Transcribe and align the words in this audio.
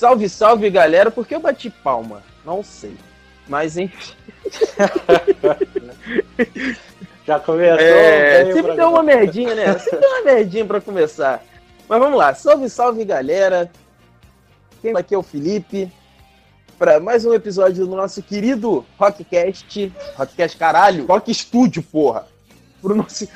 salve, 0.00 0.28
salve, 0.30 0.70
galera. 0.70 1.10
Por 1.10 1.26
que 1.26 1.34
eu 1.34 1.40
bati 1.40 1.68
palma? 1.68 2.22
Não 2.44 2.62
sei. 2.64 2.96
Mas 3.46 3.76
enfim. 3.76 4.14
Já 7.26 7.38
começou. 7.38 7.78
É, 7.78 8.50
sempre 8.52 8.76
deu 8.76 8.88
uma 8.88 9.02
merdinha, 9.02 9.54
né? 9.54 9.78
Sempre 9.78 10.00
deu 10.00 10.08
uma 10.08 10.22
merdinha 10.22 10.64
pra 10.64 10.80
começar. 10.80 11.44
Mas 11.86 12.00
vamos 12.00 12.18
lá. 12.18 12.32
Salve, 12.34 12.70
salve, 12.70 13.04
galera. 13.04 13.70
Quem 14.80 14.96
aqui 14.96 15.14
é 15.14 15.18
o 15.18 15.22
Felipe. 15.22 15.92
Para 16.78 16.98
mais 16.98 17.26
um 17.26 17.34
episódio 17.34 17.86
do 17.86 17.94
nosso 17.94 18.22
querido 18.22 18.86
Rockcast. 18.98 19.92
Rockcast, 20.16 20.56
caralho. 20.56 21.04
Rock 21.04 21.34
Studio, 21.34 21.82
porra. 21.82 22.26
Pro 22.80 22.94
nosso... 22.94 23.28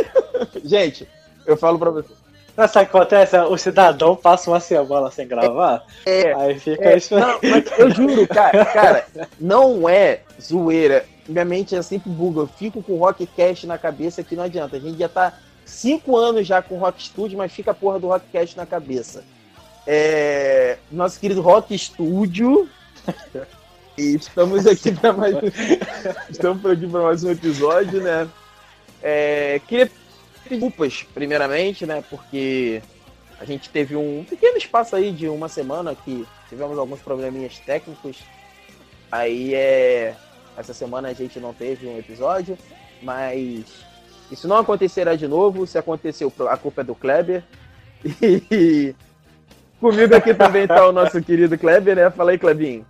Gente, 0.64 1.06
eu 1.44 1.54
falo 1.54 1.78
pra 1.78 1.90
você. 1.90 2.14
Mas 2.58 2.72
sabe 2.72 2.86
o 2.86 2.90
que 2.90 2.96
acontece? 2.96 3.38
O 3.38 3.56
cidadão 3.56 4.16
passa 4.16 4.50
uma 4.50 4.58
semana 4.58 5.12
sem 5.12 5.28
gravar, 5.28 5.84
É, 6.04 6.34
aí 6.34 6.58
fica 6.58 6.86
É, 6.90 6.96
isso. 6.96 7.14
não, 7.16 7.38
mas 7.40 7.64
eu 7.78 7.88
juro, 7.88 8.26
cara, 8.26 8.64
cara, 8.64 9.06
não 9.38 9.88
é 9.88 10.22
zoeira. 10.42 11.04
Minha 11.28 11.44
mente 11.44 11.76
é 11.76 11.82
sempre 11.82 12.10
buga. 12.10 12.40
Eu 12.40 12.46
fico 12.48 12.82
com 12.82 12.94
o 12.94 12.98
Rockcast 12.98 13.64
na 13.64 13.78
cabeça 13.78 14.24
que 14.24 14.34
não 14.34 14.42
adianta. 14.42 14.76
A 14.76 14.80
gente 14.80 14.98
já 14.98 15.08
tá 15.08 15.34
cinco 15.64 16.16
anos 16.16 16.48
já 16.48 16.60
com 16.60 16.74
o 16.74 16.78
Rock 16.78 17.00
Studio, 17.00 17.38
mas 17.38 17.52
fica 17.52 17.70
a 17.70 17.74
porra 17.74 18.00
do 18.00 18.08
Rockcast 18.08 18.56
na 18.56 18.66
cabeça. 18.66 19.22
É, 19.86 20.78
nosso 20.90 21.20
querido 21.20 21.40
Rock 21.40 21.78
Studio. 21.78 22.68
E 23.96 24.16
estamos 24.16 24.66
aqui 24.66 24.90
para 24.92 25.12
mais 25.12 25.34
um, 25.36 25.40
estamos 26.28 26.66
aqui 26.66 26.86
para 26.88 27.02
mais 27.02 27.22
um 27.22 27.30
episódio, 27.30 28.00
né? 28.02 28.28
É, 29.00 29.60
queria 29.68 29.88
desculpas, 30.48 31.06
primeiramente, 31.14 31.86
né? 31.86 32.02
Porque 32.08 32.82
a 33.40 33.44
gente 33.44 33.68
teve 33.70 33.94
um 33.94 34.24
pequeno 34.28 34.56
espaço 34.56 34.96
aí 34.96 35.12
de 35.12 35.28
uma 35.28 35.48
semana 35.48 35.94
que 35.94 36.26
tivemos 36.48 36.78
alguns 36.78 37.00
probleminhas 37.00 37.58
técnicos. 37.58 38.18
Aí 39.10 39.54
é. 39.54 40.14
Essa 40.56 40.74
semana 40.74 41.08
a 41.08 41.12
gente 41.12 41.38
não 41.38 41.54
teve 41.54 41.86
um 41.86 41.98
episódio, 41.98 42.58
mas 43.00 43.64
isso 44.30 44.48
não 44.48 44.56
acontecerá 44.56 45.14
de 45.14 45.28
novo. 45.28 45.66
Se 45.66 45.78
aconteceu, 45.78 46.32
a 46.50 46.56
culpa 46.56 46.80
é 46.80 46.84
do 46.84 46.94
Kleber. 46.94 47.44
E 48.50 48.94
comigo 49.80 50.14
aqui 50.16 50.34
também 50.34 50.66
tá 50.66 50.88
o 50.88 50.92
nosso 50.92 51.22
querido 51.22 51.56
Kleber, 51.56 51.94
né? 51.94 52.10
Fala 52.10 52.32
aí, 52.32 52.38
Klebinho. 52.38 52.84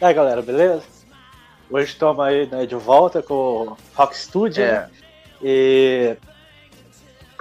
E 0.00 0.04
aí 0.04 0.14
galera, 0.14 0.40
beleza? 0.40 0.82
Hoje 1.72 1.92
estamos 1.92 2.18
aí 2.24 2.46
né, 2.46 2.66
de 2.66 2.74
volta 2.74 3.22
com 3.22 3.34
o 3.34 3.76
Rock 3.94 4.18
Studio. 4.18 4.64
É. 4.64 4.72
né? 4.72 4.90
E 5.40 6.16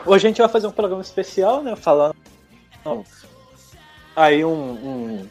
hoje 0.06 0.28
a 0.28 0.30
gente 0.30 0.38
vai 0.38 0.48
fazer 0.48 0.68
um 0.68 0.72
programa 0.72 1.02
especial, 1.02 1.64
né? 1.64 1.76
Falando 1.76 2.16
aí 4.16 4.46
um, 4.46 4.52
um 4.52 5.30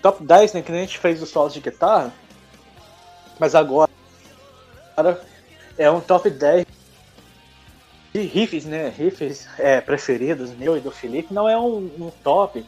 top 0.00 0.24
10, 0.24 0.54
né? 0.54 0.62
Que 0.62 0.72
nem 0.72 0.80
a 0.80 0.84
gente 0.84 0.98
fez 0.98 1.22
os 1.22 1.28
solos 1.28 1.52
de 1.52 1.60
guitarra. 1.60 2.10
Mas 3.38 3.54
agora 3.54 3.90
é 5.76 5.90
um 5.90 6.00
top 6.00 6.30
10 6.30 6.64
de 8.14 8.22
riffs, 8.22 8.64
né? 8.64 8.88
Riffs 8.88 9.46
é, 9.58 9.78
preferidos, 9.82 10.54
meu 10.54 10.74
e 10.74 10.80
do 10.80 10.90
Felipe. 10.90 11.34
Não 11.34 11.46
é 11.46 11.58
um, 11.58 11.90
um 12.00 12.10
top 12.24 12.64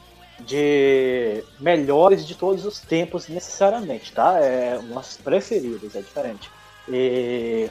de 0.46 1.44
melhores 1.58 2.26
de 2.26 2.34
todos 2.34 2.64
os 2.64 2.80
tempos 2.80 3.28
necessariamente, 3.28 4.12
tá? 4.12 4.38
É 4.38 4.78
nossos 4.88 5.16
preferidos, 5.16 5.94
é 5.94 6.00
diferente. 6.00 6.50
E 6.88 7.70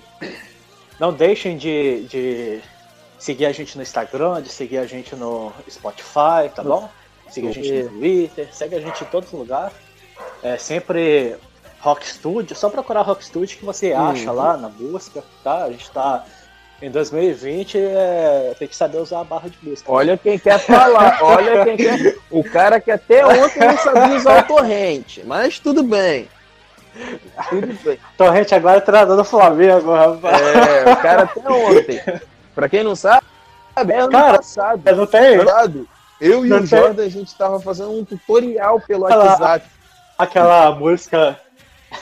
não 1.00 1.12
deixem 1.14 1.58
de, 1.58 2.04
de 2.08 2.62
seguir 3.18 3.46
a 3.46 3.52
gente 3.52 3.76
no 3.76 3.84
Instagram, 3.84 4.42
de 4.42 4.50
seguir 4.50 4.78
a 4.78 4.86
gente 4.86 5.16
no 5.16 5.52
Spotify, 5.70 6.50
tá 6.56 6.64
bom? 6.64 6.90
Seguir 7.30 7.50
a 7.50 7.52
gente 7.52 7.72
no 7.84 7.90
Twitter, 7.90 8.50
segue 8.54 8.76
a 8.76 8.80
gente 8.82 9.04
em 9.04 9.08
todos 9.08 9.32
os 9.32 9.40
lugares. 9.40 9.74
É 10.42 10.58
sempre 10.58 11.36
Rock 11.80 12.06
Studio, 12.08 12.56
só 12.56 12.70
procurar 12.70 13.02
Rock 13.04 13.24
Studio 13.24 13.58
que 13.58 13.66
você 13.66 13.94
acha 13.94 14.30
Uhum. 14.32 14.36
lá 14.38 14.58
na 14.58 14.68
busca, 14.70 15.24
tá? 15.44 15.64
A 15.66 15.72
gente 15.72 15.90
tá 15.92 16.26
em 16.82 16.90
2020, 16.90 17.78
é, 17.78 18.56
tem 18.58 18.68
que 18.68 18.76
saber 18.76 18.98
usar 19.00 19.20
a 19.22 19.24
barra 19.24 19.50
de 19.50 19.58
busca. 19.62 19.92
Olha 19.92 20.18
quem 20.18 20.40
quer 20.40 20.58
falar, 20.60 21.20
olha 21.22 21.64
quem 21.66 21.76
quer. 21.78 22.16
O 22.32 22.44
cara 22.44 22.80
que 22.80 22.90
até 22.92 23.26
ontem 23.26 23.60
não 23.60 23.78
sabia 23.78 24.16
usar 24.16 24.44
o 24.44 24.48
torrente, 24.48 25.24
mas 25.26 25.60
tudo 25.60 25.84
bem. 25.84 26.28
Tudo 27.50 27.68
bem. 27.84 28.00
Torrente 28.18 28.56
agora 28.56 28.78
é 28.78 28.82
treinador 28.82 29.18
do 29.18 29.24
Flamengo, 29.24 29.94
rapaz. 29.94 30.42
É, 30.42 30.92
o 30.92 30.96
cara 30.98 31.24
até 31.24 31.50
ontem. 31.50 32.02
Pra 32.56 32.68
quem 32.70 32.84
não 32.84 32.96
sabe, 32.96 33.24
é 33.76 34.00
ano 34.00 34.12
Cara, 34.12 34.38
passado. 34.38 34.82
Mas 34.84 34.98
não 34.98 35.06
tem 35.06 35.46
passado, 35.46 35.88
Eu 36.20 36.46
e 36.46 36.50
não 36.50 36.58
o 36.58 36.60
tem- 36.60 36.68
Jordan, 36.68 37.04
a 37.06 37.10
gente 37.10 37.36
tava 37.36 37.60
fazendo 37.60 37.92
um 37.92 38.04
tutorial 38.04 38.82
pelo 38.82 39.04
lá. 39.04 39.16
WhatsApp 39.16 39.66
aquela 40.18 40.72
música. 40.76 41.40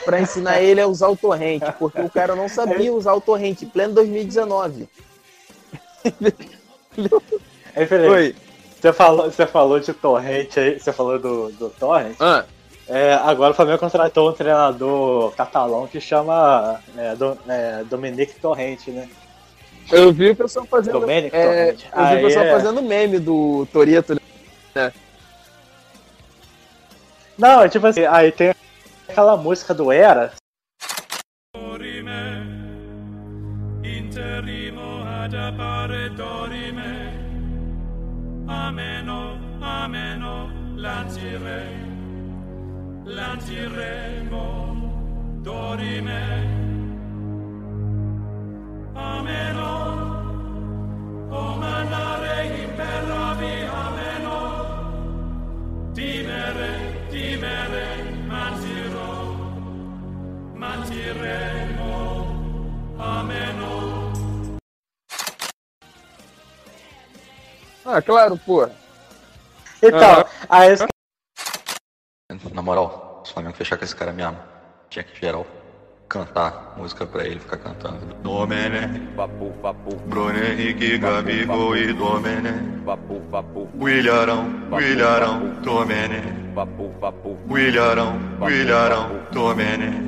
Pra 0.04 0.20
ensinar 0.20 0.60
ele 0.60 0.80
a 0.80 0.86
usar 0.86 1.08
o 1.08 1.16
torrente, 1.16 1.70
porque 1.78 2.00
o 2.00 2.10
cara 2.10 2.34
não 2.34 2.48
sabia 2.48 2.92
usar 2.92 3.12
o 3.14 3.20
torrente, 3.20 3.64
em 3.64 3.68
pleno 3.68 3.94
2019. 3.94 4.88
Aí, 7.74 7.86
Felipe, 7.86 8.08
Oi. 8.10 8.36
você 8.80 8.92
falou, 8.92 9.30
você 9.30 9.46
falou 9.46 9.78
de 9.80 9.92
torrente 9.92 10.58
aí, 10.58 10.78
você 10.80 10.92
falou 10.92 11.18
do, 11.18 11.50
do 11.52 11.70
torrent. 11.70 12.16
Ah, 12.20 12.44
É, 12.88 13.12
agora 13.14 13.52
o 13.52 13.54
Flamengo 13.54 13.78
contratou 13.78 14.30
um 14.30 14.32
treinador 14.32 15.32
catalão 15.32 15.86
que 15.86 16.00
chama 16.00 16.80
é, 16.96 17.14
do, 17.14 17.38
é, 17.46 17.84
Dominique 17.84 18.40
Torrente, 18.40 18.90
né? 18.90 19.08
eu 19.92 20.12
vi 20.12 20.30
o 20.30 20.36
pessoal 20.36 20.66
fazendo. 20.66 20.96
É, 21.10 21.30
Torrente. 21.30 21.86
eu 21.94 21.98
vi 21.98 22.08
Aí 22.12 22.18
o 22.22 22.26
pessoal 22.26 22.44
é- 22.46 22.50
fazendo 22.52 22.82
meme 22.82 23.18
do 23.18 23.66
Toreto. 23.72 24.20
Não, 27.36 27.62
é 27.62 27.68
tipo 27.68 27.86
assim, 27.86 28.04
aí 28.04 28.32
tem 28.32 28.52
aquela 29.08 29.36
música 29.36 29.72
do 29.72 29.90
Era. 29.90 30.32
appare 35.48 36.10
dorime, 36.10 37.10
ameno, 38.46 39.38
ameno, 39.60 40.50
dorime, 45.42 46.10
ameno, 48.94 49.47
Ah, 67.98 68.02
claro, 68.02 68.38
pô. 68.46 68.68
Então, 69.82 70.24
aí 70.48 70.72
os 70.72 70.80
Na 72.52 72.62
moral, 72.62 73.22
se 73.24 73.30
o 73.32 73.34
Flamengo 73.34 73.56
fechar 73.56 73.76
com 73.76 73.84
esse 73.84 73.96
cara 73.96 74.12
mesmo, 74.12 74.36
tinha 74.88 75.02
que 75.02 75.18
geral 75.20 75.44
cantar 76.08 76.74
música 76.76 77.04
pra 77.06 77.24
ele 77.26 77.40
ficar 77.40 77.56
cantando. 77.56 78.14
Domene, 78.22 79.00
Vapu, 79.16 79.52
vapu, 79.60 79.96
Bruno 80.06 80.38
Henrique, 80.38 80.96
Gabigol 80.98 81.76
e 81.76 81.92
Domene. 81.92 82.82
vapu, 82.84 83.20
vapu, 83.30 83.68
Willarão, 83.80 84.44
Willarão, 84.70 85.60
Domene. 85.60 86.52
vapu, 86.54 86.94
vapu. 87.00 87.36
Willarão, 87.50 88.16
Willarão, 88.40 89.26
Domene. 89.32 90.06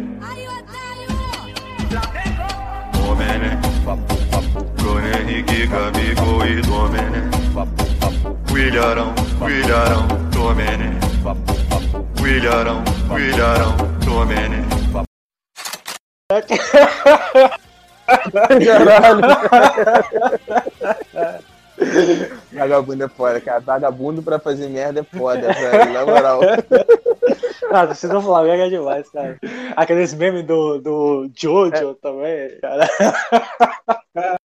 Domene, 2.93 3.57
Vapu, 3.85 4.15
vapu, 4.31 4.65
Bruno 4.77 5.09
Henrique, 5.09 5.67
Gabigol 5.67 6.47
e 6.47 6.63
Domene. 6.63 7.21
vapu, 7.53 7.80
vapu, 8.51 8.55
Willarão, 8.55 9.15
Willarão, 9.41 10.09
Domene. 10.33 10.99
Willarão, 12.21 12.83
Willarão, 13.11 13.77
Domene. 14.05 14.65
Caralho. 18.73 19.21
Vagabundo 22.53 23.05
é 23.05 23.09
foda, 23.09 23.41
cara. 23.41 23.61
Vagabundo 23.61 24.23
pra 24.23 24.39
fazer 24.39 24.69
merda 24.69 25.01
é 25.01 25.05
foda, 25.05 25.53
velho. 25.53 25.93
Na 25.93 26.05
moral. 26.05 26.41
Ah, 27.73 27.87
torcida 27.87 28.15
do 28.15 28.21
Flamengo 28.21 28.63
é 28.65 28.69
demais, 28.69 29.09
cara. 29.11 29.39
Aqueles 29.77 30.13
memes 30.13 30.45
do, 30.45 30.79
do 30.79 31.31
Jojo 31.35 31.95
também, 31.95 32.59
cara. 32.61 32.87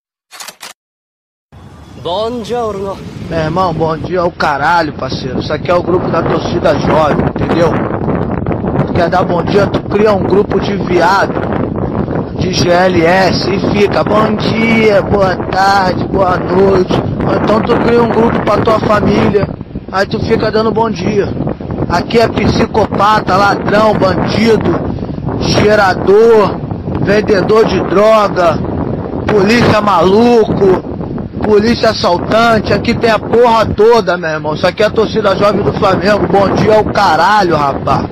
Buongiorno. 2.02 2.96
Meu 3.28 3.38
irmão, 3.38 3.72
bom 3.72 3.96
dia 3.96 4.20
ao 4.20 4.30
caralho, 4.30 4.92
parceiro. 4.94 5.40
Isso 5.40 5.52
aqui 5.52 5.70
é 5.70 5.74
o 5.74 5.82
grupo 5.82 6.08
da 6.08 6.22
torcida 6.22 6.78
jovem, 6.78 7.26
entendeu? 7.26 7.70
Tu 8.86 8.92
quer 8.94 9.08
dar 9.08 9.22
bom 9.22 9.42
dia, 9.42 9.66
tu 9.66 9.80
cria 9.82 10.12
um 10.12 10.22
grupo 10.22 10.58
de 10.60 10.76
viado, 10.76 11.34
de 12.38 12.52
GLS 12.52 13.50
e 13.50 13.60
fica 13.72 14.02
bom 14.02 14.34
dia, 14.34 15.02
boa 15.02 15.36
tarde, 15.36 16.04
boa 16.08 16.36
noite. 16.38 16.92
Ou 17.26 17.36
então 17.36 17.60
tu 17.60 17.76
cria 17.84 18.02
um 18.02 18.08
grupo 18.08 18.40
pra 18.44 18.56
tua 18.58 18.80
família 18.80 19.46
Aí 19.92 20.06
tu 20.06 20.20
fica 20.20 20.52
dando 20.52 20.70
bom 20.70 20.88
dia. 20.88 21.28
Aqui 21.88 22.20
é 22.20 22.28
psicopata, 22.28 23.36
ladrão, 23.36 23.92
bandido, 23.92 24.78
cheirador, 25.40 26.54
vendedor 27.00 27.64
de 27.66 27.80
droga, 27.80 28.56
polícia 29.26 29.80
maluco, 29.80 30.89
polícia 31.50 31.90
assaltante. 31.90 32.72
Aqui 32.72 32.96
tem 32.96 33.10
a 33.10 33.18
porra 33.18 33.74
toda, 33.74 34.16
meu 34.16 34.30
irmão. 34.30 34.54
Isso 34.54 34.64
aqui 34.68 34.84
é 34.84 34.86
a 34.86 34.90
torcida 34.90 35.34
jovem 35.34 35.64
do 35.64 35.72
Flamengo. 35.72 36.28
Bom 36.28 36.54
dia 36.54 36.76
ao 36.76 36.84
caralho, 36.92 37.56
rapaz. 37.56 38.06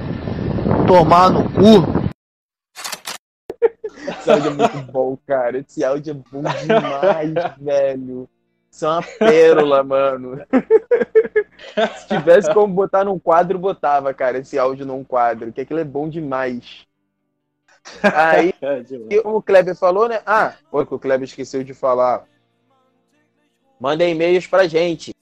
Tomar 0.88 1.30
no 1.30 1.44
cu. 1.44 2.08
Esse 4.08 4.28
áudio 4.32 4.50
é 4.50 4.54
muito 4.54 4.92
bom, 4.92 5.16
cara. 5.24 5.58
Esse 5.58 5.84
áudio 5.84 6.10
é 6.10 6.32
bom 6.32 6.42
demais, 6.42 7.32
velho. 7.62 8.28
Isso 8.72 8.84
é 8.84 8.88
uma 8.88 9.02
pérola, 9.02 9.84
mano. 9.84 10.44
Se 11.96 12.08
tivesse 12.08 12.52
como 12.52 12.74
botar 12.74 13.04
num 13.04 13.20
quadro, 13.20 13.56
botava, 13.56 14.12
cara, 14.12 14.38
esse 14.38 14.58
áudio 14.58 14.84
num 14.84 15.04
quadro, 15.04 15.52
que 15.52 15.60
aquilo 15.60 15.78
é 15.78 15.84
bom 15.84 16.08
demais. 16.08 16.84
Aí, 18.02 18.52
É, 18.60 18.80
demais. 18.80 19.20
o 19.24 19.40
Kleber 19.40 19.76
falou, 19.76 20.08
né? 20.08 20.20
Ah, 20.26 20.54
foi 20.72 20.84
que 20.84 20.94
o 20.94 20.98
Kleber 20.98 21.28
esqueceu 21.28 21.62
de 21.62 21.72
falar. 21.72 22.24
Mandem 23.80 24.12
e-mails 24.12 24.46
pra 24.46 24.66
gente. 24.66 25.14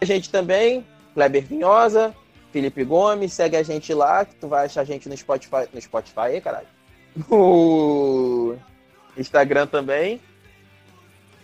A 0.00 0.04
gente 0.04 0.30
também, 0.30 0.86
Kleber 1.14 1.44
Vinhosa, 1.44 2.14
Felipe 2.52 2.84
Gomes, 2.84 3.32
segue 3.32 3.56
a 3.56 3.62
gente 3.62 3.92
lá, 3.92 4.24
que 4.24 4.36
tu 4.36 4.48
vai 4.48 4.66
achar 4.66 4.82
a 4.82 4.84
gente 4.84 5.08
no 5.08 5.16
Spotify, 5.16 5.66
no 5.72 5.80
Spotify, 5.80 6.20
aí, 6.20 6.40
caralho. 6.40 6.66
No 7.28 8.56
Instagram 9.16 9.66
também. 9.66 10.20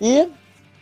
E 0.01 0.29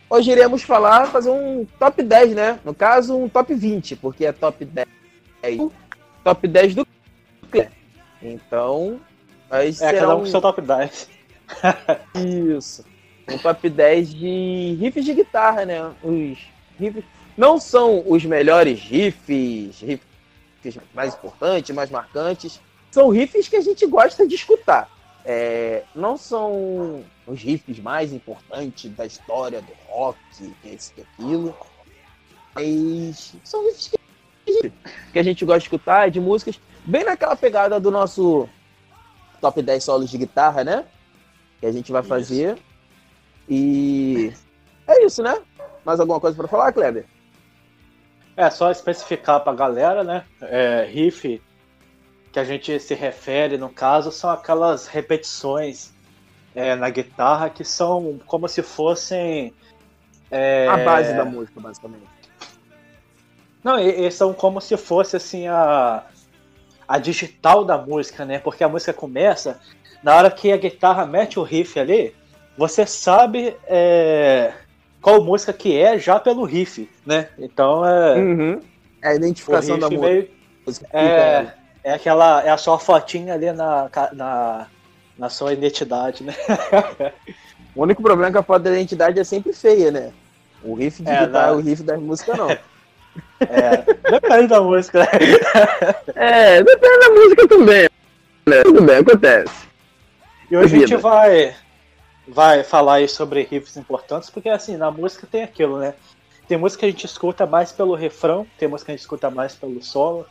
hoje 0.09 0.31
iremos 0.31 0.63
falar, 0.63 1.07
fazer 1.07 1.31
um 1.31 1.67
top 1.79 2.03
10, 2.03 2.35
né? 2.35 2.61
No 2.65 2.75
caso, 2.75 3.17
um 3.17 3.29
top 3.29 3.55
20, 3.55 3.97
porque 3.97 4.27
é 4.27 4.33
top 4.33 4.65
10. 4.65 4.87
Top 6.25 6.47
10 6.47 6.75
do. 6.75 6.87
Então, 8.23 9.01
aí 9.51 9.69
É, 9.69 9.73
será 9.73 10.01
cada 10.01 10.17
um 10.17 10.21
com 10.21 10.27
seu 10.27 10.41
top 10.41 10.61
10. 10.61 11.09
isso. 12.57 12.85
Um 13.29 13.39
top 13.39 13.69
10 13.69 14.15
de 14.15 14.77
riffs 14.81 15.05
de 15.05 15.15
guitarra, 15.15 15.65
né? 15.65 15.93
Os 16.03 16.39
riffs. 16.79 17.05
Não 17.37 17.59
são 17.59 18.03
os 18.07 18.25
melhores 18.25 18.81
riffs, 18.81 19.81
riffs 19.81 20.79
mais 20.95 21.15
importantes, 21.15 21.75
mais 21.75 21.91
marcantes. 21.91 22.61
São 22.91 23.09
riffs 23.09 23.49
que 23.49 23.57
a 23.57 23.61
gente 23.61 23.87
gosta 23.87 24.27
de 24.27 24.35
escutar. 24.35 24.91
É, 25.25 25.85
não 25.95 26.17
são 26.17 27.05
os 27.27 27.41
riffs 27.41 27.79
mais 27.79 28.13
importantes 28.13 28.91
da 28.93 29.07
história 29.07 29.61
do 29.63 29.73
rock, 29.89 30.19
que 30.63 30.69
esse 30.69 30.93
que 30.93 31.03
aquilo. 31.03 31.55
Mas 32.55 33.35
são 33.45 33.65
riffs 33.67 33.89
que 33.89 33.97
a 33.97 34.53
gente, 34.53 34.73
que 35.13 35.19
a 35.19 35.23
gente 35.23 35.45
gosta 35.45 35.61
de 35.61 35.65
escutar, 35.67 36.11
de 36.11 36.21
músicas, 36.21 36.59
bem 36.91 37.05
naquela 37.05 37.37
pegada 37.37 37.79
do 37.79 37.91
nosso 37.91 38.49
top 39.41 39.63
10 39.63 39.83
solos 39.83 40.11
de 40.11 40.19
guitarra, 40.19 40.65
né? 40.65 40.85
Que 41.61 41.67
a 41.67 41.73
gente 41.73 41.93
vai 41.93 42.03
fazer. 42.03 42.59
E 43.49 44.33
é 44.87 45.05
isso, 45.05 45.23
né? 45.23 45.41
Mais 45.85 46.01
alguma 46.01 46.21
coisa 46.21 46.37
pra 46.37 46.49
falar, 46.49 46.73
Kleber? 46.73 47.07
É, 48.37 48.51
só 48.51 48.71
especificar 48.71 49.41
pra 49.41 49.55
galera, 49.55 50.03
né? 50.05 50.25
É, 50.41 50.85
riff 50.91 51.41
que 52.33 52.39
a 52.39 52.45
gente 52.45 52.79
se 52.79 52.95
refere, 52.95 53.59
no 53.59 53.69
caso, 53.69 54.13
são 54.13 54.31
aquelas 54.31 54.87
repetições 54.87 55.93
é, 56.55 56.77
na 56.77 56.89
guitarra 56.89 57.51
que 57.51 57.65
são 57.65 58.21
como 58.27 58.49
se 58.49 58.63
fossem. 58.63 59.53
é, 60.31 60.69
A 60.69 60.77
base 60.79 61.13
da 61.15 61.25
música, 61.25 61.61
basicamente. 61.61 62.07
Não, 63.65 63.79
e, 63.79 64.07
e 64.07 64.11
são 64.11 64.33
como 64.33 64.61
se 64.61 64.77
fosse 64.77 65.17
assim 65.17 65.49
a, 65.49 66.05
a 66.91 66.99
digital 66.99 67.65
da 67.65 67.79
música, 67.79 68.25
né? 68.25 68.41
Porque 68.41 68.65
a 68.65 68.69
música 68.69 68.93
começa, 68.93 69.61
na 70.03 70.17
hora 70.17 70.29
que 70.29 70.51
a 70.51 70.57
guitarra 70.57 71.07
mete 71.07 71.39
o 71.39 71.45
riff 71.45 71.79
ali, 71.79 72.13
você 72.59 72.85
sabe 72.85 73.57
é, 73.69 74.53
qual 75.01 75.23
música 75.23 75.53
que 75.53 75.79
é 75.79 75.97
já 76.01 76.19
pelo 76.19 76.43
riff, 76.45 76.91
né? 77.07 77.29
Então 77.39 77.87
é. 77.87 78.17
Uhum. 78.17 78.61
É 79.01 79.11
a 79.11 79.15
identificação 79.15 79.79
da 79.79 79.89
música. 79.89 80.05
meio, 80.05 80.29
é, 80.93 81.53
é 81.85 81.93
aquela. 81.93 82.43
É 82.43 82.51
a 82.51 82.57
sua 82.57 82.77
fotinha 82.77 83.35
ali 83.35 83.53
na, 83.53 83.89
na, 84.13 84.67
na 85.17 85.29
sua 85.29 85.53
identidade, 85.53 86.25
né? 86.25 86.35
O 87.73 87.85
único 87.85 88.03
problema 88.03 88.31
é 88.31 88.33
que 88.33 88.39
a 88.39 88.43
foto 88.43 88.65
da 88.65 88.73
identidade 88.73 89.21
é 89.21 89.23
sempre 89.23 89.53
feia, 89.53 89.93
né? 89.93 90.13
O 90.61 90.75
riff 90.75 91.05
de 91.05 91.09
É, 91.09 91.25
guitarra, 91.25 91.53
não. 91.53 91.59
o 91.59 91.61
riff 91.61 91.85
das 91.85 92.01
músicas 92.01 92.37
não. 92.37 92.49
É, 93.41 94.11
depende 94.11 94.47
da 94.49 94.61
música, 94.61 95.01
né? 95.01 95.07
é, 96.15 96.63
depende 96.63 96.99
da 96.99 97.11
música 97.11 97.49
também. 97.49 97.89
Né? 98.47 98.63
Tudo 98.63 98.83
bem, 98.83 98.97
acontece. 98.97 99.69
E 100.51 100.57
hoje 100.57 100.77
a 100.77 100.79
gente 100.81 100.97
Vida. 100.97 100.99
vai, 100.99 101.55
vai 102.27 102.65
falar 102.65 102.95
aí 102.95 103.09
sobre 103.09 103.43
riffs 103.43 103.77
importantes, 103.77 104.29
porque 104.31 104.49
assim, 104.49 104.77
na 104.77 104.91
música 104.91 105.27
tem 105.31 105.43
aquilo, 105.43 105.79
né? 105.79 105.95
Tem 106.49 106.59
música 106.59 106.81
que 106.81 106.87
a 106.87 106.91
gente 106.91 107.07
escuta 107.07 107.47
mais 107.47 107.71
pelo 107.71 107.95
refrão, 107.95 108.47
tem 108.59 108.69
música 108.69 108.87
que 108.87 108.93
a 108.93 108.97
gente 108.97 109.03
escuta 109.03 109.31
mais 109.31 109.55
pelo 109.55 109.81
solo, 109.83 110.27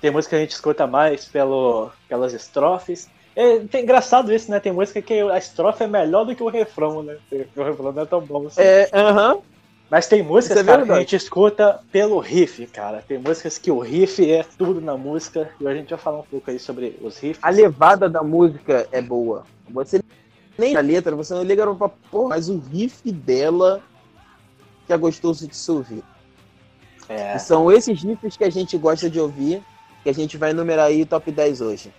tem 0.00 0.10
música 0.10 0.30
que 0.30 0.36
a 0.36 0.44
gente 0.44 0.50
escuta 0.50 0.86
mais 0.86 1.26
pelo, 1.26 1.90
pelas 2.08 2.32
estrofes. 2.32 3.08
É, 3.36 3.60
tem 3.60 3.84
engraçado 3.84 4.32
isso, 4.34 4.50
né? 4.50 4.58
Tem 4.58 4.72
música 4.72 5.00
que 5.00 5.20
a 5.20 5.38
estrofe 5.38 5.84
é 5.84 5.86
melhor 5.86 6.24
do 6.24 6.34
que 6.34 6.42
o 6.42 6.48
refrão, 6.48 7.04
né? 7.04 7.16
O 7.56 7.62
refrão 7.62 7.92
não 7.92 8.02
é 8.02 8.06
tão 8.06 8.20
bom 8.20 8.48
assim. 8.48 8.60
É, 8.60 8.90
aham. 8.92 9.38
Mas 9.92 10.06
tem 10.06 10.22
músicas, 10.22 10.56
é 10.56 10.64
cara, 10.64 10.86
que 10.86 10.90
a 10.90 10.98
gente 11.00 11.16
escuta 11.16 11.78
pelo 11.92 12.18
riff, 12.18 12.66
cara. 12.68 13.04
Tem 13.06 13.18
músicas 13.18 13.58
que 13.58 13.70
o 13.70 13.78
riff 13.78 14.26
é 14.26 14.42
tudo 14.56 14.80
na 14.80 14.96
música. 14.96 15.50
E 15.60 15.68
a 15.68 15.74
gente 15.74 15.90
vai 15.90 15.98
falar 15.98 16.20
um 16.20 16.24
pouco 16.24 16.50
aí 16.50 16.58
sobre 16.58 16.98
os 17.02 17.18
riffs. 17.18 17.44
A 17.44 17.50
levada 17.50 18.08
da 18.08 18.22
música 18.22 18.88
é 18.90 19.02
boa. 19.02 19.44
Você 19.68 20.00
nem 20.56 20.74
a 20.78 20.80
letra, 20.80 21.14
você 21.14 21.34
não 21.34 21.42
liga 21.42 21.74
pra 21.74 21.90
porra, 21.90 22.30
mas 22.30 22.48
o 22.48 22.58
riff 22.58 23.12
dela 23.12 23.82
que 24.86 24.94
é 24.94 24.96
gostoso 24.96 25.46
de 25.46 25.54
se 25.54 25.70
ouvir. 25.70 26.02
É. 27.06 27.36
E 27.36 27.38
são 27.38 27.70
esses 27.70 28.02
riffs 28.02 28.34
que 28.34 28.44
a 28.44 28.50
gente 28.50 28.78
gosta 28.78 29.10
de 29.10 29.20
ouvir, 29.20 29.62
que 30.02 30.08
a 30.08 30.14
gente 30.14 30.38
vai 30.38 30.52
enumerar 30.52 30.86
aí 30.86 31.02
o 31.02 31.06
top 31.06 31.30
10 31.30 31.60
hoje. 31.60 31.92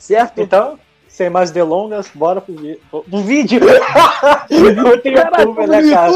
Certo? 0.00 0.40
Então, 0.40 0.80
sem 1.14 1.30
mais 1.30 1.52
delongas, 1.52 2.10
bora 2.12 2.40
pro, 2.40 2.56
vi 2.56 2.80
pro 2.90 3.04
vídeo. 3.20 3.60
Eu 4.50 5.00
tenho 5.00 5.16
YouTube, 5.16 5.66
né, 5.68 5.90
cara? 5.90 6.12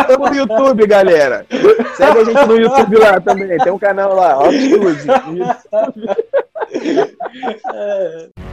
Estamos 0.00 0.30
no 0.30 0.36
YouTube, 0.36 0.86
galera. 0.86 1.44
Segue 1.96 2.18
a 2.18 2.24
gente 2.24 2.46
no 2.46 2.56
YouTube 2.56 2.96
lá 2.96 3.20
também. 3.20 3.58
Tem 3.58 3.72
um 3.72 3.78
canal 3.78 4.14
lá, 4.14 4.32
Rock 4.32 4.58
Studio. 4.58 5.04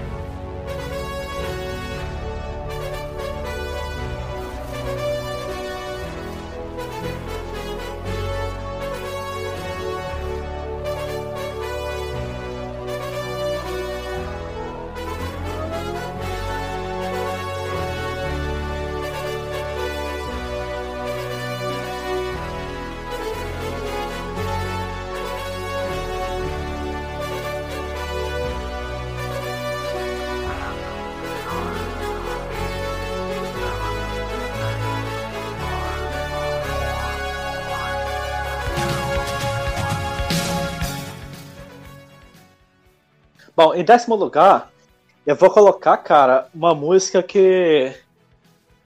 Bom, 43.55 43.73
em 43.73 43.83
décimo 43.83 44.15
lugar, 44.15 44.71
eu 45.25 45.35
vou 45.35 45.49
colocar, 45.49 45.97
cara, 45.97 46.47
uma 46.53 46.73
música 46.73 47.21
que 47.21 47.95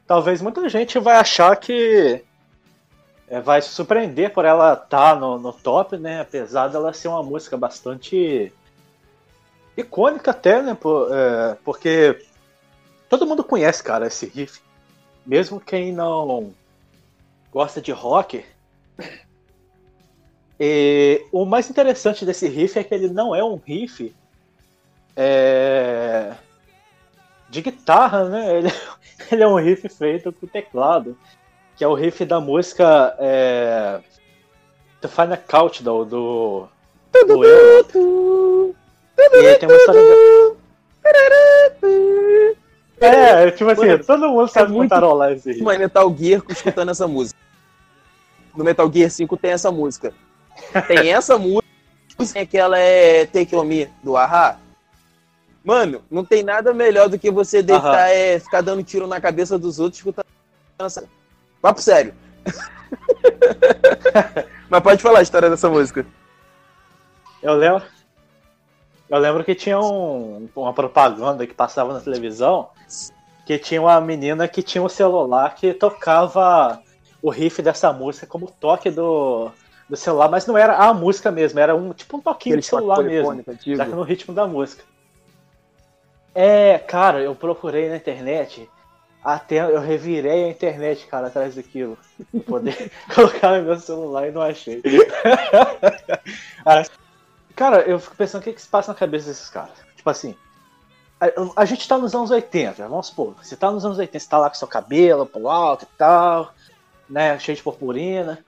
talvez 0.05 0.41
muita 0.41 0.67
gente 0.69 0.99
vai 0.99 1.15
achar 1.17 1.55
que 1.55 2.23
é, 3.27 3.39
vai 3.41 3.61
se 3.61 3.69
surpreender 3.69 4.33
por 4.33 4.45
ela 4.45 4.73
estar 4.73 5.17
no, 5.19 5.37
no 5.39 5.53
top, 5.53 5.97
né? 5.97 6.21
Apesar 6.21 6.67
dela 6.67 6.93
ser 6.93 7.07
uma 7.07 7.23
música 7.23 7.57
bastante 7.57 8.51
icônica 9.75 10.31
até, 10.31 10.61
né? 10.61 10.73
Por- 10.75 11.09
é, 11.13 11.57
porque 11.63 12.25
todo 13.09 13.25
mundo 13.25 13.43
conhece, 13.43 13.81
cara, 13.83 14.07
esse 14.07 14.25
riff. 14.25 14.61
Mesmo 15.25 15.59
quem 15.59 15.93
não 15.93 16.53
gosta 17.51 17.81
de 17.81 17.91
rock, 17.91 18.43
E 20.59 21.23
o 21.31 21.45
mais 21.45 21.69
interessante 21.69 22.25
desse 22.25 22.47
riff 22.47 22.77
é 22.79 22.83
que 22.83 22.93
ele 22.93 23.09
não 23.09 23.35
é 23.35 23.43
um 23.43 23.55
riff 23.55 24.15
é, 25.17 26.31
de 27.49 27.61
guitarra, 27.61 28.29
né? 28.29 28.57
Ele, 28.57 28.71
ele 29.31 29.43
é 29.43 29.47
um 29.47 29.55
riff 29.55 29.89
feito 29.89 30.31
com 30.31 30.45
teclado, 30.45 31.17
que 31.75 31.83
é 31.83 31.87
o 31.87 31.95
riff 31.95 32.23
da 32.23 32.39
música 32.39 33.15
é, 33.17 33.99
The 35.01 35.07
Final 35.07 35.37
Countdown 35.47 36.05
do, 36.05 36.67
do. 37.11 38.73
E 39.17 39.55
tem 39.55 39.67
uma 39.67 39.75
história. 39.75 40.01
É, 42.99 43.51
tipo 43.51 43.69
assim, 43.69 43.87
Mano, 43.87 44.03
todo 44.03 44.29
mundo 44.29 44.47
sabe 44.47 44.71
muito- 44.71 44.89
cantarolar 44.89 45.31
esse 45.31 45.51
riff. 45.51 45.63
Mas 45.63 45.79
Metal 45.79 46.15
Gear 46.17 46.41
escutando 46.49 46.91
essa 46.91 47.07
música. 47.07 47.39
No 48.55 48.63
Metal 48.63 48.91
Gear 48.91 49.09
5 49.09 49.37
tem 49.37 49.51
essa 49.51 49.71
música. 49.71 50.13
Tem 50.87 51.11
essa 51.11 51.37
música, 51.37 51.67
tem 52.33 52.41
aquela 52.41 52.77
é 52.79 53.25
Take 53.25 53.55
On 53.55 53.63
Me, 53.63 53.89
do 54.03 54.15
Ahá. 54.15 54.59
Mano, 55.67 56.01
não 56.09 56.23
tem 56.23 56.43
nada 56.43 56.73
melhor 56.73 57.09
do 57.09 57.19
que 57.19 57.29
você 57.29 57.61
deitar, 57.61 58.09
é, 58.09 58.39
ficar 58.39 58.61
dando 58.61 58.81
tiro 58.83 59.05
na 59.05 59.19
cabeça 59.19 59.59
dos 59.59 59.81
outros 59.81 59.99
escutando 59.99 60.25
essa... 60.79 61.03
Papo 61.61 61.81
sério. 61.81 62.13
Mas 64.69 64.81
pode 64.81 65.01
falar 65.01 65.19
a 65.19 65.21
história 65.21 65.49
dessa 65.49 65.69
música. 65.69 66.05
Eu 67.43 67.53
lembro. 67.55 67.83
Eu 69.09 69.19
lembro 69.19 69.43
que 69.43 69.53
tinha 69.53 69.77
um- 69.77 70.47
uma 70.55 70.71
propaganda 70.71 71.45
que 71.45 71.53
passava 71.53 71.93
na 71.93 71.99
televisão 71.99 72.69
que 73.45 73.59
tinha 73.59 73.81
uma 73.81 73.99
menina 73.99 74.47
que 74.47 74.63
tinha 74.63 74.81
um 74.81 74.87
celular 74.87 75.53
que 75.53 75.73
tocava 75.73 76.81
o 77.21 77.29
riff 77.29 77.61
dessa 77.61 77.91
música 77.91 78.25
como 78.25 78.49
toque 78.57 78.89
do, 78.89 79.51
do 79.89 79.97
celular, 79.97 80.29
mas 80.29 80.47
não 80.47 80.57
era 80.57 80.77
a 80.77 80.93
música 80.93 81.29
mesmo, 81.29 81.59
era 81.59 81.75
um 81.75 81.91
tipo 81.91 82.15
um 82.15 82.21
toquinho 82.21 82.53
Aquele 82.55 82.61
de 82.61 82.67
celular 82.67 83.03
mesmo, 83.03 83.43
já 83.75 83.83
que 83.85 83.91
no 83.91 84.03
ritmo 84.03 84.33
da 84.33 84.47
música. 84.47 84.81
É, 86.39 86.77
cara, 86.77 87.19
eu 87.19 87.33
procurei 87.33 87.89
na 87.89 87.95
internet, 87.95 88.69
até 89.23 89.57
eu 89.57 89.79
revirei 89.79 90.43
a 90.43 90.49
internet, 90.49 91.07
cara, 91.07 91.25
atrás 91.25 91.55
daquilo, 91.55 91.97
pra 92.31 92.41
poder 92.41 92.91
colocar 93.15 93.57
no 93.57 93.63
meu 93.63 93.79
celular 93.79 94.27
e 94.27 94.31
não 94.31 94.43
achei. 94.43 94.83
Cara, 97.55 97.81
eu 97.81 97.99
fico 97.99 98.15
pensando 98.15 98.41
o 98.41 98.43
que, 98.43 98.53
que 98.53 98.61
se 98.61 98.67
passa 98.67 98.93
na 98.93 98.99
cabeça 98.99 99.29
desses 99.29 99.49
caras. 99.49 99.71
Tipo 99.95 100.07
assim, 100.11 100.35
a, 101.19 101.25
a 101.55 101.65
gente 101.65 101.87
tá 101.87 101.97
nos 101.97 102.13
anos 102.13 102.29
80, 102.29 102.87
vamos 102.87 103.07
supor. 103.07 103.33
Você 103.41 103.55
tá 103.55 103.71
nos 103.71 103.83
anos 103.83 103.97
80, 103.97 104.19
você 104.19 104.29
tá 104.29 104.37
lá 104.37 104.47
com 104.47 104.55
seu 104.55 104.67
cabelo 104.67 105.25
pro 105.25 105.49
alto 105.49 105.85
e 105.85 105.97
tal, 105.97 106.53
né? 107.09 107.39
Cheio 107.39 107.55
de 107.55 107.63
purpurina. 107.63 108.45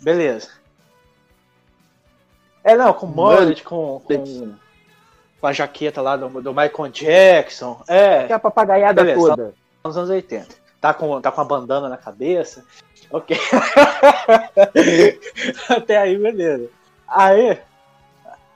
Beleza. 0.00 0.48
É, 2.62 2.76
não, 2.76 2.92
com 2.92 3.06
mullet, 3.06 3.64
com, 3.64 3.98
com, 3.98 4.54
com 5.42 5.48
a 5.48 5.52
jaqueta 5.52 6.00
lá 6.00 6.16
do, 6.16 6.40
do 6.40 6.54
Michael 6.54 6.88
Jackson. 6.92 7.82
É, 7.88 8.28
Que 8.28 8.32
a 8.32 8.38
papagaiada 8.38 9.02
Beleza, 9.02 9.20
toda. 9.20 9.52
nos 9.84 9.96
anos 9.96 10.08
80. 10.08 10.46
Tá 10.80 10.94
com, 10.94 11.20
tá 11.20 11.32
com 11.32 11.40
a 11.40 11.44
bandana 11.44 11.88
na 11.88 11.96
cabeça. 11.96 12.64
Ok. 13.10 13.36
Até 15.68 15.96
aí, 15.96 16.16
beleza. 16.16 16.68
Aí, 17.08 17.58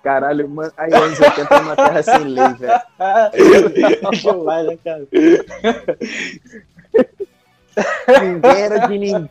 Caralho, 0.00 0.48
mano. 0.48 0.72
Aí 0.76 0.94
anos 0.94 1.18
80 1.18 1.52
é 1.52 1.58
uma 1.58 1.74
terra 1.74 2.02
sem 2.04 2.18
lei, 2.18 2.54
velho. 2.54 2.80
Demais, 4.22 4.66
né, 4.68 4.78
cara? 4.84 5.08
Ninguém 8.22 8.62
era 8.62 8.86
de 8.86 8.98
ninguém. 8.98 9.28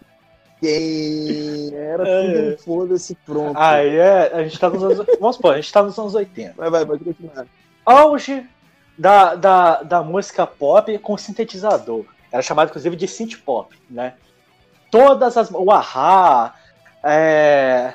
Era 1.74 2.04
tudo 2.04 2.54
um 2.54 2.58
foda-se 2.58 3.16
pronto. 3.26 3.58
Aí 3.58 3.96
é, 3.98 4.32
a 4.34 4.44
gente 4.44 4.60
tá 4.60 4.70
nos 4.70 4.84
anos. 4.84 5.06
Vamos 5.20 5.36
supor, 5.36 5.54
a 5.54 5.56
gente 5.58 5.72
tá 5.72 5.84
nos 5.84 5.98
anos 5.98 6.16
80. 6.16 6.54
Vai, 6.58 6.70
vai, 6.70 6.86
pode 6.86 7.04
continuar. 7.04 7.46
Auge 7.86 8.46
da, 8.98 9.36
da, 9.36 9.84
da 9.84 10.04
música 10.04 10.48
pop 10.48 10.98
com 11.00 11.18
sintetizador. 11.18 12.06
Era 12.32 12.42
chamado, 12.42 12.70
inclusive, 12.70 12.96
de 12.96 13.08
synth 13.08 13.38
pop, 13.46 13.78
né? 13.90 14.16
Todas 14.90 15.38
as. 15.38 15.52
O 15.52 15.72
Ahá, 15.72 16.56
é, 17.04 17.94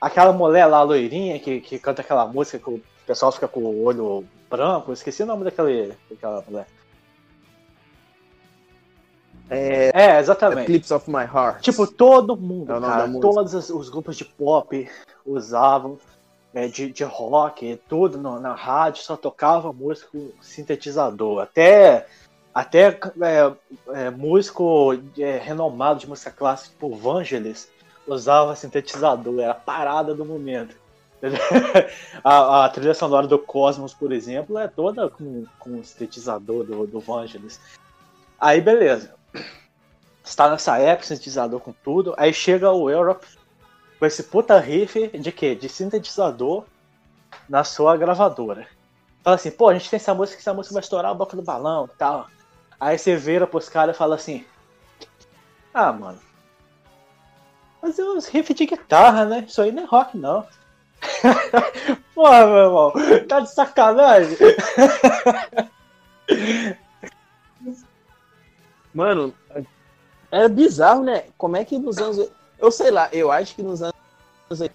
aquela 0.00 0.32
mulher 0.32 0.66
lá, 0.66 0.82
loirinha, 0.82 1.38
que, 1.38 1.60
que 1.60 1.78
canta 1.78 2.02
aquela 2.02 2.26
música 2.26 2.58
que 2.58 2.70
o 2.70 2.82
pessoal 3.06 3.32
fica 3.32 3.48
com 3.48 3.60
o 3.60 3.84
olho 3.84 4.24
branco. 4.50 4.92
Esqueci 4.92 5.22
o 5.22 5.26
nome 5.26 5.44
daquele, 5.44 5.94
daquela 6.10 6.42
mulher. 6.46 6.66
É, 9.50 9.90
É, 9.94 10.18
exatamente. 10.18 10.92
Of 10.92 11.10
My 11.10 11.24
Heart. 11.24 11.60
Tipo, 11.62 11.86
todo 11.86 12.36
mundo, 12.36 12.72
É 12.72 12.80
cara, 12.80 13.12
todos 13.20 13.54
os, 13.54 13.70
os 13.70 13.88
grupos 13.90 14.16
de 14.16 14.24
pop 14.24 14.88
usavam, 15.24 15.98
é, 16.54 16.66
de, 16.68 16.90
de 16.90 17.04
rock, 17.04 17.80
tudo 17.88 18.16
no- 18.16 18.40
na 18.40 18.54
rádio, 18.54 19.02
só 19.02 19.16
tocava 19.16 19.72
música 19.72 20.08
com 20.12 20.30
sintetizador. 20.40 21.42
Até, 21.42 22.06
até 22.54 22.98
é, 23.20 23.52
é, 23.92 24.10
músico 24.10 24.94
é, 25.18 25.36
renomado 25.38 26.00
de 26.00 26.08
música 26.08 26.30
clássica, 26.30 26.70
tipo 26.70 26.94
Vangelis, 26.94 27.68
usava 28.06 28.54
sintetizador, 28.56 29.40
era 29.40 29.52
a 29.52 29.56
parada 29.56 30.14
do 30.14 30.24
momento. 30.24 30.76
a, 32.22 32.64
a 32.66 32.68
trilha 32.68 32.92
sonora 32.94 33.26
do 33.26 33.38
Cosmos, 33.38 33.94
por 33.94 34.12
exemplo, 34.12 34.58
é 34.58 34.68
toda 34.68 35.08
com, 35.08 35.44
com 35.58 35.82
sintetizador 35.82 36.64
do, 36.64 36.86
do 36.86 37.00
Vangelis. 37.00 37.58
Aí, 38.38 38.60
beleza 38.60 39.14
está 40.24 40.50
nessa 40.50 40.78
época, 40.78 41.06
sintetizador 41.06 41.60
com 41.60 41.72
tudo. 41.72 42.14
Aí 42.16 42.32
chega 42.32 42.70
o 42.70 42.90
Europe 42.90 43.26
com 43.98 44.06
esse 44.06 44.22
puta 44.24 44.58
riff 44.58 45.08
de 45.18 45.32
quê? 45.32 45.54
De 45.54 45.68
sintetizador 45.68 46.64
na 47.48 47.64
sua 47.64 47.96
gravadora. 47.96 48.66
Fala 49.22 49.36
assim, 49.36 49.50
pô, 49.50 49.68
a 49.68 49.74
gente 49.74 49.88
tem 49.88 49.96
essa 49.96 50.14
música, 50.14 50.38
essa 50.38 50.52
música 50.54 50.74
vai 50.74 50.82
estourar 50.82 51.10
a 51.10 51.14
boca 51.14 51.36
do 51.36 51.42
balão 51.42 51.88
e 51.92 51.96
tal. 51.96 52.28
Aí 52.78 52.98
você 52.98 53.16
vira 53.16 53.46
pros 53.46 53.68
caras 53.68 53.94
e 53.94 53.98
fala 53.98 54.14
assim: 54.16 54.44
Ah, 55.72 55.92
mano. 55.92 56.18
É 57.82 57.86
uns 57.86 58.26
riffs 58.28 58.56
de 58.56 58.66
guitarra, 58.66 59.24
né? 59.24 59.44
Isso 59.46 59.60
aí 59.60 59.72
não 59.72 59.84
é 59.84 59.86
rock, 59.86 60.16
não. 60.16 60.46
Porra, 62.14 62.46
meu 62.46 62.56
irmão, 62.56 62.92
tá 63.28 63.40
de 63.40 63.50
sacanagem. 63.52 64.36
Mano, 68.94 69.34
era 70.30 70.48
bizarro, 70.48 71.04
né? 71.04 71.24
Como 71.36 71.56
é 71.56 71.64
que 71.64 71.78
nos 71.78 71.98
anos. 71.98 72.28
Eu 72.58 72.70
sei 72.70 72.90
lá, 72.90 73.08
eu 73.12 73.30
acho 73.30 73.54
que 73.54 73.62
nos 73.62 73.82
anos. 73.82 73.94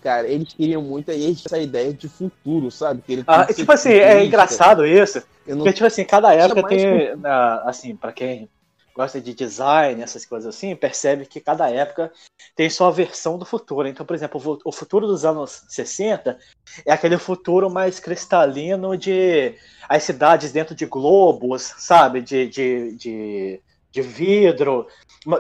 Cara, 0.02 0.28
eles 0.28 0.54
queriam 0.54 0.82
muito 0.82 1.10
aí 1.10 1.32
essa 1.32 1.58
ideia 1.58 1.94
de 1.94 2.10
futuro, 2.10 2.70
sabe? 2.70 3.02
Que 3.02 3.14
ele 3.14 3.24
Ah, 3.26 3.46
tipo 3.46 3.72
assim, 3.72 3.92
é 3.92 4.02
futurista. 4.02 4.26
engraçado 4.26 4.86
isso. 4.86 5.24
Eu 5.48 5.56
não 5.56 5.64
Porque, 5.64 5.74
tipo 5.76 5.88
assim, 5.88 6.04
cada 6.04 6.34
época 6.34 6.68
tem, 6.68 7.14
ah, 7.24 7.64
assim, 7.66 7.96
pra 7.96 8.12
quem 8.12 8.50
gosta 8.96 9.22
de 9.22 9.34
design, 9.34 10.02
essas 10.02 10.26
coisas 10.26 10.54
assim, 10.54 10.76
percebe 10.76 11.26
que 11.26 11.40
cada 11.40 11.70
época 11.70 12.12
tem 12.56 12.70
sua 12.70 12.92
versão 12.92 13.38
do 13.38 13.46
futuro. 13.46 13.88
Então, 13.88 14.06
por 14.06 14.16
exemplo, 14.16 14.60
o 14.66 14.72
futuro 14.72 15.08
dos 15.08 15.24
anos 15.24 15.64
60 15.70 16.38
é 16.86 16.92
aquele 16.92 17.18
futuro 17.18 17.70
mais 17.70 18.00
cristalino 18.00 18.98
de 18.98 19.56
as 19.88 20.04
cidades 20.04 20.52
dentro 20.52 20.76
de 20.76 20.86
globos, 20.86 21.74
sabe? 21.78 22.22
De, 22.22 22.48
de, 22.48 22.96
de, 22.98 23.62
de 23.92 24.02
vidro, 24.02 24.88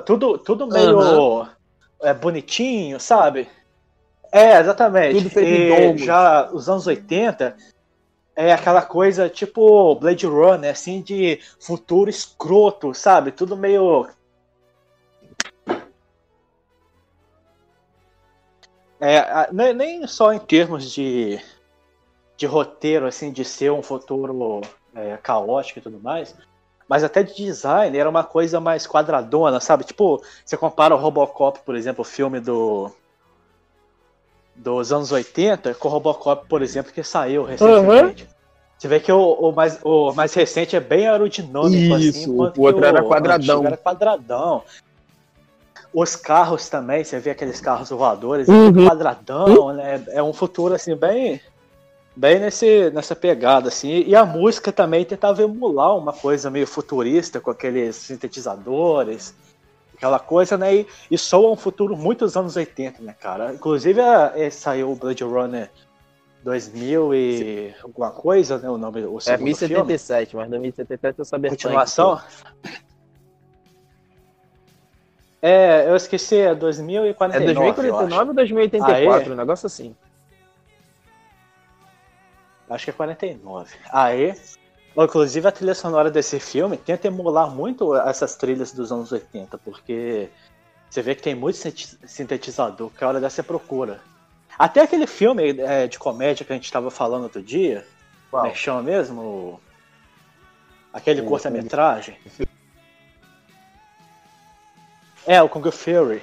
tudo, 0.05 0.37
tudo 0.37 0.67
meio 0.67 1.47
é, 2.01 2.13
bonitinho, 2.13 2.99
sabe? 2.99 3.47
É, 4.31 4.59
exatamente. 4.59 5.17
Tudo 5.17 5.29
feito 5.29 5.95
E 5.95 5.97
já 5.97 6.49
os 6.51 6.69
anos 6.69 6.85
80 6.87 7.55
é 8.35 8.53
aquela 8.53 8.81
coisa 8.81 9.29
tipo 9.29 9.95
Blade 9.95 10.25
Runner, 10.25 10.71
assim, 10.71 11.01
de 11.01 11.39
futuro 11.59 12.09
escroto, 12.09 12.93
sabe? 12.93 13.31
Tudo 13.31 13.57
meio. 13.57 14.07
É, 18.99 19.51
nem 19.73 20.05
só 20.07 20.33
em 20.33 20.39
termos 20.39 20.91
de, 20.91 21.39
de 22.37 22.45
roteiro, 22.45 23.05
assim, 23.05 23.31
de 23.31 23.45
ser 23.45 23.71
um 23.71 23.81
futuro 23.81 24.61
é, 24.93 25.17
caótico 25.17 25.79
e 25.79 25.81
tudo 25.81 25.99
mais, 25.99 26.35
mas 26.89 27.03
até 27.03 27.21
de 27.21 27.35
design, 27.35 27.95
era 27.95 28.09
uma 28.09 28.23
coisa 28.23 28.59
mais 28.59 28.87
quadradona, 28.87 29.59
sabe? 29.59 29.83
Tipo, 29.83 30.23
você 30.43 30.57
compara 30.57 30.95
o 30.95 30.97
Robocop, 30.97 31.59
por 31.63 31.75
exemplo, 31.75 32.01
o 32.01 32.05
filme 32.05 32.39
do 32.39 32.91
dos 34.55 34.91
anos 34.91 35.11
80 35.11 35.75
com 35.75 35.87
o 35.87 35.91
Robocop, 35.91 36.47
por 36.49 36.63
exemplo, 36.63 36.91
que 36.91 37.03
saiu 37.03 37.43
recentemente. 37.43 38.27
Você 38.77 38.87
vê 38.87 38.99
que 38.99 39.11
o, 39.11 39.33
o 39.33 39.51
mais, 39.51 39.79
o 39.83 40.11
mais 40.13 40.33
recente 40.33 40.75
é 40.75 40.79
bem 40.79 41.07
aerodinâmico, 41.07 41.93
assim, 41.93 42.07
Isso, 42.07 42.33
enquanto 42.33 42.57
o 42.57 42.61
outro 42.63 42.83
era 42.83 43.03
quadradão. 43.03 43.65
Era 43.65 43.77
quadradão. 43.77 44.63
Os 45.93 46.15
carros 46.15 46.69
também, 46.69 47.03
você 47.03 47.19
vê 47.19 47.29
aqueles 47.29 47.61
carros 47.61 47.89
voadores, 47.89 48.49
é 48.49 48.51
Uhum. 48.51 48.87
quadradão, 48.87 49.73
né? 49.73 50.03
É 50.09 50.23
um 50.23 50.33
futuro 50.33 50.73
assim 50.73 50.95
bem 50.95 51.39
bem 52.15 52.39
nesse, 52.39 52.89
nessa 52.91 53.15
pegada 53.15 53.67
assim. 53.69 54.03
E 54.05 54.15
a 54.15 54.25
música 54.25 54.71
também 54.71 55.05
tentava 55.05 55.41
emular 55.41 55.95
uma 55.97 56.13
coisa 56.13 56.49
meio 56.49 56.67
futurista 56.67 57.39
com 57.39 57.49
aqueles 57.51 57.95
sintetizadores, 57.95 59.33
aquela 59.95 60.19
coisa, 60.19 60.57
né? 60.57 60.75
E, 60.75 60.87
e 61.11 61.17
soa 61.17 61.51
um 61.51 61.55
futuro 61.55 61.95
muitos 61.95 62.35
anos 62.35 62.55
80, 62.55 63.01
né, 63.01 63.15
cara? 63.19 63.53
Inclusive 63.53 64.01
a- 64.01 64.33
é, 64.35 64.49
saiu 64.49 64.91
o 64.91 64.95
Blade 64.95 65.23
Runner 65.23 65.69
2000 66.43 67.13
e 67.13 67.73
alguma 67.83 68.11
coisa, 68.11 68.57
né? 68.57 68.69
O 68.69 68.77
nome, 68.77 69.05
o 69.05 69.17
É 69.17 69.21
segundo 69.21 69.55
filme. 69.55 69.75
1077, 69.75 70.35
mas 70.35 70.49
2077 70.49 71.19
eu 71.19 71.25
sabia 71.25 71.49
Continuação. 71.49 72.19
É, 75.41 75.89
eu 75.89 75.95
esqueci, 75.95 76.35
é 76.35 76.53
2049. 76.53 77.45
É 77.45 77.47
eu 77.47 77.51
acho. 77.61 78.09
2049 78.09 78.29
ou 78.29 78.35
2084, 78.35 79.33
um 79.33 79.35
negócio 79.35 79.67
assim. 79.67 79.95
Acho 82.69 82.85
que 82.85 82.91
é 82.91 82.93
49. 82.93 83.75
Aí, 83.91 84.33
inclusive 84.95 85.47
a 85.47 85.51
trilha 85.51 85.73
sonora 85.73 86.11
desse 86.11 86.39
filme 86.39 86.77
tenta 86.77 87.07
emular 87.07 87.49
muito 87.49 87.95
essas 87.95 88.35
trilhas 88.35 88.71
dos 88.71 88.91
anos 88.91 89.11
80, 89.11 89.57
porque 89.57 90.29
você 90.89 91.01
vê 91.01 91.15
que 91.15 91.21
tem 91.21 91.35
muito 91.35 91.57
sinte- 91.57 91.97
sintetizador, 92.05 92.89
que 92.91 93.03
a 93.03 93.07
hora 93.07 93.19
dessa 93.19 93.37
você 93.37 93.43
procura. 93.43 94.01
Até 94.57 94.81
aquele 94.81 95.07
filme 95.07 95.57
é, 95.59 95.87
de 95.87 95.97
comédia 95.97 96.45
que 96.45 96.51
a 96.51 96.55
gente 96.55 96.71
tava 96.71 96.91
falando 96.91 97.23
outro 97.23 97.41
dia, 97.41 97.85
que 98.51 98.55
chama 98.57 98.83
mesmo? 98.83 99.59
Aquele 100.93 101.21
curta-metragem. 101.21 102.17
É, 105.25 105.41
o 105.41 105.49
Kung 105.49 105.69
Fury. 105.71 106.21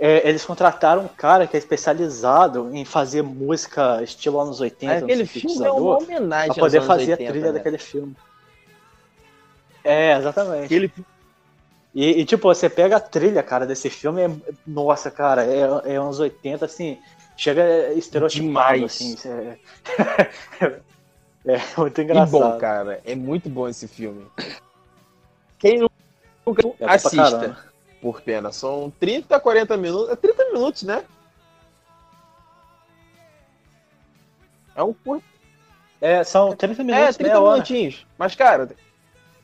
É, 0.00 0.28
eles 0.28 0.44
contrataram 0.44 1.02
um 1.02 1.08
cara 1.08 1.46
que 1.46 1.56
é 1.56 1.58
especializado 1.58 2.70
em 2.72 2.84
fazer 2.84 3.22
música 3.22 4.00
estilo 4.02 4.40
anos 4.40 4.60
80, 4.60 5.00
no 5.00 5.04
Aquele 5.06 5.26
filme 5.26 5.66
é 5.66 5.70
uma 5.72 5.98
homenagem 5.98 6.54
pra 6.54 6.62
poder 6.62 6.78
anos 6.78 6.86
fazer 6.86 7.12
80, 7.12 7.24
a 7.24 7.32
trilha 7.32 7.46
né? 7.46 7.52
daquele 7.58 7.78
filme. 7.78 8.16
É, 9.82 10.16
exatamente. 10.16 10.64
Aquele 10.66 10.92
E, 11.94 12.20
e, 12.20 12.24
tipo, 12.24 12.46
você 12.46 12.70
pega 12.70 12.96
a 12.96 13.00
trilha, 13.00 13.42
cara, 13.42 13.66
desse 13.66 13.90
filme, 13.90 14.22
é, 14.22 14.30
nossa, 14.64 15.10
cara, 15.10 15.44
é, 15.44 15.94
é 15.94 16.00
uns 16.00 16.20
80, 16.20 16.64
assim, 16.64 16.98
chega 17.36 17.92
estereotipado, 17.94 18.74
Demais. 18.74 18.84
assim. 18.84 19.16
É, 19.28 19.58
é 21.54 21.60
muito 21.76 22.00
E 22.00 22.04
engraçado. 22.04 22.30
bom, 22.30 22.58
cara. 22.58 23.00
É 23.04 23.16
muito 23.16 23.48
bom 23.48 23.68
esse 23.68 23.88
filme. 23.88 24.26
Quem 25.58 25.80
nunca 25.80 26.62
É 26.78 26.84
assista, 26.86 27.16
caramba. 27.16 27.67
Por 28.00 28.20
pena. 28.22 28.52
São 28.52 28.92
30, 28.98 29.38
40 29.40 29.76
minutos. 29.76 30.10
É 30.10 30.16
30 30.16 30.44
minutos, 30.52 30.82
né? 30.82 31.04
É 34.74 34.82
um 34.82 34.92
curto. 34.92 35.24
É, 36.00 36.22
são 36.22 36.54
30 36.54 36.82
É, 36.82 36.84
minutos, 36.84 37.16
30 37.16 37.32
meia 37.34 37.40
hora. 37.40 37.54
minutinhos. 37.54 38.06
Mas, 38.16 38.34
cara, 38.34 38.68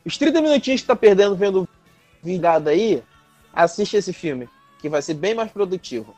os 0.05 0.17
30 0.17 0.41
minutinhos 0.41 0.81
que 0.81 0.87
tá 0.87 0.95
perdendo 0.95 1.35
vendo 1.35 1.67
vingado 2.23 2.69
aí, 2.69 3.03
assiste 3.53 3.97
esse 3.97 4.13
filme. 4.13 4.49
Que 4.79 4.87
vai 4.89 5.01
ser 5.01 5.13
bem 5.15 5.33
mais 5.33 5.51
produtivo. 5.51 6.15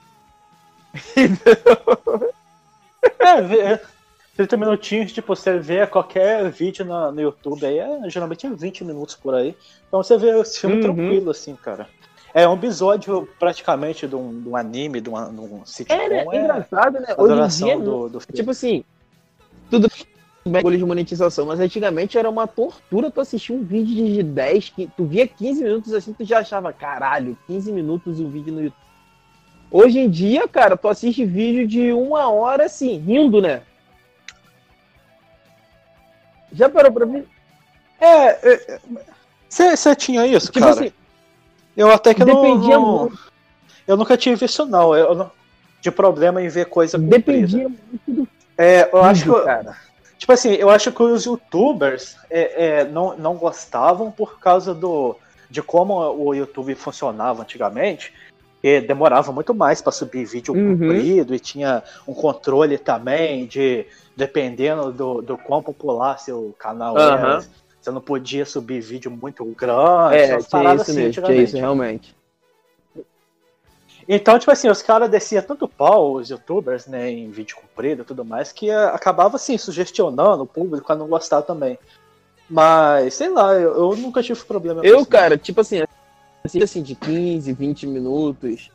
É, 3.20 3.42
vê- 3.42 3.60
é, 3.60 3.82
30 4.36 4.58
minutinhos, 4.58 5.12
tipo, 5.12 5.36
você 5.36 5.60
vê 5.60 5.86
qualquer 5.86 6.50
vídeo 6.50 6.86
na- 6.86 7.12
no 7.12 7.22
YouTube 7.22 7.66
aí, 7.66 7.78
é, 7.78 8.10
geralmente 8.10 8.46
é 8.46 8.50
20 8.50 8.84
minutos 8.84 9.16
por 9.16 9.34
aí. 9.36 9.56
Então 9.88 10.02
você 10.02 10.18
vê 10.18 10.30
esse 10.40 10.60
filme 10.60 10.78
Uhum. 10.78 10.82
tranquilo, 10.82 11.30
assim, 11.32 11.56
cara. 11.56 11.90
É 12.38 12.48
um 12.48 12.54
episódio 12.54 13.28
praticamente 13.40 14.08
de 14.08 14.16
um, 14.16 14.42
de 14.44 14.48
um 14.48 14.56
anime, 14.56 15.02
de, 15.02 15.10
uma, 15.10 15.26
de 15.26 15.40
um 15.40 15.66
sitcom. 15.66 15.96
É, 15.96 16.08
né? 16.08 16.26
é 16.32 16.40
engraçado, 16.40 17.00
né? 17.00 17.16
Hoje 17.18 17.34
em 17.34 17.48
dia, 17.48 17.80
do, 17.80 18.10
do 18.10 18.20
filme. 18.20 18.36
tipo 18.36 18.52
assim, 18.52 18.84
tudo 19.72 19.90
bem 20.46 20.62
com 20.62 20.70
de 20.70 20.86
monetização, 20.86 21.48
mas 21.48 21.60
antigamente 21.60 22.16
era 22.16 22.30
uma 22.30 22.46
tortura 22.46 23.10
tu 23.10 23.22
assistir 23.22 23.54
um 23.54 23.64
vídeo 23.64 24.06
de 24.06 24.22
10, 24.22 24.70
que 24.70 24.88
tu 24.96 25.06
via 25.06 25.28
15 25.28 25.64
minutos 25.64 25.92
assim, 25.96 26.14
tu 26.14 26.24
já 26.24 26.38
achava, 26.38 26.72
caralho, 26.72 27.36
15 27.48 27.72
minutos 27.72 28.20
um 28.20 28.30
vídeo 28.30 28.54
no 28.54 28.62
YouTube. 28.62 28.86
Hoje 29.72 29.98
em 29.98 30.08
dia, 30.08 30.48
cara, 30.48 30.78
tu 30.78 30.88
assiste 30.88 31.26
vídeo 31.26 31.68
de 31.68 31.92
uma 31.92 32.30
hora 32.30 32.66
assim, 32.66 33.00
rindo, 33.00 33.42
né? 33.42 33.64
Já 36.54 36.70
parou 36.70 36.92
pra 36.92 37.08
ver? 37.08 37.28
É, 38.00 38.80
você 39.50 39.96
tinha 39.96 40.28
isso, 40.28 40.52
Tipo 40.52 40.68
cara? 40.68 40.80
assim, 40.80 40.94
eu 41.78 41.92
até 41.92 42.14
que 42.14 42.26
não, 42.26 42.42
dependia 42.42 42.76
não- 42.80 43.00
muito, 43.02 43.20
Eu 43.88 43.96
nunca 43.96 44.18
tive 44.18 44.46
isso, 44.46 44.66
não. 44.66 44.94
Eu 44.96 45.16
não- 45.16 45.32
de 45.80 45.90
problema 45.92 46.42
em 46.42 46.50
ver 46.50 46.66
coisa 46.66 46.98
comprida. 47.00 47.18
dependia 47.20 47.70
muito 47.70 48.02
do 48.08 48.28
É, 48.58 48.90
eu 48.92 49.02
acho 49.04 49.24
que 49.34 49.42
cara. 49.46 49.78
Tipo 50.18 50.34
assim, 50.34 50.50
eu 50.56 50.70
acho 50.70 50.92
que 50.92 51.04
os 51.04 51.24
youtubers 51.26 52.18
é, 52.30 52.80
é, 52.80 52.84
não, 52.84 53.16
não 53.18 53.36
gostavam 53.36 54.12
por 54.12 54.40
causa 54.40 54.74
do 54.74 55.16
de 55.50 55.62
como 55.62 55.94
o 55.96 56.34
YouTube 56.34 56.76
funcionava 56.76 57.44
antigamente. 57.44 58.12
E 58.62 58.82
demorava 58.82 59.32
muito 59.32 59.54
mais 59.54 59.82
para 59.82 59.92
subir 59.94 60.26
vídeo 60.26 60.54
Uhum. 60.54 60.72
comprido 60.72 61.34
e 61.34 61.40
tinha 61.40 61.84
um 62.08 62.14
controle 62.14 62.78
também 62.78 63.46
de 63.46 63.86
dependendo 64.16 64.92
do, 64.92 65.22
do 65.22 65.38
quão 65.38 65.62
popular 65.62 66.20
seu 66.20 66.54
canal 66.58 66.98
era. 67.00 67.46
Você 67.88 67.92
não 67.92 68.02
podia 68.02 68.46
subir 68.46 68.82
vídeo 68.82 69.10
muito 69.10 69.46
grande. 69.46 70.18
É, 70.18 70.38
tinha 70.40 70.74
isso 70.74 70.82
assim 70.82 70.94
mesmo, 70.94 71.24
tinha 71.24 71.42
isso 71.42 71.56
realmente. 71.56 72.14
Então, 74.06 74.38
tipo 74.38 74.52
assim, 74.52 74.68
os 74.68 74.82
caras 74.82 75.10
desciam 75.10 75.42
tanto 75.42 75.70
pau, 75.70 76.16
os 76.16 76.30
youtubers, 76.30 76.86
né, 76.86 77.10
em 77.10 77.32
vídeo 77.32 77.56
comprido 77.56 78.02
e 78.02 78.06
tudo 78.06 78.26
mais, 78.26 78.52
que 78.52 78.70
eh, 78.70 78.86
acabava, 78.88 79.38
assim, 79.38 79.58
sugestionando 79.58 80.44
o 80.44 80.46
público 80.46 80.92
a 80.92 80.98
não 80.98 81.08
gostar 81.08 81.44
também. 81.44 81.80
Mas, 82.50 83.14
sei 83.14 83.30
lá, 83.30 83.54
eu, 83.54 83.74
eu 83.74 83.96
nunca 83.96 84.22
tive 84.22 84.44
problema 84.44 84.86
Eu, 84.86 84.98
isso, 84.98 85.06
cara, 85.06 85.38
tipo 85.38 85.62
assim, 85.62 85.84
assim, 86.44 86.62
assim, 86.62 86.84
de 86.84 86.94
15, 86.94 87.54
20 87.54 87.88
minutos. 87.88 88.70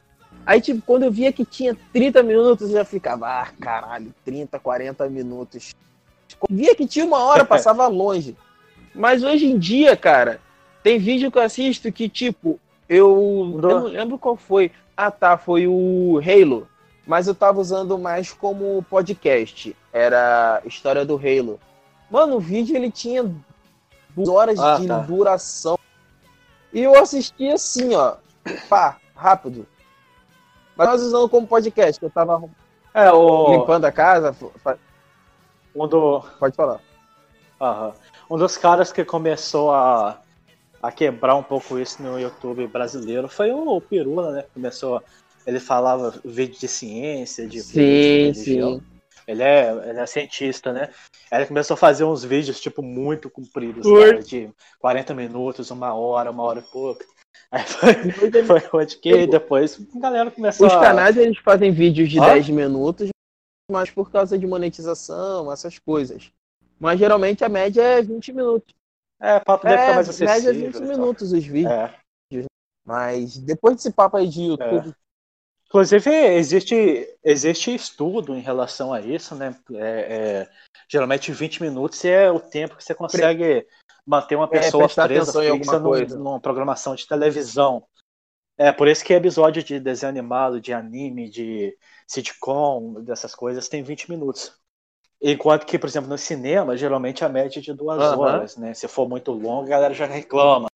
Aí, 0.46 0.58
tipo, 0.58 0.80
quando 0.86 1.02
eu 1.02 1.12
via 1.12 1.30
que 1.30 1.44
tinha 1.44 1.76
30 1.92 2.22
minutos, 2.22 2.70
eu 2.70 2.76
já 2.78 2.84
ficava, 2.86 3.26
ah, 3.26 3.48
caralho, 3.60 4.14
30, 4.24 4.58
40 4.58 5.06
minutos. 5.10 5.74
Quando 6.38 6.56
via 6.56 6.74
que 6.74 6.86
tinha 6.86 7.04
uma 7.04 7.22
hora, 7.24 7.44
passava 7.46 7.86
longe. 7.88 8.34
Mas 8.94 9.22
hoje 9.22 9.46
em 9.46 9.58
dia, 9.58 9.96
cara, 9.96 10.40
tem 10.82 10.98
vídeo 10.98 11.30
que 11.30 11.38
eu 11.38 11.42
assisto 11.42 11.90
que, 11.92 12.08
tipo, 12.08 12.60
eu, 12.88 13.58
eu 13.62 13.68
não 13.80 13.84
lembro 13.84 14.18
qual 14.18 14.36
foi. 14.36 14.70
Ah, 14.96 15.10
tá, 15.10 15.38
foi 15.38 15.66
o 15.66 16.20
Halo. 16.24 16.68
Mas 17.06 17.26
eu 17.26 17.34
tava 17.34 17.60
usando 17.60 17.98
mais 17.98 18.32
como 18.32 18.84
podcast. 18.88 19.74
Era 19.92 20.62
história 20.64 21.04
do 21.04 21.16
Halo. 21.16 21.58
Mano, 22.10 22.36
o 22.36 22.40
vídeo 22.40 22.76
ele 22.76 22.90
tinha 22.90 23.28
duas 24.10 24.28
horas 24.28 24.58
Ah, 24.60 24.76
de 24.78 24.86
tá. 24.86 24.98
duração. 24.98 25.78
E 26.72 26.80
eu 26.82 26.94
assisti 26.98 27.48
assim, 27.48 27.94
ó. 27.94 28.16
Pá, 28.68 28.98
rápido. 29.16 29.66
Mas 30.76 30.88
nós 30.88 31.02
usando 31.02 31.28
como 31.28 31.46
podcast, 31.46 31.98
que 31.98 32.06
eu 32.06 32.10
tava? 32.10 32.42
É, 32.94 33.10
o, 33.10 33.52
limpando 33.52 33.84
a 33.86 33.92
casa. 33.92 34.32
fa- 34.32 34.78
um, 35.74 35.86
do, 35.88 36.22
Pode 36.38 36.54
falar. 36.54 36.80
aham. 37.60 37.92
Um 38.32 38.38
dos 38.38 38.56
caras 38.56 38.90
que 38.90 39.04
começou 39.04 39.70
a, 39.72 40.18
a 40.82 40.90
quebrar 40.90 41.36
um 41.36 41.42
pouco 41.42 41.78
isso 41.78 42.02
no 42.02 42.18
YouTube 42.18 42.66
brasileiro 42.66 43.28
foi 43.28 43.52
o 43.52 43.78
Pirula, 43.78 44.32
né? 44.32 44.44
Começou, 44.54 45.02
ele 45.46 45.60
falava 45.60 46.18
vídeo 46.24 46.58
de 46.58 46.66
ciência, 46.66 47.46
de 47.46 47.60
Sim, 47.60 48.32
sim. 48.32 48.82
Ele 49.28 49.42
é, 49.42 49.70
ele 49.86 50.00
é 50.00 50.06
cientista, 50.06 50.72
né? 50.72 50.88
Ele 51.30 51.44
começou 51.44 51.74
a 51.74 51.76
fazer 51.76 52.04
uns 52.04 52.24
vídeos, 52.24 52.58
tipo, 52.58 52.82
muito 52.82 53.28
compridos, 53.28 53.86
cara, 53.86 54.22
de 54.22 54.48
40 54.80 55.12
minutos, 55.12 55.70
uma 55.70 55.92
hora, 55.92 56.30
uma 56.30 56.42
hora 56.42 56.60
e 56.60 56.72
pouco. 56.72 57.04
Aí 57.52 57.62
foi, 57.64 58.44
foi 58.44 58.80
onde 58.80 58.96
que 58.96 59.26
depois 59.26 59.78
a 59.94 59.98
galera 59.98 60.30
começou 60.30 60.66
Os 60.66 60.72
a... 60.72 60.80
canais 60.80 61.18
eles 61.18 61.36
fazem 61.36 61.70
vídeos 61.70 62.08
de 62.08 62.18
Ah? 62.18 62.32
10 62.32 62.48
minutos, 62.48 63.10
mas 63.70 63.90
por 63.90 64.10
causa 64.10 64.38
de 64.38 64.46
monetização, 64.46 65.52
essas 65.52 65.78
coisas. 65.78 66.32
Mas 66.82 66.98
geralmente 66.98 67.44
a 67.44 67.48
média 67.48 67.80
é 67.80 68.02
20 68.02 68.32
minutos. 68.32 68.74
É, 69.20 69.38
poder 69.38 69.60
ficar 69.78 69.90
É, 69.90 69.94
mais 69.94 70.18
média 70.18 70.32
é 70.32 70.34
acessível. 70.34 70.52
20 70.54 70.74
e 70.74 70.78
tal. 70.80 70.88
minutos 70.88 71.32
os 71.32 71.44
vídeos. 71.46 71.72
É. 71.72 71.94
Mas 72.84 73.38
depois 73.38 73.76
desse 73.76 73.92
papo 73.92 74.16
aí 74.16 74.28
de 74.28 74.42
YouTube, 74.42 74.92
Inclusive, 75.68 76.10
existe, 76.10 77.16
existe 77.24 77.74
estudo 77.74 78.34
em 78.34 78.40
relação 78.40 78.92
a 78.92 79.00
isso, 79.00 79.34
né? 79.34 79.56
É, 79.74 79.80
é, 79.80 80.50
geralmente 80.86 81.32
20 81.32 81.62
minutos 81.62 82.04
é 82.04 82.30
o 82.30 82.40
tempo 82.40 82.76
que 82.76 82.84
você 82.84 82.94
consegue 82.94 83.66
manter 84.04 84.34
uma 84.34 84.48
pessoa 84.48 84.84
prestar 84.84 85.06
presa 85.06 85.40
fixa 85.40 85.78
num- 85.78 86.06
numa 86.18 86.40
programação 86.40 86.94
de 86.94 87.06
televisão. 87.06 87.86
É, 88.58 88.70
por 88.70 88.86
isso 88.86 89.02
que 89.04 89.14
episódio 89.14 89.62
de 89.62 89.80
desenho 89.80 90.10
animado, 90.10 90.60
de 90.60 90.74
anime, 90.74 91.30
de 91.30 91.74
sitcom, 92.06 93.02
dessas 93.02 93.34
coisas, 93.34 93.68
tem 93.68 93.82
20 93.82 94.10
minutos. 94.10 94.60
Enquanto 95.22 95.64
que, 95.64 95.78
por 95.78 95.88
exemplo, 95.88 96.10
no 96.10 96.18
cinema, 96.18 96.76
geralmente 96.76 97.24
a 97.24 97.28
média 97.28 97.60
é 97.60 97.62
de 97.62 97.72
duas 97.72 98.00
Aham. 98.00 98.18
horas, 98.18 98.56
né? 98.56 98.74
Se 98.74 98.88
for 98.88 99.08
muito 99.08 99.30
longo, 99.30 99.66
a 99.66 99.68
galera 99.68 99.94
já 99.94 100.04
reclama. 100.04 100.71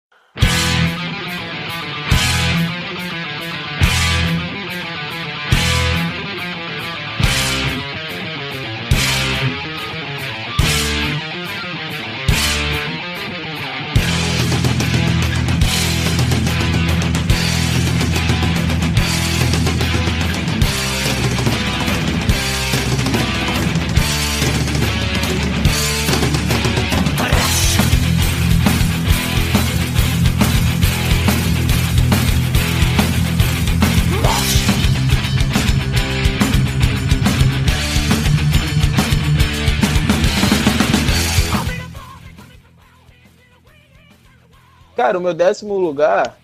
Cara, 45.05 45.19
o 45.19 45.21
meu 45.21 45.35
décimo 45.35 45.77
lugar. 45.77 46.39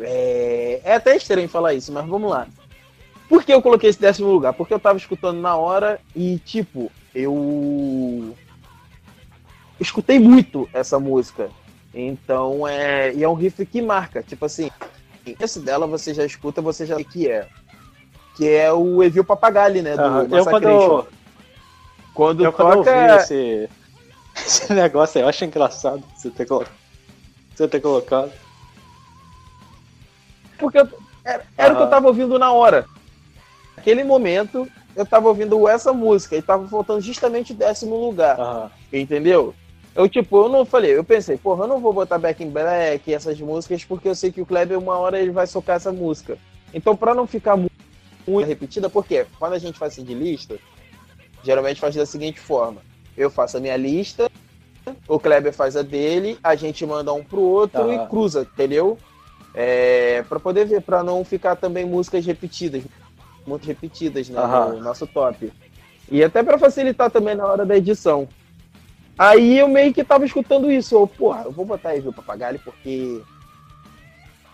É... 0.00 0.80
é 0.82 0.94
até 0.94 1.14
estranho 1.14 1.48
falar 1.48 1.74
isso, 1.74 1.92
mas 1.92 2.06
vamos 2.06 2.30
lá. 2.30 2.46
Por 3.28 3.44
que 3.44 3.52
eu 3.52 3.60
coloquei 3.60 3.90
esse 3.90 4.00
décimo 4.00 4.28
lugar? 4.30 4.54
Porque 4.54 4.72
eu 4.72 4.80
tava 4.80 4.96
escutando 4.96 5.38
na 5.40 5.54
hora 5.56 6.00
e, 6.16 6.38
tipo, 6.38 6.90
eu. 7.14 8.34
Escutei 9.78 10.18
muito 10.18 10.66
essa 10.72 10.98
música. 10.98 11.50
Então 11.92 12.66
é. 12.66 13.12
E 13.12 13.22
é 13.22 13.28
um 13.28 13.34
riff 13.34 13.66
que 13.66 13.82
marca. 13.82 14.22
Tipo 14.22 14.46
assim, 14.46 14.70
esse 15.38 15.60
dela 15.60 15.86
você 15.86 16.14
já 16.14 16.24
escuta, 16.24 16.62
você 16.62 16.86
já 16.86 16.94
sabe 16.94 17.04
que 17.04 17.28
é. 17.28 17.46
Que 18.36 18.48
é 18.48 18.72
o 18.72 19.02
Evil 19.02 19.24
Papagali, 19.24 19.82
né? 19.82 19.96
Do 19.96 20.02
Aham. 20.02 20.28
eu 20.30 20.44
quando, 20.46 20.64
eu, 20.68 21.08
Quando 22.14 22.44
eu 22.44 22.52
quando 22.54 22.76
toca. 22.78 22.90
ouvi 22.90 23.16
esse, 23.16 23.68
esse 24.46 24.72
negócio 24.72 25.18
aí, 25.18 25.24
eu 25.24 25.28
acho 25.28 25.44
engraçado 25.44 26.02
você 26.16 26.30
ter, 26.30 26.46
colo- 26.46 26.66
você 27.58 27.68
ter 27.68 27.80
colocado. 27.80 28.32
Porque 30.58 30.78
eu- 30.78 30.88
era, 31.24 31.44
era 31.56 31.74
o 31.74 31.76
que 31.76 31.82
eu 31.82 31.90
tava 31.90 32.06
ouvindo 32.08 32.38
na 32.38 32.52
hora. 32.52 32.86
Naquele 33.76 34.02
momento, 34.04 34.68
eu 34.96 35.04
tava 35.06 35.28
ouvindo 35.28 35.68
essa 35.68 35.92
música 35.92 36.36
e 36.36 36.42
tava 36.42 36.66
faltando 36.68 37.00
justamente 37.00 37.52
o 37.52 37.56
décimo 37.56 37.96
lugar. 37.96 38.38
Entendeu? 38.92 39.54
Eu, 39.94 40.08
tipo, 40.08 40.36
eu 40.44 40.48
não 40.48 40.64
falei, 40.64 40.96
eu 40.96 41.02
pensei, 41.02 41.36
porra, 41.36 41.64
eu 41.64 41.68
não 41.68 41.80
vou 41.80 41.92
botar 41.92 42.18
Back 42.18 42.42
in 42.42 42.50
Black, 42.50 43.12
essas 43.12 43.40
músicas, 43.40 43.84
porque 43.84 44.08
eu 44.08 44.14
sei 44.14 44.30
que 44.30 44.40
o 44.40 44.46
Kleber, 44.46 44.78
uma 44.78 44.96
hora, 44.96 45.18
ele 45.18 45.32
vai 45.32 45.46
socar 45.46 45.76
essa 45.76 45.90
música. 45.92 46.38
Então, 46.72 46.96
pra 46.96 47.14
não 47.14 47.26
ficar 47.26 47.56
mu- 47.56 47.70
muito 48.26 48.46
repetida, 48.46 48.88
porque 48.88 49.26
quando 49.38 49.54
a 49.54 49.58
gente 49.58 49.78
faz 49.78 49.92
assim 49.94 50.04
de 50.04 50.14
lista, 50.14 50.56
geralmente 51.42 51.80
faz 51.80 51.94
da 51.96 52.06
seguinte 52.06 52.38
forma: 52.38 52.80
eu 53.16 53.28
faço 53.30 53.56
a 53.56 53.60
minha 53.60 53.76
lista, 53.76 54.30
o 55.06 55.18
Kleber 55.18 55.52
faz 55.52 55.76
a 55.76 55.82
dele, 55.82 56.38
a 56.42 56.54
gente 56.54 56.84
manda 56.86 57.12
um 57.12 57.22
pro 57.24 57.40
outro 57.40 57.82
Aham. 57.82 57.94
e 57.94 58.08
cruza, 58.08 58.42
entendeu? 58.42 58.98
É, 59.54 60.22
pra 60.28 60.38
poder 60.38 60.66
ver, 60.66 60.82
pra 60.82 61.02
não 61.02 61.24
ficar 61.24 61.56
também 61.56 61.84
músicas 61.84 62.24
repetidas, 62.24 62.82
muito 63.46 63.66
repetidas 63.66 64.28
né, 64.28 64.38
Aham. 64.38 64.74
no 64.74 64.80
nosso 64.80 65.06
top. 65.06 65.52
E 66.10 66.22
até 66.22 66.42
pra 66.42 66.58
facilitar 66.58 67.10
também 67.10 67.34
na 67.34 67.46
hora 67.46 67.66
da 67.66 67.76
edição. 67.76 68.28
Aí 69.18 69.58
eu 69.58 69.68
meio 69.68 69.92
que 69.92 70.04
tava 70.04 70.24
escutando 70.24 70.70
isso. 70.70 70.94
Eu, 70.94 71.06
porra, 71.06 71.42
eu 71.44 71.52
vou 71.52 71.64
botar 71.64 71.90
aí 71.90 72.00
o 72.00 72.12
papagaio 72.12 72.60
porque 72.64 73.20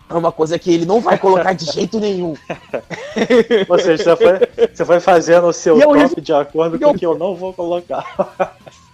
é 0.09 0.13
uma 0.13 0.31
coisa 0.31 0.57
que 0.57 0.71
ele 0.73 0.85
não 0.85 0.99
vai 0.99 1.17
colocar 1.17 1.53
de 1.53 1.65
jeito 1.65 1.99
nenhum. 1.99 2.35
Ou 3.69 3.79
seja, 3.79 4.03
você 4.03 4.15
foi, 4.15 4.67
você 4.73 4.85
foi 4.85 4.99
fazendo 4.99 5.47
o 5.47 5.53
seu 5.53 5.77
E 5.77 5.81
eu 5.81 5.89
top 5.93 6.19
de 6.21 6.33
acordo 6.33 6.79
com 6.79 6.89
o 6.89 6.97
que 6.97 7.05
eu 7.05 7.17
não 7.17 7.35
vou 7.35 7.53
colocar. 7.53 8.05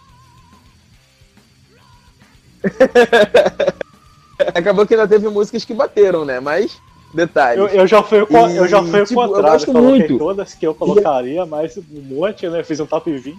Acabou 4.56 4.86
que 4.88 4.93
ainda 4.93 5.08
teve 5.08 5.28
músicas 5.30 5.63
que 5.65 5.74
bateram, 5.74 6.26
né? 6.26 6.39
Mas, 6.39 6.78
detalhes. 7.13 7.60
Eu, 7.60 7.67
eu 7.82 7.88
já 7.88 8.02
fui, 8.04 8.26
co- 8.26 8.47
eu 8.50 8.67
já 8.67 8.82
fui 8.82 9.00
o 9.02 9.04
E, 9.04 9.08
tipo, 9.08 9.21
eu 9.21 9.28
contrário, 9.28 9.52
gosto 9.54 9.71
coloquei 9.71 10.00
muito. 10.00 10.17
todas 10.17 10.54
que 10.54 10.65
eu 10.65 10.74
colocaria, 10.76 11.45
mas 11.45 11.78
um 11.78 11.84
monte, 12.02 12.47
né? 12.50 12.63
Fiz 12.63 12.80
um 12.80 12.86
top 12.86 13.12
20 13.15 13.38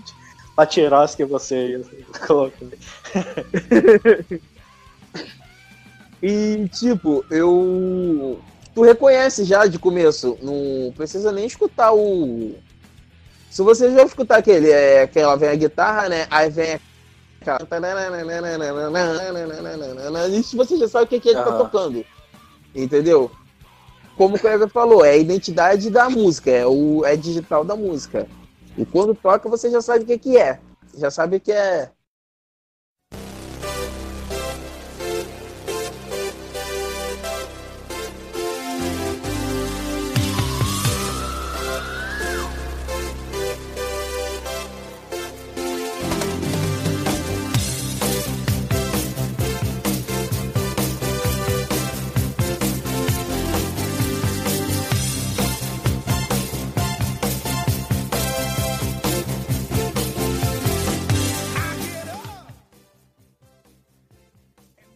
pra 0.54 0.66
tirar 0.66 1.02
as 1.02 1.14
que 1.14 1.24
você 1.24 1.78
ia 1.98 2.26
colocar. 2.26 2.66
E, 6.22 6.68
tipo, 6.68 7.24
eu. 7.30 8.38
Tu 8.74 8.80
reconhece 8.82 9.44
já 9.44 9.66
de 9.66 9.78
começo, 9.78 10.38
não 10.40 10.92
precisa 10.96 11.32
nem 11.32 11.44
escutar 11.46 11.92
o. 11.92 12.54
Se 13.50 13.60
você 13.60 13.90
já 13.92 14.04
escutar 14.04 14.36
aquele, 14.38 14.70
é 14.70 15.06
que 15.06 15.18
ela 15.18 15.36
vem 15.36 15.48
a 15.48 15.54
guitarra, 15.56 16.08
né? 16.08 16.26
Aí 16.30 16.48
vem 16.48 16.78
aquela. 17.50 17.78
Isso 20.28 20.56
você 20.56 20.76
já 20.76 20.88
sabe 20.88 21.04
o 21.04 21.08
que, 21.08 21.20
que 21.20 21.28
ele 21.28 21.38
tá 21.38 21.50
Aham. 21.50 21.58
tocando. 21.58 22.04
Entendeu? 22.74 23.30
Como 24.16 24.36
o 24.36 24.38
Cleber 24.38 24.68
falou, 24.68 25.04
é 25.04 25.10
a 25.10 25.16
identidade 25.16 25.90
da 25.90 26.08
música, 26.08 26.50
é 26.50 26.66
o 26.66 27.04
é 27.04 27.16
digital 27.16 27.64
da 27.64 27.74
música. 27.74 28.26
E 28.76 28.84
quando 28.84 29.14
toca, 29.14 29.48
você 29.48 29.70
já 29.70 29.80
sabe 29.80 30.04
o 30.04 30.06
que, 30.06 30.18
que 30.18 30.38
é. 30.38 30.60
Já 30.96 31.10
sabe 31.10 31.40
que 31.40 31.52
é. 31.52 31.90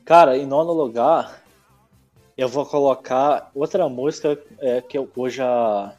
Cara, 0.06 0.38
em 0.38 0.46
nono 0.46 0.72
lugar, 0.72 1.42
eu 2.38 2.48
vou 2.48 2.64
colocar 2.64 3.50
outra 3.54 3.88
música 3.88 4.38
é, 4.60 4.80
que 4.80 4.96
eu, 4.96 5.04
cuja 5.06 5.92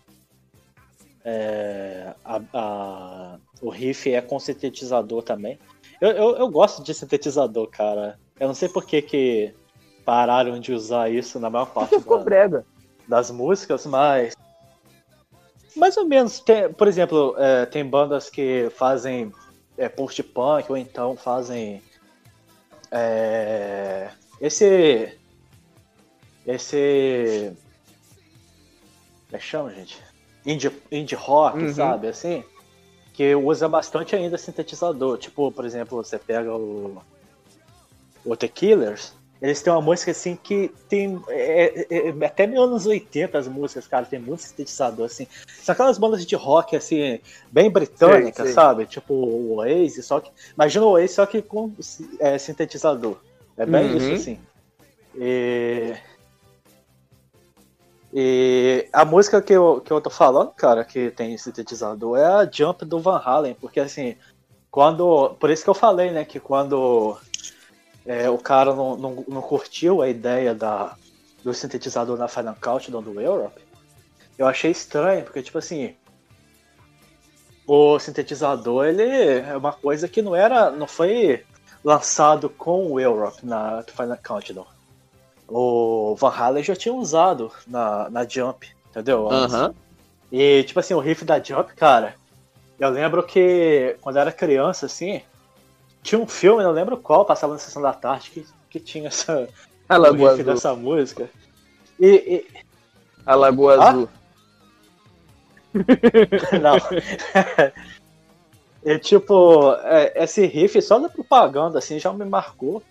é, 1.26 2.13
a- 2.24 2.41
a- 2.54 3.38
o 3.62 3.70
riff 3.70 4.12
é 4.12 4.22
com 4.22 4.39
sintetizador 4.39 5.22
também. 5.24 5.60
Eu, 6.00 6.12
eu, 6.12 6.38
eu 6.38 6.48
gosto 6.50 6.82
de 6.82 6.93
sintetizador, 6.93 7.67
cara. 7.67 8.17
Eu 8.39 8.48
não 8.48 8.56
sei 8.56 8.70
por 8.70 8.86
que, 8.86 9.02
que 9.02 9.54
pararam 10.06 10.58
de 10.58 10.72
usar 10.72 11.10
isso 11.12 11.38
na 11.39 11.50
maior 11.50 11.65
parte 11.65 12.00
da- 12.00 12.17
brega. 12.17 12.65
das 13.08 13.30
músicas, 13.30 13.86
mas. 13.86 14.34
Mais 15.76 15.98
ou 15.98 16.06
menos. 16.06 16.39
Tem, 16.39 16.72
por 16.72 16.88
exemplo, 16.88 17.36
é, 17.38 17.65
tem 17.65 17.84
bandas 17.86 18.30
que 18.30 18.70
fazem 18.76 19.34
é, 19.78 19.89
post-punk 19.89 20.70
ou 20.72 20.78
então 20.78 21.17
fazem. 21.17 21.82
É, 22.91 24.10
esse. 24.41 25.17
Esse. 26.45 27.52
Como 29.28 29.36
é 29.36 29.38
que 29.38 29.43
chama, 29.45 29.73
gente? 29.73 30.02
Indie, 30.45 30.71
indie 30.91 31.15
rock, 31.15 31.58
Uhum. 31.58 31.73
sabe? 31.73 32.08
Assim. 32.08 32.43
Que 33.13 33.36
usa 33.36 33.67
bastante 33.67 34.15
ainda 34.15 34.38
sintetizador. 34.38 35.17
Tipo, 35.17 35.52
por 35.52 35.65
exemplo, 35.65 35.97
você 36.04 36.17
pega 36.19 36.54
o. 36.56 37.02
O 38.23 38.36
The 38.36 38.47
Killers. 38.47 39.13
Eles 39.41 39.62
têm 39.62 39.71
uma 39.71 39.82
música 39.82 40.12
assim 40.12 40.36
que 40.36 40.71
tem. 40.89 41.21
é- 41.28 41.86
é- 41.89 42.08
é- 42.10 42.26
até 42.26 42.47
meio 42.47 42.63
anos 42.63 42.86
80 42.86 43.38
as 43.38 43.47
músicas, 43.47 43.88
cara, 43.88 44.06
tem 44.06 44.19
muito 44.19 44.41
sintetizador, 44.41 45.06
assim. 45.06 45.28
São 45.62 45.73
aquelas 45.73 45.97
bandas 45.97 46.26
de 46.26 46.36
rock, 46.36 46.76
assim, 46.76 47.19
bem 47.52 47.69
britânicas, 47.69 48.36
Sei, 48.36 48.45
sei. 48.45 48.54
sabe? 48.54 48.86
Tipo 48.86 49.13
o 49.13 49.56
Oasis, 49.58 50.06
só 50.06 50.19
que. 50.19 50.32
Imagina 50.56 50.86
o 50.86 50.89
Oasis 50.89 51.12
só 51.15 51.26
que 51.26 51.41
com 51.41 51.71
é, 52.19 52.38
sintetizador. 52.38 53.17
É 53.56 53.65
bem 53.65 53.91
Uhum. 53.91 53.97
isso, 53.97 54.13
assim. 54.13 54.39
E. 55.15 55.93
E 58.13 58.88
a 58.93 59.04
música 59.06 59.41
que 59.41 59.54
eu, 59.54 59.82
que 59.82 59.91
eu 59.91 60.00
tô 60.02 60.10
falando, 60.10 60.52
cara, 60.52 60.84
que 60.84 61.12
tem 61.12 61.38
sintetizador, 61.38 62.17
é 62.17 62.26
a 62.26 62.50
Jump 62.52 62.86
do 62.86 63.00
Van 63.00 63.21
Halen, 63.23 63.54
porque 63.56 63.80
assim, 63.80 64.15
quando. 64.71 65.36
Por 65.39 65.50
isso 65.52 65.63
que 65.63 65.69
eu 65.69 65.73
falei, 65.73 66.10
né, 66.12 66.23
que 66.23 66.39
quando 66.39 67.17
é, 68.08 68.30
o 68.30 68.38
cara 68.38 68.74
não, 68.74 68.96
não, 68.96 69.26
não 69.28 69.41
curtiu 69.41 70.02
a 70.02 70.08
ideia 70.08 70.56
da, 70.56 70.96
do 71.43 71.54
sintetizador 71.54 72.17
na 72.17 72.30
Final 72.30 72.56
Countdown 72.60 73.04
do 73.04 73.20
Europe, 73.20 73.62
eu 74.38 74.48
achei 74.48 74.72
estranho, 74.72 75.24
porque 75.24 75.43
tipo 75.43 75.58
assim. 75.58 75.93
O 77.65 78.00
sintetizador, 78.00 78.86
ele 78.86 79.04
é 79.04 79.58
uma 79.58 79.74
coisa 79.74 80.08
que 80.08 80.22
não 80.22 80.34
era. 80.34 80.72
não 80.72 80.88
foi 80.88 81.43
lançado 81.84 82.50
com 82.50 82.91
o 82.91 83.00
Europe 83.00 83.46
na 83.46 83.84
Final 83.84 84.17
Countdown. 84.24 84.65
O 85.50 86.15
Van 86.15 86.30
Halen 86.30 86.63
já 86.63 86.76
tinha 86.76 86.93
usado 86.93 87.52
na, 87.67 88.10
na 88.10 88.26
Jump, 88.26 88.67
entendeu? 88.89 89.30
Aham. 89.30 89.74
E, 90.32 90.63
tipo 90.63 90.80
assim, 90.80 90.93
o 90.93 91.00
riff 91.00 91.26
da 91.26 91.41
Jump, 91.41 91.74
cara, 91.74 92.15
eu 92.80 92.89
lembro 92.89 93.24
que 93.24 93.98
quando 94.02 94.15
eu 94.15 94.22
era 94.22 94.32
criança, 94.32 94.86
assim, 94.86 95.22
tinha 96.08 96.22
um 96.22 96.26
filme, 96.28 96.63
não 96.63 96.72
lembro 96.72 96.96
qual, 96.98 97.26
passava 97.26 97.52
na 97.54 97.60
sessão 97.60 97.82
da 97.82 97.91
tarde, 97.93 98.30
que, 98.32 98.46
que 98.70 98.80
tinha 98.80 99.08
essa, 99.10 99.50
A 99.89 99.98
o 99.98 100.02
Lagoa 100.02 100.30
riff 100.32 100.41
Azul. 100.41 100.54
dessa 100.54 100.74
música. 100.74 101.30
E, 102.00 102.08
e- 102.08 102.48
A 103.26 103.36
Lagoa 103.36 103.76
Ah? 103.76 103.89
Azul. 103.89 104.10
não. 106.62 106.78
e, 108.84 108.98
tipo, 109.00 109.74
é, 109.84 110.24
esse 110.24 110.46
riff 110.46 110.82
só 110.82 110.98
da 110.98 111.10
propaganda, 111.10 111.78
assim, 111.80 112.00
já 112.00 112.12
me 112.13 112.26
marcou. 112.26 112.82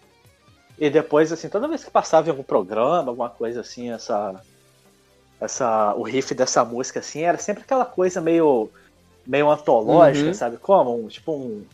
E 0.78 0.90
depois, 0.90 1.32
assim, 1.32 1.48
toda 1.48 1.66
vez 1.68 1.82
que 1.82 1.90
passava 1.90 2.26
em 2.28 2.30
algum 2.30 2.42
programa, 2.42 3.08
alguma 3.10 3.30
coisa 3.30 3.60
assim, 3.62 3.90
essa. 3.90 4.38
essa 5.40 5.94
o 5.94 6.02
riff 6.02 6.34
dessa 6.34 6.64
música, 6.66 7.00
assim, 7.00 7.22
era 7.22 7.38
sempre 7.38 7.62
aquela 7.62 7.86
coisa 7.86 8.20
meio. 8.20 8.70
meio 9.26 9.50
antológica, 9.50 10.28
Uhum. 10.28 10.34
sabe 10.34 10.56
como? 10.58 10.94
Um, 10.94 11.08
tipo 11.08 11.32
um. 11.32 11.64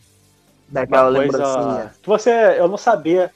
Daquela 0.73 1.09
uma 1.09 1.19
coisa 1.19 1.37
lembrancinha. 1.37 1.95
você. 2.03 2.31
Eu 2.57 2.67
não 2.67 2.77
sabia. 2.77 3.31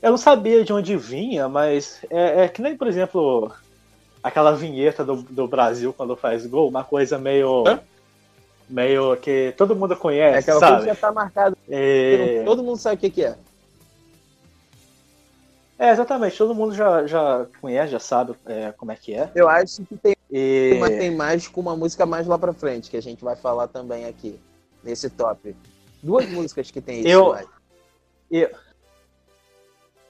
Eu 0.00 0.10
não 0.10 0.16
sabia 0.18 0.64
de 0.64 0.72
onde 0.72 0.96
vinha, 0.96 1.48
mas 1.48 2.00
é, 2.10 2.44
é 2.44 2.48
que 2.48 2.60
nem, 2.62 2.76
por 2.76 2.88
exemplo, 2.88 3.52
aquela 4.22 4.52
vinheta 4.56 5.04
do, 5.04 5.16
do 5.16 5.46
Brasil 5.46 5.92
quando 5.92 6.16
faz 6.16 6.44
gol, 6.46 6.68
uma 6.68 6.82
coisa 6.82 7.18
meio. 7.18 7.64
Hã? 7.68 7.80
meio 8.68 9.16
que 9.18 9.52
todo 9.56 9.76
mundo 9.76 9.92
É 9.92 9.96
conhece, 9.96 10.38
aquela 10.38 10.60
coisa 10.60 10.74
sabe? 10.74 10.88
que 10.88 10.94
já 10.94 10.94
tá 10.94 11.12
marcada. 11.12 11.56
É, 11.68 12.42
Todo 12.44 12.62
mundo 12.64 12.78
sabe 12.78 12.96
o 12.96 12.98
que, 12.98 13.10
que 13.10 13.24
é. 13.24 13.36
é, 15.78 15.90
exatamente, 15.90 16.38
todo 16.38 16.54
mundo 16.54 16.74
já, 16.74 17.06
já 17.06 17.44
conhece, 17.60 17.92
já 17.92 17.98
sabe 17.98 18.34
é, 18.46 18.72
como 18.72 18.90
é 18.90 18.96
que 18.96 19.14
é. 19.14 19.30
Eu 19.34 19.46
acho 19.48 19.82
que 19.84 19.96
tem, 19.96 20.16
E... 20.30 20.78
mas 20.80 20.96
tem 20.96 21.14
mais 21.14 21.46
com 21.46 21.60
uma 21.60 21.76
música 21.76 22.06
mais 22.06 22.26
lá 22.26 22.38
pra 22.38 22.54
frente, 22.54 22.90
que 22.90 22.96
a 22.96 23.02
gente 23.02 23.22
vai 23.22 23.36
falar 23.36 23.68
também 23.68 24.06
aqui, 24.06 24.40
nesse 24.82 25.10
top. 25.10 25.54
Duas 26.02 26.28
músicas 26.28 26.70
que 26.70 26.80
tem 26.80 27.00
isso, 27.00 27.08
Eu- 27.08 27.26
eu 27.26 27.32
acho. 27.34 27.48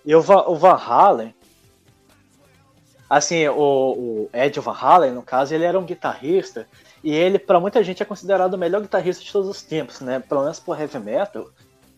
E 0.05 0.15
o, 0.17 0.21
Va- 0.21 0.49
o 0.49 0.57
Van 0.57 0.75
Halen, 0.75 1.35
assim, 3.09 3.47
o, 3.49 3.55
o 3.55 4.31
Ed 4.33 4.59
Van 4.61 4.73
Halen, 4.73 5.13
no 5.13 5.23
caso, 5.23 5.55
ele 5.55 5.65
era 5.65 5.79
um 5.79 5.85
guitarrista 5.85 6.67
e 7.05 7.13
ele, 7.15 7.39
pra 7.39 7.61
muita 7.61 7.83
gente, 7.85 8.03
é 8.03 8.07
considerado 8.07 8.55
o 8.55 8.59
melhor 8.59 8.81
guitarrista 8.81 9.23
de 9.23 9.31
todos 9.33 9.49
os 9.49 9.63
tempos, 9.63 10.01
né? 10.01 10.19
Pelo 10.21 10.43
menos 10.43 10.59
por 10.59 10.81
heavy 10.81 10.99
metal, 10.99 11.49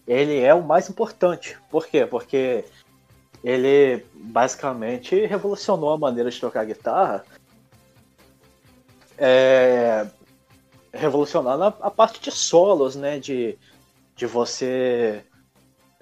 ele 0.07 0.39
é 0.41 0.53
o 0.53 0.63
mais 0.63 0.89
importante. 0.91 1.57
Por 1.71 1.87
quê? 1.87 2.05
Porque 2.05 2.65
ele 3.43 4.05
basicamente 4.15 5.25
revolucionou 5.27 5.93
a 5.93 5.99
maneira 5.99 6.31
de 6.31 6.41
tocar 6.41 6.65
guitarra, 6.65 7.25
é, 9.17 10.07
revolucionando 10.93 11.65
a, 11.65 11.69
a 11.69 11.91
parte 11.91 12.21
de 12.21 12.31
solos, 12.31 12.97
né? 12.97 13.19
De, 13.19 13.59
de 14.15 14.27
você 14.27 15.25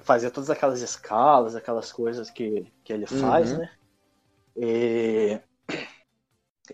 fazer 0.01 0.31
todas 0.31 0.51
aquelas 0.51 0.81
escalas, 0.81 1.55
aquelas 1.55 1.93
coisas 1.93 2.31
que, 2.31 2.67
que 2.85 2.93
ele 2.93 3.07
faz, 3.07 3.53
Uhum. 3.53 3.59
né? 3.59 3.71
E, 4.57 5.41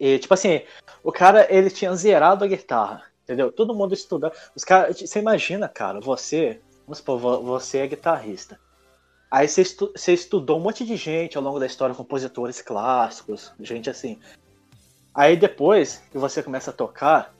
e, 0.00 0.18
tipo 0.18 0.34
assim, 0.34 0.62
o 1.02 1.12
cara, 1.12 1.46
ele 1.52 1.70
tinha 1.70 1.94
zerado 1.94 2.44
a 2.44 2.48
guitarra, 2.48 3.04
entendeu? 3.22 3.52
Todo 3.52 3.74
mundo 3.74 3.94
estudando. 3.94 4.32
Os 4.54 4.64
caras, 4.64 4.98
você 5.00 5.18
imagina, 5.18 5.68
cara, 5.68 6.00
você, 6.00 6.60
vamos 6.86 6.98
supor, 6.98 7.18
vo- 7.18 7.42
você 7.42 7.78
é 7.78 7.86
guitarrista. 7.86 8.58
Aí 9.30 9.46
você, 9.46 9.62
estu- 9.62 9.92
você 9.94 10.14
estudou 10.14 10.58
um 10.58 10.62
monte 10.62 10.84
de 10.84 10.96
gente 10.96 11.36
ao 11.36 11.42
longo 11.42 11.60
da 11.60 11.66
história, 11.66 11.94
compositores 11.94 12.62
clássicos, 12.62 13.52
gente 13.60 13.90
assim. 13.90 14.18
Aí 15.14 15.36
depois 15.36 15.98
que 16.10 16.18
você 16.18 16.42
começa 16.42 16.70
a 16.70 16.74
tocar, 16.74 17.34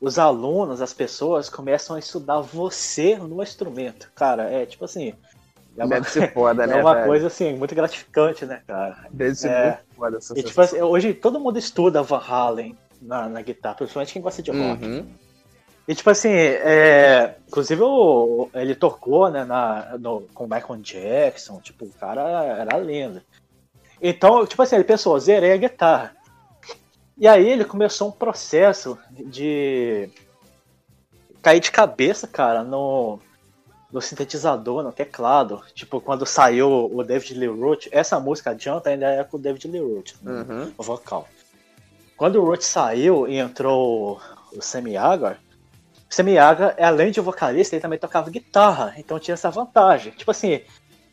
os 0.00 0.18
alunos, 0.18 0.80
as 0.82 0.92
pessoas 0.92 1.48
começam 1.48 1.96
a 1.96 1.98
estudar 1.98 2.40
você 2.40 3.16
no 3.16 3.42
instrumento. 3.42 4.10
Cara, 4.14 4.50
é 4.50 4.66
tipo 4.66 4.84
assim. 4.84 5.14
É 5.76 5.84
uma, 5.84 5.96
Deve 5.96 6.08
ser 6.10 6.32
foda, 6.32 6.64
é 6.64 6.66
né, 6.66 6.76
uma 6.76 6.94
velho? 6.94 7.06
coisa 7.06 7.26
assim, 7.26 7.54
muito 7.54 7.74
gratificante, 7.74 8.46
né, 8.46 8.62
cara? 8.66 8.96
Deve 9.10 9.34
ser 9.34 9.50
é. 9.50 9.64
muito 9.66 9.94
foda 9.96 10.16
essa 10.18 10.38
E, 10.38 10.42
tipo 10.42 10.60
assim, 10.60 10.80
hoje 10.80 11.14
todo 11.14 11.40
mundo 11.40 11.58
estuda 11.58 12.02
Van 12.02 12.18
Halen 12.26 12.76
na, 13.00 13.28
na 13.28 13.42
guitarra, 13.42 13.74
principalmente 13.76 14.12
quem 14.12 14.22
gosta 14.22 14.42
de 14.42 14.50
rock. 14.50 14.84
Uhum. 14.84 15.06
E 15.88 15.94
tipo 15.94 16.10
assim, 16.10 16.30
é, 16.30 17.36
inclusive 17.46 17.80
o- 17.82 18.48
ele 18.54 18.74
tocou 18.74 19.30
né, 19.30 19.44
na, 19.44 19.96
no, 19.98 20.22
com 20.34 20.44
o 20.44 20.48
Michael 20.48 20.80
Jackson, 20.80 21.60
tipo, 21.60 21.84
o 21.84 21.92
cara 21.92 22.22
era 22.44 22.76
lenda. 22.76 23.22
Então, 24.02 24.44
tipo 24.46 24.60
assim, 24.62 24.74
ele 24.74 24.84
pensou, 24.84 25.18
zerei 25.20 25.52
a 25.52 25.56
guitarra. 25.56 26.16
E 27.18 27.26
aí 27.26 27.48
ele 27.48 27.64
começou 27.64 28.08
um 28.08 28.12
processo 28.12 28.98
de 29.10 30.10
cair 31.40 31.60
de 31.60 31.70
cabeça, 31.70 32.26
cara, 32.26 32.62
no, 32.62 33.18
no 33.90 34.00
sintetizador, 34.02 34.82
no 34.82 34.92
teclado. 34.92 35.62
Tipo, 35.74 36.00
quando 36.00 36.26
saiu 36.26 36.90
o 36.92 37.02
David 37.02 37.34
Lee 37.38 37.48
Roth, 37.48 37.86
essa 37.90 38.20
música 38.20 38.50
adianta 38.50 38.90
ainda 38.90 39.06
é 39.06 39.24
com 39.24 39.36
o 39.36 39.40
David 39.40 39.66
Lee 39.68 39.80
Roth, 39.80 40.12
né, 40.22 40.32
Uhum. 40.32 40.72
o 40.76 40.82
vocal. 40.82 41.26
Quando 42.16 42.36
o 42.36 42.44
Roth 42.44 42.62
saiu 42.62 43.26
e 43.28 43.38
entrou 43.38 44.20
o 44.52 44.60
Sammy 44.60 44.96
Hagar, 44.96 45.38
o 46.10 46.14
Sammy 46.14 46.38
Hagar, 46.38 46.74
além 46.78 47.10
de 47.10 47.20
vocalista, 47.20 47.74
ele 47.74 47.82
também 47.82 47.98
tocava 47.98 48.30
guitarra, 48.30 48.94
então 48.98 49.18
tinha 49.18 49.34
essa 49.34 49.50
vantagem. 49.50 50.12
Tipo 50.12 50.30
assim, 50.30 50.60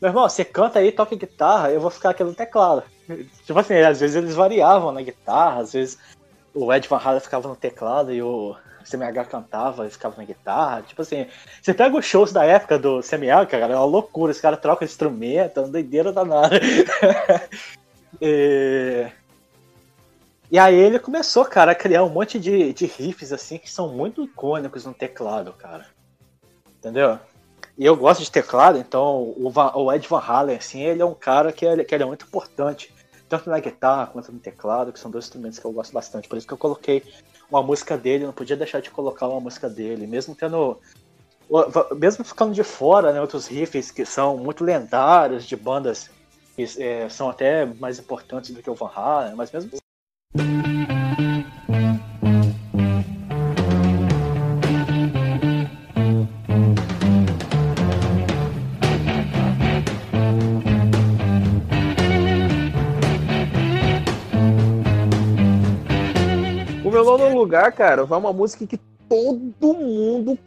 meu 0.04 0.10
irmão, 0.10 0.28
você 0.28 0.44
canta 0.44 0.80
aí, 0.80 0.92
toca 0.92 1.16
guitarra, 1.16 1.70
eu 1.70 1.80
vou 1.80 1.90
ficar 1.90 2.10
aqui 2.10 2.22
no 2.22 2.34
teclado. 2.34 2.82
Tipo 3.46 3.58
assim, 3.58 3.74
às 3.76 4.00
vezes 4.00 4.14
eles 4.14 4.34
variavam 4.34 4.92
na 4.92 5.00
guitarra, 5.00 5.62
às 5.62 5.72
vezes 5.72 5.98
o 6.52 6.70
Ed 6.70 6.86
Van 6.86 6.98
Halen 6.98 7.20
ficava 7.20 7.48
no 7.48 7.56
teclado 7.56 8.12
e 8.12 8.22
o 8.22 8.54
CMH 8.84 9.24
cantava 9.24 9.86
e 9.86 9.90
ficava 9.90 10.14
na 10.18 10.24
guitarra. 10.24 10.82
Tipo 10.82 11.00
assim, 11.00 11.26
você 11.62 11.72
pega 11.72 11.96
os 11.96 12.04
shows 12.04 12.34
da 12.34 12.44
época 12.44 12.78
do 12.78 13.00
CMH, 13.00 13.46
cara, 13.46 13.72
é 13.72 13.76
uma 13.76 13.86
loucura, 13.86 14.30
os 14.30 14.40
caras 14.42 14.60
trocam 14.60 14.84
instrumento, 14.84 15.58
é 15.58 15.62
uma 15.62 15.70
doideira 15.70 16.12
danada. 16.12 16.60
e... 18.20 19.06
e 20.50 20.58
aí 20.58 20.74
ele 20.74 20.98
começou, 20.98 21.46
cara, 21.46 21.72
a 21.72 21.74
criar 21.74 22.04
um 22.04 22.10
monte 22.10 22.38
de, 22.38 22.74
de 22.74 22.84
riffs 22.84 23.32
assim 23.32 23.56
que 23.56 23.70
são 23.70 23.88
muito 23.88 24.22
icônicos 24.22 24.84
no 24.84 24.92
teclado, 24.92 25.54
cara. 25.54 25.86
Entendeu? 26.78 27.18
E 27.76 27.84
eu 27.84 27.96
gosto 27.96 28.22
de 28.22 28.30
teclado, 28.30 28.78
então 28.78 29.34
o, 29.36 29.50
Van- 29.50 29.72
o 29.74 29.92
Ed 29.92 30.06
Van 30.06 30.20
Halen, 30.20 30.56
assim, 30.56 30.82
ele 30.82 31.02
é 31.02 31.04
um 31.04 31.14
cara 31.14 31.52
que 31.52 31.64
ele, 31.64 31.84
que 31.84 31.94
é 31.94 32.04
muito 32.04 32.24
importante, 32.24 32.94
tanto 33.28 33.50
na 33.50 33.58
guitarra 33.58 34.06
quanto 34.06 34.30
no 34.30 34.38
teclado, 34.38 34.92
que 34.92 35.00
são 35.00 35.10
dois 35.10 35.24
instrumentos 35.24 35.58
que 35.58 35.64
eu 35.64 35.72
gosto 35.72 35.92
bastante. 35.92 36.28
Por 36.28 36.38
isso 36.38 36.46
que 36.46 36.54
eu 36.54 36.58
coloquei 36.58 37.02
uma 37.50 37.62
música 37.62 37.98
dele, 37.98 38.26
não 38.26 38.32
podia 38.32 38.56
deixar 38.56 38.80
de 38.80 38.90
colocar 38.90 39.26
uma 39.28 39.40
música 39.40 39.68
dele, 39.68 40.06
mesmo 40.06 40.34
tendo. 40.34 40.78
Mesmo 41.96 42.24
ficando 42.24 42.54
de 42.54 42.64
fora, 42.64 43.12
né, 43.12 43.20
outros 43.20 43.46
riffs 43.46 43.90
que 43.90 44.06
são 44.06 44.36
muito 44.36 44.64
lendários 44.64 45.44
de 45.44 45.54
bandas 45.54 46.10
que 46.56 46.64
é, 46.78 47.08
são 47.08 47.28
até 47.28 47.66
mais 47.66 47.98
importantes 47.98 48.54
do 48.54 48.62
que 48.62 48.70
o 48.70 48.74
Van 48.74 48.90
Halen, 48.94 49.34
mas 49.34 49.52
mesmo 49.52 49.70
meu 66.94 67.04
nono 67.04 67.36
lugar, 67.36 67.72
cara, 67.72 68.04
vai 68.04 68.18
uma 68.18 68.32
música 68.32 68.64
que 68.64 68.78
todo 69.08 69.74
mundo 69.74 70.38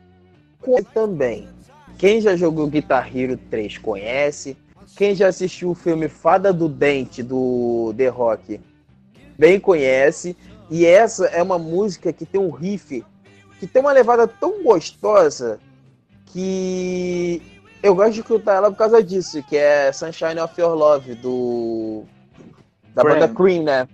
conhece 0.62 0.88
também. 0.94 1.50
Quem 1.98 2.22
já 2.22 2.38
jogou 2.38 2.68
Guitar 2.68 3.16
Hero 3.16 3.36
3 3.50 3.78
conhece. 3.80 4.56
Quem 4.96 5.14
já 5.14 5.28
assistiu 5.28 5.72
o 5.72 5.76
filme 5.76 6.08
Fada 6.08 6.54
do 6.54 6.70
Dente 6.70 7.22
do 7.22 7.94
The 7.98 8.08
Rock 8.08 8.62
bem 9.38 9.60
conhece. 9.60 10.38
E 10.70 10.86
essa 10.86 11.26
é 11.28 11.44
uma 11.44 11.60
música 11.60 12.14
que 12.14 12.26
tem 12.26 12.40
um 12.40 12.50
riff 12.50 13.04
que 13.60 13.68
tem 13.68 13.82
uma 13.82 13.92
levada 13.92 14.28
tão 14.28 14.64
gostosa 14.64 15.60
que 16.28 17.42
eu 17.84 17.94
gosto 17.94 18.14
de 18.14 18.20
escutar 18.22 18.56
ela 18.56 18.72
por 18.72 18.78
causa 18.78 19.04
disso, 19.04 19.44
que 19.44 19.58
é 19.58 19.92
Sunshine 19.92 20.40
of 20.40 20.60
Your 20.60 20.76
Love 20.76 21.16
do 21.16 22.04
da 22.94 23.02
Cream. 23.04 23.20
banda 23.20 23.34
Cream, 23.34 23.64
né? 23.64 23.88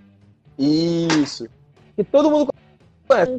Isso. 0.58 1.48
E 1.96 2.04
todo 2.04 2.30
mundo 2.30 2.52
conhece. 3.08 3.32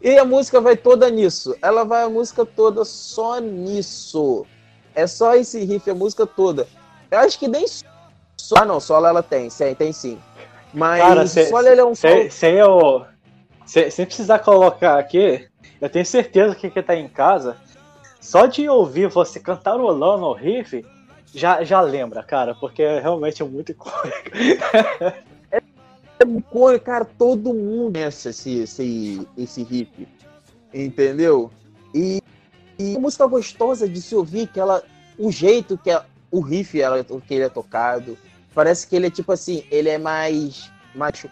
E 0.00 0.18
a 0.18 0.24
música 0.24 0.60
vai 0.60 0.76
toda 0.76 1.08
nisso. 1.10 1.56
Ela 1.62 1.84
vai 1.84 2.02
a 2.02 2.08
música 2.08 2.44
toda 2.44 2.84
só 2.84 3.38
nisso. 3.38 4.44
É 4.94 5.06
só 5.06 5.34
esse 5.34 5.64
riff, 5.64 5.90
a 5.90 5.94
música 5.94 6.26
toda. 6.26 6.68
Eu 7.10 7.20
acho 7.20 7.38
que 7.38 7.48
nem 7.48 7.66
só. 7.66 8.56
Ah, 8.58 8.64
não, 8.64 8.78
solo 8.80 9.06
ela 9.06 9.22
tem, 9.22 9.48
sim, 9.48 9.74
tem 9.74 9.92
sim. 9.92 10.20
Mas 10.72 11.00
Cara, 11.00 11.26
cê- 11.26 11.46
solo 11.46 11.66
ele 11.68 11.80
é 11.80 11.84
um 11.84 11.94
solo. 11.94 12.12
Sem, 12.14 12.30
sem 12.30 12.54
eu. 12.54 13.06
Sem 13.66 14.04
precisar 14.04 14.40
colocar 14.40 14.98
aqui, 14.98 15.48
eu 15.80 15.88
tenho 15.88 16.04
certeza 16.04 16.54
que 16.54 16.68
quem 16.68 16.82
tá 16.82 16.94
em 16.94 17.08
casa, 17.08 17.56
só 18.20 18.44
de 18.44 18.68
ouvir 18.68 19.08
você 19.08 19.40
cantarolando 19.40 20.26
o 20.26 20.34
riff, 20.34 20.84
já, 21.34 21.64
já 21.64 21.80
lembra, 21.80 22.22
cara, 22.22 22.54
porque 22.54 22.82
é 22.82 23.00
realmente 23.00 23.42
muito 23.42 23.72
icônico. 23.72 24.30
Pô, 26.50 26.78
cara, 26.78 27.04
todo 27.04 27.52
mundo 27.52 27.92
conhece 27.92 28.28
esse, 28.28 28.60
esse, 28.60 29.28
esse 29.36 29.62
riff. 29.64 30.08
Entendeu? 30.72 31.50
E, 31.92 32.22
e 32.78 32.96
música 32.98 33.26
gostosa 33.26 33.88
de 33.88 34.00
se 34.00 34.14
ouvir, 34.14 34.46
que 34.48 34.60
ela. 34.60 34.82
O 35.18 35.30
jeito 35.30 35.76
que 35.76 35.90
é, 35.90 36.02
o 36.30 36.40
riff 36.40 36.80
ela, 36.80 37.04
que 37.04 37.34
ele 37.34 37.44
é 37.44 37.48
tocado. 37.48 38.16
Parece 38.54 38.86
que 38.86 38.94
ele 38.94 39.08
é 39.08 39.10
tipo 39.10 39.32
assim, 39.32 39.64
ele 39.70 39.88
é 39.88 39.98
mais. 39.98 40.70
mais 40.94 41.26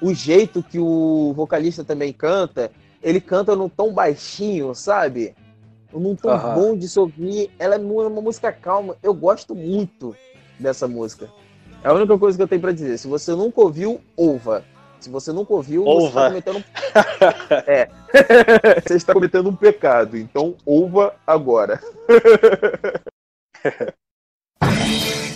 o 0.00 0.12
jeito 0.12 0.62
que 0.62 0.78
o 0.78 1.32
vocalista 1.34 1.84
também 1.84 2.12
canta, 2.12 2.70
ele 3.02 3.20
canta 3.20 3.56
num 3.56 3.68
tom 3.68 3.92
baixinho, 3.92 4.74
sabe? 4.74 5.34
Num 5.92 6.14
tom 6.14 6.28
Aham. 6.30 6.54
bom 6.54 6.76
de 6.76 6.88
se 6.88 6.98
ouvir. 6.98 7.50
Ela 7.58 7.76
é 7.76 7.78
mu- 7.78 8.06
uma 8.06 8.20
música 8.20 8.52
calma. 8.52 8.96
Eu 9.02 9.14
gosto 9.14 9.54
muito 9.54 10.14
dessa 10.58 10.86
música. 10.86 11.28
É 11.82 11.88
a 11.88 11.94
única 11.94 12.18
coisa 12.18 12.36
que 12.36 12.42
eu 12.42 12.48
tenho 12.48 12.60
pra 12.60 12.72
dizer. 12.72 12.98
Se 12.98 13.06
você 13.08 13.32
nunca 13.32 13.60
ouviu, 13.60 14.00
ouva. 14.16 14.64
Se 15.00 15.08
você 15.08 15.32
nunca 15.32 15.54
ouviu, 15.54 15.84
você 15.84 15.90
Ouva. 15.90 16.20
tá 16.22 16.28
cometendo. 16.28 16.58
um- 16.58 16.64
é, 17.70 17.88
Você 18.84 18.94
está 18.96 19.12
cometendo 19.14 19.48
um 19.48 19.54
pecado, 19.54 20.16
então 20.16 20.56
ouva 20.66 21.14
agora. 21.26 21.80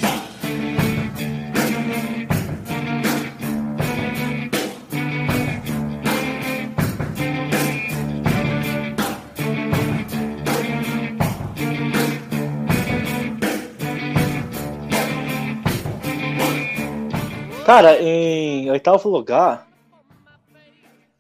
Cara, 17.65 17.97
em 18.03 18.69
oitavo 18.71 19.09
lugar, 19.09 19.69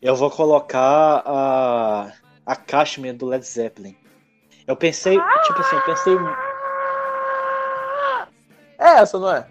eu 0.00 0.16
vou 0.16 0.28
colocar 0.28 1.22
a, 1.24 2.12
a 2.44 2.56
Kashmir 2.56 3.14
do 3.14 3.26
Led 3.26 3.46
Zeppelin. 3.46 3.96
Eu 4.66 4.74
pensei, 4.74 5.16
tipo 5.44 5.60
assim, 5.60 5.76
eu 5.76 5.82
pensei. 5.82 6.16
É 8.78 9.00
essa, 9.00 9.18
não 9.20 9.32
é? 9.32 9.46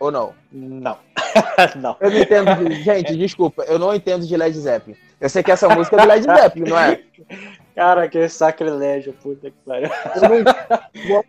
Ou 0.00 0.10
não? 0.10 0.34
Não. 0.50 0.98
não. 1.76 1.96
Eu 2.00 2.10
não 2.10 2.18
entendo 2.18 2.68
de... 2.68 2.82
Gente, 2.82 3.16
desculpa, 3.16 3.62
eu 3.64 3.78
não 3.78 3.94
entendo 3.94 4.26
de 4.26 4.36
Led 4.36 4.58
Zeppelin. 4.58 4.96
Eu 5.20 5.28
sei 5.28 5.42
que 5.44 5.52
essa 5.52 5.68
música 5.68 5.96
é 5.96 6.00
do 6.00 6.08
Led 6.08 6.24
Zeppelin, 6.24 6.68
não 6.68 6.78
é? 6.78 7.00
Cara, 7.76 8.08
que 8.08 8.26
sacrilégio, 8.26 9.12
puta 9.12 9.50
que 9.50 9.56
pariu. 9.66 9.90
Eu 10.14 10.22
não, 10.22 10.36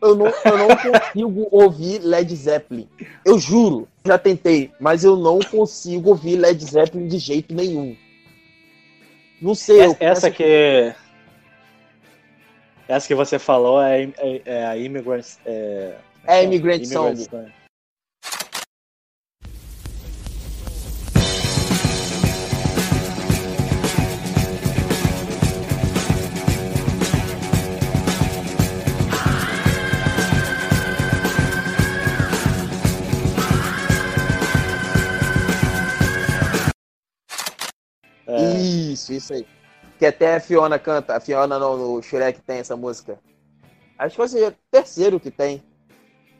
eu, 0.01 0.15
não, 0.15 0.27
eu 0.27 0.57
não 0.57 0.77
consigo 0.77 1.47
ouvir 1.51 1.99
Led 1.99 2.33
Zeppelin. 2.33 2.87
Eu 3.25 3.37
juro, 3.37 3.85
já 4.05 4.17
tentei, 4.17 4.71
mas 4.79 5.03
eu 5.03 5.17
não 5.17 5.39
consigo 5.39 6.11
ouvir 6.11 6.37
Led 6.37 6.63
Zeppelin 6.63 7.09
de 7.09 7.17
jeito 7.17 7.53
nenhum. 7.53 7.97
Não 9.41 9.53
sei. 9.53 9.81
Essa, 9.81 9.97
essa 9.99 10.31
que. 10.31 10.95
Essa 12.87 13.07
que 13.07 13.15
você 13.15 13.37
falou 13.37 13.81
é, 13.81 14.03
é, 14.17 14.41
é 14.45 14.65
a 14.67 14.77
Immigrant. 14.77 15.25
É, 15.45 15.95
É 16.25 16.43
Immigrant 16.45 16.85
Song. 16.85 17.17
Song. 17.25 17.51
Isso, 38.93 39.13
isso 39.13 39.33
aí. 39.33 39.45
Que 39.97 40.05
até 40.05 40.35
a 40.35 40.39
Fiona 40.39 40.77
canta. 40.77 41.15
A 41.15 41.19
Fiona 41.19 41.57
não, 41.57 41.77
no 41.77 42.01
Shrek 42.01 42.41
tem 42.41 42.59
essa 42.59 42.75
música. 42.75 43.19
Acho 43.97 44.11
que 44.11 44.17
vai 44.19 44.27
ser 44.27 44.47
o 44.49 44.55
terceiro 44.71 45.19
que 45.19 45.31
tem. 45.31 45.63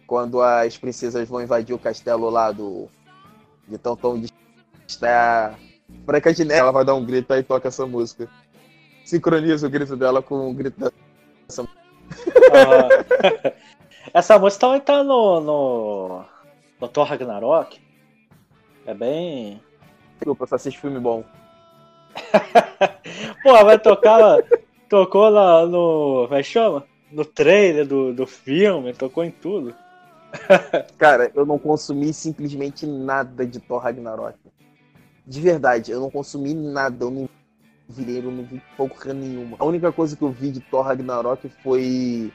Quando 0.06 0.42
as 0.42 0.78
princesas 0.78 1.28
vão 1.28 1.42
invadir 1.42 1.76
o 1.76 1.80
castelo 1.80 2.30
lá 2.30 2.52
do. 2.52 2.88
De 3.68 3.78
tão 3.78 3.96
tão 3.96 4.22
está 4.88 5.56
Branca 5.88 6.34
de 6.34 6.46
Neve. 6.46 6.60
Ela 6.60 6.72
vai 6.72 6.86
dar 6.86 6.96
um 6.96 7.06
grito 7.06 7.34
aí 7.34 7.42
e 7.42 7.44
toca 7.44 7.68
essa 7.68 7.86
música. 7.86 8.30
Sincroniza 9.06 9.68
o 9.68 9.70
grito 9.70 9.96
dela 9.96 10.22
com 10.22 10.50
o 10.50 10.54
grito 10.54 10.80
da. 10.80 10.92
ah, 12.54 13.54
essa 14.14 14.38
música 14.38 14.62
também 14.62 14.82
tá 14.82 15.04
no, 15.04 15.42
no, 15.42 16.26
no 16.80 16.88
Thor 16.88 17.06
Ragnarok. 17.06 17.80
É 18.86 18.94
bem. 18.94 19.62
Desculpa, 20.16 20.48
só 20.48 20.56
assisto 20.56 20.80
filme 20.80 21.00
bom. 21.00 21.24
Pô, 23.44 23.54
vai 23.64 23.80
tocar. 23.80 24.44
Tocou 24.90 25.30
lá 25.30 25.66
no. 25.66 26.26
Como 26.28 26.36
é 26.36 26.44
que 26.44 26.50
chama? 26.50 26.86
No 27.12 27.24
trailer 27.26 27.86
do, 27.86 28.14
do 28.14 28.26
filme, 28.26 28.94
tocou 28.94 29.24
em 29.24 29.32
tudo. 29.32 29.76
Cara, 30.98 31.32
eu 31.34 31.46
não 31.46 31.58
consumi 31.58 32.14
simplesmente 32.14 32.86
nada 32.86 33.46
de 33.46 33.60
Thor 33.60 33.82
Ragnarok. 33.82 34.38
De 35.26 35.42
verdade, 35.42 35.92
eu 35.92 36.00
não 36.00 36.10
consumi 36.10 36.54
nada, 36.54 37.04
eu 37.04 37.12
não 37.12 37.30
vi, 37.90 38.18
eu 38.18 38.32
não 38.32 38.44
vi 38.44 38.62
porra 38.76 39.14
nenhuma. 39.14 39.58
A 39.60 39.66
única 39.66 39.92
coisa 39.92 40.16
que 40.16 40.22
eu 40.22 40.32
vi 40.32 40.52
de 40.52 40.60
Thor 40.60 40.86
Ragnarok 40.86 41.50
foi 41.64 42.32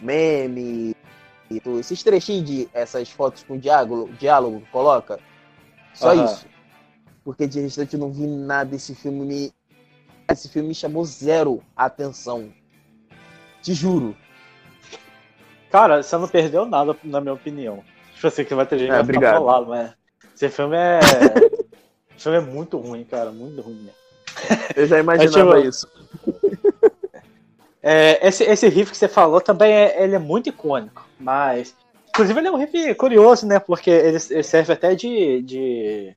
meme, 0.00 0.94
esses 1.78 2.02
trechinhos 2.02 2.44
de 2.44 2.68
essas 2.72 3.10
fotos 3.10 3.42
com 3.42 3.58
diálogo, 3.58 4.10
diálogo 4.18 4.60
que 4.60 4.70
coloca. 4.70 5.18
Só 5.94 6.12
Aham. 6.12 6.24
isso. 6.24 6.46
Porque 7.24 7.46
de 7.46 7.60
restante 7.60 7.94
eu 7.94 8.00
não 8.00 8.12
vi 8.12 8.26
nada. 8.26 8.74
Esse 8.74 8.94
filme 8.94 9.24
me. 9.24 9.52
Esse 10.30 10.48
filme 10.48 10.68
me 10.68 10.74
chamou 10.74 11.04
zero 11.04 11.62
a 11.76 11.86
atenção. 11.86 12.52
Te 13.62 13.74
juro. 13.74 14.16
Cara, 15.70 16.02
você 16.02 16.16
não 16.16 16.26
perdeu 16.28 16.64
nada, 16.64 16.96
na 17.04 17.20
minha 17.20 17.34
opinião. 17.34 17.82
Tipo 18.14 18.26
assim, 18.26 18.44
que 18.44 18.54
vai 18.54 18.66
ter 18.66 18.78
gente 18.78 18.88
que 18.88 18.94
É, 18.94 18.98
ficar 18.98 19.04
obrigado. 19.04 19.38
bolado, 19.40 19.66
mas. 19.66 19.92
Esse 20.34 20.48
filme 20.48 20.76
é. 20.76 20.98
Esse 22.16 22.24
filme 22.24 22.38
é 22.38 22.40
muito 22.40 22.76
ruim, 22.78 23.04
cara, 23.04 23.30
muito 23.30 23.60
ruim. 23.62 23.74
mesmo. 23.76 24.00
Eu 24.76 24.86
já 24.86 24.98
imaginava 24.98 25.56
tipo, 25.56 25.68
isso. 25.68 25.88
É, 27.82 28.26
esse, 28.28 28.44
esse 28.44 28.68
riff 28.68 28.90
que 28.90 28.96
você 28.96 29.08
falou 29.08 29.40
também 29.40 29.72
é, 29.72 30.02
ele 30.04 30.14
é 30.14 30.18
muito 30.18 30.48
icônico, 30.50 31.08
mas. 31.18 31.74
Inclusive 32.10 32.38
ele 32.38 32.48
é 32.48 32.52
um 32.52 32.56
riff 32.56 32.94
curioso, 32.96 33.46
né? 33.46 33.58
Porque 33.58 33.88
ele, 33.90 34.18
ele 34.30 34.42
serve 34.42 34.72
até 34.72 34.94
de. 34.94 35.40
de 35.42 36.14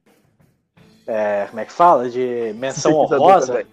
é, 1.08 1.46
como 1.50 1.60
é 1.60 1.66
que 1.66 1.72
fala? 1.72 2.10
De 2.10 2.54
menção 2.56 2.94
honrosa. 2.96 3.66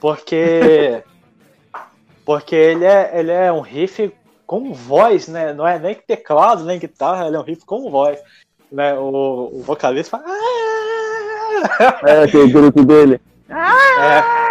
Porque. 0.00 1.02
porque 2.24 2.54
ele 2.54 2.84
é, 2.84 3.10
ele 3.18 3.30
é 3.32 3.52
um 3.52 3.60
riff 3.60 4.12
com 4.46 4.72
voz, 4.72 5.28
né? 5.28 5.52
Não 5.52 5.66
é 5.66 5.78
nem 5.78 5.94
teclado, 5.94 6.64
nem 6.64 6.78
guitarra, 6.78 7.26
ele 7.26 7.36
é 7.36 7.38
um 7.38 7.42
riff 7.44 7.64
com 7.64 7.90
voz. 7.90 8.18
Né? 8.70 8.94
O, 8.94 9.50
o 9.52 9.62
vocalista 9.62 10.18
fala. 10.18 10.24
"Ah!" 10.28 12.00
É, 12.06 12.22
aquele 12.24 12.50
grito 12.52 12.84
dele. 12.84 13.20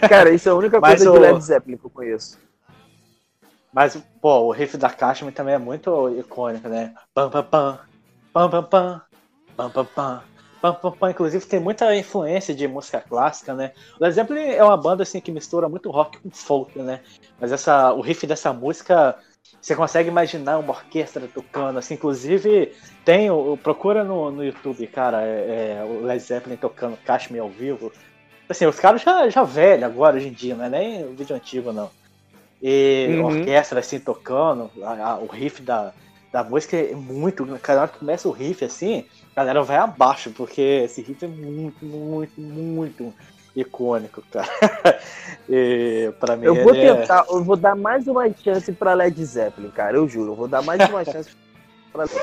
É, 0.00 0.08
Cara, 0.08 0.30
isso 0.30 0.48
é 0.48 0.52
a 0.52 0.54
única 0.54 0.78
Mas 0.80 0.96
coisa 1.02 1.10
o- 1.10 1.14
de 1.14 1.18
Led 1.20 1.40
Zeppelin 1.44 1.76
que 1.76 1.84
eu 1.86 1.90
conheço. 1.90 2.38
mas, 3.72 3.96
pô, 4.20 4.40
o 4.44 4.50
riff 4.52 4.76
da 4.76 4.88
Cashman 4.90 5.32
também 5.32 5.54
é 5.54 5.58
muito 5.58 6.08
icônico, 6.18 6.68
né? 6.68 6.94
Pam, 7.14 7.28
pam, 7.30 7.42
pam, 7.44 7.78
pam, 8.32 8.48
pam, 8.50 8.62
pam, 8.62 9.02
pam, 9.58 9.68
pam, 9.70 9.84
pam. 9.84 10.22
Pam, 10.60 10.74
pam, 10.74 10.92
pam. 10.92 11.10
Inclusive 11.10 11.44
tem 11.46 11.60
muita 11.60 11.94
influência 11.94 12.54
de 12.54 12.66
música 12.68 13.00
clássica, 13.00 13.54
né? 13.54 13.72
O 13.98 14.04
Led 14.04 14.14
Zeppelin 14.14 14.50
é 14.50 14.62
uma 14.62 14.76
banda 14.76 15.02
assim 15.02 15.20
que 15.20 15.32
mistura 15.32 15.68
muito 15.68 15.90
rock 15.90 16.18
com 16.18 16.30
folk, 16.30 16.78
né? 16.78 17.00
Mas 17.40 17.52
essa, 17.52 17.92
o 17.92 18.00
riff 18.00 18.26
dessa 18.26 18.52
música, 18.52 19.16
você 19.60 19.74
consegue 19.74 20.08
imaginar 20.08 20.58
uma 20.58 20.70
orquestra 20.70 21.28
tocando, 21.28 21.78
assim, 21.78 21.94
inclusive 21.94 22.72
tem, 23.04 23.28
procura 23.62 24.04
no, 24.04 24.30
no 24.30 24.44
YouTube, 24.44 24.86
cara, 24.88 25.22
é, 25.22 25.78
é, 25.78 25.84
o 25.84 26.02
Led 26.02 26.22
Zeppelin 26.22 26.56
tocando 26.56 26.96
Kashmir 27.04 27.42
ao 27.42 27.48
vivo. 27.48 27.92
Assim, 28.48 28.66
os 28.66 28.78
caras 28.80 29.02
já, 29.02 29.28
já 29.28 29.42
velho 29.42 29.84
agora, 29.84 30.16
hoje 30.16 30.28
em 30.28 30.32
dia, 30.32 30.54
não 30.54 30.64
é 30.64 30.68
nem 30.68 31.04
o 31.04 31.12
vídeo 31.14 31.36
antigo, 31.36 31.72
não. 31.72 31.90
E 32.60 33.14
Uhum. 33.16 33.26
orquestra 33.26 33.78
assim 33.78 34.00
tocando, 34.00 34.70
a- 34.82 35.12
a- 35.12 35.18
o 35.18 35.26
riff 35.26 35.62
da, 35.62 35.92
da 36.32 36.42
música 36.42 36.76
é 36.76 36.94
muito. 36.94 37.46
Cada 37.62 37.82
hora 37.82 37.90
que 37.90 37.98
começa 37.98 38.28
o 38.28 38.32
riff 38.32 38.64
assim, 38.64 39.06
a 39.38 39.44
galera 39.44 39.62
vai 39.62 39.76
abaixo, 39.76 40.30
porque 40.30 40.82
esse 40.84 41.00
riff 41.00 41.24
é 41.24 41.28
muito, 41.28 41.84
muito, 41.84 42.40
muito 42.40 43.14
icônico, 43.54 44.22
cara. 44.30 44.48
e 45.48 46.12
pra 46.18 46.36
mim 46.36 46.46
Eu 46.46 46.62
vou 46.62 46.74
é- 46.74 46.94
tentar, 46.94 47.24
eu 47.30 47.44
vou 47.44 47.56
dar 47.56 47.76
mais 47.76 48.08
uma 48.08 48.28
chance 48.34 48.72
pra 48.72 48.94
Led 48.94 49.24
Zeppelin, 49.24 49.70
cara. 49.70 49.96
Eu 49.96 50.08
juro, 50.08 50.32
eu 50.32 50.36
vou 50.36 50.48
dar 50.48 50.62
mais 50.62 50.88
uma 50.88 51.04
chance 51.04 51.30
pra 51.92 52.02
Led 52.02 52.14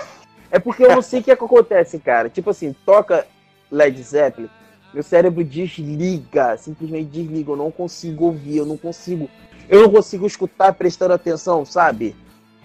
É 0.51 0.59
porque 0.59 0.83
eu 0.83 0.93
não 0.93 1.01
sei 1.01 1.21
o 1.21 1.23
que, 1.23 1.31
é 1.31 1.35
que 1.35 1.43
acontece, 1.43 1.99
cara. 1.99 2.29
Tipo 2.29 2.49
assim, 2.49 2.75
toca 2.85 3.25
Led 3.71 4.01
Zeppelin, 4.03 4.49
meu 4.93 5.03
cérebro 5.03 5.43
desliga, 5.43 6.57
simplesmente 6.57 7.09
desliga. 7.09 7.51
Eu 7.51 7.57
não 7.57 7.71
consigo 7.71 8.25
ouvir, 8.25 8.57
eu 8.57 8.65
não 8.65 8.77
consigo. 8.77 9.29
Eu 9.69 9.83
não 9.83 9.89
consigo 9.89 10.27
escutar 10.27 10.73
prestando 10.73 11.13
atenção, 11.13 11.65
sabe? 11.65 12.13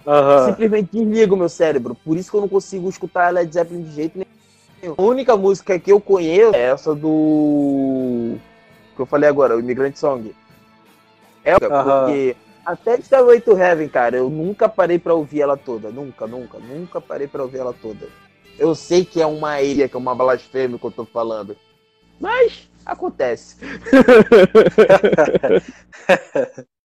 Aham. 0.07 0.47
Simplesmente 0.47 0.91
desliga 0.93 1.35
o 1.35 1.37
meu 1.37 1.49
cérebro. 1.49 1.95
Por 1.95 2.17
isso 2.17 2.31
que 2.31 2.37
eu 2.37 2.41
não 2.41 2.49
consigo 2.49 2.89
escutar 2.89 3.33
Led 3.33 3.53
Zeppelin 3.53 3.83
de 3.83 3.93
jeito 3.93 4.19
nenhum. 4.19 4.40
A 4.97 5.03
única 5.03 5.37
música 5.37 5.79
que 5.79 5.93
eu 5.93 6.01
conheço 6.01 6.55
é 6.55 6.71
essa 6.71 6.95
do. 6.95 8.37
que 8.95 9.03
eu 9.03 9.07
falei 9.07 9.29
agora, 9.29 9.57
o 9.57 9.61
Immigrant 9.61 9.97
Song. 9.97 10.35
É 11.45 11.59
porque 11.59 12.37
até 12.65 13.01
Stairway 13.01 13.41
to 13.41 13.57
Heaven, 13.57 13.89
cara, 13.89 14.17
eu 14.17 14.31
nunca 14.31 14.69
parei 14.69 14.99
pra 14.99 15.15
ouvir 15.15 15.43
ela 15.43 15.57
toda. 15.57 15.91
Nunca, 15.91 16.27
nunca, 16.27 16.59
nunca 16.59 17.01
parei 17.01 17.27
pra 17.27 17.43
ouvir 17.43 17.59
ela 17.59 17.73
toda. 17.73 18.09
Eu 18.59 18.75
sei 18.75 19.05
que 19.05 19.21
é 19.21 19.27
uma 19.27 19.61
ilha, 19.63 19.89
que 19.89 19.97
é 19.97 19.99
uma 19.99 20.15
blasfêmia 20.15 20.79
que 20.79 20.85
eu 20.85 20.91
tô 20.91 21.05
falando. 21.05 21.57
Mas 22.19 22.69
acontece. 22.85 23.57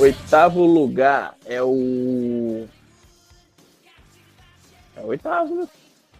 Oitavo 0.00 0.64
lugar 0.64 1.34
é 1.44 1.62
o. 1.62 2.66
É 4.96 5.00
o 5.00 5.06
oitavo, 5.08 5.54
né? 5.54 5.68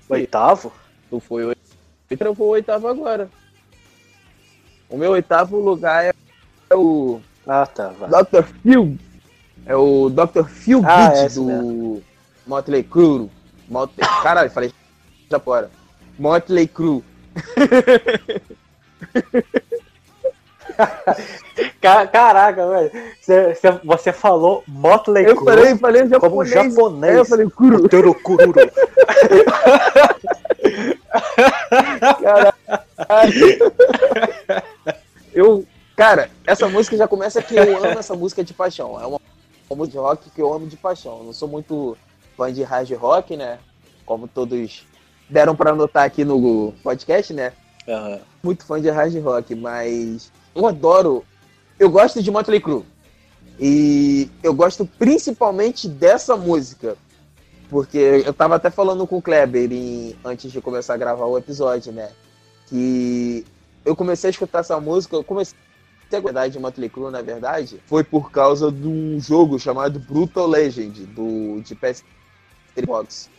Oitavo? 0.09 0.73
Tu 1.09 1.19
foi 1.19 1.45
oitavo, 1.45 1.65
eu 2.21 2.35
vou 2.35 2.49
oitavo 2.49 2.89
agora. 2.89 3.31
O 4.89 4.99
meu 4.99 5.13
oitavo 5.13 5.59
lugar 5.59 6.05
é 6.05 6.13
é 6.69 6.77
o 6.77 7.21
Ah, 7.47 7.67
tá. 7.67 7.89
Vai. 7.89 8.11
Dr. 8.11 8.43
Phil. 8.63 8.99
É 9.65 9.75
o 9.75 10.11
Dr. 10.11 10.47
Phil 10.49 10.83
Ah, 10.85 11.13
é 11.17 11.29
do 11.31 12.03
Motley 12.47 12.83
Crue. 12.83 13.31
Motley... 13.69 14.07
Caralho, 14.23 14.51
falei 14.51 14.73
já 15.31 15.41
fora. 15.41 15.71
Motley 16.19 16.69
Crue. 16.69 17.03
Ca- 21.81 22.07
Caraca, 22.07 22.67
velho. 22.69 22.91
Você, 23.85 24.13
falou 24.13 24.63
Motley 24.67 25.25
Eu 25.27 25.37
Crue 25.37 25.45
falei, 25.47 25.77
falei 25.79 26.09
japonês. 26.09 26.21
como 26.21 26.45
japonês. 26.45 27.15
É, 27.15 27.19
eu 27.21 27.25
falei 27.25 27.51
Crue. 27.51 27.89
Turururu. 27.89 28.53
Eu, 35.33 35.65
cara, 35.97 36.31
essa 36.47 36.69
música 36.69 36.97
já 36.97 37.07
começa 37.07 37.43
que 37.43 37.55
eu 37.57 37.77
amo 37.79 37.99
essa 37.99 38.15
música 38.15 38.43
de 38.43 38.53
paixão. 38.53 39.01
É 39.01 39.07
uma, 39.07 39.21
uma 39.69 39.77
música 39.77 39.93
de 39.93 39.99
rock 39.99 40.31
que 40.31 40.43
eu 40.43 40.53
amo 40.53 40.67
de 40.67 40.77
paixão. 40.77 41.19
Eu 41.19 41.25
não 41.25 41.33
sou 41.33 41.49
muito 41.49 41.97
fã 42.37 42.53
de 42.53 42.63
hard 42.63 42.91
rock, 42.95 43.37
né? 43.37 43.59
Como 44.05 44.27
todos 44.27 44.87
deram 45.29 45.55
pra 45.55 45.73
notar 45.75 46.05
aqui 46.05 46.25
no 46.25 46.73
podcast, 46.83 47.33
né? 47.33 47.53
Aham. 47.89 48.19
Muito 48.43 48.65
fã 48.65 48.81
de 48.81 48.91
hard 48.91 49.15
rock, 49.23 49.55
mas 49.55 50.33
eu 50.55 50.67
adoro. 50.67 51.25
Eu 51.79 51.91
gosto 51.91 52.23
de 52.23 52.31
Motley 52.31 52.61
Crue. 52.61 52.85
E 53.59 54.31
eu 54.43 54.55
gosto 54.55 54.87
principalmente 54.99 55.89
dessa 55.89 56.37
música. 56.37 56.97
Porque 57.69 57.99
eu 57.99 58.33
tava 58.35 58.57
até 58.57 58.71
falando 58.71 59.07
com 59.07 59.19
o 59.19 59.23
Kleber 59.23 59.71
em- 59.73 60.17
antes 60.25 60.51
de 60.51 60.61
começar 60.61 60.95
a 60.95 60.97
gravar 60.97 61.27
o 61.27 61.39
episódio, 61.39 61.93
né? 61.93 62.11
Que 62.67 63.45
eu 63.85 63.95
comecei 63.95 64.29
a 64.29 64.31
escutar 64.33 64.61
essa 64.61 64.79
música, 64.81 65.15
eu 65.17 65.23
comecei 65.25 65.55
a 66.13 66.19
gostar 66.21 66.49
de 66.49 66.59
Motley 66.59 66.89
Crue, 66.89 67.11
na 67.13 67.23
verdade, 67.23 67.81
foi 67.87 68.03
por 68.03 68.33
causa 68.33 68.73
de 68.73 68.89
um 68.89 69.21
jogo 69.21 69.59
chamado 69.59 70.01
Brutal 70.01 70.47
Legend, 70.49 71.07
do, 71.07 71.61
de 71.61 71.77
PS 71.77 72.03
Xbox, 72.77 73.31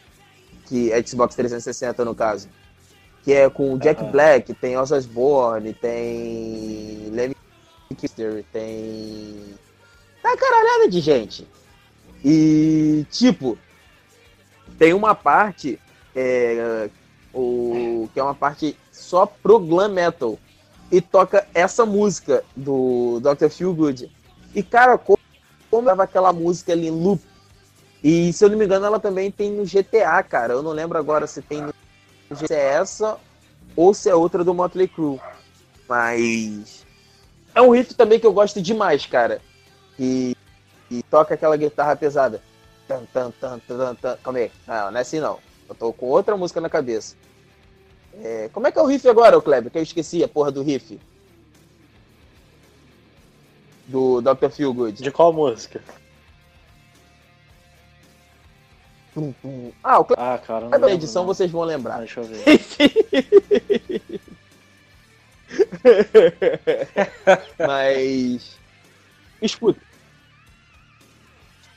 que 0.68 0.92
é 0.94 1.06
Xbox 1.06 1.36
360 1.36 2.06
no 2.06 2.16
caso. 2.16 2.48
Que 3.24 3.34
é 3.34 3.50
com 3.50 3.74
o 3.74 3.80
Jack 3.80 4.02
Aham. 4.02 4.12
Black, 4.12 4.54
tem 4.56 4.78
Ozzy 4.78 4.94
Osbourne, 4.94 5.74
tem 5.74 7.10
Lemmy 7.12 7.36
Kilmister, 7.90 8.44
tem... 8.52 9.56
Tá 10.22 10.36
caralhada 10.38 10.90
de 10.90 11.00
gente. 11.00 11.48
E, 12.24 13.06
tipo, 13.12 13.58
tem 14.78 14.94
uma 14.94 15.14
parte 15.14 15.80
é, 16.16 16.90
o, 17.34 18.10
que 18.14 18.20
é 18.20 18.24
uma 18.24 18.36
parte 18.36 18.78
só 18.92 19.26
pro 19.26 19.60
glam 19.60 19.90
metal 19.90 20.38
e 20.92 21.00
toca 21.00 21.48
essa 21.54 21.86
música 21.86 22.44
do 22.56 23.20
Dr. 23.22 23.50
Feelgood. 23.50 24.12
E 24.54 24.62
cara, 24.62 24.98
como, 24.98 25.20
como 25.70 25.88
tava 25.88 26.04
aquela 26.04 26.34
música 26.34 26.74
ali 26.74 26.88
em 26.88 26.92
loop. 26.92 27.22
E 28.04 28.34
se 28.34 28.44
eu 28.44 28.50
não 28.50 28.58
me 28.58 28.66
engano, 28.66 28.86
ela 28.86 29.00
também 29.00 29.32
tem 29.32 29.52
no 29.52 29.64
GTA, 29.64 30.22
cara. 30.24 30.54
Eu 30.54 30.62
não 30.62 30.72
lembro 30.72 30.98
agora 30.98 31.28
se 31.28 31.42
tem 31.42 31.62
no 31.62 31.74
se 32.36 32.54
é 32.54 32.74
essa 32.74 33.18
ou 33.76 33.94
se 33.94 34.10
é 34.10 34.16
outra 34.16 34.44
do 34.44 34.54
Motley 34.54 34.88
Crue. 34.88 35.20
Mas 35.88 36.86
é 37.54 37.62
um 37.62 37.72
riff 37.72 37.94
também 37.94 38.20
que 38.20 38.26
eu 38.26 38.34
gosto 38.34 38.62
demais, 38.62 39.06
cara. 39.06 39.42
E, 40.00 40.36
e 40.90 41.04
toca 41.04 41.34
aquela 41.34 41.58
guitarra 41.58 41.96
pesada. 41.96 42.42
Tan, 42.88 43.04
tan, 43.14 43.32
tan, 43.32 43.60
tan, 43.60 43.96
tan. 43.96 44.18
Calma 44.24 44.40
aí. 44.40 44.52
Não, 44.68 44.92
não 44.92 44.98
é 44.98 45.02
assim 45.02 45.20
não. 45.20 45.40
Eu 45.68 45.76
tô 45.76 45.94
com 45.94 46.08
outra 46.08 46.36
música 46.36 46.60
na 46.60 46.70
cabeça. 46.70 47.16
É, 48.22 48.50
como 48.52 48.68
é 48.68 48.72
que 48.72 48.80
é 48.80 48.82
o 48.82 48.86
riff 48.86 49.08
agora, 49.08 49.40
Kleber? 49.42 49.72
Que 49.72 49.78
eu 49.78 49.84
esqueci 49.84 50.24
a 50.24 50.28
porra 50.28 50.52
do 50.52 50.64
riff. 50.64 51.00
Do 53.88 54.22
Dr. 54.22 54.50
Feelgood. 54.50 55.02
De 55.02 55.12
qual 55.12 55.32
música? 55.34 55.82
Tum, 59.14 59.34
tum. 59.42 59.72
Ah, 59.84 60.00
o 60.00 60.08
Ah, 60.18 60.38
cara, 60.38 60.62
não 60.62 60.70
na 60.70 60.78
lembro, 60.78 60.94
edição 60.94 61.24
não. 61.24 61.28
vocês 61.34 61.52
vão 61.52 61.64
Ah, 61.64 61.66
lembrar. 61.66 61.98
deixa 62.00 62.22
eu 62.22 62.26
ver. 62.26 62.42
Mas. 67.68 68.58
Escuta. 69.42 69.80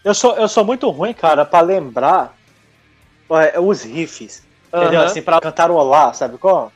Eu 0.04 0.14
sou, 0.14 0.36
eu 0.36 0.48
sou 0.48 0.64
muito 0.64 0.88
ruim, 0.90 1.14
cara, 1.14 1.44
pra 1.44 1.60
lembrar 1.60 2.34
é, 3.30 3.58
os 3.58 3.82
riffs. 3.82 4.42
Entendeu? 4.68 5.00
Aham. 5.00 5.04
Assim, 5.06 5.22
pra 5.22 5.40
cantarolar, 5.40 6.14
sabe 6.14 6.36
como? 6.38 6.70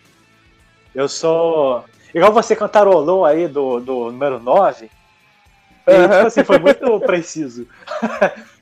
Eu 0.95 1.09
sou. 1.09 1.85
Igual 2.15 2.33
você 2.33 2.57
cantarolou 2.57 3.25
aí 3.25 3.47
do, 3.47 3.81
do 3.81 4.11
número 4.11 4.41
9. 4.41 4.91
E, 5.87 5.91
Aham. 5.93 6.09
tipo 6.09 6.27
assim, 6.27 6.45
foi 6.45 6.59
muito 6.59 7.01
preciso. 7.01 7.67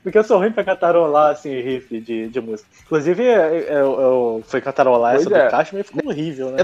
Porque 0.07 0.19
eu 0.19 0.23
sou 0.23 0.37
ruim 0.37 0.53
pra 0.53 0.63
cantarolar, 0.63 1.33
assim, 1.33 1.49
riff 1.59 1.99
de, 1.99 2.29
de 2.29 2.39
música. 2.39 2.69
Inclusive, 2.85 3.23
eu, 3.25 3.99
eu 3.99 4.43
fui 4.47 4.61
cantarolar 4.61 5.15
Pois 5.15 5.27
essa 5.27 5.37
é. 5.37 5.45
do 5.45 5.51
Cashmere 5.51 5.85
e 5.85 5.89
ficou 5.89 6.09
horrível, 6.09 6.51
né? 6.51 6.59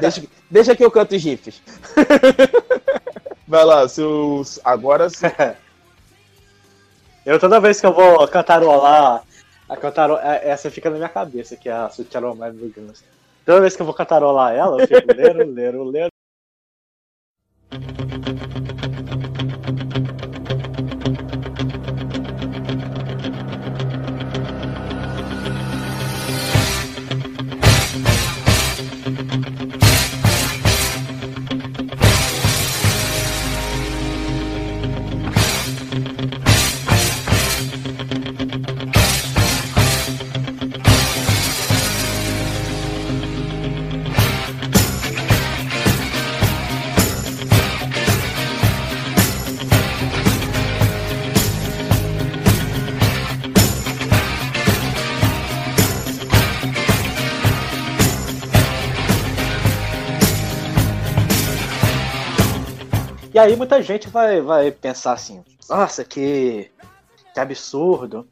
Deixa, 0.00 0.24
deixa 0.50 0.74
que 0.74 0.84
eu 0.84 0.90
canto 0.90 1.14
os 1.14 1.22
riffs. 1.22 1.62
Vai 3.46 3.64
lá, 3.64 3.86
seus. 3.86 4.58
Agora 4.64 5.08
sim. 5.08 5.28
Eu 7.24 7.38
toda 7.38 7.60
vez 7.60 7.80
que 7.80 7.86
eu 7.86 7.92
vou 7.92 8.26
cantarolar, 8.26 9.22
a 9.68 9.76
cantaro... 9.76 10.16
é- 10.16 10.48
essa 10.48 10.68
fica 10.68 10.90
na 10.90 10.96
minha 10.96 11.08
cabeça, 11.08 11.54
que 11.54 11.68
é 11.68 11.72
a 11.72 11.86
Sweet 11.86 12.10
do 12.18 12.72
Guns. 12.74 13.04
Toda 13.46 13.60
vez 13.60 13.76
que 13.76 13.82
eu 13.82 13.86
vou 13.86 13.94
cantarolar 13.94 14.52
ela, 14.52 14.82
eu 14.82 14.88
fico 14.88 15.14
lero, 15.14 15.48
lero, 15.48 15.84
lero. 15.84 16.10
E 63.38 63.40
aí 63.40 63.54
muita 63.54 63.80
gente 63.80 64.08
vai, 64.08 64.40
vai 64.40 64.72
pensar 64.72 65.12
assim, 65.12 65.44
nossa, 65.70 66.02
que, 66.04 66.72
que 67.32 67.38
absurdo. 67.38 68.28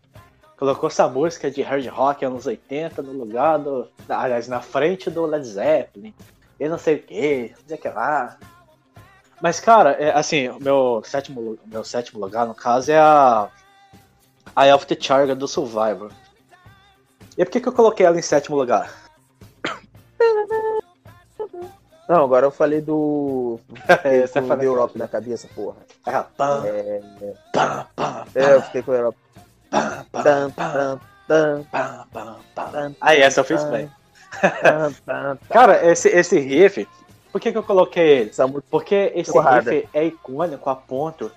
Colocou 0.59 0.89
essa 0.89 1.07
música 1.07 1.49
de 1.49 1.63
hard 1.63 1.87
rock 1.87 2.25
anos 2.25 2.45
80 2.45 3.03
no 3.03 3.13
lugar 3.13 3.57
do. 3.57 3.89
Aliás, 4.09 4.49
na 4.49 4.61
frente 4.61 5.09
do 5.09 5.25
Led 5.25 5.47
Zeppelin. 5.47 6.13
E 6.59 6.69
não 6.69 6.77
sei 6.77 6.97
o 6.97 7.03
que, 7.05 7.55
não 7.57 7.69
sei 7.69 7.77
o 7.77 7.81
que 7.81 7.89
lá. 7.89 8.37
Mas, 9.41 9.61
cara, 9.61 9.93
é, 9.93 10.11
assim, 10.11 10.49
meu 10.61 11.01
sétimo, 11.05 11.57
meu 11.67 11.85
sétimo 11.85 12.19
lugar, 12.19 12.45
no 12.45 12.55
caso, 12.55 12.91
é 12.91 12.99
a. 12.99 13.49
A 14.57 14.75
of 14.75 14.89
the 14.89 14.97
Charger 14.99 15.37
do 15.37 15.47
Survivor. 15.47 16.11
E 17.39 17.45
por 17.45 17.53
que, 17.53 17.61
que 17.61 17.69
eu 17.69 17.73
coloquei 17.73 18.05
ela 18.05 18.19
em 18.19 18.23
sétimo 18.23 18.57
lugar? 18.57 18.93
Não, 22.09 22.23
agora 22.25 22.47
eu 22.47 22.51
falei 22.51 22.81
do. 22.81 23.59
É, 24.05 24.23
Eu 24.23 24.29
você 24.29 24.41
com 24.41 24.47
o 24.47 24.49
fala- 24.49 24.61
The 24.61 24.67
Europe 24.67 24.99
na 24.99 25.09
cabeça, 25.09 25.49
porra. 25.55 25.77
Ah, 26.07 26.25
pam, 26.37 26.65
É, 26.67 27.01
pam, 27.53 27.87
pam, 27.97 28.25
é, 28.35 28.55
eu 28.55 28.63
fiquei 28.63 28.83
com 28.83 28.93
o 28.93 28.95
Europe. 28.95 29.19
pam, 29.71 30.07
tan, 30.23 30.51
tan, 30.51 31.65
pam, 31.71 32.07
pam, 32.13 32.37
pam. 32.55 32.71
tan, 32.73 32.95
Aí, 33.01 33.21
essa 33.21 33.41
eu 33.41 33.45
fiz 33.45 33.65
bem. 33.65 33.91
Cara, 35.51 35.85
esse, 35.91 36.09
esse 36.09 36.39
riff, 36.39 36.87
por 37.33 37.41
que, 37.41 37.53
que 37.53 37.59
eu 37.59 37.63
coloquei 37.63 38.19
ele? 38.21 38.31
Porque 38.71 39.13
esse 39.15 39.33
riff 39.39 39.89
é 39.93 40.05
icônico 40.05 40.69
a 40.71 40.77
ponto 40.77 41.31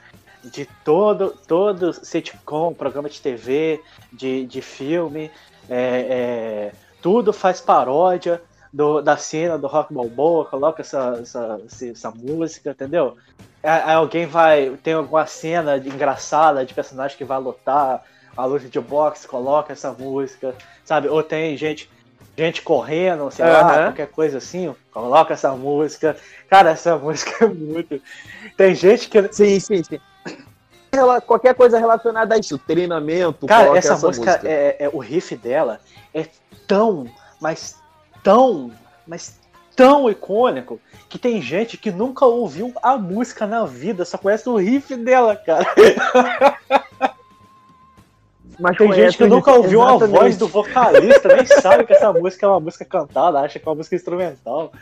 de 0.44 0.66
todo, 0.84 1.32
todo 1.48 1.94
sitcom, 1.94 2.74
programa 2.74 3.10
de 3.10 3.22
TV, 3.22 3.82
de, 4.12 4.46
de 4.46 4.62
filme, 4.62 5.30
é, 5.70 6.06
é, 6.10 6.72
tudo 7.02 7.32
faz 7.34 7.60
paródia 7.62 8.42
do, 8.72 9.02
da 9.02 9.18
cena 9.18 9.58
do 9.58 9.68
Rock 9.68 9.94
Balboa, 9.94 10.46
coloca 10.46 10.82
essa, 10.82 11.18
essa, 11.22 11.60
essa, 11.66 11.86
essa 11.88 12.12
música, 12.12 12.72
entendeu? 12.72 13.18
Aí 13.64 13.82
aí 13.86 13.96
alguém 13.96 14.26
vai. 14.26 14.78
Tem 14.84 14.94
alguma 14.94 15.26
cena 15.26 15.80
de- 15.80 15.90
engraçada 15.90 16.66
de 16.66 16.74
personagem 16.74 17.18
que 17.18 17.26
vai 17.26 17.40
lutar 17.40 18.04
a 18.38 18.46
luta 18.46 18.68
de 18.70 18.80
boxe, 18.80 19.28
coloca 19.28 19.74
essa 19.74 19.92
música, 19.92 20.56
sabe? 20.86 21.08
Ou 21.08 21.22
tem 21.24 21.58
gente. 21.58 21.90
Gente 22.38 22.62
correndo, 22.62 23.30
sei 23.32 23.44
lá, 23.44 23.60
Aham. 23.60 23.84
qualquer 23.88 24.08
coisa 24.08 24.38
assim, 24.38 24.74
coloca 24.94 25.34
essa 25.34 25.52
música. 25.52 26.16
Cara, 26.50 26.70
essa 26.70 26.96
música 26.98 27.44
é 27.44 27.48
muito. 27.50 28.02
Tem 28.56 28.74
gente 28.74 29.10
que. 29.10 29.34
Sim, 29.34 29.60
sim, 29.60 29.84
sim. 29.84 30.00
Qualquer 31.26 31.54
coisa 31.54 31.78
relacionada 31.78 32.36
a 32.36 32.38
isso, 32.38 32.58
treinamento, 32.58 33.46
Cara, 33.46 33.64
coloca 33.64 33.80
essa, 33.80 33.98
música, 33.98 34.40
É, 34.46 34.86
é- 34.86 34.90
o 34.92 35.00
riff 35.00 35.36
dela 35.36 35.82
é 36.14 36.26
tão, 36.66 37.06
mas 37.42 37.78
tão, 38.24 38.72
mas 39.08 39.40
tão 39.76 40.10
icônico 40.10 40.80
que 41.08 41.18
tem 41.18 41.42
gente 41.42 41.78
que 41.78 41.92
nunca 41.92 42.26
ouviu 42.26 42.74
a 42.84 42.98
música 42.98 43.48
na 43.48 43.66
vida, 43.66 44.06
só 44.06 44.18
conhece 44.18 44.48
o 44.50 44.58
riff 44.58 44.96
dela, 44.96 45.36
cara. 45.36 45.66
Mas 48.60 48.78
Tem 48.78 48.92
gente 48.92 49.18
que 49.18 49.26
nunca 49.26 49.54
ouviu 49.54 49.82
a 49.82 49.92
exatamente. 49.92 50.20
voz 50.20 50.38
do 50.38 50.48
vocalista, 50.48 51.34
nem 51.34 51.46
sabe 51.46 51.86
que 51.86 51.94
essa 51.94 52.12
música 52.12 52.46
é 52.46 52.50
uma 52.50 52.60
música 52.60 52.84
cantada, 52.84 53.40
acha 53.40 53.58
que 53.58 53.66
é 53.66 53.70
uma 53.70 53.76
música 53.76 53.96
instrumental. 53.96 54.74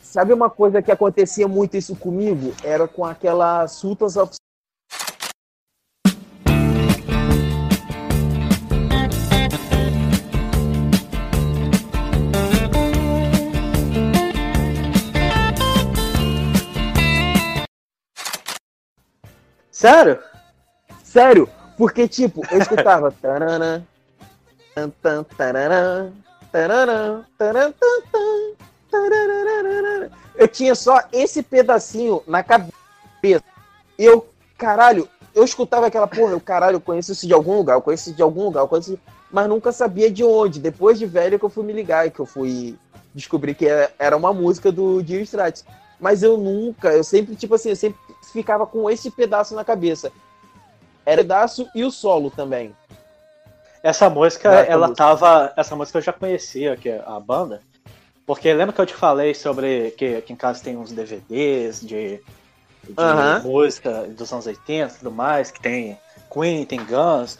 Sabe 0.00 0.32
uma 0.32 0.50
coisa 0.50 0.82
que 0.82 0.90
acontecia 0.90 1.46
muito 1.46 1.76
isso 1.76 1.94
comigo? 1.94 2.52
Era 2.64 2.88
com 2.88 3.04
aquela 3.04 3.68
Sultans 3.68 4.16
of 4.16 4.34
Sério? 19.82 20.20
Sério, 21.02 21.48
porque 21.76 22.06
tipo, 22.06 22.40
eu 22.52 22.58
escutava 22.62 23.10
tarana, 23.10 23.84
tan, 24.76 24.90
tan, 25.02 25.24
tararã, 25.24 26.12
tararã, 26.52 27.24
taran, 27.36 27.72
tan, 27.72 28.00
tan, 28.12 28.52
tararararara. 28.88 30.12
Eu 30.36 30.46
tinha 30.46 30.76
só 30.76 31.00
esse 31.12 31.42
pedacinho 31.42 32.22
na 32.28 32.44
cabeça. 32.44 33.42
Eu, 33.98 34.28
caralho, 34.56 35.08
eu 35.34 35.42
escutava 35.42 35.88
aquela 35.88 36.06
porra, 36.06 36.30
eu 36.30 36.40
caralho, 36.40 36.76
eu 36.76 36.80
conheço 36.80 37.10
isso 37.10 37.26
de 37.26 37.34
algum 37.34 37.56
lugar, 37.56 37.74
eu 37.74 37.82
conheço 37.82 38.10
isso 38.10 38.16
de 38.16 38.22
algum 38.22 38.44
lugar, 38.44 38.60
eu 38.60 38.68
conheço, 38.68 38.96
mas 39.32 39.48
nunca 39.48 39.72
sabia 39.72 40.08
de 40.08 40.22
onde. 40.22 40.60
Depois 40.60 40.96
de 40.96 41.06
velho 41.06 41.40
que 41.40 41.44
eu 41.44 41.50
fui 41.50 41.64
me 41.64 41.72
ligar 41.72 42.06
e 42.06 42.10
que 42.12 42.20
eu 42.20 42.26
fui 42.26 42.78
descobrir 43.12 43.56
que 43.56 43.66
era- 43.66 43.90
era 43.98 44.16
uma 44.16 44.32
música 44.32 44.70
do 44.70 45.02
Dire 45.02 45.22
Straits. 45.24 45.64
Mas 45.98 46.22
eu 46.22 46.36
nunca, 46.36 46.92
eu 46.92 47.02
sempre, 47.02 47.34
tipo 47.34 47.54
assim, 47.56 47.70
eu 47.70 47.76
sempre 47.76 47.98
ficava 48.32 48.66
com 48.66 48.88
esse 48.90 49.10
pedaço 49.10 49.54
na 49.54 49.64
cabeça. 49.64 50.10
Era 51.04 51.20
o 51.20 51.24
pedaço 51.24 51.68
e 51.74 51.84
o 51.84 51.90
solo 51.90 52.30
também. 52.30 52.74
Essa 53.82 54.08
música, 54.08 54.52
Essa 54.52 54.70
ela 54.70 54.88
música. 54.88 55.04
tava. 55.04 55.52
Essa 55.56 55.74
música 55.76 55.98
eu 55.98 56.02
já 56.02 56.12
conhecia, 56.12 56.76
que 56.76 56.88
é 56.88 57.02
a 57.04 57.18
banda. 57.18 57.60
Porque 58.24 58.52
lembra 58.52 58.72
que 58.72 58.80
eu 58.80 58.86
te 58.86 58.94
falei 58.94 59.34
sobre 59.34 59.90
que 59.92 60.16
aqui 60.16 60.32
em 60.32 60.36
casa 60.36 60.62
tem 60.62 60.76
uns 60.76 60.92
DVDs 60.92 61.80
de, 61.80 62.20
de 62.84 63.42
música 63.42 64.06
dos 64.08 64.32
anos 64.32 64.46
80 64.46 64.94
e 64.94 64.98
tudo 64.98 65.10
mais, 65.10 65.50
que 65.50 65.60
tem 65.60 65.98
Queen, 66.32 66.64
tem 66.64 66.84
Guns. 66.84 67.36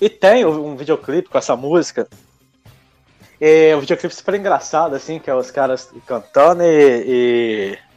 E 0.00 0.08
tem 0.08 0.44
um 0.44 0.76
videoclipe 0.76 1.28
com 1.28 1.38
essa 1.38 1.56
música. 1.56 2.08
E 3.40 3.72
um 3.76 3.80
videoclipe 3.80 4.14
super 4.14 4.34
engraçado, 4.34 4.96
assim, 4.96 5.20
que 5.20 5.30
é 5.30 5.34
os 5.34 5.50
caras 5.50 5.88
cantando 6.04 6.64
e. 6.64 7.04
e... 7.74 7.87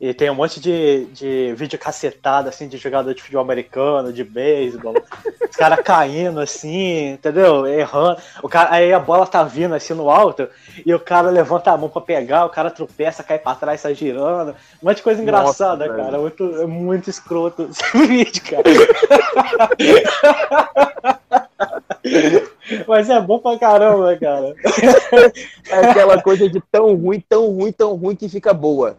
e 0.00 0.14
tem 0.14 0.30
um 0.30 0.34
monte 0.34 0.58
de, 0.58 1.04
de 1.12 1.52
vídeo 1.54 1.78
cacetado, 1.78 2.48
assim, 2.48 2.66
de 2.66 2.78
jogador 2.78 3.12
de 3.12 3.20
futebol 3.20 3.42
americano, 3.42 4.10
de 4.10 4.24
beisebol. 4.24 4.94
Os 5.50 5.54
caras 5.54 5.80
caindo 5.84 6.40
assim, 6.40 7.10
entendeu? 7.10 7.66
Errando. 7.66 8.18
O 8.42 8.48
cara, 8.48 8.72
aí 8.72 8.94
a 8.94 8.98
bola 8.98 9.26
tá 9.26 9.44
vindo 9.44 9.74
assim 9.74 9.92
no 9.92 10.08
alto 10.08 10.48
e 10.86 10.94
o 10.94 10.98
cara 10.98 11.28
levanta 11.28 11.70
a 11.70 11.76
mão 11.76 11.90
pra 11.90 12.00
pegar, 12.00 12.46
o 12.46 12.50
cara 12.50 12.70
tropeça, 12.70 13.22
cai 13.22 13.38
pra 13.38 13.54
trás, 13.54 13.82
sai 13.82 13.94
girando. 13.94 14.52
Um 14.82 14.86
monte 14.86 14.96
de 14.96 15.02
coisa 15.02 15.20
engraçada, 15.20 15.86
velho. 15.86 16.02
cara. 16.02 16.18
Muito, 16.18 16.62
é 16.62 16.66
muito 16.66 17.10
escroto 17.10 17.68
esse 17.70 17.84
vídeo, 18.08 18.42
cara. 18.42 18.62
Mas 22.88 23.10
é 23.10 23.20
bom 23.20 23.38
pra 23.38 23.58
caramba, 23.58 24.16
cara. 24.16 24.54
É 25.68 25.90
aquela 25.90 26.22
coisa 26.22 26.48
de 26.48 26.58
tão 26.72 26.94
ruim, 26.94 27.22
tão 27.28 27.48
ruim, 27.50 27.70
tão 27.70 27.94
ruim 27.96 28.16
que 28.16 28.30
fica 28.30 28.54
boa. 28.54 28.96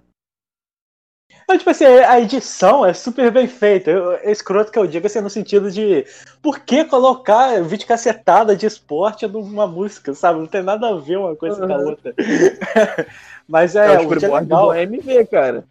Mas, 1.52 1.58
tipo 1.60 1.70
assim, 1.70 1.84
a 1.86 2.18
edição 2.22 2.86
é 2.86 2.93
super 2.93 3.30
bem 3.30 3.45
feita. 3.45 3.91
Eu- 3.91 4.14
É 4.14 4.32
escroto 4.32 4.72
que 4.72 4.80
eu 4.80 4.88
digo 4.88 5.06
assim, 5.06 5.20
no 5.20 5.30
sentido 5.30 5.70
de 5.70 6.06
por 6.41 6.60
que 6.60 6.86
colocar 6.86 7.62
vídeo 7.62 7.86
cacetada 7.86 8.56
de 8.56 8.66
esporte 8.66 9.28
numa 9.28 9.68
música, 9.68 10.14
sabe? 10.14 10.39
Não 10.39 10.47
tem 10.47 10.64
nada 10.64 10.88
a 10.88 10.95
ver 10.95 11.18
uma 11.18 11.36
coisa 11.36 11.68
com 11.68 11.74
a 11.74 11.78
Uhum. 11.78 11.89
outra. 11.89 12.14
Mas 13.47 13.76
É, 13.76 13.95
é, 13.95 13.99
o 13.99 14.14
é 14.14 14.39
legal. 14.39 14.74
MV, 14.74 15.26
cara. 15.26 15.66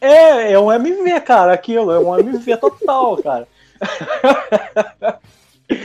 É, 0.00 0.52
é 0.52 0.58
um 0.58 0.70
MV, 0.72 1.20
cara, 1.20 1.52
aquilo. 1.52 1.90
É 1.90 1.98
um 1.98 2.16
MV 2.16 2.56
total, 2.58 3.16
cara. 3.24 3.48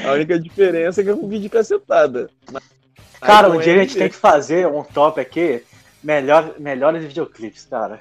A 0.06 0.12
única 0.12 0.40
diferença 0.40 1.02
é 1.02 1.04
que 1.04 1.10
é 1.10 1.14
com 1.16 1.28
vídeo 1.28 1.50
cacetada. 1.50 2.30
Mas- 2.52 2.62
Cara, 3.20 3.50
um 3.50 3.54
não 3.56 3.62
dia 3.62 3.74
é 3.74 3.76
a 3.78 3.80
gente 3.80 3.98
tem 3.98 4.10
que 4.10 4.16
fazer 4.16 4.68
um 4.68 4.84
top 4.84 5.20
aqui, 5.20 5.64
melhor, 6.04 6.54
melhores 6.60 7.04
videoclipes, 7.04 7.66
cara. 7.66 8.00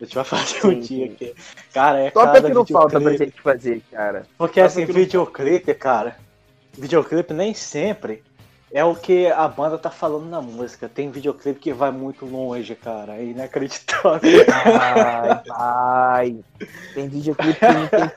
A 0.00 0.04
gente 0.04 0.14
vai 0.14 0.24
fazer 0.24 0.66
um 0.66 0.78
dia 0.80 1.06
aqui. 1.06 1.34
Cara, 1.72 2.00
é 2.00 2.10
Top 2.10 2.28
é 2.28 2.32
cada 2.34 2.48
que 2.48 2.54
não 2.54 2.66
falta 2.66 3.00
pra 3.00 3.10
videoclipe. 3.10 3.24
gente 3.24 3.40
fazer, 3.42 3.82
cara. 3.90 4.26
Porque 4.36 4.60
Top 4.60 4.66
assim, 4.66 4.82
é 4.82 4.86
que 4.86 4.92
não 4.92 5.00
videoclipe, 5.00 5.74
cara, 5.74 6.16
videoclipe 6.76 7.32
nem 7.32 7.54
sempre 7.54 8.22
é 8.72 8.84
o 8.84 8.94
que 8.94 9.28
a 9.28 9.48
banda 9.48 9.78
tá 9.78 9.88
falando 9.90 10.28
na 10.28 10.40
música. 10.42 10.88
Tem 10.88 11.10
videoclipe 11.10 11.58
que 11.60 11.72
vai 11.72 11.90
muito 11.90 12.26
longe, 12.26 12.74
cara. 12.74 13.16
É 13.16 13.24
inacreditável. 13.24 14.20
Vai, 14.46 15.42
vai. 15.46 16.36
Tem 16.92 17.08
videoclipe 17.08 17.58
que 17.58 17.66
não 17.72 17.86
tem 17.86 18.10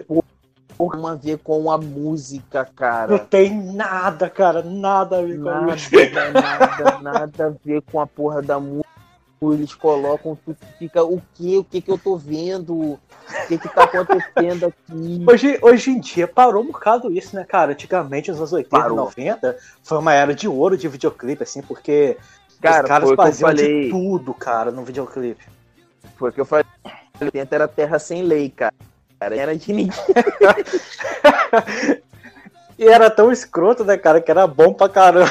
porra 0.78 1.12
a 1.12 1.16
ver 1.16 1.38
com 1.40 1.70
a 1.70 1.78
música, 1.78 2.60
Não 2.66 2.74
cara. 2.74 3.20
tem 3.20 3.54
nada, 3.74 4.30
cara. 4.30 4.64
Nada 4.64 5.20
a 5.20 5.22
ver 5.22 5.40
com 5.40 5.50
a 5.50 5.54
Nada, 5.62 5.72
música. 5.74 6.32
nada, 6.32 7.00
nada 7.02 7.46
a 7.48 7.54
ver 7.66 7.82
com 7.92 8.00
a 8.02 8.08
porra 8.08 8.42
da 8.42 8.60
música. 8.60 8.90
Eles 9.42 9.74
colocam, 9.74 10.38
tu 10.46 10.56
fica, 10.78 11.04
o 11.04 11.22
que? 11.34 11.58
O 11.58 11.64
que 11.64 11.82
que 11.82 11.90
eu 11.90 11.98
tô 11.98 12.18
vendo? 12.18 12.74
O 12.74 13.00
que 13.48 13.58
que 13.58 13.70
tá 13.70 13.84
acontecendo 13.84 14.66
aqui? 14.66 15.24
Hoje, 15.26 15.58
hoje 15.62 15.92
em 15.92 16.00
dia 16.00 16.28
parou 16.28 16.62
um 16.62 16.68
bocado 16.68 17.12
isso, 17.12 17.36
né, 17.36 17.46
cara? 17.46 17.72
Antigamente, 17.72 18.30
nos 18.30 18.40
anos 18.40 18.52
80 18.52 18.76
e 18.76 18.82
Parou. 18.82 18.98
90, 18.98 19.58
foi 19.82 19.98
uma 19.98 20.14
era 20.14 20.36
de 20.36 20.48
ouro 20.48 20.78
de 20.78 20.90
videoclipe, 20.90 21.44
assim, 21.44 21.62
porque 21.62 22.18
Cara, 22.62 22.84
os 22.84 22.90
caras 22.90 23.12
faziam 23.16 23.50
falei. 23.50 23.86
de 23.86 23.90
tudo, 23.90 24.34
cara, 24.34 24.72
no 24.72 24.84
videoclipe. 24.84 25.46
Foi 26.18 26.32
o 26.32 26.34
que 26.34 26.42
eu 26.42 26.46
falei. 26.46 26.66
80 27.22 27.56
era 27.56 27.68
terra 27.68 27.98
sem 27.98 28.24
lei, 28.24 28.50
cara. 28.50 28.74
Cara, 29.20 29.36
Era 29.36 29.56
de 29.56 29.74
ninguém. 29.74 29.98
E 32.80 32.88
era 32.88 33.10
tão 33.10 33.30
escroto, 33.30 33.84
né, 33.84 33.98
cara, 33.98 34.22
que 34.22 34.32
era 34.32 34.48
bom 34.48 34.74
pra 34.74 34.88
caramba. 34.88 35.30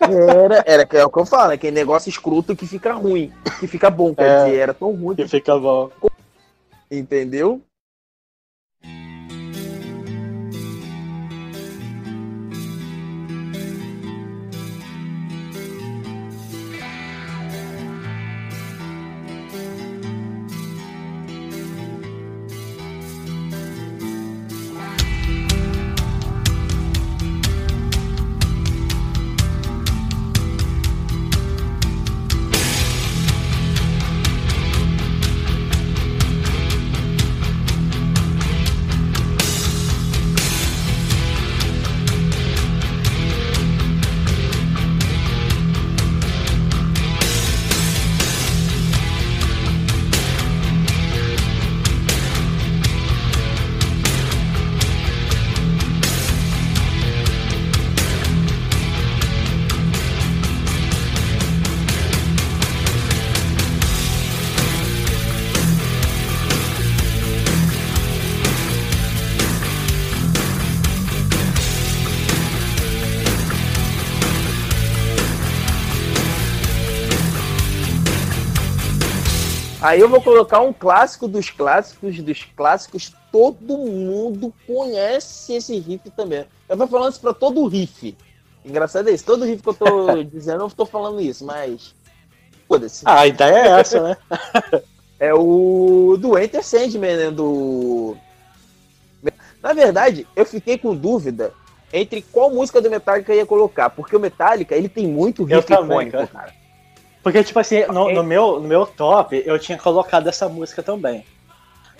Era, 0.00 0.62
era 0.66 0.86
que 0.86 0.96
é 0.96 1.04
o 1.04 1.10
que 1.10 1.18
eu 1.18 1.26
falo, 1.26 1.52
é 1.52 1.54
aquele 1.54 1.74
negócio 1.74 2.08
escroto 2.08 2.54
que 2.54 2.66
fica 2.66 2.92
ruim, 2.92 3.32
que 3.58 3.66
fica 3.66 3.88
bom, 3.90 4.14
quer 4.14 4.28
É. 4.28 4.44
dizer, 4.44 4.56
era 4.58 4.74
tão 4.74 4.92
ruim, 4.94 5.16
Que 5.16 5.26
fica 5.26 5.58
bom. 5.58 5.90
entendeu? 6.90 7.60
Aí 79.86 80.00
eu 80.00 80.08
vou 80.08 80.20
colocar 80.20 80.60
um 80.62 80.72
clássico 80.72 81.28
dos 81.28 81.48
clássicos 81.48 82.20
dos 82.20 82.42
clássicos. 82.42 83.14
Todo 83.30 83.78
mundo 83.78 84.52
conhece 84.66 85.54
esse 85.54 85.78
riff 85.78 86.10
também. 86.10 86.44
Eu 86.68 86.76
vou 86.76 86.88
falando 86.88 87.12
isso 87.12 87.20
pra 87.20 87.32
todo 87.32 87.68
riff. 87.68 88.16
Engraçado 88.64 89.08
é 89.08 89.12
isso. 89.12 89.24
Todo 89.24 89.44
riff 89.44 89.62
que 89.62 89.68
eu 89.68 89.74
tô 89.74 90.22
dizendo, 90.26 90.64
eu 90.64 90.70
tô 90.70 90.84
falando 90.84 91.20
isso, 91.20 91.44
mas. 91.44 91.94
Foda-se. 92.66 93.04
Ah, 93.04 93.20
a 93.20 93.26
ideia 93.28 93.54
é 93.54 93.80
essa, 93.80 94.02
né? 94.02 94.16
É 95.18 95.32
o 95.32 96.18
do 96.18 96.38
Enter 96.38 96.62
Sandman, 96.62 97.16
né? 97.16 97.30
Do. 97.30 98.16
Na 99.62 99.72
verdade, 99.72 100.26
eu 100.36 100.44
fiquei 100.44 100.76
com 100.76 100.94
dúvida 100.94 101.54
entre 101.90 102.20
qual 102.20 102.50
música 102.50 102.82
do 102.82 102.90
Metallica 102.90 103.32
eu 103.32 103.38
ia 103.38 103.46
colocar, 103.46 103.88
porque 103.88 104.14
o 104.14 104.20
Metallica 104.20 104.74
ele 104.74 104.90
tem 104.90 105.06
muito 105.06 105.42
riff 105.42 105.72
icônico, 105.72 106.10
cara. 106.12 106.26
cara. 106.26 106.65
Porque, 107.26 107.42
tipo 107.42 107.58
assim, 107.58 107.84
no, 107.86 108.12
no 108.12 108.22
meu, 108.22 108.60
no 108.60 108.68
meu 108.68 108.86
top, 108.86 109.42
eu 109.44 109.58
tinha 109.58 109.76
colocado 109.76 110.28
essa 110.28 110.48
música 110.48 110.80
também. 110.80 111.26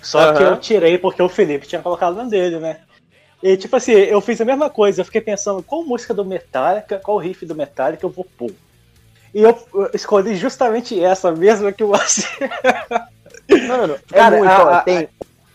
Só 0.00 0.32
que 0.32 0.40
Aham. 0.40 0.52
eu 0.52 0.56
tirei 0.56 0.98
porque 0.98 1.20
o 1.20 1.28
Felipe 1.28 1.66
tinha 1.66 1.82
colocado 1.82 2.14
na 2.14 2.22
dele, 2.22 2.60
né? 2.60 2.82
E, 3.42 3.56
tipo 3.56 3.74
assim, 3.74 3.90
eu 3.90 4.20
fiz 4.20 4.40
a 4.40 4.44
mesma 4.44 4.70
coisa. 4.70 5.00
Eu 5.00 5.04
fiquei 5.04 5.20
pensando 5.20 5.64
qual 5.64 5.82
música 5.82 6.14
do 6.14 6.24
Metallica, 6.24 7.00
qual 7.00 7.18
riff 7.18 7.44
do 7.44 7.56
Metallica 7.56 8.06
eu 8.06 8.10
vou 8.10 8.24
pôr. 8.24 8.52
E 9.34 9.42
eu 9.42 9.58
eu 9.74 9.90
escolhi 9.94 10.36
justamente 10.36 11.02
essa 11.02 11.32
mesma 11.32 11.72
que 11.72 11.82
você. 11.82 12.22
Mano, 13.66 13.94
é 14.12 14.16
Cara, 14.16 14.36
muito, 14.36 14.48
a- 14.48 14.78
a- 14.78 14.82
tem, 14.82 15.08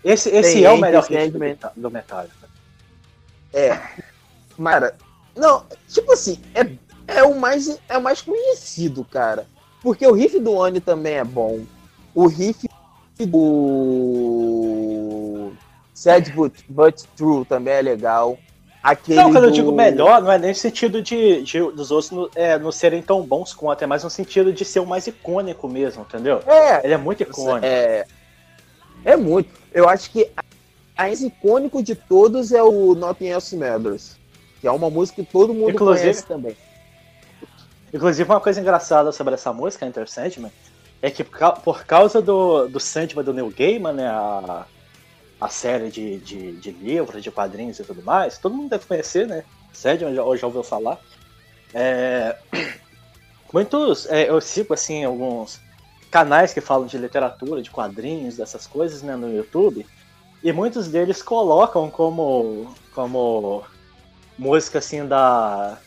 Esse, 0.04 0.30
esse 0.36 0.56
Tem 0.56 0.66
é 0.66 0.70
o 0.70 0.82
melhor 0.82 1.06
riff 1.06 1.30
do, 1.30 1.40
do 1.78 1.90
Metallica. 1.90 2.36
É. 3.54 3.80
Cara, 4.62 4.98
não, 5.34 5.66
tipo 5.88 6.12
assim, 6.12 6.42
é, 6.54 7.20
é, 7.20 7.24
o 7.24 7.40
mais, 7.40 7.80
é 7.88 7.98
o 7.98 8.02
mais 8.02 8.22
conhecido, 8.22 9.06
cara. 9.06 9.48
Porque 9.82 10.06
o 10.06 10.14
riff 10.14 10.40
do 10.40 10.54
Oni 10.54 10.80
também 10.80 11.16
é 11.16 11.24
bom. 11.24 11.60
O 12.14 12.28
riff 12.28 12.68
do 14.42 15.52
Sad 15.94 16.32
But, 16.32 16.54
But 16.70 17.04
True 17.16 17.46
também 17.46 17.74
é 17.76 17.82
legal. 17.82 18.38
Aquele 18.84 19.18
Não, 19.20 19.32
quando 19.32 19.44
eu 19.44 19.50
do- 19.52 19.56
digo 19.56 19.72
melhor, 19.72 20.22
não 20.24 20.32
é 20.32 20.40
nem 20.40 20.50
no 20.50 20.56
sentido 20.56 21.02
de, 21.04 21.44
de- 21.44 21.60
dos 21.72 21.92
outros 21.92 22.10
não, 22.12 22.28
é, 22.36 22.58
não 22.58 22.72
serem 22.72 23.02
tão 23.02 23.22
bons 23.22 23.54
quanto, 23.54 23.84
é 23.84 23.88
mais 23.88 24.04
no 24.04 24.10
sentido 24.10 24.52
de 24.52 24.66
ser 24.66 24.80
o 24.80 24.88
mais 24.88 25.06
icônico 25.06 25.68
mesmo, 25.70 26.02
entendeu? 26.02 26.40
É, 26.48 26.84
Ele 26.84 26.94
é 26.96 26.98
muito 26.98 27.22
icônico. 27.22 27.64
é, 27.64 28.06
é 29.06 29.16
muito. 29.16 29.50
Eu 29.72 29.88
acho 29.88 30.10
que 30.10 30.28
mais 30.98 31.22
icônico 31.22 31.84
de 31.84 31.94
todos 31.94 32.52
é 32.52 32.64
o 32.64 32.96
Nothing 32.96 33.28
Else 33.28 33.56
Matters. 33.56 34.18
Que 34.60 34.68
é 34.68 34.72
uma 34.72 34.90
música 34.90 35.24
que 35.24 35.32
todo 35.32 35.54
mundo 35.54 35.72
Inclusive- 35.72 36.02
conhece 36.02 36.26
também. 36.26 36.56
Inclusive, 37.94 38.30
uma 38.30 38.42
coisa 38.42 38.60
engraçada 38.62 39.12
sobre 39.12 39.34
essa 39.34 39.52
música, 39.54 39.86
Enter 39.86 40.08
Sandman, 40.10 40.54
é 41.02 41.12
que 41.12 41.24
por 41.24 41.38
ca- 41.38 41.52
por 41.54 41.86
causa 41.86 42.22
do, 42.22 42.68
do 42.68 42.80
Sandman 42.80 43.24
do 43.24 43.34
Neil 43.34 43.52
Gaiman, 43.52 43.94
né, 43.94 44.08
a, 44.08 44.68
a 45.40 45.50
série 45.50 45.92
de, 45.92 46.20
de, 46.22 46.58
de 46.58 46.72
livros, 46.72 47.24
de 47.24 47.32
quadrinhos 47.32 47.80
e 47.80 47.86
tudo 47.86 48.04
mais, 48.04 48.40
todo 48.40 48.56
mundo 48.56 48.70
deve 48.70 48.88
conhecer, 48.88 49.28
né? 49.28 49.46
Sandman, 49.74 50.16
já, 50.16 50.24
já 50.38 50.48
ouviu 50.48 50.64
falar. 50.64 51.02
É, 51.74 52.38
muitos, 53.54 54.06
é, 54.08 54.30
eu 54.30 54.40
sigo, 54.42 54.74
assim, 54.74 55.04
alguns 55.04 55.62
canais 56.12 56.54
que 56.54 56.62
falam 56.62 56.86
de 56.88 56.98
literatura, 56.98 57.62
de 57.62 57.72
quadrinhos, 57.72 58.38
dessas 58.38 58.68
coisas, 58.68 59.02
né, 59.04 59.16
no 59.16 59.30
YouTube, 59.34 59.90
e 60.44 60.54
muitos 60.54 60.90
deles 60.90 61.24
colocam 61.24 61.92
como, 61.92 62.80
como 62.92 63.66
música, 64.38 64.80
assim, 64.80 65.08
da 65.08 65.82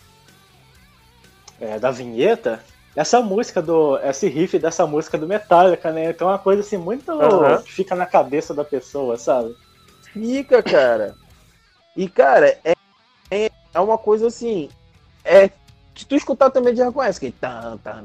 é, 1.61 1.79
da 1.79 1.91
vinheta, 1.91 2.61
essa 2.97 3.21
música 3.21 3.61
do. 3.61 3.99
Esse 3.99 4.29
riff 4.29 4.59
dessa 4.59 4.87
música 4.87 5.19
do 5.19 5.27
Metallica, 5.27 5.91
né? 5.91 6.11
Então 6.11 6.29
é 6.29 6.33
uma 6.33 6.39
coisa 6.39 6.63
assim 6.63 6.77
muito. 6.77 7.13
Que 7.65 7.73
fica 7.73 7.95
na 7.95 8.07
cabeça 8.07 8.55
da 8.55 8.65
pessoa, 8.65 9.17
sabe? 9.17 9.55
Fica, 10.13 10.63
cara. 10.63 11.17
E, 11.97 12.09
cara, 12.09 12.57
é, 12.65 12.75
é, 13.31 13.51
é 13.73 13.81
uma 13.81 13.99
coisa 13.99 14.29
assim. 14.29 14.69
É. 15.25 15.51
Se 15.97 16.05
tu 16.07 16.17
escutar 16.17 16.51
também 16.51 16.75
já 16.75 16.87
reconhece 16.87 17.21
que. 17.21 17.31
tá, 17.31 17.79
tá, 17.83 18.03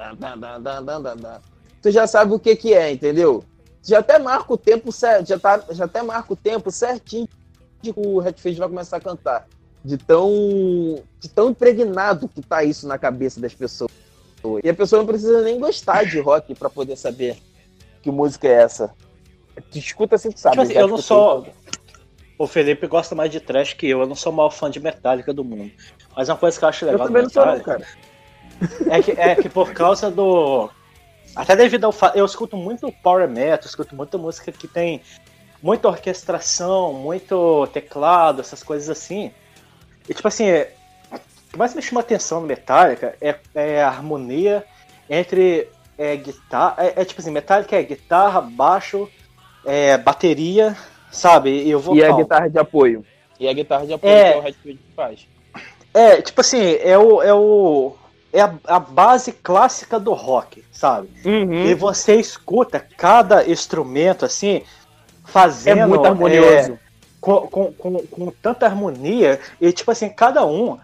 tá, 0.00 0.14
tá, 0.20 0.60
tá, 0.60 0.82
tá, 0.82 1.00
tá, 1.00 1.16
tá. 1.16 1.40
Tu 1.80 1.90
já 1.92 2.06
sabe 2.06 2.34
o 2.34 2.38
que 2.40 2.56
que 2.56 2.74
é, 2.74 2.90
entendeu? 2.90 3.44
Já 3.82 4.00
até 4.00 4.18
marca 4.18 4.52
o 4.52 4.56
tempo 4.56 4.90
certo, 4.90 5.28
já, 5.28 5.38
tá, 5.38 5.62
já 5.70 5.84
até 5.84 6.02
marca 6.02 6.32
o 6.32 6.36
tempo 6.36 6.72
certinho 6.72 7.28
o 7.94 8.18
Redfield 8.18 8.58
vai 8.58 8.68
começar 8.68 8.96
a 8.96 9.00
cantar. 9.00 9.46
De 9.84 9.96
tão, 9.96 10.30
de 11.20 11.28
tão 11.28 11.50
impregnado 11.50 12.28
que 12.28 12.42
tá 12.42 12.64
isso 12.64 12.88
na 12.88 12.98
cabeça 12.98 13.40
das 13.40 13.54
pessoas. 13.54 13.92
E 14.62 14.68
a 14.68 14.74
pessoa 14.74 15.00
não 15.00 15.06
precisa 15.06 15.42
nem 15.42 15.58
gostar 15.58 16.04
de 16.04 16.18
rock 16.20 16.54
pra 16.54 16.68
poder 16.68 16.96
saber 16.96 17.36
que 18.02 18.10
música 18.10 18.46
é 18.46 18.62
essa. 18.62 18.92
Tu 19.70 19.78
escuta 19.78 20.16
assim, 20.16 20.30
tu 20.30 20.38
sabe. 20.38 20.56
Tipo 20.56 20.62
assim, 20.62 20.74
eu 20.74 20.88
não 20.88 20.98
sou. 20.98 21.46
O 22.38 22.46
Felipe 22.46 22.86
gosta 22.86 23.14
mais 23.14 23.30
de 23.30 23.40
trash 23.40 23.72
que 23.72 23.88
eu, 23.88 24.00
eu 24.00 24.06
não 24.06 24.14
sou 24.14 24.30
o 24.32 24.36
maior 24.36 24.50
fã 24.50 24.70
de 24.70 24.78
Metallica 24.78 25.32
do 25.32 25.42
mundo. 25.42 25.72
Mas 26.14 26.28
uma 26.28 26.36
coisa 26.36 26.58
que 26.58 26.64
eu 26.64 26.68
acho 26.68 26.84
Eu 26.84 26.92
legal 26.92 27.06
do 27.06 27.08
também 27.08 27.22
não 27.22 27.30
sou, 27.30 27.46
não, 27.46 27.60
cara. 27.60 27.86
é 28.90 29.02
que, 29.02 29.10
é 29.12 29.34
que 29.34 29.48
por 29.48 29.72
causa 29.72 30.10
do. 30.10 30.70
Até 31.34 31.56
devido 31.56 31.84
ao 31.84 31.92
fato. 31.92 32.16
Eu 32.16 32.24
escuto 32.24 32.56
muito 32.56 32.92
power 33.02 33.28
metal, 33.28 33.66
escuto 33.66 33.96
muita 33.96 34.18
música 34.18 34.52
que 34.52 34.68
tem 34.68 35.00
muita 35.66 35.88
orquestração, 35.88 36.92
muito 36.92 37.66
teclado, 37.72 38.40
essas 38.40 38.62
coisas 38.62 38.88
assim. 38.88 39.32
E 40.08 40.14
tipo 40.14 40.28
assim, 40.28 40.46
é- 40.48 40.72
o 41.12 41.18
que 41.50 41.58
mais 41.58 41.74
me 41.74 41.82
chama 41.82 42.00
atenção 42.00 42.40
no 42.40 42.46
Metallica 42.46 43.16
é, 43.20 43.34
é 43.52 43.82
a 43.82 43.88
harmonia 43.88 44.64
entre 45.10 45.68
é, 45.98 46.14
guitarra. 46.14 46.76
É, 46.78 47.02
é 47.02 47.04
tipo 47.04 47.20
assim, 47.20 47.32
Metallica 47.32 47.74
é 47.74 47.82
guitarra, 47.82 48.40
baixo, 48.40 49.08
é, 49.64 49.98
bateria, 49.98 50.76
sabe? 51.10 51.50
E 51.66 51.74
o 51.74 51.80
vocal. 51.80 51.96
E 51.98 52.04
a 52.04 52.12
guitarra 52.12 52.48
de 52.48 52.58
apoio. 52.60 53.04
E 53.40 53.48
a 53.48 53.52
guitarra 53.52 53.86
de 53.86 53.92
apoio 53.94 54.12
É. 54.12 54.30
que 54.30 54.36
é 54.36 54.38
o 54.38 54.42
Redfield 54.42 54.78
que 54.78 54.94
faz. 54.94 55.26
É, 55.92 56.22
tipo 56.22 56.40
assim, 56.42 56.76
é 56.80 56.96
o. 56.96 57.20
É, 57.22 57.34
o, 57.34 57.96
é 58.32 58.40
a, 58.42 58.54
a 58.66 58.78
base 58.78 59.32
clássica 59.32 59.98
do 59.98 60.12
rock, 60.12 60.62
sabe? 60.70 61.08
E 61.24 61.28
Uhum. 61.28 61.76
você 61.76 62.16
escuta 62.16 62.78
cada 62.78 63.48
instrumento 63.50 64.24
assim, 64.26 64.62
É 65.26 65.30
fazendo. 65.30 65.88
muito 65.88 66.04
é, 66.04 66.08
harmonioso. 66.08 66.78
com, 67.20 67.46
com, 67.48 67.72
com, 67.72 67.98
com 68.06 68.32
tanta 68.42 68.66
harmonia, 68.66 69.40
e 69.60 69.72
tipo 69.72 69.90
assim, 69.90 70.08
cada 70.08 70.44
um 70.46 70.78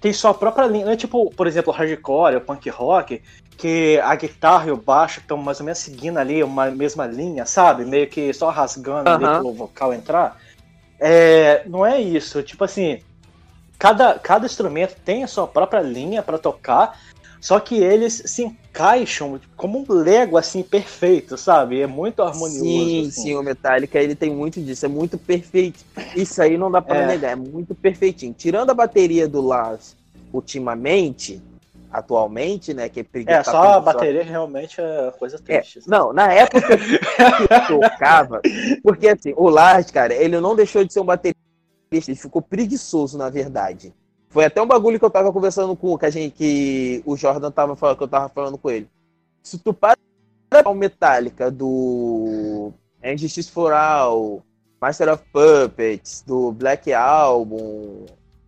tem 0.00 0.12
sua 0.12 0.34
própria 0.34 0.66
linha. 0.66 0.84
Não 0.84 0.92
é 0.92 0.96
tipo, 0.96 1.30
por 1.30 1.46
exemplo, 1.46 1.72
o 1.72 1.76
hardcore, 1.76 2.36
o 2.36 2.40
punk 2.40 2.68
rock, 2.68 3.22
que 3.56 3.98
a 4.02 4.14
guitarra 4.14 4.68
e 4.68 4.70
o 4.70 4.76
baixo 4.76 5.20
estão 5.20 5.36
mais 5.36 5.60
ou 5.60 5.66
menos 5.66 5.78
seguindo 5.78 6.18
ali 6.18 6.42
uma 6.42 6.70
mesma 6.70 7.06
linha, 7.06 7.46
sabe? 7.46 7.84
Meio 7.84 8.08
que 8.08 8.32
só 8.32 8.50
rasgando 8.50 9.08
ali 9.08 9.24
Aham. 9.24 9.40
pro 9.40 9.52
vocal 9.52 9.94
entrar. 9.94 10.38
É, 10.98 11.62
não 11.66 11.84
é 11.84 12.00
isso, 12.00 12.42
tipo 12.42 12.64
assim, 12.64 13.00
cada, 13.78 14.18
cada 14.18 14.46
instrumento 14.46 14.96
tem 15.04 15.24
a 15.24 15.26
sua 15.26 15.46
própria 15.46 15.80
linha 15.80 16.22
para 16.22 16.38
tocar, 16.38 16.98
só 17.44 17.60
que 17.60 17.74
eles 17.76 18.22
se 18.24 18.42
encaixam 18.42 19.38
como 19.54 19.78
um 19.78 19.92
Lego 19.92 20.38
assim 20.38 20.62
perfeito, 20.62 21.36
sabe? 21.36 21.78
É 21.82 21.86
muito 21.86 22.22
harmonioso. 22.22 22.58
Sim, 22.64 23.00
assim. 23.02 23.10
sim, 23.10 23.34
o 23.34 23.42
Metallica 23.42 23.98
ele 24.00 24.14
tem 24.14 24.34
muito 24.34 24.62
disso, 24.62 24.86
é 24.86 24.88
muito 24.88 25.18
perfeito. 25.18 25.84
Isso 26.16 26.40
aí 26.40 26.56
não 26.56 26.70
dá 26.70 26.80
pra 26.80 27.00
É. 27.00 27.06
negar, 27.06 27.32
é 27.32 27.36
muito 27.36 27.74
perfeitinho. 27.74 28.32
Tirando 28.32 28.70
a 28.70 28.74
bateria 28.74 29.28
do 29.28 29.42
Lars 29.42 29.94
ultimamente, 30.32 31.42
atualmente, 31.92 32.72
né, 32.72 32.88
que 32.88 33.00
é 33.00 33.06
É, 33.26 33.44
só 33.44 33.62
a 33.74 33.80
bateria 33.80 34.24
realmente 34.24 34.80
é 34.80 35.12
coisa 35.18 35.36
É, 35.46 35.58
triste. 35.58 35.80
assim. 35.80 35.90
não, 35.90 36.14
na 36.14 36.32
época 36.32 36.78
que 36.78 36.98
tocava, 37.68 38.40
porque 38.82 39.06
assim, 39.08 39.34
o 39.36 39.50
Lars, 39.50 39.90
cara, 39.90 40.14
ele 40.14 40.40
não 40.40 40.56
deixou 40.56 40.82
de 40.82 40.90
ser 40.94 41.00
um 41.00 41.04
baterista, 41.04 41.36
ele 41.92 42.16
ficou 42.16 42.40
preguiçoso, 42.40 43.18
na 43.18 43.28
verdade. 43.28 43.92
Foi 44.34 44.44
até 44.44 44.60
um 44.60 44.66
bagulho 44.66 44.98
que 44.98 45.04
eu 45.04 45.10
tava 45.10 45.32
conversando 45.32 45.76
com 45.76 45.96
que 45.96 46.06
a 46.06 46.10
gente, 46.10 46.34
que 46.34 47.00
o 47.06 47.16
Jordan 47.16 47.52
tava 47.52 47.76
falando, 47.76 47.96
que 47.96 48.02
eu 48.02 48.08
tava 48.08 48.28
falando 48.28 48.58
com 48.58 48.68
ele. 48.68 48.88
Se 49.44 49.56
tu 49.58 49.72
para 49.72 49.96
o 50.66 50.74
Metallica 50.74 51.52
do 51.52 52.72
Injustice 53.00 53.48
for 53.48 53.72
All, 53.72 54.42
Master 54.80 55.12
of 55.12 55.22
Puppets, 55.32 56.24
do 56.26 56.50
Black 56.50 56.92
Album, 56.92 58.06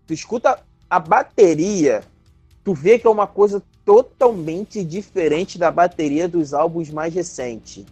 tu 0.08 0.12
escuta 0.12 0.58
a 0.90 0.98
bateria, 0.98 2.02
tu 2.64 2.74
vê 2.74 2.98
que 2.98 3.06
é 3.06 3.10
uma 3.10 3.28
coisa 3.28 3.62
totalmente 3.84 4.82
diferente 4.82 5.56
da 5.56 5.70
bateria 5.70 6.26
dos 6.26 6.52
álbuns 6.52 6.90
mais 6.90 7.14
recentes. 7.14 7.86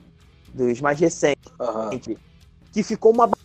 Dos 0.53 0.80
mais 0.80 0.99
recentes 0.99 1.53
Aham. 1.61 1.90
que 2.72 2.82
ficou 2.82 3.12
uma 3.12 3.28
ba- 3.28 3.38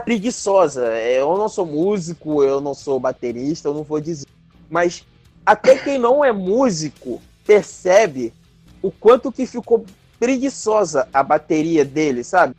preguiçosa. 0.00 0.86
É, 0.88 1.20
Eu 1.20 1.36
não 1.36 1.48
sou 1.48 1.66
músico, 1.66 2.42
eu 2.42 2.60
não 2.60 2.74
sou 2.74 2.98
baterista, 2.98 3.68
eu 3.68 3.74
não 3.74 3.82
vou 3.82 4.00
dizer. 4.00 4.26
Mas 4.70 5.04
até 5.44 5.76
quem 5.76 5.98
não 5.98 6.24
é 6.24 6.32
músico 6.32 7.20
percebe 7.46 8.32
o 8.82 8.90
quanto 8.90 9.32
que 9.32 9.46
ficou 9.46 9.84
preguiçosa 10.18 11.08
a 11.12 11.22
bateria 11.22 11.84
dele, 11.84 12.24
sabe? 12.24 12.54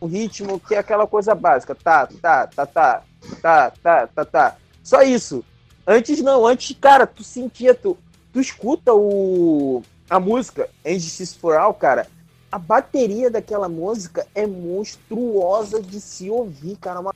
O 0.00 0.06
ritmo 0.06 0.60
que 0.60 0.74
é 0.74 0.78
aquela 0.78 1.06
coisa 1.06 1.34
básica, 1.34 1.74
tá, 1.74 2.06
tá, 2.06 2.46
tá, 2.46 2.66
tá, 2.66 3.02
tá, 3.40 3.72
tá, 3.82 4.06
tá, 4.06 4.24
tá. 4.24 4.56
Só 4.82 5.02
isso. 5.02 5.44
Antes 5.86 6.20
não, 6.20 6.46
antes, 6.46 6.76
cara, 6.78 7.06
tu 7.06 7.24
sentia, 7.24 7.74
tu, 7.74 7.96
tu 8.32 8.40
escuta 8.40 8.92
o, 8.92 9.82
a 10.10 10.20
música 10.20 10.68
Justice 10.84 11.38
for 11.38 11.56
All, 11.56 11.72
cara, 11.72 12.06
a 12.50 12.58
bateria 12.58 13.30
daquela 13.30 13.68
música 13.68 14.26
é 14.34 14.46
monstruosa 14.46 15.82
de 15.82 16.00
se 16.00 16.30
ouvir, 16.30 16.76
cara, 16.76 17.00
uma 17.00 17.14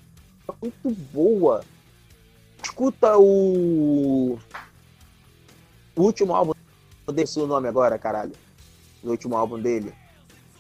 muito 0.61 0.91
boa. 1.13 1.65
Escuta 2.63 3.17
o, 3.19 4.39
o 5.97 6.03
último 6.03 6.35
álbum, 6.35 6.53
eu 7.07 7.13
dei 7.13 7.25
o 7.37 7.47
nome 7.47 7.67
agora, 7.69 7.99
caralho, 7.99 8.33
o 9.03 9.11
último 9.11 9.37
álbum 9.37 9.59
dele, 9.59 9.93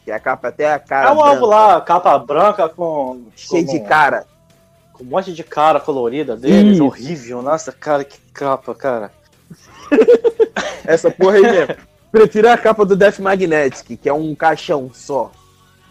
que 0.05 0.11
é 0.11 0.15
a 0.15 0.21
capa 0.21 0.49
até 0.49 0.73
a 0.73 0.79
cara 0.79 1.11
É 1.11 1.13
um 1.13 1.21
álbum 1.21 1.41
branca, 1.41 1.47
lá, 1.47 1.81
capa 1.81 2.19
branca 2.19 2.69
com. 2.69 3.27
cheio 3.37 3.67
com- 3.67 3.73
de 3.73 3.81
cara. 3.81 4.27
Com 4.93 5.05
um 5.05 5.07
monte 5.07 5.33
de 5.33 5.45
cara 5.45 5.81
colorida 5.81 6.37
deles. 6.37 6.75
Isso. 6.75 6.85
Horrível. 6.85 7.41
Nossa, 7.43 7.73
cara, 7.73 8.05
que 8.05 8.19
capa, 8.33 8.75
cara. 8.75 9.13
Essa 10.85 11.11
porra 11.11 11.37
aí 11.37 11.43
mesmo. 11.43 11.77
Prefiro 12.13 12.51
a 12.51 12.59
capa 12.59 12.85
do 12.85 12.95
Death 12.95 13.19
Magnetic, 13.21 13.97
que 13.97 14.09
é 14.09 14.13
um 14.13 14.35
caixão 14.35 14.91
só. 14.93 15.33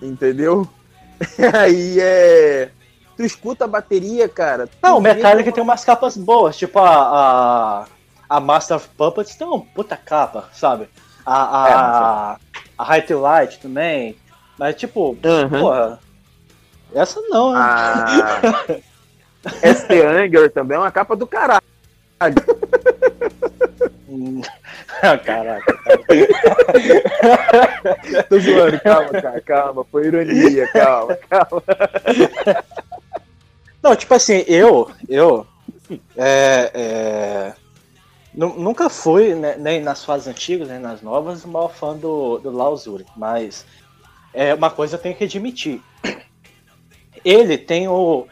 Entendeu? 0.02 0.68
Aí 1.60 2.00
é. 2.00 2.70
Tu 3.18 3.24
escuta 3.24 3.66
a 3.66 3.68
bateria, 3.68 4.30
cara. 4.30 4.70
Não, 4.82 5.00
o 5.00 5.02
Metallica 5.02 5.50
uma- 5.50 5.56
tem 5.56 5.64
umas 5.64 5.84
capas 5.84 6.16
boas, 6.16 6.56
tipo 6.56 6.78
a. 6.80 7.86
A, 8.30 8.32
a 8.38 8.40
Master 8.40 8.78
of 8.78 8.88
Puppets 8.96 9.36
tem 9.36 9.46
uma 9.48 9.60
puta 9.60 9.98
capa, 9.98 10.48
sabe? 10.54 10.88
A, 11.26 11.68
É, 11.68 11.74
a, 11.74 12.38
a 12.78 12.84
High 12.84 13.02
to 13.02 13.20
Light 13.20 13.60
também. 13.60 14.16
Mas, 14.58 14.76
tipo, 14.76 15.18
Aham. 15.26 15.60
porra. 15.60 16.00
Essa 16.94 17.20
não, 17.30 17.54
né? 17.54 17.60
A 17.60 18.66
ST 19.74 19.92
Anger 20.02 20.52
também 20.52 20.76
é 20.78 20.80
uma 20.80 20.92
capa 20.92 21.16
do 21.16 21.26
caralho. 21.26 21.62
Hum. 24.12 24.42
Caraca. 25.26 25.72
Tô 28.28 28.40
zoando, 28.40 28.80
calma, 28.82 29.10
cara, 29.22 29.40
calma. 29.42 29.86
Foi 29.86 30.08
ironia, 30.08 30.68
calma, 30.68 31.16
calma. 31.30 31.64
Não, 33.82 33.96
tipo 33.96 34.14
assim, 34.14 34.44
eu, 34.48 34.92
eu, 35.10 35.48
é, 36.16 36.72
é, 36.74 37.54
nu- 38.34 38.60
nunca 38.60 38.90
fui, 38.90 39.34
né, 39.34 39.56
nem 39.58 39.82
nas 39.82 40.04
fases 40.06 40.28
antigas, 40.28 40.68
nem 40.68 40.78
nas 40.78 41.02
novas, 41.02 41.44
o 41.46 41.48
maior 41.48 41.70
fã 41.70 41.96
do, 41.98 42.38
do 42.38 42.52
Lauzuri, 42.52 43.06
mas 43.16 43.66
é 44.34 44.54
uma 44.54 44.70
coisa 44.70 44.98
eu 44.98 45.02
tenho 45.02 45.16
que 45.16 45.24
admitir. 45.24 45.82
Ele 47.26 47.58
tem 47.58 47.88
o, 47.88 48.28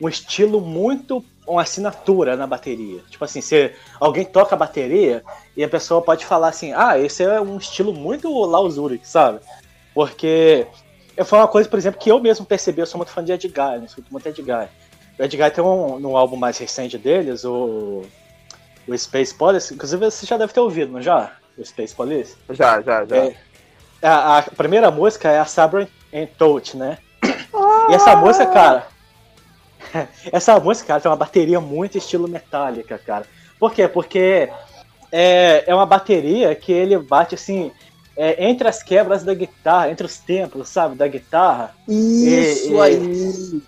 um 0.00 0.08
estilo 0.08 0.60
muito, 0.60 1.24
uma 1.48 1.62
assinatura 1.62 2.36
na 2.36 2.46
bateria. 2.46 3.00
Tipo 3.08 3.24
assim, 3.24 3.40
se 3.40 3.72
alguém 3.98 4.24
toca 4.24 4.54
a 4.54 4.58
bateria 4.58 5.24
e 5.56 5.64
a 5.64 5.68
pessoa 5.68 6.02
pode 6.02 6.26
falar 6.26 6.48
assim, 6.48 6.72
ah, 6.74 6.98
esse 6.98 7.22
é 7.24 7.40
um 7.40 7.56
estilo 7.56 7.92
muito 7.92 8.28
Lauzuri, 8.44 9.00
sabe? 9.02 9.40
Porque 9.94 10.66
foi 11.24 11.38
uma 11.38 11.48
coisa, 11.48 11.68
por 11.68 11.78
exemplo, 11.78 11.98
que 11.98 12.10
eu 12.10 12.20
mesmo 12.20 12.44
percebi, 12.44 12.80
eu 12.80 12.86
sou 12.86 12.98
muito 12.98 13.10
fã 13.10 13.24
de 13.24 13.32
Ed 13.32 13.48
Guy, 13.48 13.78
né? 13.78 13.84
escuto 13.86 14.12
muito 14.12 14.28
Ed 14.28 14.40
Guy. 14.40 14.68
O 15.18 15.22
Ed 15.24 15.36
Guy 15.36 15.50
tem 15.50 15.64
um, 15.64 15.98
no 15.98 16.16
álbum 16.16 16.36
mais 16.36 16.58
recente 16.58 16.96
deles, 16.98 17.44
o, 17.44 18.02
o 18.86 18.98
Space 18.98 19.34
Police, 19.34 19.74
inclusive 19.74 20.04
você 20.04 20.26
já 20.26 20.36
deve 20.36 20.52
ter 20.52 20.60
ouvido, 20.60 20.92
não 20.92 21.02
já? 21.02 21.32
O 21.56 21.64
Space 21.64 21.94
Police? 21.94 22.36
Já, 22.50 22.80
já, 22.82 23.04
já. 23.04 23.16
É. 23.16 23.36
A, 24.00 24.38
a 24.38 24.42
primeira 24.42 24.90
música 24.90 25.28
é 25.28 25.40
a 25.40 25.44
Sabre 25.44 25.88
and 26.14 26.28
Touch, 26.38 26.76
né? 26.76 26.98
E 27.88 27.94
essa 27.94 28.14
música, 28.14 28.46
cara. 28.46 28.97
Essa 30.32 30.58
música, 30.58 30.88
cara, 30.88 31.00
tem 31.00 31.10
uma 31.10 31.16
bateria 31.16 31.60
muito 31.60 31.96
estilo 31.98 32.28
metálica, 32.28 32.98
cara. 32.98 33.24
Por 33.58 33.72
quê? 33.72 33.88
Porque 33.88 34.48
é, 35.10 35.64
é 35.66 35.74
uma 35.74 35.86
bateria 35.86 36.54
que 36.54 36.72
ele 36.72 36.96
bate 36.98 37.34
assim. 37.34 37.72
é, 38.20 38.48
entre 38.48 38.66
as 38.66 38.82
quebras 38.82 39.22
da 39.22 39.32
guitarra, 39.32 39.90
entre 39.90 40.04
os 40.04 40.18
tempos, 40.18 40.68
sabe, 40.68 40.96
da 40.96 41.06
guitarra, 41.06 41.72
Isso 41.86 42.68
E- 42.68 42.72
e- 42.74 42.80
aí. 42.80 43.62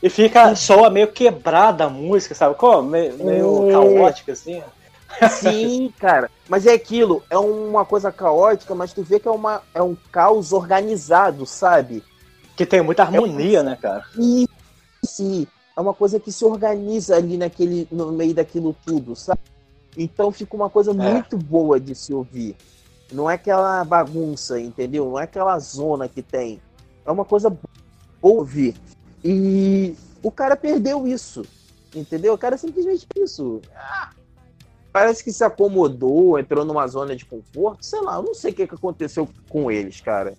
e 0.00 0.08
fica 0.08 0.54
soa 0.54 0.88
meio 0.88 1.08
quebrada 1.08 1.86
a 1.86 1.90
música, 1.90 2.32
sabe? 2.32 2.54
Como? 2.54 2.88
Meio, 2.88 3.14
meio 3.18 3.68
É. 3.68 3.72
caótica, 3.72 4.30
assim. 4.32 4.62
Sim, 5.28 5.92
cara. 5.98 6.30
Mas 6.48 6.66
é 6.66 6.72
aquilo, 6.74 7.20
é 7.28 7.36
uma 7.36 7.84
coisa 7.84 8.12
caótica, 8.12 8.76
mas 8.76 8.92
tu 8.92 9.02
vê 9.02 9.18
que 9.18 9.26
é, 9.26 9.30
uma, 9.32 9.60
é 9.74 9.82
um 9.82 9.96
caos 10.12 10.52
organizado, 10.52 11.44
sabe? 11.44 12.04
Que 12.56 12.64
tem 12.64 12.82
muita 12.82 13.02
harmonia, 13.02 13.64
né, 13.64 13.76
cara? 13.80 14.04
E 14.16 14.46
sim, 15.04 15.48
é 15.76 15.80
uma 15.80 15.92
coisa 15.92 16.18
que 16.18 16.32
se 16.32 16.44
organiza 16.44 17.16
ali 17.16 17.36
naquele, 17.36 17.86
no 17.92 18.10
meio 18.10 18.34
daquilo 18.34 18.74
tudo, 18.84 19.14
sabe? 19.14 19.40
Então 19.96 20.32
fica 20.32 20.56
uma 20.56 20.70
coisa 20.70 20.94
muito 20.94 21.36
boa 21.36 21.78
de 21.78 21.94
se 21.94 22.14
ouvir. 22.14 22.56
Não 23.12 23.30
é 23.30 23.34
aquela 23.34 23.84
bagunça, 23.84 24.58
entendeu? 24.58 25.04
Não 25.04 25.18
é 25.18 25.24
aquela 25.24 25.58
zona 25.58 26.08
que 26.08 26.22
tem. 26.22 26.60
É 27.04 27.10
uma 27.10 27.24
coisa 27.26 27.50
boa 27.50 27.60
ouvir. 28.22 28.74
E 29.22 29.94
o 30.22 30.30
cara 30.30 30.56
perdeu 30.56 31.06
isso, 31.06 31.42
entendeu? 31.94 32.32
O 32.32 32.38
cara 32.38 32.56
simplesmente 32.56 33.06
isso. 33.16 33.60
Ah, 33.74 34.10
Parece 34.90 35.22
que 35.22 35.30
se 35.30 35.44
acomodou, 35.44 36.38
entrou 36.38 36.64
numa 36.64 36.86
zona 36.86 37.14
de 37.14 37.26
conforto, 37.26 37.84
sei 37.84 38.00
lá, 38.00 38.14
eu 38.14 38.22
não 38.22 38.34
sei 38.34 38.50
o 38.50 38.54
que 38.54 38.62
aconteceu 38.62 39.28
com 39.46 39.70
eles, 39.70 40.00
cara. 40.00 40.34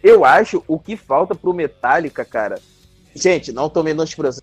Eu 0.00 0.24
acho 0.24 0.62
o 0.68 0.78
que 0.78 0.96
falta 0.96 1.34
pro 1.34 1.52
Metallica, 1.52 2.24
cara, 2.24 2.60
Gente, 3.14 3.52
não 3.52 3.68
tô 3.68 3.82
menosprezando 3.82 4.39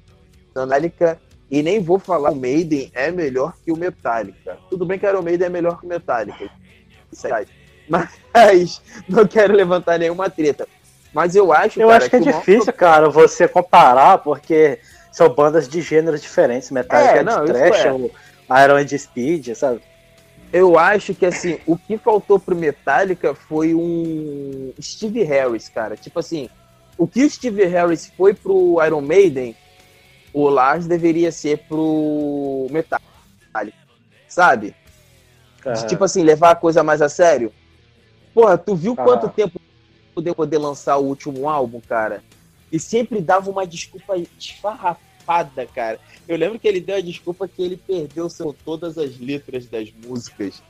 Metallica 0.66 1.20
e 1.50 1.64
nem 1.64 1.80
vou 1.80 1.98
falar 1.98 2.32
o 2.32 2.36
Maiden 2.36 2.92
é 2.94 3.12
melhor 3.12 3.54
que 3.64 3.72
o 3.72 3.78
Metallica. 3.78 4.58
Tudo 4.70 4.86
bem 4.86 5.00
que 5.00 5.06
o 5.06 5.10
Iron 5.10 5.22
Maiden 5.22 5.48
é 5.48 5.50
melhor 5.50 5.80
que 5.80 5.86
o 5.86 5.90
Metallica. 5.90 6.44
É. 7.24 7.46
Mas 7.88 8.82
não 9.08 9.26
quero 9.26 9.54
levantar 9.54 9.98
nenhuma 9.98 10.30
treta. 10.30 10.68
Mas 11.14 11.36
eu 11.36 11.54
acho, 11.54 11.80
Eu 11.82 11.88
cara, 11.88 12.00
acho 12.00 12.10
que 12.10 12.16
é 12.16 12.20
o 12.20 12.26
maior 12.26 12.40
difícil, 12.40 12.74
cara, 12.74 13.10
você 13.10 13.48
comparar, 13.48 14.18
porque 14.20 14.80
são 15.12 15.30
bandas 15.30 15.68
de 15.68 15.82
gêneros 15.82 16.22
diferentes. 16.22 16.70
Metallica 16.70 17.16
É, 17.16 17.20
é, 17.20 17.24
não, 17.24 17.46
de 17.46 17.54
trash, 17.54 17.86
é. 17.86 17.92
o 17.92 18.12
Iron 18.64 18.78
é 18.78 18.84
de 18.84 19.00
speed, 19.00 19.56
sabe? 19.56 19.82
Eu 20.52 20.78
acho 20.78 21.14
que 21.14 21.26
assim, 21.26 21.60
o 21.66 21.78
que 21.78 21.98
faltou 21.98 22.40
pro 22.40 22.56
Metallica 22.56 23.34
foi 23.34 23.74
um 23.74 24.74
Steve 24.82 25.24
Harris, 25.24 25.70
cara. 25.70 25.96
Tipo 25.96 26.20
assim, 26.20 26.50
o 26.98 27.08
que 27.08 27.24
o 27.24 27.30
Steve 27.30 27.66
Harris 27.66 28.12
foi 28.16 28.34
pro 28.34 28.78
Iron 28.86 29.02
Maiden, 29.02 29.56
o 30.40 30.50
Lars 30.50 30.86
deveria 30.86 31.32
ser 31.32 31.58
pro 31.68 32.68
Metallica. 32.70 33.08
Sabe? 34.28 34.76
Tipo 35.88 36.04
assim, 36.04 36.22
levar 36.24 36.52
a 36.52 36.56
coisa 36.56 36.84
mais 36.84 37.02
a 37.02 37.10
sério. 37.10 37.52
Porra, 38.34 38.58
tu 38.58 38.76
viu 38.76 38.94
Ah. 38.98 39.04
quanto 39.04 39.30
tempo 39.30 39.60
poder 40.14 40.34
poder 40.36 40.58
lançar 40.60 40.98
o 40.98 41.06
último 41.06 41.50
álbum, 41.50 41.82
cara? 41.82 42.24
E 42.72 42.80
sempre 42.80 43.20
dava 43.20 43.50
uma 43.50 43.66
desculpa 43.66 44.16
esfarrapada, 44.38 45.66
cara. 45.74 46.00
Eu 46.28 46.38
lembro 46.38 46.60
que 46.60 46.68
ele 46.68 46.82
deu 46.82 46.98
a 46.98 47.02
desculpa 47.02 47.48
que 47.48 47.62
ele 47.62 47.78
perdeu 47.78 48.30
seu, 48.30 48.54
todas 48.54 48.98
as 48.98 49.18
letras 49.18 49.66
das 49.66 49.92
músicas. 50.06 50.62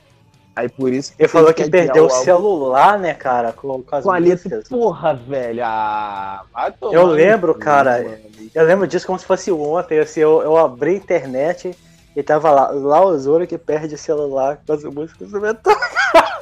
Aí 0.58 0.68
por 0.68 0.92
isso 0.92 1.12
Ele 1.16 1.28
falou 1.28 1.54
que 1.54 1.70
perdeu 1.70 2.06
o 2.06 2.10
celular, 2.10 2.98
né, 2.98 3.14
cara, 3.14 3.52
com, 3.52 3.80
com 3.80 3.94
as 3.94 4.02
com 4.02 4.12
músicas. 4.12 4.68
Porra, 4.68 5.14
velho. 5.14 5.62
Ah, 5.64 6.42
Eu 6.90 7.06
lembro, 7.06 7.54
cara. 7.54 8.02
mano. 8.02 8.18
Eu 8.52 8.64
lembro 8.64 8.84
disso 8.88 9.06
como 9.06 9.16
se 9.20 9.24
fosse 9.24 9.52
ontem, 9.52 10.00
assim, 10.00 10.18
eu, 10.18 10.42
eu 10.42 10.56
abri 10.56 10.94
a 10.94 10.96
internet 10.96 11.76
e 12.16 12.22
tava 12.24 12.50
lá, 12.50 12.70
lá 12.72 13.06
o 13.06 13.16
Zoro 13.16 13.46
que 13.46 13.56
perde 13.56 13.94
o 13.94 13.98
celular 13.98 14.58
com 14.66 14.72
as 14.72 14.82
músicas 14.82 15.30
do 15.30 15.40
metal. 15.40 15.76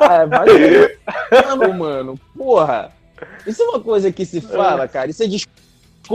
Ah, 0.00 0.24
vai 0.24 0.46
ver. 0.46 0.98
Mano, 1.30 1.74
mano, 1.74 2.20
porra. 2.36 2.92
Isso 3.46 3.62
é 3.62 3.66
uma 3.66 3.80
coisa 3.80 4.10
que 4.10 4.24
se 4.24 4.40
fala, 4.40 4.88
cara. 4.88 5.10
Isso 5.10 5.22
é 5.22 5.26
desculpa. 5.26 5.60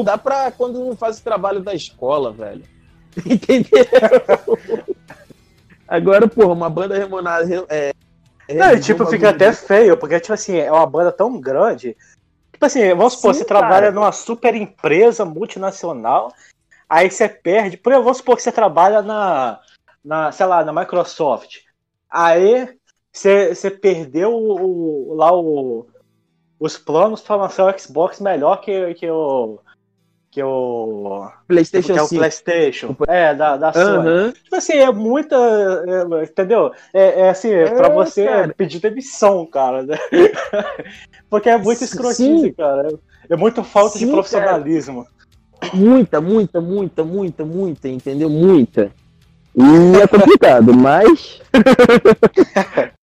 Dá 0.03 0.17
pra 0.17 0.51
quando 0.51 0.79
não 0.79 0.95
faz 0.95 1.19
o 1.19 1.23
trabalho 1.23 1.59
da 1.59 1.75
escola, 1.75 2.31
velho. 2.31 2.63
Entendeu? 3.25 3.85
Agora, 5.91 6.25
porra, 6.25 6.53
uma 6.53 6.69
banda 6.69 6.97
remonada. 6.97 7.45
É, 7.67 7.91
é, 8.47 8.53
Não, 8.53 8.79
tipo, 8.79 9.05
fica 9.07 9.29
até 9.29 9.51
feio, 9.51 9.97
porque, 9.97 10.17
tipo 10.21 10.33
assim, 10.33 10.57
é 10.57 10.71
uma 10.71 10.85
banda 10.85 11.11
tão 11.11 11.37
grande. 11.37 11.97
Tipo 12.53 12.65
assim, 12.65 12.87
vamos 12.95 13.13
supor, 13.13 13.33
Sim, 13.33 13.39
você 13.39 13.45
trabalha 13.45 13.87
cara. 13.87 13.91
numa 13.91 14.11
super 14.13 14.55
empresa 14.55 15.25
multinacional, 15.25 16.31
aí 16.87 17.11
você 17.11 17.27
perde. 17.27 17.75
Por 17.75 17.91
exemplo, 17.91 18.05
vamos 18.05 18.19
supor 18.19 18.37
que 18.37 18.41
você 18.43 18.53
trabalha 18.53 19.01
na, 19.01 19.59
na 20.01 20.31
sei 20.31 20.45
lá, 20.45 20.63
na 20.63 20.71
Microsoft. 20.71 21.57
Aí 22.09 22.73
você, 23.11 23.53
você 23.53 23.69
perdeu 23.69 24.31
o, 24.33 25.09
o- 25.11 25.13
lá 25.15 25.33
o, 25.33 25.87
os 26.57 26.77
planos 26.77 27.19
para 27.21 27.35
lançar 27.35 27.65
o 27.65 27.77
Xbox 27.77 28.21
melhor 28.21 28.61
que, 28.61 28.93
que 28.93 29.09
o. 29.11 29.59
Que 30.31 30.41
o. 30.41 31.29
PlayStation 31.45 31.93
que 31.93 31.99
é 31.99 32.01
o 32.01 32.07
5. 32.07 32.19
PlayStation. 32.19 32.95
É, 33.05 33.35
da, 33.35 33.57
da 33.57 33.73
Sony. 33.73 34.07
Aham. 34.07 34.31
Tipo 34.31 34.55
assim, 34.55 34.73
é 34.77 34.89
muita. 34.89 35.35
é, 35.35 36.23
entendeu? 36.23 36.71
É, 36.93 37.21
é 37.23 37.29
assim, 37.29 37.51
é 37.51 37.69
pra 37.69 37.89
você 37.89 38.25
cara. 38.25 38.53
pedir 38.55 38.79
demissão, 38.79 39.45
cara. 39.45 39.83
né? 39.83 39.97
Porque 41.29 41.49
é 41.49 41.57
muito 41.57 41.79
Sim. 41.79 41.85
escrotice, 41.85 42.51
cara. 42.53 42.97
É 43.29 43.35
muito 43.35 43.61
falta 43.61 43.99
de 43.99 44.05
Sim, 44.05 44.11
profissionalismo. 44.11 45.05
Muita, 45.73 46.21
muita, 46.21 46.61
muita, 46.61 47.03
muita, 47.03 47.45
muita, 47.45 47.89
entendeu? 47.89 48.29
Muita. 48.29 48.89
E 49.53 50.01
é 50.01 50.07
complicado, 50.07 50.73
mas. 50.73 51.41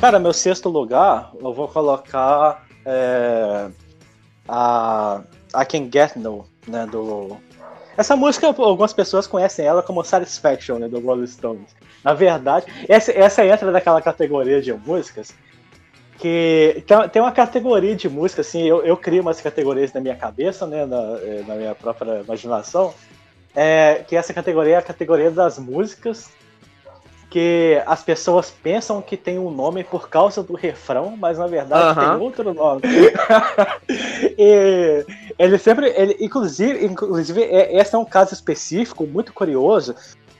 Cara, 0.00 0.20
meu 0.20 0.32
sexto 0.32 0.68
lugar, 0.68 1.32
eu 1.40 1.52
vou 1.52 1.66
colocar 1.66 2.64
é, 2.86 3.68
a 4.46 5.22
I 5.56 5.64
Can 5.66 5.90
Get 5.92 6.14
No, 6.14 6.46
né, 6.68 6.86
do... 6.86 7.36
Essa 7.96 8.14
música, 8.14 8.46
algumas 8.46 8.92
pessoas 8.92 9.26
conhecem 9.26 9.66
ela 9.66 9.82
como 9.82 10.04
Satisfaction, 10.04 10.78
né, 10.78 10.86
do 10.86 11.00
Rolling 11.00 11.26
Stones. 11.26 11.74
Na 12.04 12.14
verdade, 12.14 12.66
essa, 12.88 13.10
essa 13.10 13.44
entra 13.44 13.72
naquela 13.72 14.00
categoria 14.00 14.62
de 14.62 14.72
músicas 14.72 15.34
que 16.16 16.84
tem, 17.12 17.20
uma 17.20 17.32
categoria 17.32 17.96
de 17.96 18.08
música, 18.08 18.42
assim, 18.42 18.62
eu, 18.62 18.84
eu 18.84 18.96
crio 18.96 19.22
umas 19.22 19.40
categorias 19.40 19.92
na 19.92 20.00
minha 20.00 20.16
cabeça, 20.16 20.64
né, 20.64 20.86
na, 20.86 21.18
eh, 21.22 21.44
na 21.44 21.56
minha 21.56 21.74
própria 21.74 22.20
imaginação, 22.20 22.94
é, 23.54 24.04
que 24.06 24.14
essa 24.14 24.32
categoria 24.32 24.74
é 24.74 24.78
a 24.78 24.82
categoria 24.82 25.30
das 25.30 25.58
músicas 25.58 26.30
que 27.30 27.80
as 27.86 28.02
pessoas 28.02 28.50
pensam 28.50 29.02
que 29.02 29.16
tem 29.16 29.38
um 29.38 29.50
nome 29.50 29.84
por 29.84 30.08
causa 30.08 30.42
do 30.42 30.54
refrão, 30.54 31.14
mas 31.16 31.36
na 31.38 31.46
verdade 31.46 31.98
Aham. 31.98 32.12
tem 32.12 32.20
outro 32.22 32.54
nome. 32.54 32.80
e 34.38 35.04
ele 35.38 35.58
sempre, 35.58 35.92
ele, 35.94 36.16
inclusive, 36.20 36.84
inclusive, 36.84 37.42
é- 37.42 37.76
esse 37.76 37.94
é 37.94 37.98
um 37.98 38.04
caso 38.04 38.32
específico 38.32 39.06
muito 39.06 39.32
curioso, 39.34 39.94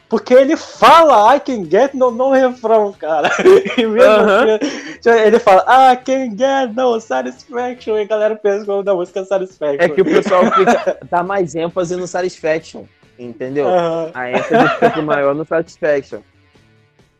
porque 0.08 0.32
ele 0.32 0.56
fala 0.56 1.36
I 1.36 1.40
can 1.40 1.64
get 1.70 1.92
no, 1.92 2.10
no 2.10 2.30
refrão, 2.30 2.92
cara. 2.94 3.30
E 3.76 3.86
mesmo 3.86 4.10
Aham. 4.10 4.54
assim, 4.54 5.20
ele 5.26 5.38
fala 5.38 5.92
I 5.92 5.96
can 5.98 6.30
get 6.30 6.74
no 6.74 6.98
satisfaction, 7.00 7.98
e 7.98 8.02
a 8.02 8.06
galera 8.06 8.34
pensa 8.34 8.64
que 8.64 8.70
o 8.70 8.72
nome 8.72 8.84
da 8.84 8.94
música 8.94 9.20
é 9.20 9.24
satisfaction. 9.24 9.76
É 9.78 9.88
que 9.90 10.00
o 10.00 10.04
pessoal 10.06 10.50
fica, 10.52 10.98
dá 11.10 11.22
mais 11.22 11.54
ênfase 11.54 11.96
no 11.96 12.06
Satisfaction, 12.06 12.84
entendeu? 13.18 13.68
Aham. 13.68 14.10
A 14.14 14.30
ênfase 14.30 14.68
fica 14.80 15.02
maior 15.02 15.34
no 15.34 15.44
Satisfaction. 15.44 16.20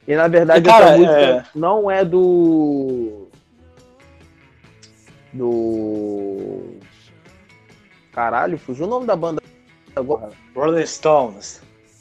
E 0.09 0.16
na 0.16 0.26
verdade 0.26 0.66
E, 0.66 0.72
cara, 0.72 0.86
essa 0.86 0.96
música 0.96 1.20
é- 1.20 1.44
não 1.54 1.90
é 1.90 2.02
do. 2.02 3.28
Do. 5.34 6.78
Caralho, 8.11 8.56
fugiu 8.59 8.86
o 8.86 8.88
nome 8.88 9.06
da 9.06 9.14
banda 9.14 9.42
agora. 9.94 10.30
Rolling 10.56 10.86
Stones. 10.86 11.61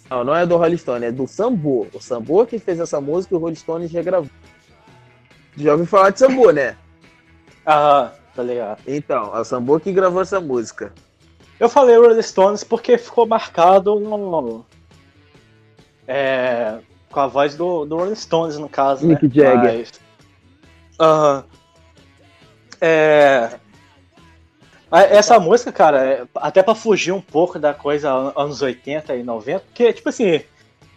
Não, 0.10 0.24
não 0.24 0.34
é 0.34 0.46
do 0.46 0.56
Rolling 0.56 0.78
Stone, 0.78 1.06
é 1.06 1.12
do 1.12 1.28
Sambo. 1.28 1.86
O 1.94 2.00
Sambo 2.00 2.46
que 2.46 2.58
fez 2.58 2.80
essa 2.80 3.02
música 3.02 3.36
e 3.36 3.38
o 3.38 3.42
Rolling 3.42 3.56
Stone 3.56 3.88
regravou. 3.88 4.30
Já 5.58 5.74
ouviu 5.74 5.86
falar 5.86 6.12
de 6.12 6.20
Sambo, 6.20 6.50
né? 6.52 6.78
Aham, 7.68 8.12
tá 8.34 8.42
ligado. 8.42 8.80
Então, 8.88 9.36
é 9.36 9.42
o 9.42 9.44
Sambo 9.44 9.78
que 9.82 9.92
gravou 9.92 10.22
essa 10.22 10.40
música. 10.40 10.94
Eu 11.60 11.68
falei 11.68 11.98
Rolling 11.98 12.22
Stones 12.22 12.64
porque 12.64 12.98
ficou 12.98 13.28
marcado 13.28 14.00
no. 14.00 14.66
É, 16.08 16.80
com 17.12 17.20
a 17.20 17.28
voz 17.28 17.56
do, 17.56 17.86
do 17.86 17.98
Rolling 17.98 18.16
Stones, 18.16 18.58
no 18.58 18.68
caso. 18.70 19.06
Mick 19.08 19.24
né? 19.28 19.32
Jagger. 19.34 19.78
Mas- 19.78 19.92
Aham. 21.00 21.44
É. 22.82 23.50
Essa 24.92 25.40
música, 25.40 25.72
cara, 25.72 26.06
é- 26.06 26.24
até 26.36 26.64
pra 26.64 26.74
fugir 26.74 27.12
um 27.12 27.20
pouco 27.22 27.60
da 27.60 27.74
coisa 27.74 28.10
an- 28.12 28.34
anos 28.38 28.62
80 28.62 29.16
e 29.16 29.24
90, 29.24 29.60
porque, 29.66 29.92
tipo 29.92 30.08
assim, 30.08 30.40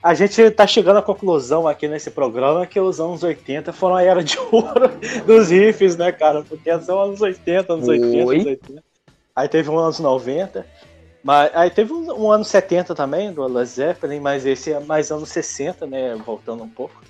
a 0.00 0.14
gente 0.14 0.48
tá 0.52 0.64
chegando 0.66 0.98
à 0.98 1.02
conclusão 1.02 1.66
aqui 1.66 1.88
nesse 1.88 2.10
programa 2.10 2.66
que 2.66 2.78
os 2.78 3.00
anos 3.00 3.22
80 3.24 3.72
foram 3.72 3.96
a 3.96 4.02
era 4.02 4.22
de 4.22 4.38
ouro 4.52 4.88
dos 5.26 5.50
riffs, 5.50 5.96
né, 5.96 6.12
cara? 6.12 6.42
Porque 6.42 6.78
são 6.80 7.02
anos 7.02 7.20
80, 7.20 7.72
anos 7.72 7.88
80, 7.88 8.26
Oi? 8.26 8.34
anos 8.36 8.46
80. 8.46 8.82
Aí 9.34 9.48
teve 9.48 9.68
um 9.70 9.78
anos 9.78 9.98
90. 9.98 10.64
Mas 11.22 11.50
aí 11.54 11.70
teve 11.70 11.92
um, 11.92 12.24
um 12.24 12.30
ano 12.30 12.44
70 12.44 12.94
também, 12.94 13.32
do 13.32 13.46
Led 13.46 13.68
Zeppelin, 13.68 14.20
mas 14.20 14.46
esse 14.46 14.72
é 14.72 14.80
mais 14.80 15.10
anos 15.10 15.28
60, 15.28 15.86
né? 15.86 16.14
Voltando 16.24 16.62
um 16.62 16.68
pouco. 16.68 17.02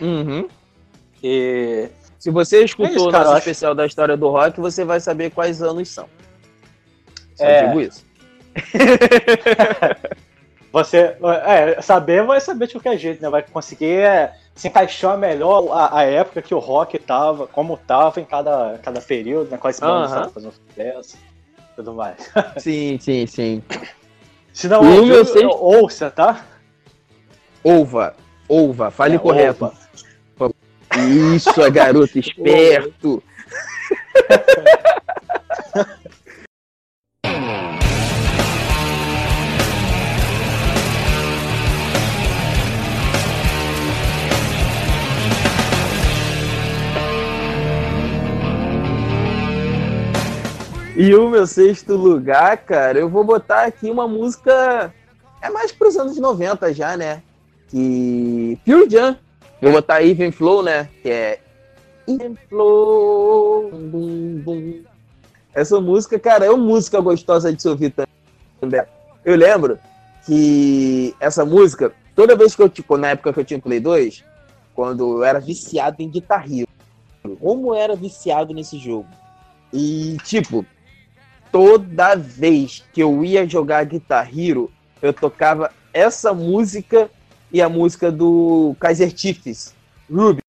Uhum. 0.00 0.48
E. 1.22 1.88
Se 2.18 2.30
você 2.30 2.64
escutou 2.64 2.92
É 2.92 2.96
isso, 2.96 3.08
o 3.08 3.10
cara, 3.10 3.24
nosso 3.24 3.34
eu 3.34 3.38
acho- 3.38 3.50
especial 3.50 3.74
da 3.74 3.86
história 3.86 4.16
do 4.16 4.28
rock, 4.30 4.60
você 4.60 4.84
vai 4.84 5.00
saber 5.00 5.30
quais 5.30 5.62
anos 5.62 5.88
são. 5.88 6.08
Só 7.34 7.44
É. 7.44 7.66
digo 7.66 7.80
isso. 7.80 8.04
Você. 10.72 11.16
É, 11.46 11.80
saber 11.82 12.24
vai 12.24 12.40
saber 12.40 12.66
de 12.66 12.72
qualquer 12.74 12.98
jeito, 12.98 13.22
né? 13.22 13.28
Vai 13.30 13.42
conseguir 13.42 14.00
é, 14.00 14.34
se 14.56 14.66
encaixar 14.66 15.16
melhor 15.16 15.68
a, 15.70 15.98
a 15.98 16.02
época 16.02 16.42
que 16.42 16.52
o 16.54 16.58
rock 16.58 16.98
tava, 16.98 17.46
como 17.46 17.76
tava 17.76 18.20
em 18.20 18.24
cada, 18.24 18.76
cada 18.82 19.00
período, 19.00 19.50
né? 19.52 19.56
Quais 19.56 19.78
bandas 19.78 20.10
estavam 20.10 20.30
fazendo 20.30 20.52
sucesso 20.52 21.16
tudo 21.76 21.94
mais. 21.94 22.30
Sim, 22.58 22.98
sim, 23.00 23.26
sim. 23.26 23.62
Se 24.52 24.68
não, 24.68 24.78
ouviu, 24.84 25.06
meu 25.06 25.24
seis- 25.24 25.44
ouça, 25.44 26.10
tá? 26.10 26.44
Ova, 27.62 28.14
ova, 28.48 28.90
fale 28.90 29.16
É, 29.16 29.18
correto. 29.18 29.64
ouva. 29.64 29.84
Isso, 31.34 31.60
é 31.60 31.70
garoto 31.70 32.16
esperto. 32.18 33.22
E 50.96 51.12
o 51.12 51.28
meu 51.28 51.44
sexto 51.44 51.94
lugar, 51.96 52.56
cara, 52.58 53.00
eu 53.00 53.08
vou 53.08 53.24
botar 53.24 53.64
aqui 53.64 53.90
uma 53.90 54.06
música. 54.06 54.94
É 55.42 55.50
mais 55.50 55.72
pros 55.72 55.96
anos 55.96 56.16
90 56.16 56.72
já, 56.72 56.96
né? 56.96 57.20
Que. 57.68 58.56
Pure 58.64 58.88
Jam. 58.88 59.16
Vou 59.60 59.72
botar 59.72 60.02
Even 60.02 60.30
Flow, 60.30 60.62
né? 60.62 60.88
Que 61.02 61.10
é. 61.10 61.40
Even 62.06 62.36
Flow. 62.48 63.70
Bum, 63.72 64.40
bum. 64.44 64.82
Essa 65.52 65.80
música, 65.80 66.16
cara, 66.18 66.44
é 66.44 66.50
uma 66.50 66.64
música 66.64 67.00
gostosa 67.00 67.52
de 67.52 67.60
se 67.60 67.68
ouvir 67.68 67.92
também. 68.60 68.82
Eu 69.24 69.36
lembro 69.36 69.78
que 70.24 71.14
essa 71.18 71.44
música, 71.44 71.92
toda 72.14 72.36
vez 72.36 72.54
que 72.54 72.62
eu, 72.62 72.68
tipo, 72.68 72.96
na 72.96 73.08
época 73.08 73.32
que 73.32 73.40
eu 73.40 73.44
tinha 73.44 73.60
Play 73.60 73.80
2, 73.80 74.24
quando 74.74 75.18
eu 75.18 75.24
era 75.24 75.40
viciado 75.40 76.02
em 76.02 76.08
Guitar 76.08 76.44
Hero, 76.50 76.68
como 77.40 77.70
eu 77.70 77.74
era 77.74 77.96
viciado 77.96 78.54
nesse 78.54 78.78
jogo. 78.78 79.08
E, 79.72 80.16
tipo, 80.24 80.64
toda 81.54 82.16
vez 82.16 82.82
que 82.92 83.00
eu 83.00 83.24
ia 83.24 83.48
jogar 83.48 83.84
Guitar 83.84 84.28
Hero, 84.36 84.72
eu 85.00 85.12
tocava 85.12 85.70
essa 85.92 86.34
música 86.34 87.08
e 87.52 87.62
a 87.62 87.68
música 87.68 88.10
do 88.10 88.74
Kaiser 88.80 89.16
Chiefs, 89.16 89.72
Ruby. 90.10 90.43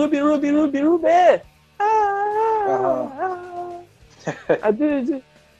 Ruby, 0.00 0.18
Ruby, 0.20 0.50
Ruby, 0.50 0.80
Ruby! 0.80 1.06
Ah, 1.78 3.08
ah, 3.08 3.80
ah, 4.62 4.72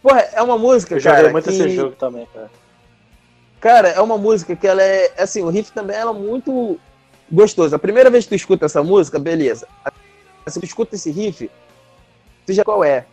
Porra, 0.02 0.20
é 0.32 0.40
uma 0.42 0.56
música, 0.56 0.94
Eu 0.94 1.00
joguei 1.00 1.18
cara. 1.18 1.30
muito 1.32 1.44
que- 1.44 1.50
esse 1.50 1.70
jogo 1.70 1.94
também, 1.96 2.26
cara. 2.32 2.50
Cara, 3.60 3.88
é 3.88 4.00
uma 4.00 4.16
música 4.16 4.56
que 4.56 4.66
ela 4.66 4.82
é. 4.82 5.12
Assim, 5.18 5.42
o 5.42 5.50
riff 5.50 5.70
também 5.72 5.94
ela 5.96 6.10
é 6.12 6.14
muito 6.18 6.78
gostoso. 7.30 7.76
A 7.76 7.78
primeira 7.78 8.08
vez 8.08 8.24
que 8.24 8.30
tu 8.30 8.34
escuta 8.34 8.64
essa 8.64 8.82
música, 8.82 9.18
beleza. 9.18 9.66
Se 10.46 10.58
tu 10.58 10.64
escuta 10.64 10.94
esse 10.94 11.10
riff, 11.10 11.50
tu 12.46 12.52
já 12.54 12.64
qual 12.64 12.82
é. 12.82 13.04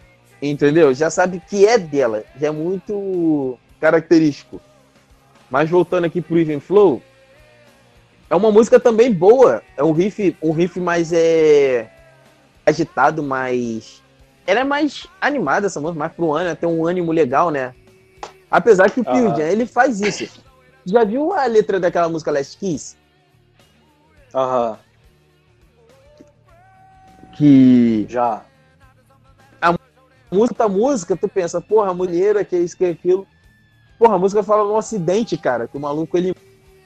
Entendeu? 0.41 0.93
Já 0.93 1.09
sabe 1.09 1.41
que 1.49 1.65
é 1.67 1.77
dela. 1.77 2.23
Já 2.39 2.47
é 2.47 2.51
muito 2.51 3.57
característico. 3.81 4.61
Mas 5.49 5.69
voltando 5.69 6.05
aqui 6.05 6.21
pro 6.21 6.37
Even 6.39 6.61
Flow, 6.61 7.01
é 8.29 8.35
uma 8.35 8.51
música 8.51 8.79
também 8.79 9.11
boa. 9.11 9.61
É 9.75 9.83
um 9.83 9.91
riff, 9.91 10.35
um 10.41 10.51
riff 10.51 10.79
mais 10.79 11.11
é 11.13 11.89
agitado, 12.65 13.23
mais 13.23 14.01
ela 14.47 14.61
é 14.61 14.63
mais 14.63 15.05
animada 15.19 15.67
essa 15.67 15.79
música, 15.81 15.99
mais 15.99 16.13
pro 16.13 16.31
ano, 16.31 16.55
tem 16.55 16.69
um 16.69 16.87
ânimo 16.87 17.11
legal, 17.11 17.49
né? 17.51 17.75
Apesar 18.49 18.89
que 18.89 19.01
o 19.01 19.03
Pearl. 19.03 19.35
Jam, 19.35 19.45
ele 19.45 19.65
faz 19.65 19.99
isso. 19.99 20.41
Já 20.85 21.03
viu 21.03 21.33
a 21.33 21.45
letra 21.45 21.81
daquela 21.81 22.07
música 22.07 22.31
Last 22.31 22.57
Kiss? 22.57 22.95
Aham, 24.33 24.77
Que 27.33 28.05
já. 28.07 28.43
música, 30.31 30.63
a 30.63 30.69
música, 30.69 31.15
tu 31.17 31.27
pensa, 31.27 31.59
porra, 31.61 31.93
mulher, 31.93 32.45
que 32.45 32.55
é 32.55 32.59
isso, 32.59 32.77
que 32.77 32.85
é 32.85 32.89
aquilo. 32.91 33.27
Porra, 33.99 34.15
a 34.15 34.19
música 34.19 34.43
fala 34.43 34.63
de 34.65 34.71
um 34.71 34.77
acidente, 34.77 35.37
cara, 35.37 35.67
que 35.67 35.75
o 35.77 35.79
maluco 35.79 36.17
ele, 36.17 36.33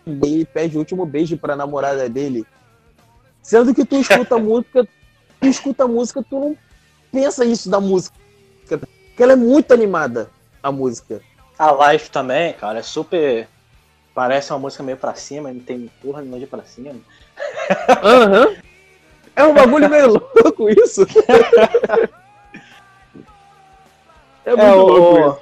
ele 0.05 0.45
pede 0.45 0.75
o 0.75 0.79
último 0.79 1.05
beijo 1.05 1.37
pra 1.37 1.55
namorada 1.55 2.09
dele. 2.09 2.45
Sendo 3.41 3.73
que 3.73 3.85
tu 3.85 3.95
escuta 3.95 4.35
a 4.35 4.39
música, 4.39 4.87
tu 5.39 5.47
escuta 5.47 5.87
música, 5.87 6.23
tu 6.27 6.39
não 6.39 6.57
pensa 7.11 7.45
isso 7.45 7.69
da 7.69 7.79
música. 7.79 8.15
Porque 8.67 9.23
ela 9.23 9.33
é 9.33 9.35
muito 9.35 9.73
animada, 9.73 10.29
a 10.63 10.71
música. 10.71 11.21
A 11.57 11.91
Life 11.91 12.09
também, 12.09 12.53
cara, 12.53 12.79
é 12.79 12.83
super. 12.83 13.47
Parece 14.13 14.51
uma 14.51 14.59
música 14.59 14.83
meio 14.83 14.97
pra 14.97 15.15
cima, 15.15 15.53
não 15.53 15.59
tem 15.59 15.89
porra 16.01 16.21
nenhuma 16.21 16.39
de 16.39 16.47
pra 16.47 16.63
cima. 16.63 16.95
Aham. 18.03 18.55
É 19.33 19.45
um 19.45 19.53
bagulho 19.53 19.89
meio 19.89 20.07
louco 20.07 20.69
isso. 20.69 21.05
É 24.43 24.49
muito 24.55 24.61
É, 24.65 24.71
louco 24.73 24.93
o... 24.93 25.19
isso. 25.19 25.39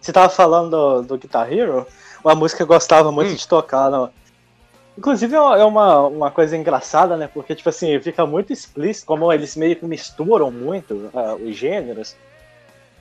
Você 0.00 0.12
tava 0.12 0.28
falando 0.28 0.70
do, 0.70 1.02
do 1.02 1.18
Guitar 1.18 1.50
Hero, 1.50 1.86
uma 2.24 2.34
música 2.34 2.58
que 2.58 2.62
eu 2.62 2.66
gostava 2.66 3.12
muito 3.12 3.32
Hum. 3.32 3.34
de 3.34 3.46
tocar. 3.46 3.90
Não. 3.90 4.10
Inclusive 4.96 5.34
é 5.34 5.40
uma- 5.40 5.58
é 5.58 5.64
uma, 5.64 6.00
uma 6.06 6.30
coisa 6.30 6.56
engraçada, 6.56 7.16
né? 7.16 7.28
Porque, 7.32 7.54
tipo 7.54 7.68
assim, 7.68 7.98
fica 8.00 8.24
muito 8.24 8.52
explícito, 8.52 9.06
como 9.06 9.32
eles 9.32 9.56
meio 9.56 9.74
que 9.76 9.84
misturam 9.84 10.50
muito 10.50 11.10
ah, 11.14 11.34
os 11.34 11.54
gêneros. 11.56 12.14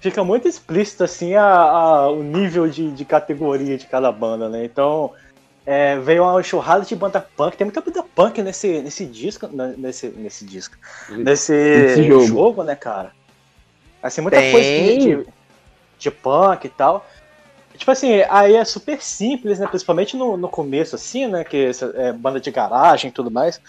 Fica 0.02 0.24
muito 0.24 0.48
explícito, 0.48 1.04
assim, 1.04 1.36
a, 1.36 1.46
a- 1.46 2.10
o 2.10 2.22
nível 2.24 2.68
de, 2.68 2.92
de 2.92 3.06
categoria 3.06 3.78
de 3.78 3.86
cada 3.86 4.12
banda, 4.12 4.50
né? 4.50 4.66
Então, 4.66 5.12
é, 5.66 5.98
veio 6.00 6.24
uma 6.24 6.42
enxurrada 6.42 6.84
de 6.84 6.94
banda 6.96 7.26
punk. 7.38 7.56
Tem 7.56 7.64
muita 7.66 7.80
banda 7.80 8.04
punk 8.16 8.42
nesse, 8.42 8.82
nesse 8.82 9.06
disco, 9.06 9.48
né, 9.48 9.76
nesse, 9.78 10.08
nesse 10.10 10.44
disco, 10.46 10.76
nesse 11.10 12.04
jogo. 12.04 12.26
jogo. 12.26 12.64
né, 12.64 12.76
cara? 12.76 13.12
Assim, 14.02 14.20
muita 14.20 14.38
Tem. 14.40 14.52
coisa 14.52 14.70
de, 14.70 15.26
de 16.00 16.12
punk 16.12 16.66
e 16.66 16.70
tal. 16.70 17.06
Tipo 17.78 17.92
assim, 17.92 18.22
aí 18.30 18.56
é 18.56 18.64
super 18.66 19.02
simples, 19.02 19.60
né? 19.60 19.68
Principalmente 19.68 20.16
no, 20.16 20.38
no 20.38 20.48
começo, 20.48 20.96
assim, 20.96 21.28
né? 21.28 21.44
Que 21.44 21.72
é 21.96 22.14
banda 22.14 22.40
de 22.40 22.52
garagem 22.52 23.10
e 23.10 23.14
tudo 23.14 23.32
mais. 23.32 23.60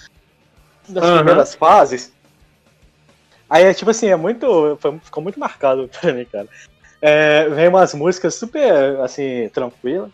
Das 0.89 1.03
Aham. 1.05 1.17
primeiras 1.17 1.55
fases. 1.55 2.13
Aí 3.49 3.65
é 3.65 3.75
tipo 3.75 3.91
assim, 3.91 4.09
é 4.09 4.17
muito. 4.17 4.77
foi- 4.81 4.99
ficou 5.01 5.23
muito 5.23 5.39
marcado 5.41 5.89
pra 6.01 6.13
mim, 6.13 6.25
cara. 6.27 6.49
É, 7.01 7.49
vem 7.49 7.69
umas 7.69 7.95
músicas 7.95 8.35
super, 8.35 9.01
assim, 9.01 9.49
tranquilas. 9.53 10.11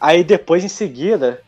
Aí 0.00 0.24
depois, 0.24 0.64
em 0.64 0.68
seguida, 0.68 1.42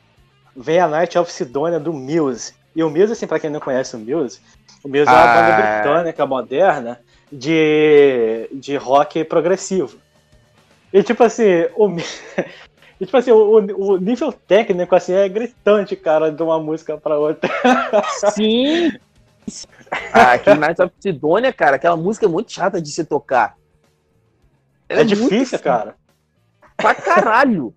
vem 0.57 0.79
a 0.79 0.87
Night 0.89 1.19
of 1.19 1.31
Sidonia 1.33 1.81
do 1.81 1.93
Muse. 1.93 2.55
E 2.77 2.83
o 2.83 2.91
Muse, 2.91 3.13
assim, 3.13 3.27
pra 3.27 3.39
quem 3.41 3.51
não 3.51 3.61
conhece 3.61 3.97
o 3.97 3.99
Muse, 3.99 4.41
o 4.83 4.89
Muse 4.89 5.09
é 5.09 5.11
uma 5.11 5.25
Ah. 5.25 5.27
banda 5.35 5.53
britânica 5.83 6.27
moderna 6.27 7.01
de, 7.31 8.49
de 8.53 8.77
rock 8.77 9.25
progressivo. 9.25 9.99
E 10.93 11.03
tipo 11.03 11.23
assim, 11.23 11.67
o, 11.77 11.97
e, 13.01 13.07
tipo 13.07 13.17
assim, 13.17 13.31
o, 13.31 13.57
o 13.57 13.97
nível 13.97 14.33
técnico 14.33 14.95
assim 14.95 15.15
é 15.15 15.29
gritante, 15.29 15.97
cara, 15.97 16.31
de 16.31 16.43
uma 16.43 16.59
música 16.59 16.99
pra 16.99 17.19
outra. 17.19 17.51
Sim! 18.35 18.93
Ah, 20.13 20.37
Night 20.55 20.81
of 20.81 20.93
Sidonia, 21.01 21.53
cara, 21.53 21.77
aquela 21.77 21.97
música 21.97 22.27
é 22.27 22.29
muito 22.29 22.53
chata 22.53 22.81
de 22.81 22.91
se 22.91 23.05
tocar. 23.05 23.57
Ela 24.89 25.01
É, 25.01 25.05
difícil, 25.05 25.29
muito 25.31 25.63
cara. 25.63 25.97
Pra 26.77 26.95
caralho! 26.95 27.75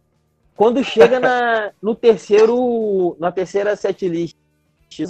Quando 0.56 0.84
chega 0.84 1.20
na, 1.20 1.72
no 1.82 1.94
terceiro. 1.94 3.16
Na 3.20 3.32
terceira 3.32 3.76
setlist, 3.76 4.36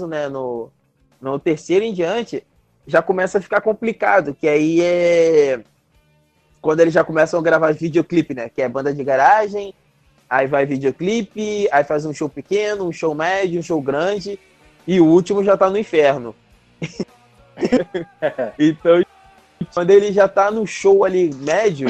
né? 0.07 0.27
No, 0.27 0.71
no 1.21 1.39
terceiro 1.39 1.85
em 1.85 1.93
diante, 1.93 2.45
já 2.87 3.01
começa 3.01 3.37
a 3.37 3.41
ficar 3.41 3.61
complicado. 3.61 4.33
Que 4.33 4.47
aí 4.47 4.81
é. 4.81 5.63
Quando 6.65 6.79
eles 6.79 6.95
já 6.95 7.03
começam 7.03 7.39
a 7.39 7.43
gravar 7.43 7.75
videoclipe, 7.75 8.33
né? 8.33 8.49
Que 8.49 8.63
é 8.63 8.67
banda 8.67 8.91
de 8.91 9.03
garagem, 9.03 9.71
aí 10.27 10.47
vai 10.47 10.65
videoclipe, 10.65 11.69
aí 11.71 11.83
faz 11.83 12.07
um 12.07 12.11
show 12.11 12.27
pequeno, 12.27 12.87
um 12.87 12.91
show 12.91 13.13
médio, 13.13 13.59
um 13.59 13.61
show 13.61 13.79
grande, 13.79 14.39
e 14.87 14.99
o 14.99 15.05
último 15.05 15.43
já 15.43 15.55
tá 15.55 15.69
no 15.69 15.77
inferno. 15.77 16.33
então, 18.57 19.03
quando 19.75 19.91
ele 19.91 20.11
já 20.11 20.27
tá 20.27 20.49
no 20.49 20.65
show 20.65 21.05
ali 21.05 21.31
médio, 21.35 21.87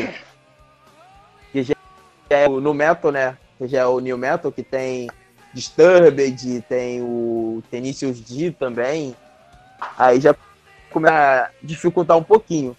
que 1.53 1.63
já 1.63 1.75
é 2.29 2.45
o- 2.45 2.59
no 2.59 2.73
metal, 2.73 3.13
né? 3.13 3.37
Que 3.57 3.69
já 3.69 3.79
é 3.79 3.85
o 3.85 4.01
new 4.01 4.17
metal, 4.17 4.51
que 4.51 4.61
tem 4.61 5.09
Disturbed, 5.53 6.65
tem 6.67 7.01
o 7.01 7.63
Tenacious 7.71 8.19
D 8.19 8.51
também. 8.51 9.15
Aí 9.97 10.19
já 10.19 10.35
começa 10.91 11.15
a 11.15 11.49
dificultar 11.63 12.17
um 12.17 12.23
pouquinho. 12.23 12.75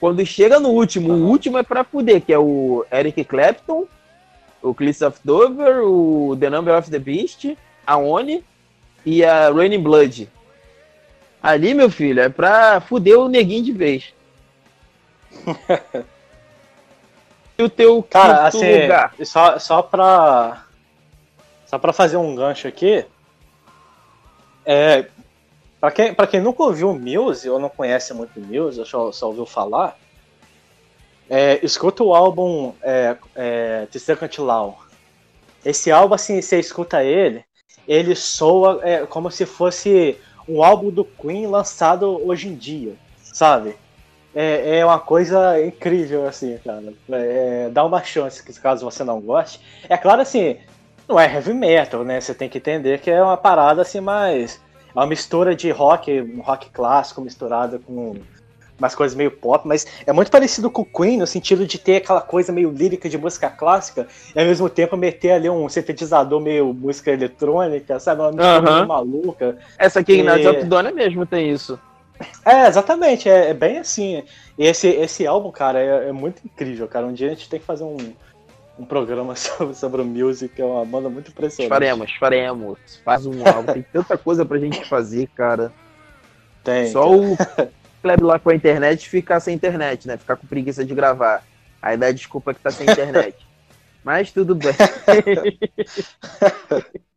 Quando 0.00 0.24
chega 0.24 0.60
no 0.60 0.68
último, 0.70 1.12
o 1.12 1.26
último 1.28 1.58
é 1.58 1.62
pra 1.62 1.84
fuder, 1.84 2.20
que 2.20 2.32
é 2.32 2.38
o 2.38 2.86
Eric 2.92 3.24
Clapton, 3.24 3.86
o 4.62 4.72
Cliffs 4.74 5.02
of 5.02 5.18
Dover, 5.24 5.82
o 5.84 6.36
The 6.38 6.50
Number 6.50 6.76
of 6.76 6.90
the 6.90 6.98
Beast, 6.98 7.56
a 7.86 7.96
Oni 7.96 8.44
e 9.04 9.24
a 9.24 9.50
Raining 9.50 9.82
Blood. 9.82 10.28
Ali, 11.42 11.74
meu 11.74 11.90
filho, 11.90 12.20
é 12.20 12.28
pra 12.28 12.80
fuder 12.80 13.18
o 13.18 13.28
neguinho 13.28 13.64
de 13.64 13.72
vez. 13.72 14.12
e 17.58 17.62
o 17.62 17.68
teu 17.68 18.02
Cara, 18.02 18.46
assim, 18.46 18.82
lugar? 18.82 19.14
só, 19.24 19.58
só 19.58 19.82
pra. 19.82 20.64
Só 21.66 21.78
pra 21.78 21.92
fazer 21.92 22.16
um 22.16 22.34
gancho 22.34 22.66
aqui. 22.66 23.04
É. 24.64 25.06
Pra 25.80 25.90
quem, 25.90 26.12
pra 26.12 26.26
quem 26.26 26.40
nunca 26.40 26.62
ouviu 26.62 26.92
Muse, 26.92 27.48
ou 27.48 27.58
não 27.58 27.68
conhece 27.68 28.12
muito 28.12 28.40
Muse, 28.40 28.80
ou 28.80 28.86
só, 28.86 29.12
só 29.12 29.26
ouviu 29.28 29.46
falar, 29.46 29.96
é, 31.30 31.60
escuta 31.62 32.02
o 32.02 32.14
álbum 32.14 32.72
é, 32.82 33.16
é, 33.36 33.86
The 33.90 33.98
Second 33.98 34.40
Law. 34.40 34.78
Esse 35.64 35.90
álbum, 35.90 36.14
assim, 36.14 36.40
você 36.40 36.58
escuta 36.58 37.04
ele, 37.04 37.44
ele 37.86 38.14
soa 38.14 38.80
é, 38.82 39.06
como 39.06 39.30
se 39.30 39.46
fosse 39.46 40.18
um 40.48 40.62
álbum 40.64 40.90
do 40.90 41.04
Queen 41.04 41.46
lançado 41.46 42.26
hoje 42.26 42.48
em 42.48 42.54
dia, 42.54 42.94
sabe? 43.22 43.76
É, 44.34 44.78
é 44.78 44.84
uma 44.84 44.98
coisa 44.98 45.60
incrível, 45.64 46.26
assim, 46.26 46.58
cara. 46.64 46.92
É, 47.10 47.68
dá 47.70 47.84
uma 47.84 48.02
chance, 48.02 48.42
caso 48.60 48.84
você 48.84 49.04
não 49.04 49.20
goste. 49.20 49.60
É 49.88 49.96
claro, 49.96 50.22
assim, 50.22 50.56
não 51.06 51.18
é 51.18 51.32
heavy 51.32 51.54
metal, 51.54 52.04
né? 52.04 52.20
Você 52.20 52.34
tem 52.34 52.48
que 52.48 52.58
entender 52.58 53.00
que 53.00 53.10
é 53.10 53.22
uma 53.22 53.36
parada, 53.36 53.82
assim, 53.82 54.00
mais... 54.00 54.60
É 54.94 54.98
uma 54.98 55.06
mistura 55.06 55.54
de 55.54 55.70
rock, 55.70 56.20
um 56.20 56.40
rock 56.40 56.70
clássico 56.70 57.20
misturado 57.20 57.78
com 57.80 58.16
umas 58.78 58.94
coisas 58.94 59.16
meio 59.16 59.30
pop, 59.30 59.66
mas 59.66 59.86
é 60.06 60.12
muito 60.12 60.30
parecido 60.30 60.70
com 60.70 60.82
o 60.82 60.84
Queen, 60.84 61.18
no 61.18 61.26
sentido 61.26 61.66
de 61.66 61.78
ter 61.78 61.96
aquela 61.96 62.20
coisa 62.20 62.52
meio 62.52 62.70
lírica 62.70 63.08
de 63.08 63.18
música 63.18 63.50
clássica, 63.50 64.06
e 64.34 64.38
ao 64.38 64.46
mesmo 64.46 64.70
tempo 64.70 64.96
meter 64.96 65.32
ali 65.32 65.50
um 65.50 65.68
sintetizador 65.68 66.40
meio 66.40 66.72
música 66.72 67.10
eletrônica, 67.10 67.98
sabe? 67.98 68.20
Uma 68.20 68.28
mistura 68.28 68.58
Aham. 68.58 68.74
meio 68.76 68.88
maluca. 68.88 69.58
Essa 69.76 70.00
aqui, 70.00 70.22
na 70.22 70.38
É. 70.38 70.42
Zapdona 70.42 70.92
mesmo 70.92 71.26
tem 71.26 71.50
isso. 71.50 71.78
É, 72.44 72.66
exatamente, 72.66 73.28
é, 73.28 73.50
é 73.50 73.54
bem 73.54 73.78
assim. 73.78 74.22
E 74.58 74.66
esse, 74.66 74.88
esse 74.88 75.26
álbum, 75.26 75.50
cara, 75.50 75.78
é, 75.80 76.08
é 76.08 76.12
muito 76.12 76.42
incrível, 76.44 76.88
cara. 76.88 77.06
Um 77.06 77.12
dia 77.12 77.28
a 77.28 77.30
gente 77.30 77.48
tem 77.48 77.60
que 77.60 77.66
fazer 77.66 77.84
um, 77.84 77.96
um 78.78 78.84
programa 78.84 79.34
sobre, 79.36 79.74
sobre 79.74 80.02
o 80.02 80.04
Music, 80.04 80.60
é 80.60 80.64
uma 80.64 80.84
banda 80.84 81.08
muito 81.08 81.30
impressionante. 81.30 81.68
Faremos, 81.68 82.12
faremos. 82.14 82.78
Faz 83.04 83.26
um 83.26 83.46
álbum. 83.46 83.72
Tem 83.72 83.82
tanta 83.82 84.16
coisa 84.16 84.44
pra 84.44 84.58
gente 84.58 84.84
fazer, 84.84 85.28
cara. 85.34 85.72
Tem. 86.62 86.90
Só 86.92 87.12
o 87.12 87.36
Kleber 88.02 88.26
lá 88.26 88.38
com 88.38 88.50
a 88.50 88.54
internet 88.54 89.08
ficar 89.08 89.40
sem 89.40 89.54
internet, 89.54 90.06
né? 90.06 90.16
Ficar 90.16 90.36
com 90.36 90.46
preguiça 90.46 90.84
de 90.84 90.94
gravar. 90.94 91.42
Aí 91.82 91.96
dá 91.96 92.10
desculpa 92.10 92.54
que 92.54 92.60
tá 92.60 92.70
sem 92.70 92.88
internet. 92.88 93.36
Mas 94.04 94.30
tudo 94.30 94.54
bem. 94.54 94.74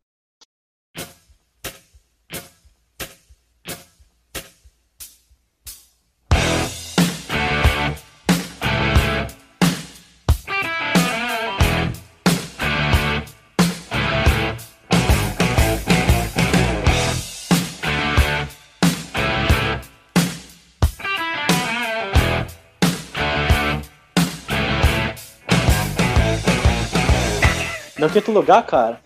quinto 28.12 28.30
lugar, 28.32 28.64
cara, 28.64 29.00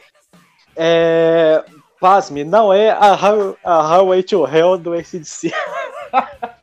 é. 0.76 1.64
Pasme, 1.98 2.44
não 2.44 2.70
é 2.74 2.90
a, 2.90 3.14
Highway- 3.14 3.56
a 3.64 3.80
Highway 3.80 4.22
to 4.22 4.46
Hell 4.46 4.76
do 4.76 4.92
ACDC. 4.92 5.50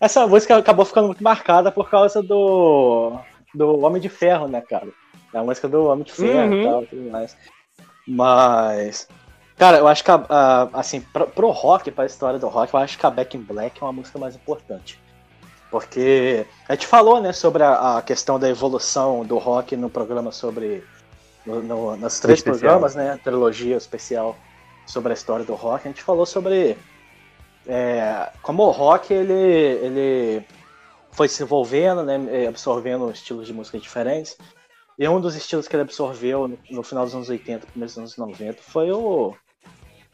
Essa 0.00 0.26
música 0.26 0.56
acabou 0.56 0.84
ficando 0.84 1.06
muito 1.06 1.22
marcada 1.22 1.70
por 1.72 1.88
causa 1.90 2.22
do. 2.22 3.18
do 3.54 3.80
Homem 3.84 4.00
de 4.00 4.08
Ferro, 4.08 4.46
né, 4.48 4.60
cara? 4.60 4.88
É 5.32 5.38
a 5.38 5.42
música 5.42 5.68
do 5.68 5.86
Homem 5.86 6.04
de 6.04 6.12
Ferro 6.12 6.52
Uhum. 6.52 6.60
e 6.62 6.64
tal, 6.64 6.86
tudo 6.86 7.10
mais. 7.10 7.36
Mas. 8.06 9.08
Cara, 9.56 9.78
eu 9.78 9.88
acho 9.88 10.04
que, 10.04 10.10
a, 10.10 10.68
assim, 10.74 11.00
pro, 11.00 11.26
pro 11.28 11.50
rock, 11.50 11.90
pra 11.90 12.04
história 12.04 12.38
do 12.38 12.46
rock, 12.48 12.74
eu 12.74 12.80
acho 12.80 12.98
que 12.98 13.06
a 13.06 13.10
Back 13.10 13.36
in 13.36 13.40
Black 13.40 13.80
é 13.80 13.84
uma 13.84 13.92
música 13.92 14.18
mais 14.18 14.34
importante. 14.36 15.00
Porque 15.70 16.46
a 16.68 16.74
gente 16.74 16.86
falou, 16.86 17.20
né, 17.20 17.32
sobre 17.32 17.62
a, 17.62 17.96
a 17.96 18.02
questão 18.02 18.38
da 18.38 18.48
evolução 18.48 19.24
do 19.24 19.38
rock 19.38 19.74
no 19.76 19.88
programa 19.90 20.30
sobre. 20.30 20.84
No, 21.44 21.62
no, 21.62 21.96
nos 21.96 22.18
três 22.20 22.40
especial. 22.40 22.58
programas, 22.60 22.94
né? 22.94 23.12
A 23.12 23.18
trilogia 23.18 23.76
especial 23.76 24.36
sobre 24.84 25.12
a 25.12 25.14
história 25.14 25.44
do 25.44 25.54
rock. 25.54 25.86
A 25.86 25.90
gente 25.90 26.02
falou 26.02 26.26
sobre 26.26 26.76
é, 27.68 28.30
como 28.42 28.64
o 28.64 28.70
rock 28.70 29.12
ele, 29.12 29.32
ele 29.32 30.44
foi 31.10 31.28
se 31.28 31.42
envolvendo, 31.42 32.02
né, 32.02 32.46
absorvendo 32.48 33.10
estilos 33.10 33.46
de 33.46 33.52
música 33.52 33.78
diferentes. 33.78 34.36
E 34.98 35.06
um 35.08 35.20
dos 35.20 35.34
estilos 35.34 35.68
que 35.68 35.76
ele 35.76 35.82
absorveu 35.82 36.48
no, 36.48 36.58
no 36.70 36.82
final 36.82 37.04
dos 37.04 37.14
anos 37.14 37.28
80, 37.28 37.66
começo 37.72 38.00
dos 38.00 38.18
anos 38.18 38.34
90 38.34 38.62
foi 38.62 38.90
o, 38.90 39.34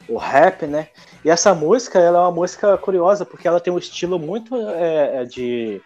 o 0.09 0.17
rap, 0.17 0.65
né? 0.65 0.89
E 1.23 1.29
essa 1.29 1.53
música 1.53 1.99
ela 1.99 2.19
é 2.19 2.21
uma 2.21 2.31
música 2.31 2.77
curiosa 2.77 3.25
porque 3.25 3.47
ela 3.47 3.59
tem 3.59 3.71
um 3.71 3.77
estilo 3.77 4.19
muito 4.19 4.55
é, 4.71 5.21
é, 5.21 5.25
de, 5.25 5.81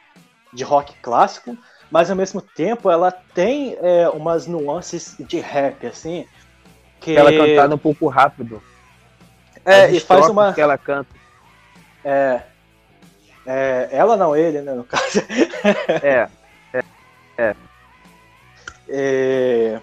de 0.51 0.63
rock 0.63 0.95
clássico, 1.01 1.55
mas 1.91 2.09
ao 2.09 2.15
mesmo 2.15 2.41
tempo 2.41 2.89
ela 2.89 3.11
tem 3.11 3.77
é, 3.81 4.09
umas 4.09 4.47
nuances 4.47 5.15
de 5.19 5.39
rap, 5.39 5.85
assim. 5.85 6.25
Que 6.99 7.15
Ela 7.15 7.31
cantada 7.31 7.75
um 7.75 7.77
pouco 7.77 8.07
rápido. 8.07 8.61
é, 9.63 9.85
As 9.85 9.93
e 9.93 9.99
faz 9.99 10.27
uma. 10.27 10.53
que 10.53 10.61
ela 10.61 10.77
canta. 10.77 11.16
É, 12.09 12.41
é, 13.45 13.89
ela 13.91 14.15
não, 14.15 14.33
ele, 14.33 14.61
né, 14.61 14.73
no 14.73 14.85
caso. 14.85 15.19
É. 16.01 16.29
É, 18.89 19.81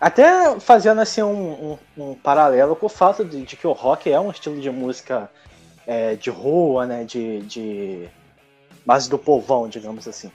até 0.00 0.60
fazendo 0.60 1.00
assim 1.00 1.20
um, 1.22 1.72
um- 1.72 1.78
um 2.10 2.14
paralelo 2.14 2.76
com 2.76 2.86
o 2.86 2.88
fato 2.88 3.24
de, 3.24 3.42
de 3.42 3.56
que 3.56 3.66
o 3.66 3.72
rock 3.72 4.08
é 4.10 4.20
um 4.20 4.30
estilo 4.30 4.60
de 4.60 4.70
música 4.70 5.28
é, 5.84 6.14
de 6.14 6.30
rua, 6.30 6.86
né? 6.86 7.02
De, 7.02 7.40
de 7.40 8.08
base 8.86 9.10
do 9.10 9.18
povão, 9.18 9.68
digamos 9.68 10.06
assim. 10.06 10.30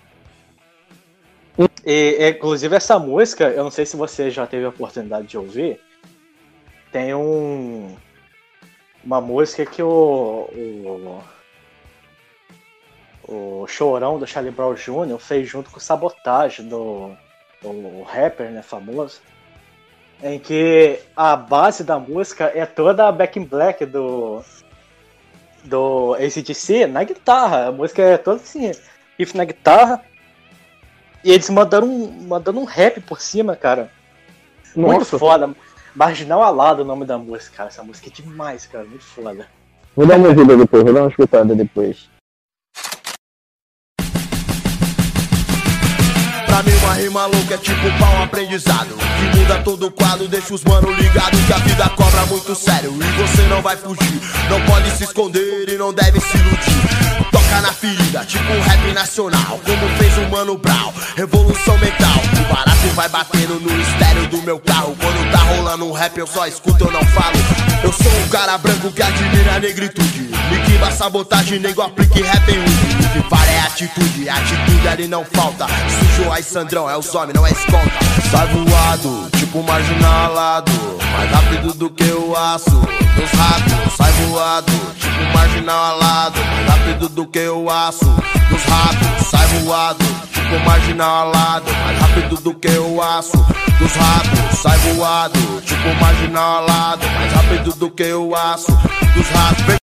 E, 1.85 2.29
inclusive 2.29 2.75
essa 2.75 2.99
música, 2.99 3.45
eu 3.49 3.63
não 3.63 3.71
sei 3.71 3.85
se 3.85 3.95
você 3.95 4.29
já 4.29 4.45
teve 4.45 4.65
a 4.65 4.69
oportunidade 4.69 5.27
de 5.27 5.37
ouvir, 5.37 5.79
tem 6.91 7.13
um 7.15 7.95
uma 9.09 9.19
música 9.19 9.65
que 9.65 9.81
o, 9.81 10.47
o 10.53 11.23
o 13.27 13.67
Chorão 13.67 14.19
do 14.19 14.27
Charlie 14.27 14.51
Brown 14.51 14.75
Jr. 14.75 15.17
fez 15.19 15.47
junto 15.47 15.71
com 15.71 15.77
o 15.77 15.81
Sabotage 15.81 16.61
do 16.61 17.15
o 17.63 18.03
rapper, 18.03 18.51
né, 18.51 18.61
famoso, 18.61 19.19
em 20.23 20.39
que 20.39 20.99
a 21.15 21.35
base 21.35 21.83
da 21.83 21.99
música 21.99 22.51
é 22.53 22.65
toda 22.65 23.07
a 23.07 23.11
Back 23.11 23.39
in 23.39 23.45
Black 23.45 23.83
do 23.85 24.43
do 25.63 26.13
ACDC 26.13 26.85
na 26.85 27.03
guitarra. 27.03 27.67
A 27.67 27.71
música 27.71 28.03
é 28.03 28.17
toda 28.17 28.39
assim, 28.41 28.71
riff 29.17 29.35
na 29.35 29.43
guitarra. 29.43 30.03
E 31.23 31.31
eles 31.31 31.49
mandaram 31.49 31.87
um, 31.87 32.11
mandando 32.27 32.59
um 32.59 32.65
rap 32.65 33.01
por 33.01 33.19
cima, 33.19 33.55
cara. 33.55 33.91
Muito 34.75 34.99
Nossa. 34.99 35.19
foda. 35.19 35.53
Marginal 35.95 36.43
Alado 36.43 36.81
é 36.81 36.83
o 36.83 36.87
nome 36.87 37.05
da 37.05 37.17
música, 37.17 37.57
cara. 37.57 37.69
Essa 37.69 37.83
música 37.83 38.07
é 38.07 38.11
demais, 38.11 38.65
cara. 38.65 38.85
Muito 38.85 39.03
foda. 39.03 39.47
Vou 39.95 40.05
dar 40.05 40.17
uma 40.17 40.29
ouvida 40.29 40.55
depois, 40.55 40.83
vou 40.83 40.93
dar 40.93 41.01
uma 41.01 41.09
escutada 41.09 41.55
depois. 41.55 42.09
Pra 46.45 46.63
mim 46.63 46.77
uma 46.83 46.93
rima 46.93 47.25
louca 47.25 47.53
é 47.53 47.57
tipo 47.57 47.99
pau 47.99 48.13
um 48.15 48.23
aprendizado 48.23 48.95
Que 48.97 49.37
muda 49.37 49.63
todo 49.63 49.87
o 49.87 49.91
quadro, 49.91 50.27
deixa 50.27 50.53
os 50.53 50.63
mano 50.65 50.91
ligados 50.91 51.39
Que 51.45 51.53
a 51.53 51.57
vida 51.57 51.89
cobra 51.89 52.25
muito 52.25 52.53
sério 52.53 52.91
e 52.91 53.21
você 53.21 53.43
não 53.43 53.61
vai 53.61 53.77
fugir 53.77 54.19
Não 54.49 54.65
pode 54.65 54.91
se 54.91 55.05
esconder 55.05 55.69
e 55.69 55.77
não 55.77 55.93
deve 55.93 56.19
se 56.19 56.37
iludir 56.37 57.29
Toca 57.49 57.61
na 57.61 57.73
ferida, 57.73 58.23
tipo 58.25 58.43
um 58.53 58.61
rap 58.61 58.93
nacional 58.93 59.59
Como 59.65 59.97
fez 59.97 60.17
o 60.19 60.29
Mano 60.29 60.55
Brown, 60.57 60.93
revolução 61.15 61.77
mental 61.79 62.21
O 62.39 62.53
barato 62.53 62.87
vai 62.95 63.09
batendo 63.09 63.59
no 63.59 63.81
estéreo 63.81 64.27
do 64.27 64.41
meu 64.43 64.59
carro. 64.59 64.95
Quando 64.99 65.31
tá 65.31 65.39
rolando 65.39 65.85
um 65.85 65.91
rap 65.91 66.15
eu 66.17 66.27
só 66.27 66.45
escuto, 66.45 66.85
eu 66.85 66.91
não 66.91 67.03
falo 67.05 67.68
Eu 67.83 67.93
sou 67.93 68.11
um 68.11 68.29
cara 68.29 68.57
branco 68.57 68.91
que 68.91 69.01
admira 69.01 69.55
a 69.55 69.59
negritude 69.59 70.29
Liquiba 70.51 70.91
sabotagem, 70.91 71.59
nego 71.59 71.81
aplique 71.81 72.21
rap 72.21 72.49
em 72.49 72.59
hood 72.59 72.95
O 73.05 73.23
que 73.23 73.29
vale 73.29 73.51
é 73.51 73.59
atitude, 73.61 74.29
atitude 74.29 74.87
ali 74.87 75.07
não 75.07 75.23
falta. 75.23 75.67
Sujo 76.15 76.31
aí 76.31 76.43
Sandrão, 76.43 76.89
é 76.89 76.97
os 76.97 77.13
homens, 77.13 77.33
não 77.33 77.45
é 77.45 77.51
escolta. 77.51 77.91
Sai 78.31 78.47
voado, 78.47 79.29
tipo 79.37 79.63
marginalado. 79.63 80.71
Mais 81.13 81.31
rápido 81.31 81.73
do 81.73 81.89
que 81.89 82.11
o 82.11 82.35
aço. 82.35 82.69
Dos 82.69 83.31
ratos 83.31 83.95
Sai 83.95 84.11
voado, 84.11 84.71
tipo 84.99 85.33
marginalado. 85.33 86.39
Mais 86.39 86.67
rápido 86.67 87.09
do 87.09 87.25
que 87.27 87.47
o 87.47 87.69
aço. 87.69 88.05
Dos 88.49 88.63
ratos 88.63 89.27
Sai 89.29 89.47
voado, 89.47 90.05
tipo 90.49 90.65
marginalado 90.65 91.71
Mais 91.71 91.99
rápido 91.99 92.41
do 92.41 92.55
que 92.55 92.69
o 92.69 93.01
aço 93.01 93.37
dos 93.77 93.93
ratos 93.95 94.59
Sai 94.59 94.77
voado, 94.93 95.61
tipo 95.61 95.93
marginalado 96.01 97.05
Mais 97.07 97.31
rápido 97.33 97.75
do 97.75 97.91
que 97.91 98.11
o 98.11 98.35
aço 98.35 98.71
dos 99.15 99.29
ratos 99.29 99.63
Vem 99.65 99.79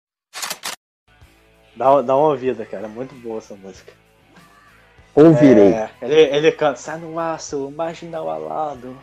Dá, 1.76 2.02
dá 2.02 2.16
uma 2.16 2.28
ouvida, 2.28 2.64
cara. 2.66 2.88
Muito 2.88 3.16
boa 3.16 3.40
essa 3.40 3.56
música. 3.56 3.92
Ouvirei. 5.16 5.74
É, 5.74 5.90
ele, 6.04 6.22
ele 6.22 6.52
canta, 6.52 6.76
sai 6.76 7.00
no 7.00 7.18
aço, 7.18 7.74
marginal 7.76 8.30
alado. 8.30 8.96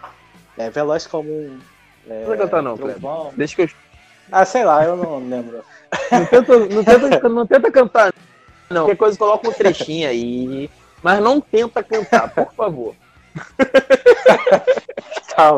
É, 0.57 0.71
veloz 0.71 1.05
como 1.05 1.29
um. 1.29 1.59
É, 2.09 2.25
Não 2.25 2.37
cantar 2.37 2.63
não, 2.63 2.77
trovão. 2.77 3.33
Deixa 3.37 3.57
que 3.57 3.63
eu. 3.63 3.71
Ah, 4.31 4.45
sei 4.45 4.65
lá, 4.65 4.85
eu 4.85 4.97
não 4.97 5.19
lembro. 5.19 5.65
Não 6.13 6.27
tenta, 6.27 6.59
não 6.61 6.85
tenta, 6.85 7.19
não 7.29 7.47
tenta 7.47 7.73
cantar, 7.73 8.15
não. 8.71 8.83
Qualquer 8.83 8.97
coisa 8.97 9.19
coloca 9.19 9.49
um 9.49 9.53
trechinho 9.53 10.09
aí. 10.09 10.71
Mas 11.03 11.21
não 11.21 11.41
tenta 11.41 11.83
cantar, 11.83 12.29
por 12.35 12.53
favor. 12.55 12.95
Tá, 15.37 15.53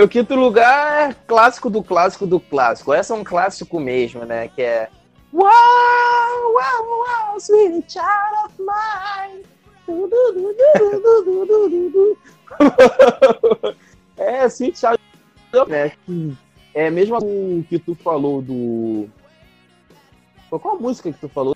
meu 0.00 0.08
quinto 0.08 0.34
lugar 0.34 1.10
é 1.10 1.14
clássico 1.26 1.68
do 1.68 1.82
clássico 1.82 2.26
do 2.26 2.40
clássico. 2.40 2.94
Essa 2.94 3.12
é 3.12 3.18
um 3.18 3.22
clássico 3.22 3.78
mesmo, 3.78 4.24
né? 4.24 4.48
Que 4.48 4.62
é. 4.62 4.88
Wow, 5.30 5.42
wow, 5.44 6.86
wow, 6.88 7.36
sweet 7.38 7.84
child 7.92 8.34
of 8.46 8.54
mine. 8.58 9.44
é, 14.16 14.48
sweet 14.48 14.78
child 14.78 14.98
of 15.52 15.70
né? 15.70 15.92
É 16.72 16.88
mesmo 16.88 17.18
o 17.18 17.62
que 17.68 17.78
tu 17.78 17.94
falou 17.94 18.40
do. 18.40 19.06
Qual 20.48 20.76
a 20.76 20.80
música 20.80 21.12
que 21.12 21.18
tu 21.18 21.28
falou? 21.28 21.54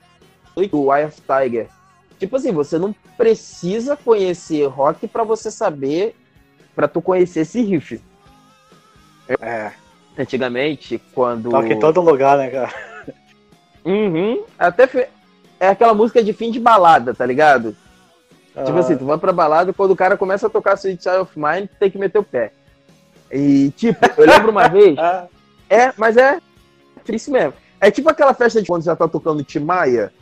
Do 0.54 0.94
Eye 0.94 1.06
of 1.06 1.18
Tiger. 1.22 1.68
Tipo 2.18 2.36
assim, 2.36 2.52
você 2.52 2.78
não 2.78 2.94
precisa 3.16 3.96
conhecer 3.96 4.66
rock 4.66 5.08
para 5.08 5.24
você 5.24 5.50
saber, 5.50 6.14
para 6.74 6.86
tu 6.86 7.00
conhecer 7.00 7.40
esse 7.40 7.62
riff. 7.62 8.02
É, 9.28 9.72
Antigamente, 10.18 11.00
quando. 11.14 11.50
toca 11.50 11.72
em 11.72 11.78
todo 11.78 12.00
lugar, 12.00 12.38
né, 12.38 12.48
cara? 12.50 12.72
Uhum. 13.84 14.44
Até 14.58 15.08
é 15.58 15.68
aquela 15.68 15.92
música 15.94 16.22
de 16.22 16.32
fim 16.32 16.50
de 16.50 16.60
balada, 16.60 17.12
tá 17.14 17.26
ligado? 17.26 17.76
Tipo 18.64 18.76
Ah, 18.76 18.80
assim, 18.80 18.96
tu 18.96 19.04
vai 19.04 19.18
pra 19.18 19.32
balada 19.32 19.70
e 19.70 19.74
quando 19.74 19.90
o 19.90 19.96
cara 19.96 20.16
começa 20.16 20.46
a 20.46 20.50
tocar 20.50 20.74
Sweet 20.76 21.02
Child 21.02 21.18
of 21.18 21.32
Mine, 21.38 21.68
tem 21.80 21.90
que 21.90 21.98
meter 21.98 22.18
o 22.18 22.22
pé. 22.24 22.52
E, 23.32 23.70
tipo, 23.76 23.98
eu 24.16 24.26
lembro 24.26 24.52
uma 24.52 24.68
vez. 24.70 24.96
ah, 24.98 25.26
É, 25.68 25.92
mas 25.98 26.16
é 26.16 26.38
isso 27.08 27.30
mesmo. 27.32 27.52
É 27.80 27.90
tipo 27.90 28.08
aquela 28.08 28.32
festa 28.32 28.62
de 28.62 28.68
quando 28.68 28.84
já 28.84 28.94
tá 28.94 29.08
tocando 29.08 29.42
Timaya, 29.42 30.12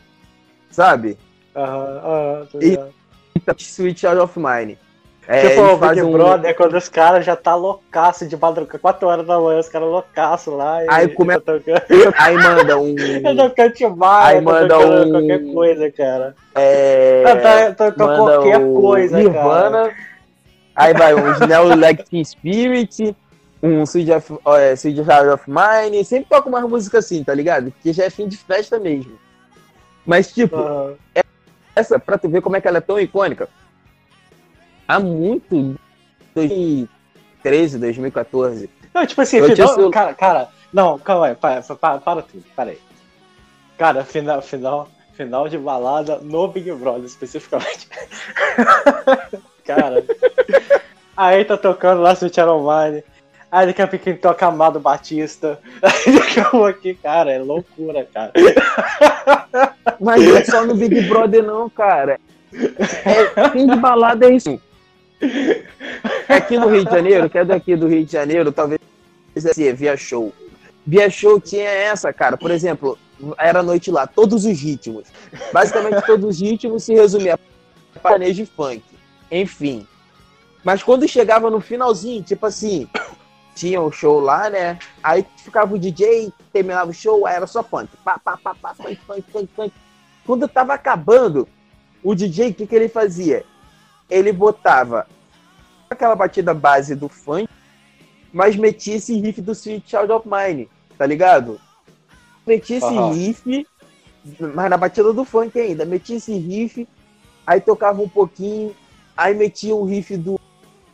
sabe? 0.70 1.18
Aham, 1.54 2.00
aham, 2.02 2.48
E- 2.54 2.70
ligado. 2.70 3.60
Sweet 3.60 4.00
Child 4.00 4.18
of 4.20 4.38
Mine. 4.38 4.78
É, 5.28 5.48
tipo, 5.48 5.60
o 5.62 5.76
Big 5.76 6.02
um- 6.02 6.12
Brother 6.12 6.50
é 6.50 6.54
quando 6.54 6.76
os 6.76 6.88
caras 6.88 7.24
já 7.24 7.36
tá 7.36 7.54
loucaço 7.54 8.26
de 8.26 8.36
madrugada, 8.36 8.78
4 8.78 9.08
horas 9.08 9.24
da 9.26 9.38
manhã, 9.38 9.60
os 9.60 9.68
caras 9.68 9.88
loucaço 9.88 10.50
lá. 10.50 10.78
Aí 10.88 11.08
come- 11.08 11.34
e 11.34 11.40
tá 11.40 11.52
Aí 12.18 12.36
manda 12.36 12.76
um. 12.78 12.94
tá 13.22 13.34
tocando 13.48 13.72
Timaya, 13.72 14.26
Aí 14.26 14.34
tá 14.36 14.42
manda 14.42 14.78
um- 14.78 15.10
qualquer 15.12 15.52
coisa, 15.52 15.90
cara. 15.92 16.34
É, 16.56 17.22
tá- 17.40 17.72
tá- 17.74 17.92
tá 17.92 18.06
manda 18.06 18.16
qualquer 18.16 18.58
o 18.58 18.74
coisa, 18.80 19.16
Nirvana. 19.16 19.92
Aí 20.74 20.92
vai 20.92 21.14
um 21.14 21.46
Neo 21.46 21.70
Electric 21.70 22.24
Spirit, 22.24 23.14
um 23.62 23.82
Sweet 23.84 24.10
of, 24.12 24.32
é, 24.46 24.72
of 25.32 25.44
Mine. 25.46 26.04
Sempre 26.04 26.26
toca 26.30 26.48
uma 26.48 26.62
música 26.62 26.98
assim, 26.98 27.22
tá 27.22 27.32
ligado? 27.32 27.70
Porque 27.70 27.92
já 27.92 28.04
é 28.04 28.10
fim 28.10 28.26
de 28.26 28.36
festa 28.36 28.78
mesmo. 28.78 29.12
Mas, 30.04 30.32
tipo, 30.32 30.56
Aham. 30.56 30.94
essa, 31.76 31.98
pra 31.98 32.18
tu 32.18 32.28
ver 32.28 32.40
como 32.40 32.56
é 32.56 32.60
que 32.60 32.66
ela 32.66 32.78
é 32.78 32.80
tão 32.80 32.98
icônica, 32.98 33.48
há 34.92 35.00
muito, 35.00 35.76
2013, 36.34 37.78
2014, 37.78 38.70
Não, 38.92 39.06
tipo 39.06 39.20
assim, 39.22 39.42
final, 39.42 39.74
seu- 39.74 39.90
cara, 39.90 40.14
cara, 40.14 40.48
não, 40.72 40.98
calma 40.98 41.28
aí, 41.28 41.34
para, 41.34 41.62
para, 41.62 41.98
para 41.98 42.22
tudo, 42.22 42.44
para 42.54 42.70
aí. 42.70 42.78
Cara, 43.78 44.04
final, 44.04 44.42
final, 44.42 44.88
final 45.14 45.48
de 45.48 45.56
balada 45.58 46.18
no 46.18 46.46
Big 46.48 46.70
Brother, 46.72 47.04
especificamente. 47.04 47.88
cara, 49.64 50.04
aí 51.16 51.44
tá 51.44 51.56
tocando 51.56 52.02
lá 52.02 52.12
Sweet 52.12 52.38
Iron 52.38 52.60
Mine, 52.60 53.02
aí 53.50 53.66
daqui 53.66 53.82
a 53.82 53.86
pouco 53.88 54.14
toca 54.16 54.46
Amado 54.46 54.78
Batista, 54.78 55.58
aí 55.82 56.18
daqui 56.18 56.40
a 56.40 56.44
pouco, 56.44 56.94
cara, 57.02 57.32
é 57.32 57.38
loucura, 57.38 58.06
cara. 58.12 58.32
Mas 59.98 60.22
não 60.22 60.36
é 60.36 60.44
só 60.44 60.66
no 60.66 60.74
Big 60.74 61.00
Brother, 61.08 61.42
não, 61.42 61.68
cara. 61.70 62.20
É, 62.54 63.50
fim 63.50 63.66
de 63.66 63.76
balada 63.76 64.26
é 64.26 64.34
isso. 64.34 64.60
Aqui 66.28 66.58
no 66.58 66.68
Rio 66.68 66.84
de 66.84 66.90
Janeiro, 66.90 67.30
que 67.30 67.38
é 67.38 67.44
daqui 67.44 67.76
do 67.76 67.88
Rio 67.88 68.04
de 68.04 68.12
Janeiro, 68.12 68.52
talvez 68.52 68.80
assim, 69.36 69.72
via 69.72 69.96
show. 69.96 70.32
Via 70.86 71.08
show 71.08 71.40
tinha 71.40 71.68
essa, 71.68 72.12
cara. 72.12 72.36
Por 72.36 72.50
exemplo, 72.50 72.98
era 73.38 73.62
noite 73.62 73.90
lá, 73.90 74.06
todos 74.06 74.44
os 74.44 74.60
ritmos. 74.60 75.08
Basicamente, 75.52 76.02
todos 76.06 76.24
os 76.26 76.40
ritmos 76.40 76.84
se 76.84 76.94
resumia 76.94 77.38
a 77.94 77.98
panejo 77.98 78.42
e 78.42 78.46
funk. 78.46 78.82
Enfim. 79.30 79.86
Mas 80.64 80.82
quando 80.82 81.08
chegava 81.08 81.50
no 81.50 81.60
finalzinho, 81.60 82.22
tipo 82.22 82.46
assim, 82.46 82.88
tinha 83.54 83.80
o 83.80 83.90
show 83.90 84.20
lá, 84.20 84.50
né? 84.50 84.78
Aí 85.02 85.24
ficava 85.38 85.74
o 85.74 85.78
DJ, 85.78 86.32
terminava 86.52 86.90
o 86.90 86.94
show, 86.94 87.26
aí 87.26 87.36
era 87.36 87.46
só 87.46 87.62
funk. 87.62 87.88
Pá, 88.04 88.18
pá, 88.18 88.36
pá, 88.36 88.54
pá, 88.54 88.74
funk, 88.74 88.98
funk, 89.06 89.24
funk, 89.32 89.48
funk. 89.54 89.74
Quando 90.24 90.46
tava 90.46 90.74
acabando, 90.74 91.48
o 92.02 92.14
DJ, 92.14 92.50
o 92.50 92.54
que, 92.54 92.66
que 92.66 92.74
ele 92.74 92.88
fazia? 92.88 93.44
Ele 94.12 94.30
botava 94.30 95.06
aquela 95.88 96.14
batida 96.14 96.52
base 96.52 96.94
do 96.94 97.08
funk, 97.08 97.48
mas 98.32 98.56
metia 98.56 98.96
esse 98.96 99.18
riff 99.18 99.40
do 99.40 99.52
Sweet 99.52 99.88
Child 99.88 100.12
of 100.12 100.28
Mine, 100.28 100.68
tá 100.98 101.06
ligado? 101.06 101.58
Metia 102.46 102.76
esse 102.76 102.86
Aham. 102.86 103.12
riff, 103.14 103.66
mas 104.54 104.68
na 104.70 104.76
batida 104.76 105.12
do 105.14 105.24
funk 105.24 105.58
ainda, 105.58 105.84
metia 105.86 106.16
esse 106.16 106.36
riff, 106.36 106.86
aí 107.46 107.60
tocava 107.60 108.02
um 108.02 108.08
pouquinho, 108.08 108.76
aí 109.16 109.34
metia 109.34 109.74
um 109.74 109.84
riff 109.84 110.14
do, 110.16 110.38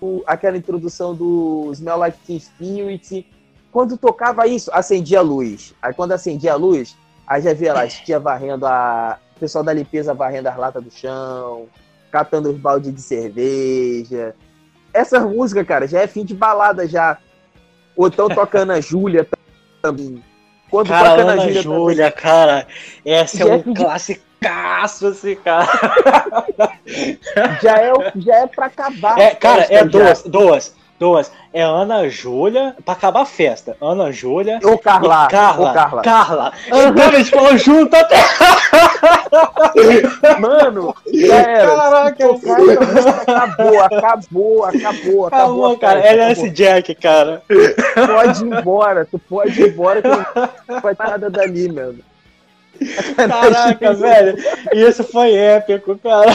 do- 0.01 0.23
aquela 0.27 0.57
introdução 0.57 1.15
do 1.15 1.71
Smell 1.73 1.97
Like 1.99 2.19
Teen 2.25 2.39
Spirit. 2.39 3.27
Quando 3.73 3.97
tocava 3.99 4.47
isso, 4.47 4.71
acendia 4.73 5.19
a 5.19 5.23
luz. 5.23 5.75
Aí 5.83 5.93
quando 5.93 6.13
acendia 6.13 6.53
a 6.53 6.57
luz, 6.57 6.97
aí 7.27 7.43
já 7.43 7.53
via 7.53 7.75
lá 7.75 7.83
as 7.83 7.95
tia 7.95 8.19
varrendo 8.21 8.65
a. 8.67 9.19
O 9.37 9.41
pessoal 9.41 9.63
da 9.63 9.73
limpeza 9.73 10.13
varrendo 10.15 10.49
as 10.49 10.57
latas 10.57 10.83
do 10.83 10.91
chão, 10.91 11.69
catando 12.11 12.51
os 12.51 12.59
baldes 12.59 12.95
de 12.95 13.01
cerveja. 13.03 14.35
Essa 14.93 15.21
música, 15.21 15.65
cara, 15.65 15.87
já 15.87 16.01
é 16.01 16.07
fim 16.07 16.25
de 16.25 16.35
balada 16.35 16.87
já. 16.87 17.19
Ou 17.97 18.09
então 18.09 18.29
tocando 18.35 18.73
a 18.73 18.81
Júlia 18.81 19.27
também. 19.83 20.23
Quando 20.71 20.89
Cara, 20.89 21.11
toca 21.11 21.25
na 21.25 21.33
Ana 21.33 21.43
Júlia 21.45 21.63
Júlia, 21.63 22.13
cara, 22.13 22.67
essa 23.05 23.43
é 23.43 23.55
um 23.55 23.63
de- 23.63 23.75
classicaço, 23.75 25.07
assim, 25.07 25.35
cara. 25.37 25.67
também, 25.67 27.19
já 27.63 27.77
é, 27.79 27.93
o- 27.93 28.13
já 28.21 28.35
é 28.37 28.47
pra 28.47 28.67
acabar. 28.67 29.19
É, 29.19 29.35
cara, 29.35 29.67
é 29.71 29.83
duas, 29.85 30.23
duas, 30.25 30.75
duas. 30.99 31.31
É 31.53 31.63
Ana 31.63 32.09
Júlia, 32.09 32.75
pra 32.85 32.95
acabar 32.95 33.23
a 33.23 33.27
festa. 33.27 33.77
Ana 33.81 34.11
Júlia 34.13 34.59
Ô, 34.63 34.77
Carla, 34.79 35.27
e 35.27 35.31
Carla. 35.31 35.71
ô, 35.71 35.75
Carla. 35.75 36.03
Carla. 36.03 36.53
Então 36.67 37.09
eles 37.13 37.29
falam 37.31 37.57
junto 37.57 37.95
até. 37.97 38.17
Mano, 40.39 40.95
já 41.13 41.37
era. 41.37 41.77
Caraca, 41.77 42.27
música, 42.29 43.23
acabou, 43.27 43.81
acabou, 43.83 44.65
acabou, 44.65 44.67
acabou. 44.67 45.27
Acabou, 45.27 45.73
a 45.73 45.79
cara. 45.79 46.01
LS. 46.01 46.51
Jack, 46.51 46.95
cara. 46.97 47.43
Pode 47.95 48.45
ir 48.45 48.53
embora, 48.53 49.05
tu 49.07 49.19
pode 49.19 49.61
ir 49.61 49.69
embora 49.73 50.03
que 50.03 50.09
não 50.09 50.81
vai 50.81 50.95
nada 50.99 51.31
dali, 51.31 51.71
mano. 51.73 51.99
Caraca, 53.17 53.95
velho. 53.95 54.39
Isso 54.73 55.05
foi 55.05 55.35
épico, 55.35 55.99
cara. 55.99 56.33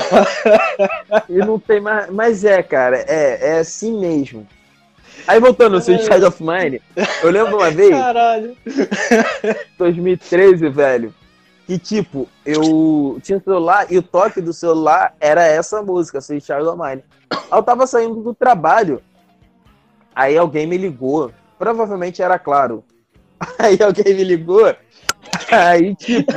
E 1.30 1.38
não 1.38 1.60
tem 1.60 1.80
mais. 1.80 2.10
Mas 2.10 2.44
é, 2.44 2.62
cara, 2.62 2.98
é, 3.08 3.56
é 3.56 3.60
assim 3.60 4.00
mesmo. 4.00 4.48
Aí 5.28 5.40
voltando 5.40 5.74
no 5.74 5.78
Sweet 5.80 6.04
Child 6.04 6.26
of 6.26 6.44
Mine, 6.44 6.82
eu 7.24 7.32
lembro 7.32 7.58
uma 7.58 7.72
vez, 7.72 7.92
Caralho. 7.92 8.58
2013, 9.78 10.68
velho, 10.70 11.14
que 11.66 11.80
tipo, 11.80 12.28
eu 12.46 13.20
tinha 13.24 13.38
um 13.38 13.42
celular 13.42 13.90
e 13.90 13.98
o 13.98 14.04
toque 14.04 14.42
do 14.42 14.52
celular 14.52 15.16
era 15.22 15.44
essa 15.44 15.82
música, 15.82 16.18
Sweet 16.18 16.46
Child 16.46 16.68
of 16.68 16.78
Mine. 16.78 17.04
Aí 17.32 17.40
eu 17.58 17.64
tava 17.64 17.88
saindo 17.88 18.22
do 18.22 18.34
trabalho, 18.34 19.02
aí 20.14 20.38
alguém 20.38 20.68
me 20.68 20.78
ligou, 20.78 21.32
provavelmente 21.58 22.22
era 22.22 22.38
claro. 22.38 22.84
Aí 23.60 23.78
alguém 23.82 24.14
me 24.14 24.24
ligou, 24.24 24.74
aí 25.52 25.96
tipo, 25.96 26.32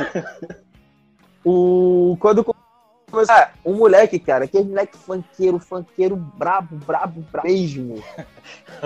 o 1.43 2.17
quando 2.19 2.43
começou, 2.43 3.35
ah, 3.35 3.49
um 3.65 3.73
moleque, 3.73 4.19
cara, 4.19 4.45
aquele 4.45 4.65
moleque 4.65 4.97
funkeiro, 4.97 5.59
funkeiro 5.59 6.15
brabo, 6.15 6.75
brabo, 6.75 7.23
brabo 7.31 7.47
mesmo. 7.47 8.03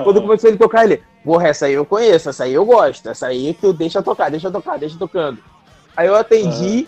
Quando 0.04 0.22
começou 0.22 0.50
ele 0.50 0.58
a 0.58 0.60
tocar, 0.60 0.86
ele, 0.86 1.02
porra, 1.24 1.48
essa 1.48 1.66
aí 1.66 1.74
eu 1.74 1.86
conheço, 1.86 2.30
essa 2.30 2.44
aí 2.44 2.54
eu 2.54 2.66
gosto, 2.66 3.10
essa 3.10 3.28
aí 3.28 3.54
que 3.54 3.66
eu 3.66 3.74
deixa 3.74 4.02
tocar, 4.04 4.30
deixa 4.30 4.52
tocar, 4.52 4.78
deixa 4.78 4.98
tocando. 4.98 5.40
Aí 5.98 6.08
eu 6.08 6.16
atendi, 6.16 6.88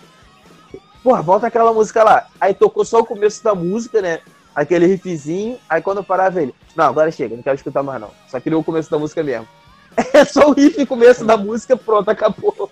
porra, 1.02 1.22
volta 1.22 1.48
aquela 1.48 1.72
música 1.72 2.04
lá. 2.04 2.26
Aí 2.40 2.54
tocou 2.54 2.84
só 2.84 3.00
o 3.00 3.06
começo 3.06 3.42
da 3.42 3.54
música, 3.54 4.00
né? 4.00 4.20
Aquele 4.54 4.86
riffzinho, 4.86 5.58
aí 5.68 5.82
quando 5.82 5.98
eu 5.98 6.04
parava 6.04 6.40
ele, 6.40 6.54
não, 6.76 6.84
agora 6.84 7.10
chega, 7.10 7.34
não 7.34 7.42
quero 7.42 7.56
escutar 7.56 7.82
mais 7.82 8.00
não. 8.00 8.10
Só 8.28 8.38
queria 8.38 8.56
o 8.56 8.64
começo 8.64 8.90
da 8.90 8.98
música 8.98 9.22
mesmo. 9.22 9.48
É 10.12 10.24
só 10.24 10.48
o 10.48 10.52
riff 10.52 10.80
e 10.80 10.86
começo 10.86 11.24
da 11.24 11.36
música, 11.36 11.76
pronto, 11.76 12.08
acabou. 12.08 12.68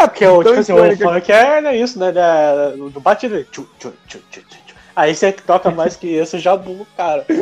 É, 0.00 0.06
porque 0.06 0.26
o, 0.26 0.40
Então, 0.40 0.52
tipo 0.52 0.60
assim, 0.60 0.72
o 0.72 0.86
icônica. 0.86 1.08
funk 1.14 1.32
é 1.32 1.60
né, 1.60 1.76
isso, 1.76 1.98
né? 1.98 2.10
da- 2.12 2.70
do 2.70 3.00
batido. 3.00 3.42
Tchu, 3.44 3.68
tchu, 3.78 3.92
tchu, 4.06 4.18
tchu, 4.30 4.40
tchu. 4.42 4.60
Aí 4.96 5.14
você 5.14 5.32
toca 5.32 5.70
mais 5.70 5.96
que 5.96 6.08
isso, 6.08 6.38
já 6.38 6.56
buga 6.56 6.82
o 6.82 6.86
cara. 6.96 7.24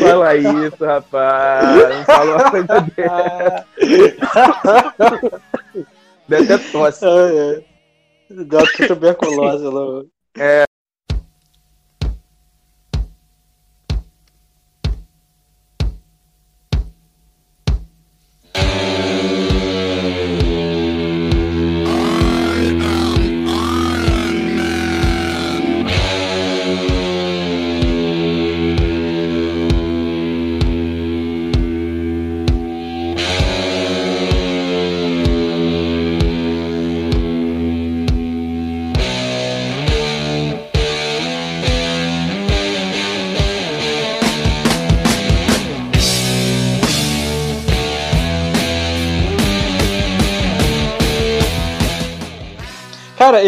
Fala 0.00 0.34
isso, 0.36 0.84
rapaz. 0.84 1.88
Não 1.88 2.04
fala 2.04 2.36
uma 2.36 2.50
coisa 2.50 2.80
dessa. 2.96 3.66
Deve 6.28 6.52
até 6.54 6.64
tosse. 6.72 7.04
é. 7.04 7.62
Até 8.40 8.86
tuberculose 8.86 9.64
lá. 9.64 10.02
Cara, 10.34 10.66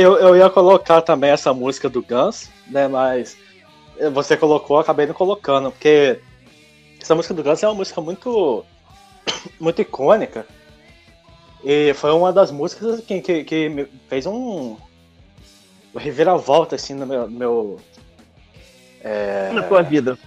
eu, 0.06 0.16
eu 0.18 0.36
ia 0.36 0.48
colocar 0.48 1.02
também 1.02 1.30
essa 1.30 1.52
música 1.52 1.88
do 1.88 2.02
Guns, 2.02 2.48
né? 2.68 2.86
Mas 2.88 3.36
você 4.12 4.36
colocou, 4.36 4.78
acabei 4.78 5.06
não 5.06 5.14
colocando, 5.14 5.70
porque 5.70 6.20
essa 7.00 7.14
música 7.14 7.34
do 7.34 7.42
Guns 7.42 7.62
é 7.62 7.68
uma 7.68 7.74
música 7.74 8.00
muito. 8.00 8.64
muito 9.58 9.82
icônica. 9.82 10.46
E 11.64 11.92
foi 11.94 12.12
uma 12.12 12.32
das 12.32 12.50
músicas 12.50 13.00
que, 13.00 13.20
que, 13.20 13.44
que 13.44 13.68
me 13.68 13.86
fez 14.08 14.26
um, 14.26 14.76
um 15.94 15.98
reviravolta 15.98 16.76
assim 16.76 16.94
no 16.94 17.06
meu. 17.06 17.28
no 17.28 17.38
meu- 17.38 17.80
é, 19.00 19.50
Na 19.52 19.62
tua 19.62 19.82
vida. 19.82 20.18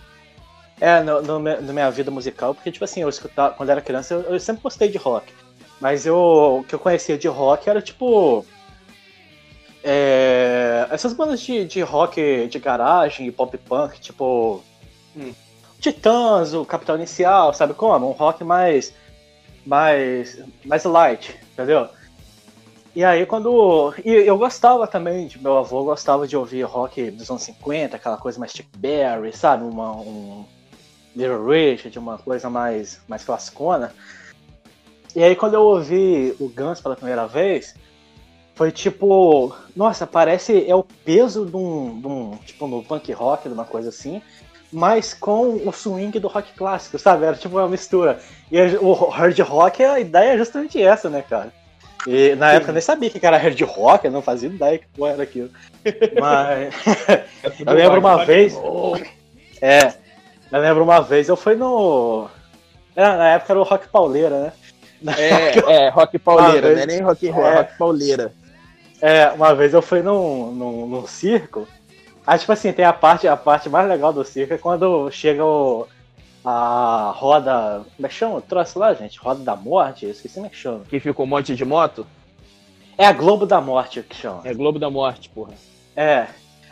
é, 0.81 1.01
no, 1.01 1.21
no 1.21 1.39
na 1.39 1.73
minha 1.73 1.89
vida 1.91 2.11
musical, 2.11 2.53
porque, 2.53 2.71
tipo 2.71 2.83
assim, 2.83 3.01
eu 3.01 3.09
escutava, 3.09 3.53
quando 3.55 3.69
era 3.69 3.81
criança, 3.81 4.13
eu, 4.13 4.21
eu 4.33 4.39
sempre 4.39 4.61
gostei 4.63 4.89
de 4.89 4.97
rock. 4.97 5.33
Mas 5.79 6.05
eu, 6.05 6.17
o 6.59 6.63
que 6.67 6.75
eu 6.75 6.79
conhecia 6.79 7.17
de 7.17 7.27
rock 7.27 7.69
era, 7.69 7.81
tipo... 7.81 8.45
é, 9.83 10.87
essas 10.89 11.13
bandas 11.13 11.39
de, 11.41 11.65
de 11.65 11.81
rock 11.81 12.47
de 12.47 12.59
garagem 12.59 13.27
e 13.27 13.31
pop 13.31 13.57
punk, 13.57 13.99
tipo... 13.99 14.63
Hum. 15.15 15.33
Titãs, 15.79 16.53
o 16.53 16.65
Capital 16.65 16.97
Inicial, 16.97 17.53
sabe 17.53 17.73
como? 17.73 18.09
Um 18.09 18.11
rock 18.11 18.43
mais... 18.43 18.93
mais, 19.65 20.37
mais 20.65 20.83
light, 20.83 21.39
entendeu? 21.53 21.89
E 22.95 23.03
aí 23.03 23.25
quando. 23.25 23.93
E 24.03 24.09
eu 24.09 24.37
gostava 24.37 24.87
também, 24.87 25.27
de, 25.27 25.41
meu 25.41 25.57
avô 25.57 25.83
gostava 25.83 26.27
de 26.27 26.35
ouvir 26.35 26.63
rock 26.63 27.11
dos 27.11 27.29
anos 27.29 27.43
50, 27.43 27.95
aquela 27.95 28.17
coisa 28.17 28.39
mais 28.39 28.51
Chuck 28.51 28.67
Berry, 28.77 29.31
sabe? 29.31 29.63
Uma, 29.63 29.95
um 29.95 30.43
Little 31.15 31.45
Richard, 31.45 31.97
uma 31.99 32.17
coisa 32.17 32.49
mais, 32.49 32.99
mais 33.07 33.23
classicona. 33.23 33.93
E 35.15 35.23
aí 35.23 35.35
quando 35.35 35.53
eu 35.53 35.61
ouvi 35.61 36.35
o 36.39 36.49
Guns 36.49 36.81
pela 36.81 36.95
primeira 36.95 37.27
vez, 37.27 37.75
foi 38.59 38.73
tipo. 38.73 39.55
Nossa, 39.73 40.05
parece. 40.05 40.69
É 40.69 40.75
o 40.75 40.83
peso 40.83 41.45
de 41.45 41.55
um. 41.55 42.01
De 42.01 42.07
um 42.07 42.37
tipo, 42.45 42.67
no 42.67 42.83
punk 42.83 43.09
rock, 43.13 43.47
de 43.47 43.53
uma 43.53 43.63
coisa 43.63 43.87
assim. 43.87 44.21
Mas 44.69 45.13
com 45.13 45.61
o 45.65 45.71
swing 45.71 46.19
do 46.19 46.27
rock 46.27 46.51
clássico, 46.53 46.99
sabe? 46.99 47.23
Era 47.23 47.37
tipo 47.37 47.57
uma 47.57 47.69
mistura. 47.69 48.19
E 48.51 48.59
o 48.81 48.91
hard 48.91 49.39
rock, 49.39 49.81
a 49.81 49.97
ideia 49.97 50.33
é 50.33 50.37
justamente 50.37 50.79
essa, 50.79 51.09
né, 51.09 51.23
cara? 51.27 51.53
E 52.05 52.35
na 52.35 52.51
época 52.51 52.71
eu 52.71 52.73
nem 52.73 52.81
sabia 52.81 53.09
que 53.09 53.25
era 53.25 53.37
hard 53.37 53.61
rock, 53.61 54.05
eu 54.05 54.11
não 54.11 54.21
fazia 54.21 54.49
ideia 54.49 54.77
que 54.77 54.87
porra 54.87 55.11
era 55.13 55.23
aquilo. 55.23 55.49
Mas. 56.19 56.75
eu 57.65 57.73
lembro 57.73 57.99
uma 58.01 58.25
vez. 58.25 58.59
É. 59.61 59.93
Eu 60.51 60.59
lembro 60.59 60.83
uma 60.83 60.99
vez, 60.99 61.29
eu 61.29 61.37
fui 61.37 61.55
no. 61.55 62.27
É, 62.93 63.03
na 63.03 63.29
época 63.29 63.53
era 63.53 63.59
o 63.59 63.63
Rock 63.63 63.87
Pauleira, 63.87 64.37
né? 64.41 64.53
É, 65.17 65.85
é, 65.85 65.89
rock 65.89 66.19
pauleira, 66.19 66.71
Ah, 66.71 66.75
não 66.75 66.81
é 66.81 66.85
nem 66.85 67.01
rock 67.01 67.29
and 67.29 67.33
roll, 67.33 67.45
é 67.45 67.53
é. 67.53 67.55
rock 67.55 67.77
pauleira. 67.77 68.33
É, 69.01 69.29
uma 69.31 69.53
vez 69.55 69.73
eu 69.73 69.81
fui 69.81 70.01
num, 70.01 70.51
num, 70.51 70.87
num 70.87 71.07
circo. 71.07 71.67
Aí, 72.27 72.37
tipo 72.37 72.51
assim, 72.51 72.71
tem 72.73 72.85
a 72.85 72.93
parte, 72.93 73.27
a 73.27 73.37
parte 73.37 73.69
mais 73.69 73.87
legal 73.87 74.11
do 74.13 74.23
circo 74.23 74.53
é 74.53 74.57
quando 74.57 75.09
chega 75.09 75.43
o, 75.43 75.87
a 76.43 77.11
roda. 77.15 77.83
Como 77.95 78.05
é 78.05 78.09
que 78.09 78.15
chama? 78.15 78.35
o 78.35 78.41
Troço 78.41 78.77
lá, 78.77 78.93
gente? 78.93 79.17
Roda 79.19 79.43
da 79.43 79.55
morte? 79.55 80.05
Eu 80.05 80.11
esqueci 80.11 80.35
como 80.35 80.45
é 80.45 80.49
que 80.49 80.55
chama. 80.55 80.81
Que 80.89 80.99
fica 80.99 81.21
um 81.21 81.25
monte 81.25 81.55
de 81.55 81.65
moto. 81.65 82.05
É 82.97 83.05
a 83.05 83.13
Globo 83.13 83.45
da 83.45 83.61
Morte 83.61 84.03
que 84.03 84.13
chama. 84.15 84.41
É 84.43 84.53
Globo 84.53 84.77
da 84.77 84.89
Morte, 84.89 85.29
porra. 85.29 85.53
É. 85.95 86.27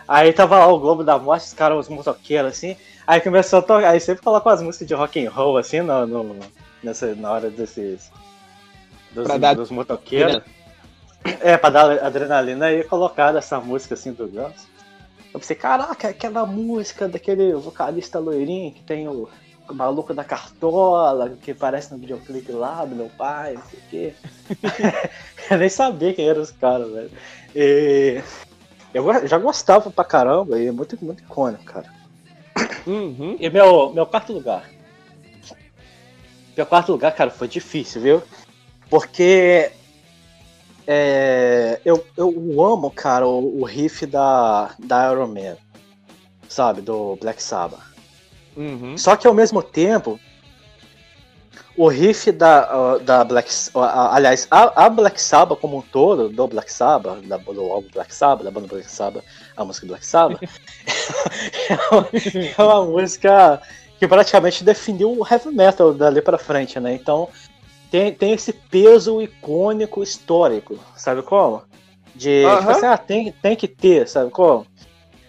Aí 0.06 0.34
tava 0.34 0.60
lá 0.60 0.68
o 0.68 0.78
Globo 0.78 1.02
da 1.02 1.18
Morte, 1.18 1.45
os 1.45 1.54
caras, 1.54 1.78
os 1.80 1.90
motoqueiros, 1.90 2.52
assim. 2.52 2.76
Aí 3.08 3.22
começou 3.22 3.60
a 3.60 3.62
tocar. 3.62 3.90
Aí 3.91 3.99
sempre 4.02 4.22
colocou 4.22 4.52
as 4.52 4.62
músicas 4.62 4.86
de 4.90 4.94
rock 4.94 5.26
and 5.26 5.32
roll, 5.32 5.56
assim, 5.58 5.80
no, 5.80 6.06
no- 6.06 6.36
nessa, 6.84 7.16
na 7.16 7.32
hora 7.32 7.49
desses. 7.49 8.12
Dos, 9.14 9.26
Pra 9.26 9.38
dar 9.38 9.56
dos 9.56 9.72
motoqueiros. 9.72 10.41
É, 11.23 11.57
pra 11.57 11.69
dar 11.69 12.03
adrenalina 12.03 12.72
e 12.72 12.84
colocaram 12.84 13.38
essa 13.38 13.60
música 13.60 13.95
assim 13.95 14.14
do 14.14 14.27
Guns. 14.27 14.68
Eu 15.34 15.39
pensei, 15.39 15.56
caraca, 15.56 16.07
aquela 16.07 16.45
música 16.45 17.07
daquele 17.07 17.53
vocalista 17.53 18.18
loirinho 18.18 18.72
que 18.72 18.81
tem 18.84 19.07
o, 19.07 19.30
maluco 19.73 20.14
da 20.14 20.23
cartola, 20.23 21.38
que 21.41 21.52
aparece 21.52 21.91
no 21.91 21.99
videoclipe 21.99 22.52
lá 22.52 22.85
do 22.85 22.95
meu 22.95 23.10
pai, 23.18 23.53
não 23.53 23.64
sei 23.64 23.80
o 23.80 23.84
quê. 23.89 24.14
eu 25.52 25.57
nem 25.57 25.69
sabia 25.69 26.14
quem 26.14 26.27
eram 26.27 26.41
os 26.41 26.52
caras, 26.52 26.89
velho. 26.91 27.11
E 27.56 28.22
eu 28.94 29.27
já 29.27 29.38
gostava 29.38 29.91
pra 29.91 30.03
caramba, 30.03 30.60
e 30.60 30.68
é 30.68 30.72
muito, 30.72 30.98
muito 31.03 31.22
icônico, 31.23 31.65
cara. 31.65 31.94
Uhum. 32.85 33.35
E 33.39 33.49
meu, 33.49 33.91
meu 33.94 34.06
quarto 34.06 34.34
lugar. 34.34 34.69
Meu 36.56 36.65
quarto 36.65 36.91
lugar, 36.91 37.14
cara, 37.14 37.30
foi 37.30 37.48
difícil, 37.48 38.02
viu? 38.02 38.23
Porque 38.89 39.72
é, 40.88 41.81
eu, 41.84 42.03
eu 42.15 42.31
amo, 42.64 42.89
cara, 42.89 43.27
o, 43.27 43.61
o 43.61 43.65
riff 43.65 44.05
da, 44.05 44.73
da 44.80 45.11
Iron 45.11 45.27
Man, 45.27 45.57
sabe? 46.47 46.81
Do 46.81 47.18
Black 47.18 47.43
Sabbath. 47.43 47.81
Uhum. 48.55 48.97
Só 48.97 49.18
que 49.18 49.27
ao 49.27 49.34
mesmo 49.34 49.61
tempo, 49.61 50.18
o 51.76 51.89
riff 51.89 52.31
da, 52.31 52.97
da 52.99 53.23
Black 53.26 53.51
aliás, 53.76 54.47
a, 54.49 54.85
a 54.85 54.89
Black 54.89 55.22
Sabbath 55.22 55.59
como 55.59 55.77
um 55.77 55.81
todo, 55.81 56.30
do 56.30 56.47
Black 56.47 56.72
Sabbath, 56.72 57.22
da, 57.27 57.38
do 57.38 57.61
álbum 57.72 57.89
Black 57.93 58.15
Sabbath, 58.15 58.45
da 58.45 58.49
banda 58.49 58.68
Black 58.68 58.89
Sabbath, 58.89 59.23
a 59.55 59.65
música 59.65 59.88
Black 59.88 60.05
Sabbath, 60.05 60.41
é, 61.69 61.76
uma, 61.91 62.09
é 62.57 62.64
uma 62.64 62.85
música 62.85 63.61
que 63.99 64.07
praticamente 64.07 64.64
definiu 64.64 65.11
o 65.11 65.27
heavy 65.27 65.51
metal 65.51 65.93
dali 65.93 66.22
pra 66.22 66.38
frente, 66.38 66.80
né? 66.80 66.93
Então 66.93 67.30
tem, 67.91 68.14
tem 68.14 68.34
esse 68.34 68.53
peso 68.53 69.22
icônico 69.22 70.03
histórico, 70.03 70.77
sabe 70.95 71.22
como? 71.22 71.64
De, 72.15 72.41
tipo 72.41 72.61
Aham. 72.61 72.72
assim, 72.72 72.85
ah, 72.85 72.97
tem, 72.97 73.31
tem 73.31 73.55
que 73.55 73.68
ter, 73.68 74.07
sabe 74.07 74.31
como? 74.31 74.65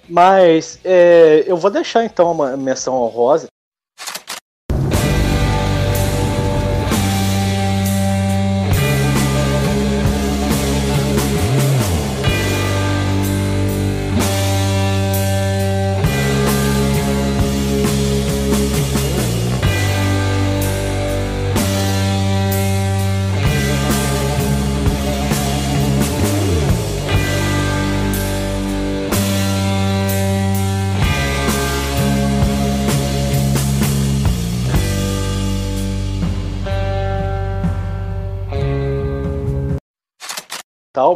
Mas 0.09 0.80
é, 0.85 1.44
eu 1.47 1.56
vou 1.56 1.70
deixar 1.70 2.05
então 2.05 2.32
uma 2.32 2.56
menção 2.56 2.94
honrosa. 2.94 3.48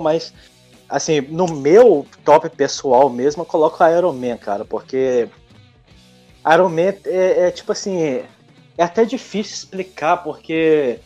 Mas 0.03 0.33
assim, 0.89 1.21
no 1.23 1.47
meu 1.47 2.07
top 2.25 2.51
pessoal 2.51 3.09
mesmo, 3.09 3.43
eu 3.43 3.47
coloco 3.47 3.83
a 3.83 3.91
Iron 3.97 4.13
Man, 4.13 4.37
cara, 4.37 4.65
porque 4.65 5.29
Iron 6.53 6.69
Man 6.69 6.95
é, 7.07 7.47
é, 7.47 7.51
tipo 7.51 7.73
assim, 7.73 7.99
é 8.77 8.83
até 8.83 9.05
difícil 9.05 9.55
explicar, 9.55 10.19
porque 10.19 10.99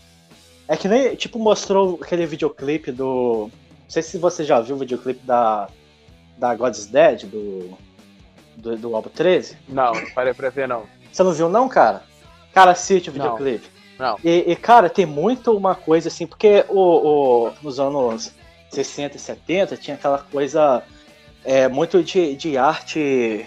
é 0.66 0.76
que 0.76 0.88
nem, 0.88 1.14
tipo, 1.14 1.38
mostrou 1.38 1.98
aquele 2.02 2.26
videoclipe 2.26 2.90
do. 2.90 3.50
Não 3.84 3.90
sei 3.90 4.02
se 4.02 4.18
você 4.18 4.42
já 4.44 4.60
viu 4.60 4.74
o 4.74 4.78
videoclipe 4.78 5.24
da, 5.24 5.68
da 6.36 6.54
God's 6.56 6.86
Dead, 6.86 7.24
do, 7.26 7.70
do, 8.56 8.76
do 8.76 8.96
álbum 8.96 9.10
13. 9.10 9.56
Não, 9.68 9.92
não 9.92 10.10
parei 10.12 10.34
pra 10.34 10.48
ver, 10.50 10.66
não. 10.66 10.84
Você 11.12 11.22
não 11.22 11.32
viu, 11.32 11.48
não, 11.48 11.68
cara? 11.68 12.02
Cara, 12.52 12.72
assiste 12.72 13.10
o 13.10 13.12
Não. 13.12 13.22
videoclipe. 13.22 13.68
Não. 13.98 14.18
E, 14.24 14.50
e, 14.50 14.56
cara, 14.56 14.90
tem 14.90 15.06
muito 15.06 15.56
uma 15.56 15.74
coisa 15.74 16.08
assim, 16.08 16.26
porque 16.26 16.64
o, 16.68 16.80
o- 17.46 17.52
nos 17.62 17.78
anos 17.78 18.32
60 18.76 19.16
e 19.16 19.20
70 19.20 19.76
tinha 19.76 19.96
aquela 19.96 20.18
coisa 20.18 20.82
é, 21.44 21.68
muito 21.68 22.02
de, 22.02 22.36
de 22.36 22.58
arte. 22.58 23.46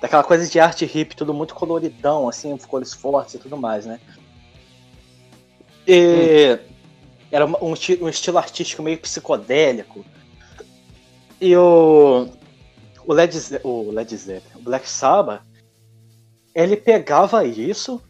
Daquela 0.00 0.22
coisa 0.24 0.48
de 0.48 0.58
arte 0.58 0.84
hip, 0.84 1.14
tudo 1.14 1.34
muito 1.34 1.54
coloridão, 1.54 2.28
assim, 2.28 2.56
cores 2.56 2.94
fortes 2.94 3.34
e 3.34 3.38
tudo 3.38 3.56
mais, 3.56 3.84
né? 3.84 4.00
E 5.86 6.58
era 7.30 7.44
uma- 7.44 7.62
um, 7.62 7.74
um 8.00 8.08
estilo 8.08 8.38
artístico 8.38 8.82
meio 8.82 8.98
psicodélico. 8.98 10.04
E 11.40 11.56
o. 11.56 12.28
O 13.06 13.12
Led, 13.12 13.36
o 13.64 13.90
Led 13.90 14.16
Zeppelin, 14.16 14.60
o 14.60 14.62
Black 14.62 14.88
Sabbath, 14.88 15.42
ele 16.54 16.76
pegava 16.76 17.44
isso 17.44 18.00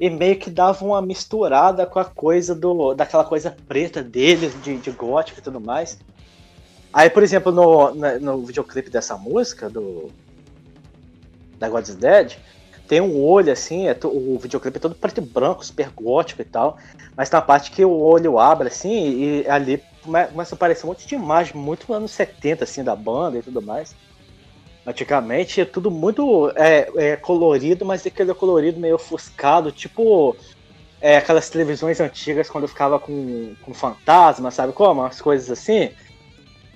e 0.00 0.08
meio 0.08 0.38
que 0.38 0.48
dava 0.50 0.82
uma 0.82 1.02
misturada 1.02 1.84
com 1.84 1.98
a 1.98 2.04
coisa 2.06 2.54
do 2.54 2.94
daquela 2.94 3.24
coisa 3.24 3.54
preta 3.68 4.02
dele, 4.02 4.48
de, 4.62 4.78
de 4.78 4.90
gótico 4.90 5.38
e 5.38 5.42
tudo 5.42 5.60
mais. 5.60 5.98
Aí, 6.92 7.10
por 7.10 7.22
exemplo, 7.22 7.52
no, 7.52 7.94
no 7.94 8.42
videoclipe 8.42 8.88
dessa 8.88 9.16
música, 9.16 9.68
do 9.68 10.10
da 11.58 11.68
God's 11.68 11.94
Dead, 11.94 12.38
tem 12.88 13.00
um 13.00 13.22
olho 13.22 13.52
assim, 13.52 13.86
é 13.86 13.96
o 14.02 14.38
videoclipe 14.38 14.78
é 14.78 14.80
todo 14.80 14.94
preto 14.94 15.18
e 15.18 15.20
branco, 15.20 15.64
super 15.64 15.90
gótico 15.90 16.40
e 16.40 16.44
tal, 16.44 16.78
mas 17.14 17.28
tem 17.28 17.38
uma 17.38 17.44
parte 17.44 17.70
que 17.70 17.84
o 17.84 17.92
olho 17.92 18.38
abre 18.38 18.68
assim 18.68 19.42
e 19.42 19.48
ali 19.48 19.80
come- 20.02 20.26
começa 20.26 20.54
a 20.54 20.56
aparecer 20.56 20.86
um 20.86 20.88
monte 20.88 21.06
de 21.06 21.14
imagem 21.14 21.54
muito 21.54 21.92
anos 21.92 22.10
70 22.12 22.64
assim 22.64 22.82
da 22.82 22.96
banda 22.96 23.38
e 23.38 23.42
tudo 23.42 23.60
mais. 23.60 23.94
Antigamente 24.90 25.60
é 25.60 25.64
tudo 25.64 25.90
muito 25.90 26.52
é, 26.56 26.88
é 26.96 27.16
colorido, 27.16 27.84
mas 27.84 28.04
aquele 28.04 28.34
colorido 28.34 28.80
meio 28.80 28.96
ofuscado, 28.96 29.70
tipo 29.70 30.36
é, 31.00 31.16
aquelas 31.16 31.48
televisões 31.48 32.00
antigas 32.00 32.50
quando 32.50 32.68
ficava 32.68 32.98
com, 33.00 33.54
com 33.62 33.72
fantasma, 33.72 34.50
sabe 34.50 34.72
como? 34.72 35.02
As 35.02 35.20
coisas 35.20 35.50
assim. 35.50 35.90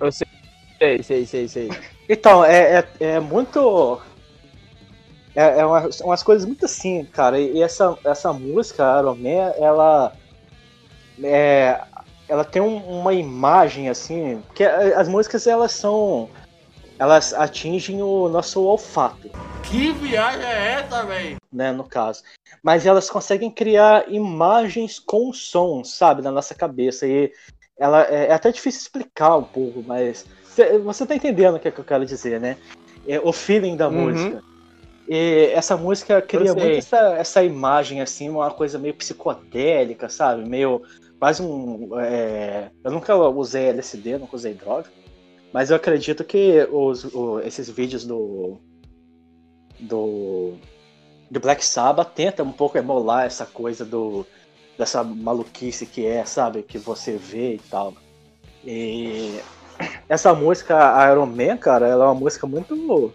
Eu 0.00 0.10
sei, 0.10 0.26
sei, 0.78 1.02
sei, 1.02 1.26
sei, 1.26 1.48
sei. 1.48 1.68
Então, 2.08 2.44
é, 2.44 2.78
é, 2.78 3.04
é 3.04 3.20
muito. 3.20 4.00
É, 5.34 5.60
é 5.60 5.66
umas, 5.66 6.00
umas 6.00 6.22
coisas 6.22 6.46
muito 6.46 6.64
assim, 6.64 7.04
cara. 7.04 7.38
E 7.38 7.60
essa, 7.60 7.98
essa 8.04 8.32
música, 8.32 8.98
Iron 8.98 9.16
Man, 9.16 9.52
ela. 9.58 10.12
É, 11.22 11.80
ela 12.28 12.44
tem 12.44 12.62
um- 12.62 13.00
uma 13.00 13.12
imagem 13.12 13.88
assim. 13.88 14.40
Porque 14.46 14.64
as 14.64 15.08
músicas 15.08 15.46
elas 15.46 15.72
são. 15.72 16.30
Elas 16.98 17.32
atingem 17.34 18.02
o 18.02 18.28
nosso 18.28 18.62
olfato. 18.62 19.28
Que 19.68 19.92
viagem 19.92 20.44
é 20.44 20.72
essa, 20.72 21.04
velho? 21.04 21.38
né, 21.52 21.70
no 21.72 21.84
caso. 21.84 22.22
Mas 22.62 22.84
elas 22.84 23.08
conseguem 23.08 23.50
criar 23.50 24.10
imagens 24.12 24.98
com 24.98 25.32
som, 25.32 25.84
sabe, 25.84 26.20
na 26.22 26.30
nossa 26.30 26.54
cabeça. 26.54 27.06
E 27.06 27.32
ela 27.78 28.02
é, 28.04 28.26
é 28.26 28.32
até 28.32 28.50
difícil 28.50 28.80
explicar 28.82 29.36
um 29.36 29.44
pouco, 29.44 29.82
mas 29.86 30.26
cê- 30.44 30.78
você 30.78 31.06
tá 31.06 31.14
entendendo 31.14 31.56
o 31.56 31.60
que, 31.60 31.68
é 31.68 31.70
que 31.70 31.78
eu 31.80 31.84
quero 31.84 32.04
dizer, 32.04 32.40
né? 32.40 32.56
É 33.06 33.20
o 33.20 33.32
feeling 33.32 33.76
da 33.76 33.88
Uhum. 33.88 34.06
música. 34.10 34.42
E 35.06 35.50
essa 35.52 35.76
música 35.76 36.20
cria 36.22 36.54
muito 36.54 36.78
essa, 36.78 36.96
essa 37.14 37.42
imagem, 37.44 38.00
assim, 38.00 38.28
uma 38.28 38.50
coisa 38.50 38.78
meio 38.78 38.94
psicodélica, 38.94 40.08
sabe? 40.08 40.48
Meio. 40.48 40.82
Quase 41.20 41.42
um. 41.42 41.88
é, 42.00 42.70
Eu 42.82 42.90
nunca 42.90 43.16
usei 43.16 43.66
LSD, 43.68 44.18
nunca 44.18 44.34
usei 44.36 44.54
droga. 44.54 44.88
Mas 45.54 45.70
eu 45.70 45.76
acredito 45.76 46.24
que 46.24 46.66
os, 46.72 47.04
o- 47.14 47.38
esses 47.38 47.70
vídeos 47.70 48.04
do. 48.04 48.58
Do. 49.78 50.54
Do 51.30 51.40
Black 51.40 51.64
Sabbath 51.64 52.12
tenta 52.12 52.42
um 52.42 52.50
pouco 52.50 52.76
emular 52.76 53.24
essa 53.24 53.46
coisa 53.46 53.84
do. 53.84 54.26
Dessa 54.76 55.04
maluquice 55.04 55.86
que 55.86 56.04
é, 56.04 56.24
sabe? 56.24 56.64
Que 56.64 56.76
você 56.76 57.16
vê 57.16 57.54
e 57.54 57.58
tal. 57.70 57.94
E. 58.64 59.38
Essa 60.08 60.34
música, 60.34 60.74
Iron 61.10 61.26
Man, 61.26 61.56
cara, 61.56 61.86
ela 61.86 62.04
é 62.04 62.08
uma 62.08 62.14
música 62.14 62.48
muito. 62.48 63.14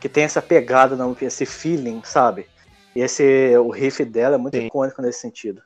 Que 0.00 0.08
tem 0.08 0.24
essa 0.24 0.42
pegada, 0.42 0.96
não, 0.96 1.16
esse 1.20 1.46
feeling, 1.46 2.02
sabe? 2.02 2.46
E 2.96 3.00
esse, 3.00 3.56
o 3.58 3.70
riff 3.70 4.04
dela 4.04 4.34
é 4.34 4.38
muito 4.38 4.56
Sim. 4.56 4.66
icônico 4.66 5.00
nesse 5.00 5.20
sentido. 5.20 5.62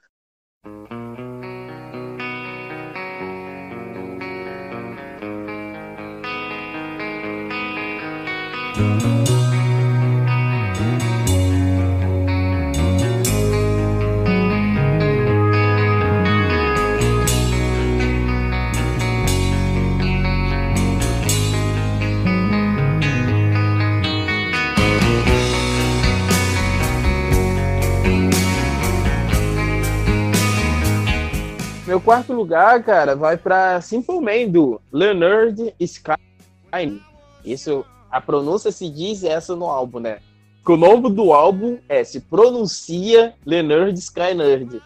Meu 31.89 32.05
quarto 32.05 32.35
lugar, 32.35 32.83
cara, 32.85 33.17
vai 33.17 33.37
pra 33.37 33.81
Simple 33.81 34.21
Man 34.21 34.47
do 34.49 34.81
Leonard 34.93 35.75
Skyne. 35.81 37.03
Isso, 37.45 37.85
a 38.11 38.21
pronúncia 38.21 38.71
se 38.73 38.89
diz 38.89 39.23
essa 39.25 39.55
no 39.57 39.67
álbum, 39.67 39.99
né? 40.01 40.19
Que 40.65 40.73
o 40.73 40.77
nome 40.77 41.11
do 41.11 41.33
álbum 41.33 41.79
é, 41.89 42.05
se 42.05 42.21
pronuncia 42.21 43.35
Leonard 43.47 43.99
Skynerd. 43.99 44.81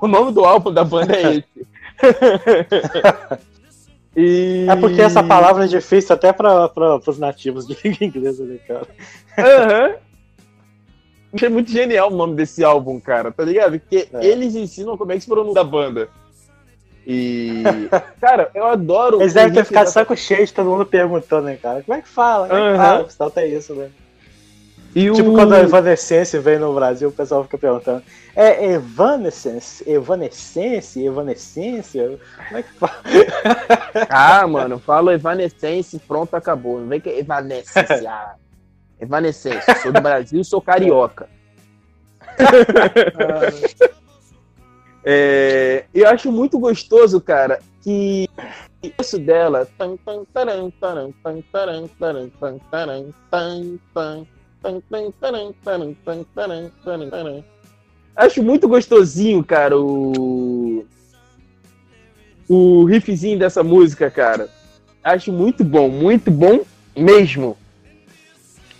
O 0.00 0.06
nome 0.08 0.32
do 0.32 0.44
álbum 0.44 0.72
da 0.72 0.84
banda 0.84 1.14
é 1.16 1.36
esse. 1.36 1.66
E- 4.16 4.66
É 4.68 4.74
porque 4.74 5.00
essa 5.00 5.22
palavra 5.22 5.64
é 5.64 5.68
difícil 5.68 6.12
até 6.14 6.32
para 6.32 6.70
os 7.06 7.18
nativos 7.18 7.66
de 7.66 7.76
língua 7.84 8.04
inglesa, 8.04 8.44
né, 8.44 8.58
cara? 8.66 8.86
Aham. 9.38 9.94
Achei 11.32 11.48
muito 11.48 11.70
genial 11.70 12.10
o 12.10 12.16
nome 12.16 12.34
desse 12.34 12.64
álbum, 12.64 12.98
cara, 12.98 13.30
tá 13.30 13.44
ligado? 13.44 13.78
Porque 13.78 14.08
É. 14.12 14.26
eles 14.26 14.54
ensinam 14.56 14.96
como 14.96 15.12
é 15.12 15.14
que 15.16 15.20
se 15.20 15.28
pronuncia 15.28 15.60
a 15.60 15.64
banda. 15.64 16.08
E. 17.10 17.62
Cara, 18.20 18.50
eu 18.54 18.66
adoro. 18.66 19.20
Eles 19.22 19.32
o 19.32 19.34
devem 19.34 19.54
ter 19.54 19.64
ficado 19.64 19.84
dessa- 19.86 20.00
saco 20.00 20.14
cheio 20.14 20.44
de 20.46 20.52
todo 20.52 20.68
mundo 20.68 20.84
perguntando, 20.84 21.46
né, 21.46 21.56
cara? 21.56 21.82
Como 21.82 21.96
é 21.96 22.02
que 22.02 22.08
fala? 22.08 22.46
Como 22.48 22.60
é 22.60 22.62
que 22.62 22.68
Aham. 22.76 22.84
fala? 22.86 23.00
O 23.00 23.04
pessoal 23.06 23.30
tem 23.30 23.54
isso, 23.54 23.74
né? 23.74 23.88
E 24.94 25.10
Tipo 25.12 25.30
o... 25.30 25.34
quando 25.34 25.54
a 25.54 25.60
Evanescence 25.60 26.38
vem 26.38 26.58
no 26.58 26.74
Brasil, 26.74 27.08
o 27.08 27.12
pessoal 27.12 27.44
fica 27.44 27.56
perguntando. 27.56 28.02
É 28.36 28.72
Evanescence? 28.72 29.82
Evanescence? 29.88 31.02
Evanescência? 31.04 32.18
Como 32.48 32.58
é 32.58 32.62
que 32.62 32.72
fala? 32.74 32.94
Ah, 34.10 34.46
mano, 34.46 34.78
fala 34.78 35.14
Evanescence, 35.14 35.98
pronto, 36.00 36.34
acabou. 36.34 36.78
Não 36.80 36.88
vem 36.88 37.00
que 37.00 37.08
é 37.08 37.18
Evanescence. 37.20 38.04
Ah, 38.06 38.34
Evanescence, 39.00 39.64
sou 39.82 39.92
do 39.92 40.00
Brasil, 40.00 40.42
sou 40.44 40.60
carioca. 40.60 41.28
É, 45.10 45.86
eu 45.94 46.06
acho 46.06 46.30
muito 46.30 46.58
gostoso, 46.58 47.18
cara, 47.18 47.60
que 47.82 48.28
isso 49.00 49.18
dela. 49.18 49.66
Acho 58.14 58.42
muito 58.42 58.68
gostosinho, 58.68 59.42
cara, 59.42 59.78
o. 59.78 60.84
O 62.46 62.84
riffzinho 62.84 63.38
dessa 63.38 63.62
música, 63.62 64.10
cara. 64.10 64.50
Acho 65.02 65.32
muito 65.32 65.64
bom, 65.64 65.88
muito 65.88 66.30
bom 66.30 66.60
mesmo. 66.94 67.56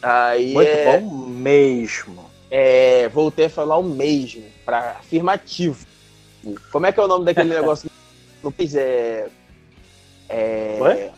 Aí 0.03 0.53
Muito 0.53 0.69
é- 0.69 1.01
bom 1.01 1.27
mesmo. 1.27 2.29
é, 2.51 3.09
voltei 3.09 3.47
a 3.47 3.51
falar 3.51 3.79
o 3.79 3.83
mesmo, 3.83 4.45
para 4.67 4.91
afirmativo. 4.91 5.88
Como 6.71 6.87
é 6.87 6.93
que 6.93 7.01
é 7.01 7.03
o 7.03 7.09
nome 7.09 7.25
daquele 7.25 7.51
negócio 7.51 7.91
no 8.43 8.53
país? 8.53 8.75
É. 8.75 9.29
É. 10.29 10.79
Ué? 10.81 11.13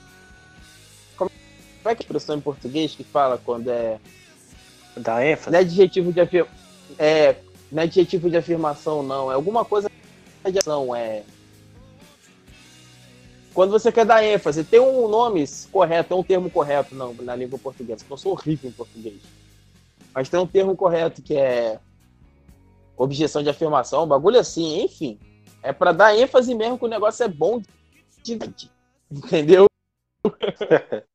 Como 1.16 1.30
é 1.30 1.82
que 1.82 1.88
é 1.88 1.90
a 1.90 1.92
expressão 1.92 2.36
em 2.36 2.40
português 2.40 2.94
que 2.94 3.04
fala 3.04 3.38
quando 3.44 3.68
é. 3.68 3.98
Dá 4.96 5.24
ênfase. 5.24 5.50
Não 5.50 5.58
é 5.58 5.62
adjetivo 5.62 6.12
de 6.12 6.20
afirmação. 6.20 6.56
É. 6.98 7.36
Não 7.70 7.82
é 7.82 7.84
adjetivo 7.84 8.30
de 8.30 8.36
afirmação, 8.36 9.02
não. 9.02 9.30
É 9.30 9.34
alguma 9.34 9.64
coisa 9.64 9.90
de 10.50 10.58
ação. 10.58 10.94
É. 10.94 11.22
Quando 13.52 13.70
você 13.70 13.90
quer 13.90 14.04
dar 14.04 14.24
ênfase, 14.24 14.64
tem 14.64 14.80
um 14.80 15.08
nome 15.08 15.44
correto, 15.72 16.08
tem 16.10 16.18
um 16.18 16.22
termo 16.22 16.50
correto 16.50 16.94
não, 16.94 17.12
na 17.14 17.34
língua 17.34 17.58
portuguesa, 17.58 18.04
eu 18.08 18.16
sou 18.16 18.32
horrível 18.32 18.70
em 18.70 18.72
português. 18.72 19.20
Mas 20.14 20.28
tem 20.28 20.38
um 20.38 20.46
termo 20.46 20.76
correto 20.76 21.20
que 21.20 21.36
é 21.36 21.78
objeção 23.02 23.42
de 23.42 23.48
afirmação, 23.48 24.06
bagulho 24.06 24.38
assim, 24.38 24.82
enfim. 24.82 25.18
É 25.62 25.72
pra 25.72 25.92
dar 25.92 26.16
ênfase 26.16 26.54
mesmo 26.54 26.78
que 26.78 26.84
o 26.84 26.88
negócio 26.88 27.24
é 27.24 27.28
bom 27.28 27.60
de. 28.22 28.38
Entendeu? 29.10 29.66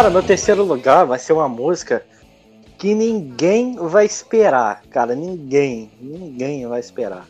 Cara, 0.00 0.08
meu 0.08 0.22
terceiro 0.22 0.64
lugar 0.64 1.04
vai 1.04 1.18
ser 1.18 1.34
uma 1.34 1.46
música 1.46 2.02
que 2.78 2.94
ninguém 2.94 3.76
vai 3.76 4.06
esperar, 4.06 4.82
cara. 4.88 5.14
Ninguém, 5.14 5.90
ninguém 6.00 6.66
vai 6.66 6.80
esperar. 6.80 7.28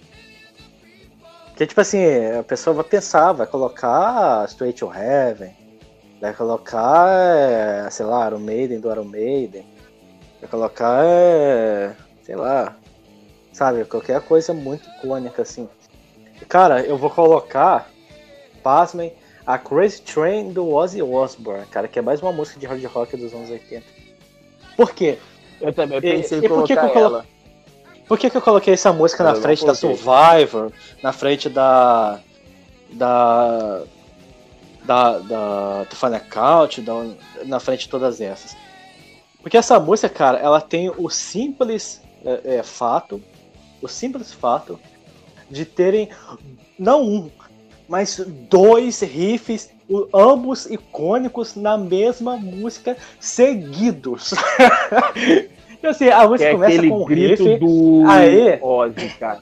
Porque, 1.48 1.66
tipo 1.66 1.80
assim, 1.80 1.98
a 2.38 2.44
pessoa 2.44 2.74
vai 2.74 2.84
pensar, 2.84 3.32
vai 3.32 3.48
colocar 3.48 4.44
Straight 4.46 4.78
to 4.78 4.94
Heaven, 4.94 5.52
vai 6.20 6.32
colocar, 6.32 7.08
é, 7.10 7.90
sei 7.90 8.06
lá, 8.06 8.28
Iron 8.28 8.38
Maiden 8.38 8.78
do 8.78 8.88
Iron 8.92 9.02
Maiden, 9.02 9.66
vai 10.40 10.48
colocar, 10.48 11.04
é, 11.04 11.92
sei 12.22 12.36
lá, 12.36 12.76
sabe, 13.52 13.84
qualquer 13.84 14.20
coisa 14.20 14.54
muito 14.54 14.88
icônica, 14.90 15.42
assim. 15.42 15.68
Cara, 16.48 16.82
eu 16.82 16.96
vou 16.96 17.10
colocar, 17.10 17.90
pasmem, 18.62 19.12
a 19.54 19.58
Crazy 19.58 20.02
Train 20.02 20.52
do 20.52 20.68
Ozzy 20.68 21.02
Osbourne, 21.02 21.66
cara, 21.66 21.88
que 21.88 21.98
é 21.98 22.02
mais 22.02 22.22
uma 22.22 22.32
música 22.32 22.58
de 22.60 22.66
hard 22.66 22.84
rock 22.84 23.16
dos 23.16 23.32
anos 23.34 23.50
80. 23.50 23.84
Por 24.76 24.92
quê? 24.92 25.18
Eu 25.60 25.72
também 25.72 26.00
pensei 26.00 26.38
e 26.38 26.44
em 26.44 26.48
por 26.48 26.64
que 26.64 26.74
colocar 26.74 26.80
que 26.80 26.98
eu 26.98 27.02
colo- 27.02 27.14
ela. 27.16 27.26
Por 28.06 28.18
que, 28.18 28.30
que 28.30 28.36
eu 28.36 28.42
coloquei 28.42 28.74
essa 28.74 28.92
música 28.92 29.22
na 29.22 29.30
Eu 29.30 29.34
não 29.34 29.42
frente 29.42 29.64
da. 29.66 29.74
Survivor, 29.74 30.72
na 31.02 31.12
frente 31.12 31.48
da. 31.48 32.20
da. 32.90 33.82
da. 34.84 35.18
da 35.18 35.84
do 35.84 35.96
Final 35.96 36.20
Count, 36.30 36.80
da, 36.80 36.92
na 37.44 37.60
frente 37.60 37.80
de 37.84 37.88
todas 37.88 38.20
essas? 38.20 38.56
Porque 39.42 39.56
essa 39.56 39.78
música, 39.80 40.08
cara, 40.08 40.38
ela 40.38 40.60
tem 40.60 40.90
o 40.90 41.08
simples 41.08 42.00
é, 42.24 42.56
é, 42.56 42.62
fato, 42.62 43.22
o 43.80 43.88
simples 43.88 44.32
fato 44.32 44.78
de 45.50 45.64
terem 45.64 46.08
não 46.78 47.02
um, 47.02 47.30
mas 47.90 48.22
dois 48.48 49.00
riffs, 49.00 49.68
o- 49.88 50.06
ambos 50.14 50.64
icônicos 50.66 51.56
na 51.56 51.76
mesma 51.76 52.36
música 52.36 52.96
seguidos. 53.18 54.32
E 55.82 55.86
assim, 55.86 56.08
a 56.10 56.28
música 56.28 56.50
é 56.50 56.52
começa 56.52 56.88
com 56.88 57.02
um 57.02 57.04
grito 57.06 57.42
riff, 57.44 57.58
do 57.58 58.02
Aê. 58.06 58.58
Ozzy, 58.60 59.08
cara. 59.18 59.40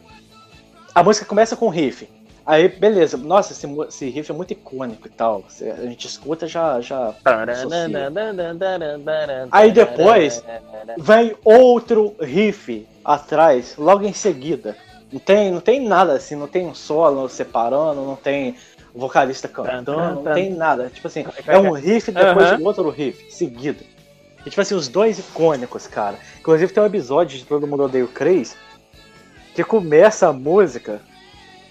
a 0.95 1.03
música 1.03 1.27
começa 1.27 1.57
com 1.57 1.67
um 1.67 1.69
riff. 1.69 2.09
Aí, 2.47 2.69
beleza, 2.69 3.17
nossa, 3.17 3.53
esse, 3.53 3.67
esse 3.89 4.09
riff 4.09 4.31
é 4.31 4.35
muito 4.35 4.53
icônico 4.53 5.09
e 5.09 5.11
tal. 5.11 5.43
A 5.61 5.85
gente 5.87 6.07
escuta 6.07 6.47
já 6.47 6.81
já. 6.81 7.13
Aí 9.51 9.73
depois- 9.73 10.45
Vem 10.97 11.35
outro 11.45 12.15
riff 12.21 12.87
atrás, 13.05 13.75
logo 13.77 14.05
em 14.07 14.13
seguida. 14.13 14.77
Não 15.13 15.21
tem, 15.21 15.51
não 15.51 15.61
tem 15.61 15.87
nada 15.87 16.13
assim, 16.13 16.35
não 16.37 16.47
tem 16.47 16.67
um 16.67 16.75
solo 16.75 17.29
separando, 17.29 18.03
não 18.03 18.17
tem 18.17 18.55
vocalista 18.95 19.49
cantando, 19.49 20.23
não 20.23 20.35
tem 20.35 20.51
nada. 20.55 20.91
Tipo 20.93 21.07
assim, 21.07 21.25
é 21.47 21.59
um 21.59 21.73
riff 21.73 22.11
depois 22.13 22.47
Aham. 22.49 22.57
de 22.59 22.63
outro 22.65 22.91
riff, 22.91 23.31
seguido. 23.33 23.83
E 24.45 24.51
tipo 24.51 24.61
assim, 24.61 24.75
os 24.75 24.89
dois 24.89 25.19
icônicos, 25.19 25.87
cara. 25.87 26.17
Inclusive 26.39 26.73
tem 26.73 26.83
um 26.83 26.87
episódio 26.87 27.39
de 27.39 27.45
Todo 27.45 27.67
Mundo 27.67 27.85
Odeia 27.85 28.05
o 28.05 28.09
Chris 28.09 28.57
que 29.55 29.65
começa 29.65 30.29
a 30.29 30.33
música. 30.33 31.01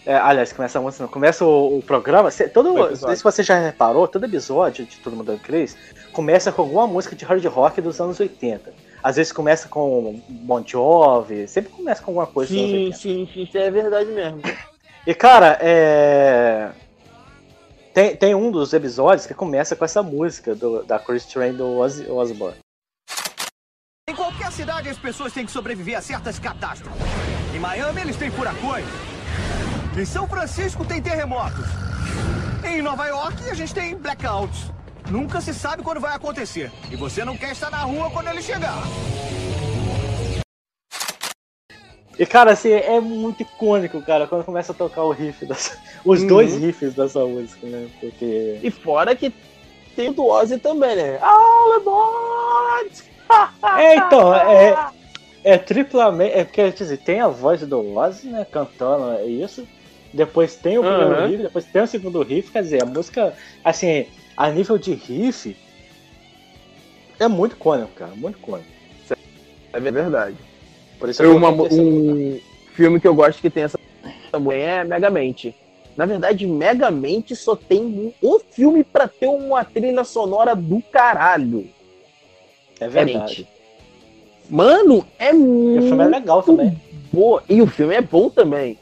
é, 0.06 0.16
aliás, 0.16 0.52
começa 0.52 0.78
a 0.80 0.82
música, 0.82 1.04
não, 1.04 1.10
começa 1.10 1.46
o, 1.46 1.78
o 1.78 1.82
programa. 1.84 2.30
cê- 2.32 2.48
todo, 2.50 2.72
O 2.72 2.74
não 2.78 2.86
episódio. 2.88 3.08
sei 3.08 3.16
se 3.18 3.24
você 3.24 3.44
já 3.44 3.60
reparou, 3.60 4.08
todo 4.08 4.26
episódio 4.26 4.86
de 4.86 4.98
Todo 4.98 5.16
Mundo 5.16 5.30
Odeia 5.30 5.38
o 5.38 5.42
Chris 5.42 5.78
começa 6.12 6.52
com 6.52 6.62
alguma 6.64 6.88
música 6.88 7.16
de 7.16 7.24
hard 7.24 7.46
rock 7.46 7.82
dos 7.82 8.00
anos 8.02 8.20
80. 8.20 8.74
Às 9.04 9.16
vezes 9.16 9.32
começa 9.32 9.68
com 9.68 10.22
Bon 10.28 10.64
Jovi, 10.66 11.48
sempre 11.48 11.72
começa 11.72 12.02
com 12.02 12.12
alguma 12.12 12.28
coisa 12.28 12.52
Sim, 12.54 12.74
80. 12.90 12.98
sim, 12.98 13.30
sim, 13.32 13.44
isso 13.44 13.58
é 13.58 13.70
verdade 13.70 14.10
mesmo. 14.12 14.42
E 15.06 15.14
cara, 15.14 15.58
é. 15.62 16.72
Tem, 17.94 18.16
tem 18.16 18.36
um 18.36 18.52
dos 18.52 18.74
episódios 18.74 19.26
que 19.26 19.34
começa 19.34 19.76
com 19.76 19.84
essa 19.84 20.04
música 20.04 20.54
do, 20.54 20.84
da 20.84 21.00
Chris 21.00 21.26
Train 21.26 21.54
do 21.54 21.78
Ozzy 21.78 22.10
Osbourne. 22.10 22.58
Em 24.10 24.16
qualquer 24.16 24.52
cidade, 24.52 24.88
as 24.88 24.98
pessoas 24.98 25.34
têm 25.34 25.46
que 25.46 25.52
sobreviver 25.52 25.98
a 25.98 26.02
certas 26.02 26.38
catástrofes. 26.38 27.02
Em 27.56 27.60
Miami, 27.60 28.02
eles 28.02 28.16
têm 28.16 28.30
furacões. 28.30 28.86
Em 29.98 30.06
São 30.06 30.28
Francisco, 30.28 30.86
tem 30.86 31.02
terremotos. 31.02 31.66
Em 32.64 32.82
Nova 32.82 33.08
York, 33.08 33.50
a 33.50 33.54
gente 33.56 33.74
tem 33.74 33.96
blackouts. 33.98 34.72
Nunca 35.10 35.40
se 35.40 35.54
sabe 35.54 35.84
quando 35.84 36.00
vai 36.02 36.14
acontecer. 36.16 36.72
E 36.92 36.96
você 36.96 37.24
não 37.24 37.38
quer 37.38 37.52
estar 37.52 37.70
na 37.70 37.82
rua 37.84 38.10
quando 38.10 38.28
ele 38.30 38.42
chegar. 38.42 38.84
E 42.20 42.26
cara, 42.26 42.52
assim, 42.52 42.72
é 42.72 43.00
muito 43.00 43.42
icônico, 43.44 44.02
cara, 44.02 44.26
quando 44.28 44.44
começa 44.44 44.72
a 44.72 44.76
tocar 44.76 45.04
o 45.04 45.12
riff 45.12 45.46
dessa. 45.46 45.78
Os 46.04 46.22
Uhum. 46.22 46.28
dois 46.28 46.56
riffs 46.58 46.94
dessa 46.96 47.20
música, 47.26 47.66
né? 47.68 47.88
Porque. 48.00 48.60
E 48.64 48.72
fora 48.72 49.16
que 49.16 49.32
tem 49.96 50.10
o 50.10 50.14
do 50.14 50.26
Ozzy 50.26 50.58
também, 50.58 50.96
né? 50.96 51.20
All 51.22 51.74
aboard! 51.74 53.04
É, 53.78 53.96
então, 53.98 54.34
é. 54.34 54.90
É 55.44 55.58
triplamente. 55.58 56.34
É 56.34 56.44
porque, 56.44 56.72
quer 56.72 56.74
dizer, 56.74 56.98
tem 56.98 57.20
a 57.22 57.28
voz 57.28 57.62
do 57.62 57.96
Ozzy, 57.98 58.28
né? 58.30 58.46
Cantando 58.50 59.12
é 59.20 59.26
isso. 59.26 59.68
Depois 60.14 60.56
tem 60.56 60.78
o 60.78 60.84
primeiro 60.84 61.14
Aham. 61.14 61.28
riff, 61.28 61.44
depois 61.44 61.66
tem 61.66 61.82
o 61.82 61.88
segundo 61.88 62.24
riff. 62.24 62.52
Quer 62.52 62.64
dizer, 62.64 62.82
a 62.82 62.86
música, 62.86 63.34
assim, 63.64 64.08
a 64.38 64.50
nível 64.52 64.78
de 64.78 64.94
riff. 64.94 65.58
É 67.20 67.28
muito 67.28 67.54
icônico, 67.54 67.92
cara. 67.96 68.12
Muito 68.16 68.38
icônico. 68.38 68.70
É 69.74 69.80
verdade. 69.80 70.38
Por 71.00 71.10
isso 71.10 71.22
Eu, 71.22 71.36
uma- 71.36 71.50
um 71.52 72.40
filme 72.74 73.00
que 73.00 73.08
eu 73.08 73.14
gosto 73.16 73.42
que 73.42 73.50
tem 73.50 73.64
essa 73.64 73.78
também 74.32 74.62
é 74.62 74.84
Megamente. 74.84 75.56
Na 75.96 76.06
verdade, 76.06 76.46
Megamente 76.46 77.36
só 77.36 77.56
tem 77.56 78.14
um 78.22 78.40
filme 78.52 78.84
pra 78.84 79.08
ter 79.08 79.28
uma 79.28 79.66
trilha 79.66 80.04
sonora 80.04 80.56
do 80.56 80.82
caralho. 80.92 81.68
É 82.80 82.88
verdade. 82.88 83.28
Diferente. 83.44 83.48
Mano, 84.50 85.06
é 85.20 85.32
E 85.32 85.34
o 85.34 85.40
muito 85.40 85.88
filme 85.88 86.04
é 86.04 86.08
legal 86.08 86.44
também. 86.44 86.80
boa. 87.12 87.44
E 87.50 87.62
o 87.62 87.68
filme 87.68 87.96
é 87.96 88.02
bom 88.02 88.30
também. 88.30 88.78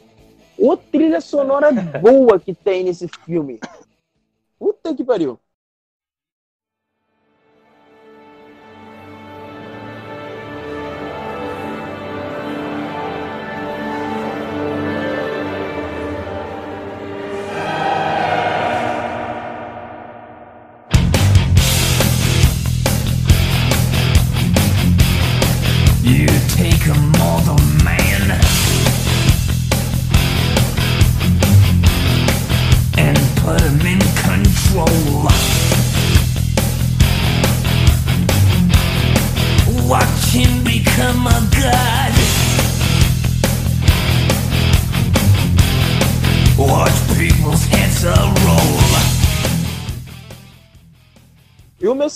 Ô 0.58 0.76
trilha 0.76 1.20
sonora 1.20 1.72
boa 2.00 2.38
que 2.38 2.54
tem 2.54 2.84
nesse 2.84 3.08
filme. 3.24 3.58
Puta 4.58 4.94
que 4.94 5.02
pariu. 5.04 5.38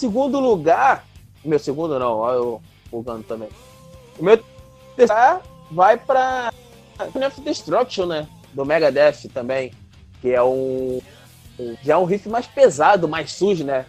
Segundo 0.01 0.41
lugar. 0.41 1.05
Meu 1.45 1.59
segundo 1.59 1.99
não, 1.99 2.19
ó, 2.19 2.33
eu 2.33 2.63
bugando 2.91 3.23
também. 3.23 3.49
O 4.19 4.25
meu 4.25 4.43
terceiro 4.97 5.41
vai 5.71 6.01
Symphony 6.99 7.25
of 7.27 7.41
Destruction, 7.43 8.07
né? 8.07 8.27
Do 8.55 8.65
Megadeth 8.65 9.29
também. 9.33 9.73
Que 10.21 10.33
é 10.33 10.43
um. 10.43 11.01
um- 11.59 11.77
Já 11.83 11.95
é 11.95 11.97
um 11.97 12.05
riff 12.05 12.29
mais 12.29 12.47
pesado, 12.47 13.07
mais 13.09 13.33
sujo, 13.33 13.65
né? 13.65 13.85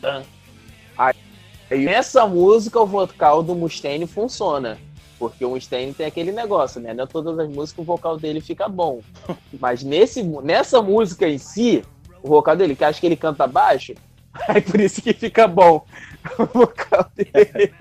Tan. 0.00 0.22
Aí, 0.98 1.14
nessa 1.84 2.26
música, 2.26 2.78
o 2.80 2.86
vocal 2.86 3.42
do 3.42 3.54
Mustaine 3.54 4.06
funciona. 4.06 4.78
Porque 5.22 5.44
o 5.44 5.50
Mustaine 5.50 5.94
tem 5.94 6.04
aquele 6.04 6.32
negócio, 6.32 6.80
né? 6.80 6.92
Não 6.92 7.04
é 7.04 7.06
todas 7.06 7.38
as 7.38 7.48
músicas 7.48 7.84
o 7.84 7.86
vocal 7.86 8.18
dele 8.18 8.40
fica 8.40 8.68
bom. 8.68 9.00
Mas 9.60 9.84
nesse, 9.84 10.20
nessa 10.24 10.82
música 10.82 11.28
em 11.28 11.38
si, 11.38 11.84
o 12.20 12.28
vocal 12.28 12.56
dele, 12.56 12.74
que 12.74 12.84
acho 12.84 13.00
que 13.00 13.06
ele 13.06 13.16
canta 13.16 13.46
baixo, 13.46 13.94
é 14.48 14.60
por 14.60 14.80
isso 14.80 15.00
que 15.00 15.12
fica 15.12 15.46
bom 15.46 15.86
o 16.40 16.44
vocal 16.46 17.08
dele. 17.14 17.72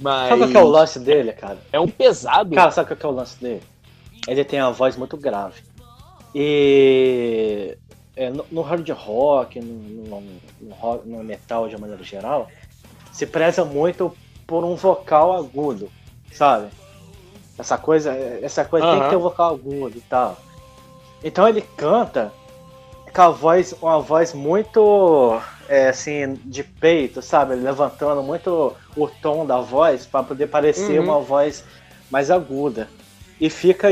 Mas 0.00 0.30
Sabe 0.30 0.40
qual 0.40 0.50
que 0.50 0.56
é 0.56 0.60
o 0.62 0.66
lance 0.66 0.98
dele, 1.00 1.32
cara? 1.34 1.58
é 1.70 1.78
um 1.78 1.88
pesado. 1.88 2.56
Cara, 2.56 2.70
sabe 2.70 2.88
qual 2.88 2.96
que 2.98 3.04
é 3.04 3.08
o 3.10 3.12
lance 3.12 3.38
dele? 3.38 3.62
Ele 4.26 4.44
tem 4.46 4.62
uma 4.62 4.72
voz 4.72 4.96
muito 4.96 5.18
grave. 5.18 5.60
E 6.34 7.76
é, 8.16 8.30
no, 8.30 8.46
no 8.50 8.62
hard 8.62 8.88
rock, 8.92 9.60
no, 9.60 9.74
no- 9.74 10.40
no 10.62 10.74
rock- 10.74 11.06
no 11.06 11.22
metal 11.22 11.68
de 11.68 11.76
maneira 11.76 12.02
geral, 12.02 12.48
se 13.12 13.26
preza 13.26 13.62
muito 13.62 14.16
por 14.46 14.64
um 14.64 14.74
vocal 14.74 15.36
agudo, 15.36 15.90
sabe? 16.32 16.68
Essa 17.58 17.78
coisa, 17.78 18.12
essa 18.42 18.64
coisa 18.64 18.86
tem 18.90 19.02
que 19.02 19.08
ter 19.10 19.16
um 19.16 19.20
vocal 19.20 19.54
agudo 19.54 19.96
e 19.96 20.00
tal. 20.02 20.36
Então 21.22 21.48
ele 21.48 21.62
canta 21.76 22.32
com 23.14 23.22
a 23.22 23.28
voz, 23.28 23.72
uma 23.80 24.00
voz 24.00 24.34
muito 24.34 25.40
é, 25.68 25.88
assim, 25.88 26.34
de 26.44 26.64
peito, 26.64 27.22
sabe? 27.22 27.54
Levantando 27.54 28.22
muito 28.22 28.74
o 28.96 29.08
tom 29.08 29.46
da 29.46 29.60
voz 29.60 30.04
para 30.04 30.24
poder 30.24 30.48
parecer 30.48 30.98
Uhum. 30.98 31.06
uma 31.06 31.20
voz 31.20 31.64
mais 32.10 32.30
aguda. 32.30 32.88
E 33.40 33.48
fica 33.48 33.90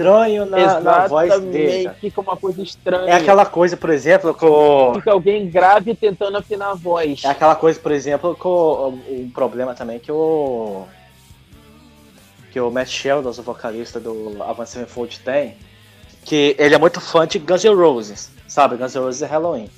estranho 0.00 0.46
na, 0.46 0.80
na 0.80 1.06
voz 1.06 1.40
dele. 1.40 1.90
Fica 2.00 2.20
uma 2.20 2.36
coisa 2.36 2.62
estranha. 2.62 3.10
É 3.10 3.14
aquela 3.14 3.44
coisa, 3.44 3.76
por 3.76 3.90
exemplo, 3.90 4.34
com. 4.34 4.94
Fica 4.94 5.12
alguém 5.12 5.48
grave 5.48 5.94
tentando 5.94 6.38
afinar 6.38 6.70
a 6.70 6.74
voz. 6.74 7.22
É 7.24 7.28
aquela 7.28 7.54
coisa, 7.54 7.78
por 7.78 7.92
exemplo, 7.92 8.34
com 8.34 8.48
o, 8.48 8.88
o 8.88 9.30
problema 9.32 9.74
também 9.74 9.98
que 9.98 10.10
o. 10.10 10.84
que 12.50 12.60
o 12.60 12.70
Matt 12.70 12.88
Sheldon, 12.88 13.30
o 13.30 13.42
vocalista 13.42 14.00
do 14.00 14.42
Avenged 14.42 14.70
Sevenfold, 14.70 15.20
tem, 15.20 15.56
que 16.24 16.56
ele 16.58 16.74
é 16.74 16.78
muito 16.78 17.00
fã 17.00 17.26
de 17.26 17.38
Guns 17.38 17.64
N' 17.64 17.74
Roses, 17.74 18.30
sabe? 18.48 18.76
Guns 18.76 18.94
N' 18.94 19.00
Roses 19.00 19.22
é 19.22 19.26
Halloween. 19.26 19.70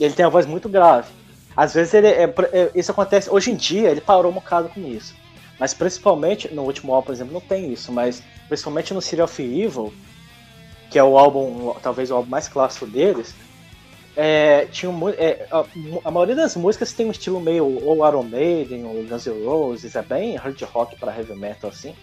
Ele 0.00 0.14
tem 0.14 0.24
a 0.24 0.28
voz 0.28 0.46
muito 0.46 0.68
grave. 0.68 1.08
Às 1.56 1.74
vezes 1.74 1.92
ele 1.92 2.06
é, 2.06 2.22
é- 2.52 2.70
isso 2.74 2.92
acontece. 2.92 3.28
Hoje 3.28 3.50
em 3.50 3.56
dia 3.56 3.90
ele 3.90 4.00
parou 4.00 4.30
um 4.30 4.34
bocado 4.34 4.68
com 4.68 4.80
isso. 4.80 5.14
Mas 5.58 5.74
principalmente, 5.74 6.52
no 6.54 6.62
último 6.62 6.94
álbum, 6.94 7.06
por 7.06 7.12
exemplo, 7.12 7.32
não 7.34 7.40
tem 7.40 7.72
isso, 7.72 7.90
mas 7.90 8.22
principalmente 8.48 8.94
no 8.94 9.02
Serial 9.02 9.24
of 9.24 9.42
Evil, 9.42 9.92
que 10.90 10.98
é 10.98 11.02
o 11.04 11.18
álbum, 11.18 11.74
talvez 11.82 12.10
o 12.10 12.14
álbum 12.14 12.30
mais 12.30 12.48
clássico 12.48 12.86
deles, 12.86 13.34
é, 14.16 14.66
tinha 14.66 14.90
é, 15.16 15.46
a, 15.50 15.64
a 16.04 16.10
maioria 16.10 16.34
das 16.34 16.56
músicas 16.56 16.92
tem 16.92 17.06
um 17.06 17.10
estilo 17.10 17.40
meio 17.40 17.64
ou 17.84 18.06
Iron 18.06 18.22
Maiden 18.24 18.84
ou 18.84 19.04
Guns 19.04 19.26
N' 19.26 19.44
Roses, 19.44 19.94
é 19.94 20.02
bem 20.02 20.36
hard 20.36 20.60
rock 20.62 20.96
para 20.98 21.16
heavy 21.16 21.34
metal 21.34 21.70
assim, 21.70 21.94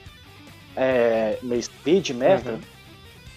é, 0.76 1.38
meio 1.42 1.62
speed 1.62 2.10
metal. 2.12 2.54
Uhum. 2.54 2.60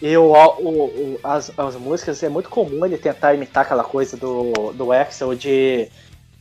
E 0.01 0.16
o, 0.16 0.27
o- 0.32 0.85
o- 0.86 1.20
as, 1.24 1.53
as 1.59 1.74
músicas 1.74 2.23
é 2.23 2.28
muito 2.28 2.49
comum 2.49 2.85
ele 2.86 2.97
tentar 2.97 3.35
imitar 3.35 3.65
aquela 3.65 3.82
coisa 3.82 4.16
do, 4.16 4.73
do 4.73 4.93
Axel 4.93 5.35
de 5.35 5.89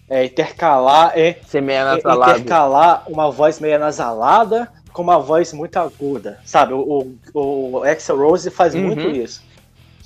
é, 0.10 0.26
intercalar, 0.26 1.12
é, 1.16 1.30
é, 1.30 2.40
intercalar 2.40 3.04
uma 3.08 3.30
voz 3.30 3.60
meio 3.60 3.76
anasalada 3.76 4.72
com 4.94 5.02
uma 5.02 5.20
voz 5.20 5.54
muito 5.54 5.78
aguda, 5.78 6.40
sabe? 6.44 6.74
O, 6.74 7.14
o, 7.34 7.72
o 7.78 7.84
Axel 7.84 8.18
Rose 8.18 8.50
faz 8.50 8.74
Uhum. 8.74 8.82
muito 8.88 9.08
isso. 9.10 9.46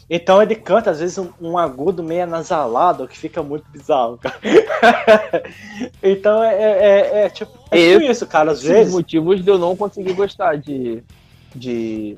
Então 0.09 0.41
ele 0.41 0.55
canta, 0.55 0.91
às 0.91 0.99
vezes, 0.99 1.17
um, 1.17 1.29
um 1.39 1.57
agudo 1.57 2.03
meio 2.03 2.23
anasalado, 2.23 3.07
que 3.07 3.17
fica 3.17 3.41
muito 3.41 3.63
bizarro, 3.71 4.17
cara. 4.17 4.35
então 6.03 6.43
é, 6.43 6.53
é, 6.55 6.79
é- 7.21 7.25
é 7.25 7.29
tipo, 7.29 7.57
é 7.71 7.93
tipo 7.93 8.03
isso, 8.11 8.27
cara. 8.27 8.51
Às 8.51 8.61
vezes. 8.61 8.93
motivos 8.93 9.41
de 9.41 9.49
eu 9.49 9.57
não 9.57 9.73
conseguir 9.75 10.11
gostar 10.11 10.57
de. 10.57 11.01
de. 11.55 12.17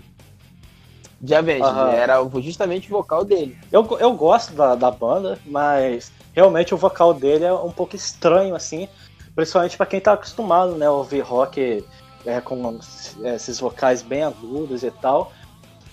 de 1.22 1.36
Avenged. 1.36 1.64
Aham. 1.64 1.92
Era 1.92 2.16
justamente 2.42 2.88
o 2.88 2.98
vocal 2.98 3.24
dele. 3.24 3.56
Eu, 3.72 3.86
eu 4.00 4.14
gosto 4.14 4.54
da, 4.54 4.74
da 4.74 4.90
banda, 4.90 5.38
mas 5.46 6.12
realmente 6.34 6.74
o 6.74 6.78
vocal 6.78 7.14
dele 7.14 7.46
é 7.46 7.54
um 7.54 7.72
pouco 7.72 7.96
estranho, 7.96 8.56
assim. 8.56 8.88
Principalmente 9.36 9.78
pra 9.78 9.86
quem 9.86 10.00
tá 10.00 10.14
acostumado, 10.14 10.76
né, 10.76 10.86
a 10.86 10.92
ouvir 10.92 11.22
rock 11.22 11.84
é, 12.26 12.40
com 12.42 12.80
esses 13.24 13.60
vocais 13.60 14.02
bem 14.02 14.24
agudos 14.24 14.84
e 14.84 14.92
tal. 14.92 15.32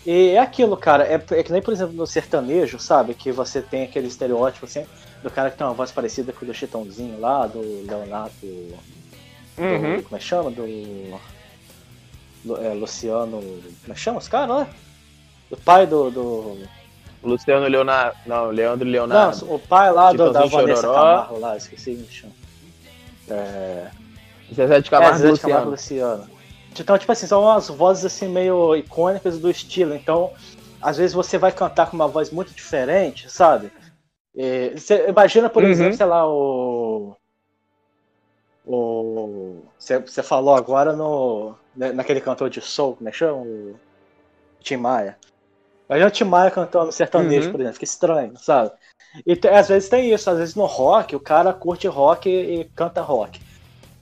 E 0.06 0.30
é 0.30 0.38
aquilo, 0.38 0.76
cara, 0.76 1.04
é, 1.06 1.14
é 1.14 1.42
que 1.42 1.52
nem, 1.52 1.60
por 1.62 1.72
exemplo, 1.72 1.94
no 1.94 2.06
sertanejo, 2.06 2.78
sabe? 2.78 3.14
Que 3.14 3.30
você 3.32 3.60
tem 3.60 3.82
aquele 3.84 4.06
estereótipo, 4.08 4.64
assim, 4.66 4.86
do 5.22 5.30
cara 5.30 5.50
que 5.50 5.58
tem 5.58 5.66
uma 5.66 5.74
voz 5.74 5.90
parecida 5.92 6.32
com 6.32 6.44
o 6.44 6.48
do 6.48 6.54
Chitãozinho 6.54 7.20
lá, 7.20 7.46
do 7.46 7.60
Leonardo. 7.86 8.32
do- 8.40 9.00
Uhum. 9.58 10.02
como 10.02 10.16
é 10.16 10.18
que 10.18 10.24
chama? 10.24 10.50
Do. 10.50 10.62
Lu- 12.44 12.56
é, 12.56 12.72
Luciano. 12.72 13.40
Como 13.40 13.90
é 13.90 13.94
que 13.94 14.00
chama 14.00 14.18
os 14.18 14.28
caras, 14.28 14.60
né? 14.60 14.68
Do 15.50 15.56
pai 15.58 15.86
do- 15.86 16.10
do 16.10 16.58
Luciano 17.22 17.66
Leonardo. 17.66 18.16
Não, 18.26 18.46
Leandro 18.50 18.88
Leonardo. 18.88 19.44
não, 19.46 19.54
o 19.54 19.58
pai 19.58 19.92
lá 19.92 20.12
do, 20.12 20.32
da 20.32 20.46
Vanessa 20.46 20.82
Chororó. 20.82 20.94
Camargo 20.94 21.38
lá, 21.38 21.56
esqueci 21.56 21.94
como 21.94 22.06
chama. 22.10 22.32
É, 23.28 23.90
Zezé 24.52 24.80
de 24.80 24.88
é 24.88 24.90
Camargo 24.90 25.18
Zé 25.18 25.28
e 25.28 25.32
de 25.32 25.40
Camargo 25.40 25.70
Luciano. 25.70 26.16
Luciano. 26.22 26.40
Então, 26.78 26.96
tipo 26.98 27.12
assim, 27.12 27.26
são 27.26 27.42
umas 27.42 27.68
vozes 27.68 28.04
assim 28.04 28.28
meio 28.28 28.74
icônicas 28.76 29.38
do 29.38 29.50
estilo. 29.50 29.94
Então, 29.94 30.30
às 30.80 30.96
vezes 30.96 31.12
você 31.14 31.36
vai 31.36 31.52
cantar 31.52 31.90
com 31.90 31.96
uma 31.96 32.08
voz 32.08 32.30
muito 32.30 32.54
diferente, 32.54 33.30
sabe? 33.30 33.70
E 34.34 34.72
você 34.76 35.08
imagina, 35.08 35.50
por 35.50 35.62
Uhum. 35.62 35.68
exemplo, 35.70 35.96
sei 35.96 36.06
lá, 36.06 36.26
o. 36.28 37.14
O. 38.66 39.62
Você, 39.78 39.98
você 39.98 40.22
falou 40.22 40.54
agora 40.54 40.92
no. 40.94 41.54
né, 41.74 41.92
naquele 41.92 42.20
cantor 42.20 42.48
de 42.50 42.60
soul, 42.60 42.96
como 42.96 43.08
é 43.08 43.12
que 43.12 43.18
chama? 43.18 43.38
O 43.42 43.74
Tim 44.60 44.76
Maia. 44.76 45.18
O 45.90 46.10
Tim 46.10 46.24
Maia 46.24 46.50
cantando 46.50 46.92
sertanejo, 46.92 47.46
Uhum. 47.46 47.52
por 47.52 47.60
exemplo, 47.60 47.74
fica 47.74 47.84
estranho, 47.84 48.32
sabe? 48.36 48.70
E 49.26 49.38
às 49.48 49.68
vezes 49.68 49.88
tem 49.88 50.12
isso, 50.12 50.30
às 50.30 50.38
vezes 50.38 50.54
no 50.54 50.64
rock, 50.66 51.16
o 51.16 51.20
cara 51.20 51.52
curte 51.52 51.88
rock 51.88 52.28
e, 52.28 52.60
e 52.60 52.64
canta 52.64 53.00
rock. 53.00 53.40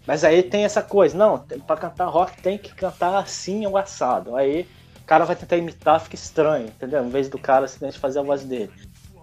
Mas 0.06 0.24
aí 0.24 0.42
tem 0.42 0.64
essa 0.64 0.82
coisa, 0.82 1.16
não, 1.16 1.38
pra 1.66 1.76
cantar 1.76 2.06
rock 2.06 2.40
tem 2.42 2.58
que 2.58 2.74
cantar 2.74 3.16
assim 3.18 3.66
ou 3.66 3.76
assado. 3.76 4.36
Aí 4.36 4.66
o 5.00 5.04
cara 5.06 5.24
vai 5.24 5.36
tentar 5.36 5.56
imitar, 5.56 6.00
fica 6.00 6.14
estranho, 6.14 6.66
entendeu? 6.66 7.02
Em 7.04 7.08
vez 7.08 7.28
do 7.28 7.38
cara 7.38 7.66
simplesmente 7.66 7.98
fazer 8.00 8.18
a 8.18 8.22
voz 8.22 8.42
dele. 8.42 8.70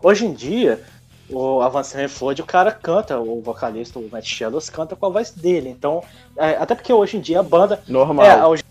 Hoje 0.02 0.26
em 0.26 0.34
dia, 0.34 0.84
o 1.30 1.62
Avance 1.62 1.96
Reford, 1.96 2.42
o 2.42 2.46
cara 2.46 2.72
canta, 2.72 3.20
o 3.20 3.42
vocalista, 3.42 3.98
o 4.00 4.10
Matt 4.12 4.26
Shadows, 4.26 4.70
canta 4.70 4.96
com 4.96 5.06
a 5.06 5.10
voz 5.10 5.32
dele. 5.32 5.70
Então, 5.70 6.04
é, 6.38 6.52
até 6.52 6.76
porque 6.76 6.94
hoje 6.94 7.18
em 7.18 7.22
dia 7.22 7.40
a 7.40 7.44
banda. 7.44 7.82
Normal. 7.88 8.26
É, 8.26 8.46
hoje 8.46 8.64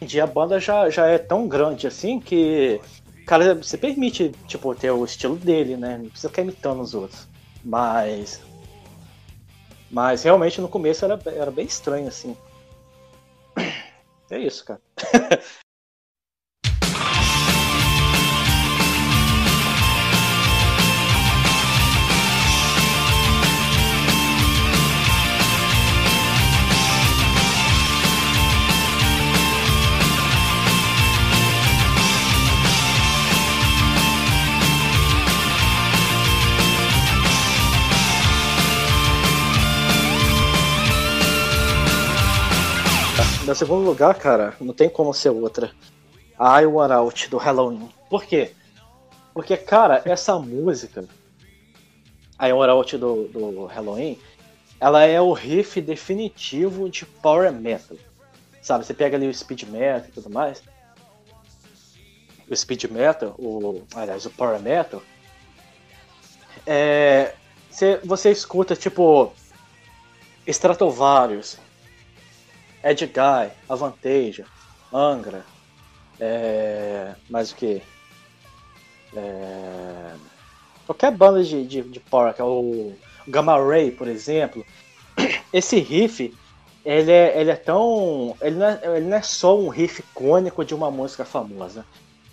em 0.00 0.06
dia 0.06 0.24
a 0.24 0.26
banda 0.26 0.60
já, 0.60 0.88
já 0.90 1.06
é 1.06 1.18
tão 1.18 1.46
grande 1.48 1.86
assim 1.86 2.20
que. 2.20 2.80
Cara, 3.26 3.56
você 3.56 3.76
permite, 3.76 4.30
tipo, 4.46 4.72
ter 4.74 4.92
o 4.92 5.04
estilo 5.04 5.36
dele, 5.36 5.76
né? 5.76 5.98
Não 5.98 6.08
precisa 6.08 6.28
ficar 6.28 6.42
imitando 6.42 6.80
os 6.80 6.94
outros. 6.94 7.26
Mas. 7.64 8.40
Mas 9.90 10.22
realmente 10.22 10.60
no 10.60 10.68
começo 10.68 11.04
era, 11.04 11.20
era 11.26 11.50
bem 11.50 11.66
estranho, 11.66 12.06
assim. 12.06 12.36
É 14.30 14.38
isso, 14.38 14.64
cara. 14.64 14.80
Meu 43.46 43.54
segundo 43.54 43.84
lugar, 43.86 44.16
cara, 44.16 44.56
não 44.60 44.74
tem 44.74 44.88
como 44.88 45.14
ser 45.14 45.28
outra. 45.28 45.70
A 46.36 46.60
I 46.60 46.66
Want 46.66 46.90
Out 46.90 47.30
do 47.30 47.36
Halloween. 47.36 47.88
Por 48.10 48.24
quê? 48.24 48.52
Porque, 49.32 49.56
cara, 49.56 50.02
essa 50.04 50.36
música, 50.40 51.04
I 52.42 52.52
Want 52.52 52.70
Out 52.70 52.98
do, 52.98 53.28
do 53.28 53.66
Halloween, 53.66 54.18
ela 54.80 55.04
é 55.04 55.20
o 55.20 55.32
riff 55.32 55.80
definitivo 55.80 56.90
de 56.90 57.06
Power 57.06 57.52
Metal. 57.52 57.96
Sabe, 58.60 58.84
você 58.84 58.92
pega 58.92 59.16
ali 59.16 59.28
o 59.28 59.32
Speed 59.32 59.62
Metal 59.62 60.08
e 60.08 60.12
tudo 60.12 60.28
mais. 60.28 60.60
O 62.50 62.56
Speed 62.56 62.86
Metal, 62.86 63.32
o, 63.38 63.84
aliás, 63.94 64.26
o 64.26 64.30
Power 64.30 64.58
Metal, 64.58 65.00
é, 66.66 67.32
você, 67.70 68.00
você 68.02 68.32
escuta, 68.32 68.74
tipo, 68.74 69.32
Stratovarius, 70.48 71.60
Edguy, 72.86 73.50
Avantasia, 73.68 74.46
Angra, 74.92 75.44
é, 76.20 77.14
mais 77.28 77.50
o 77.50 77.56
que? 77.56 77.82
É, 79.16 80.14
qualquer 80.86 81.10
banda 81.10 81.42
de, 81.42 81.66
de, 81.66 81.82
de 81.82 81.98
power, 81.98 82.32
que 82.32 82.40
é 82.40 82.44
o 82.44 82.92
Gamma 83.26 83.58
Ray, 83.58 83.90
por 83.90 84.06
exemplo. 84.06 84.64
Esse 85.52 85.80
riff, 85.80 86.32
ele 86.84 87.10
é, 87.10 87.40
ele 87.40 87.50
é 87.50 87.56
tão. 87.56 88.36
Ele 88.40 88.56
não 88.56 88.66
é, 88.66 88.80
ele 88.84 89.06
não 89.06 89.16
é 89.16 89.22
só 89.22 89.58
um 89.58 89.68
riff 89.68 90.00
icônico 90.00 90.64
de 90.64 90.74
uma 90.74 90.90
música 90.90 91.24
famosa. 91.24 91.84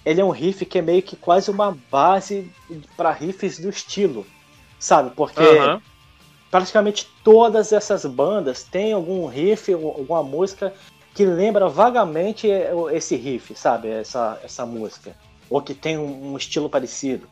Ele 0.05 0.21
é 0.21 0.25
um 0.25 0.29
riff 0.29 0.65
que 0.65 0.77
é 0.77 0.81
meio 0.81 1.01
que 1.01 1.15
quase 1.15 1.49
uma 1.49 1.75
base 1.89 2.51
para 2.95 3.11
riffs 3.11 3.57
do 3.57 3.69
estilo, 3.69 4.25
sabe? 4.77 5.11
Porque 5.15 5.39
Aham. 5.39 5.81
Praticamente 6.53 7.09
todas 7.23 7.73
essas 7.73 8.05
bandas 8.05 8.61
têm 8.61 8.93
algum 8.93 9.25
riff, 9.25 9.73
alguma 9.73 10.21
música 10.21 10.71
que 11.15 11.25
lembra 11.25 11.67
vagamente 11.67 12.47
esse 12.91 13.15
riff, 13.15 13.55
sabe? 13.55 13.89
Essa, 13.89 14.39
essa 14.43 14.63
música. 14.63 15.15
Ou 15.49 15.63
que 15.63 15.73
tem 15.73 15.97
um, 15.97 16.33
um 16.33 16.37
estilo 16.37 16.69
parecido. 16.69 17.27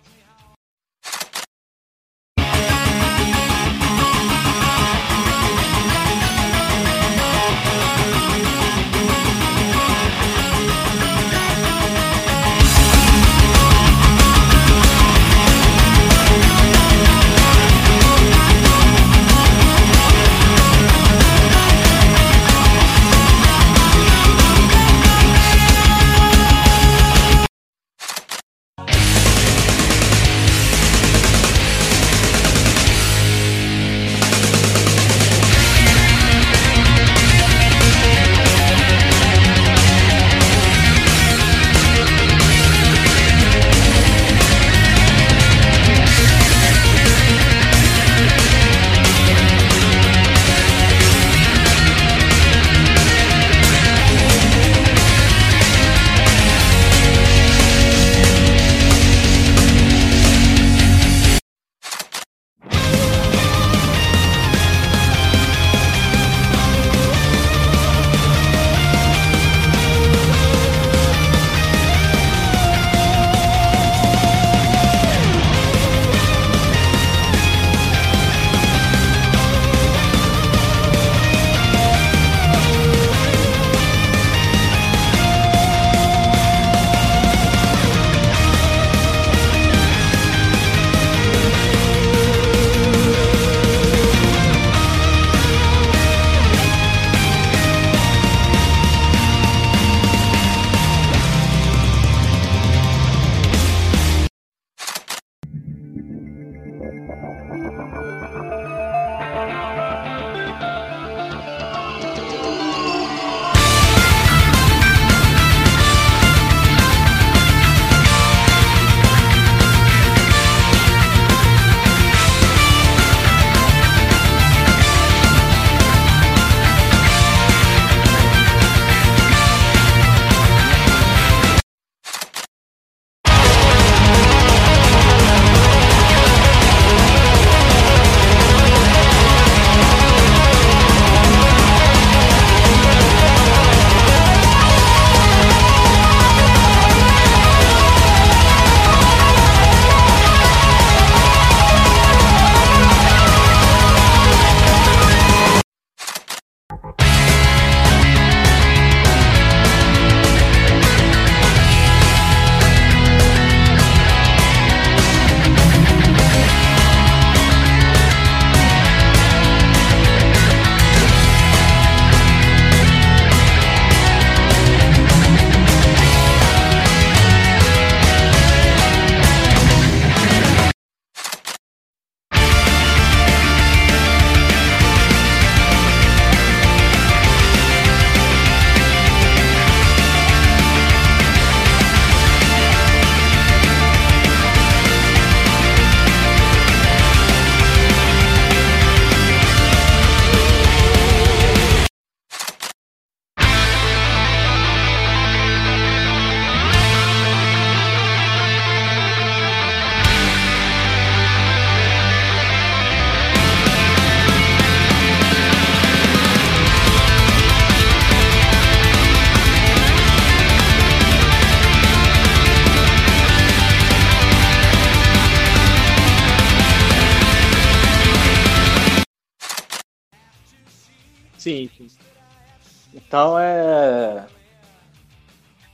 Então 233.12 233.38
é. 233.38 234.26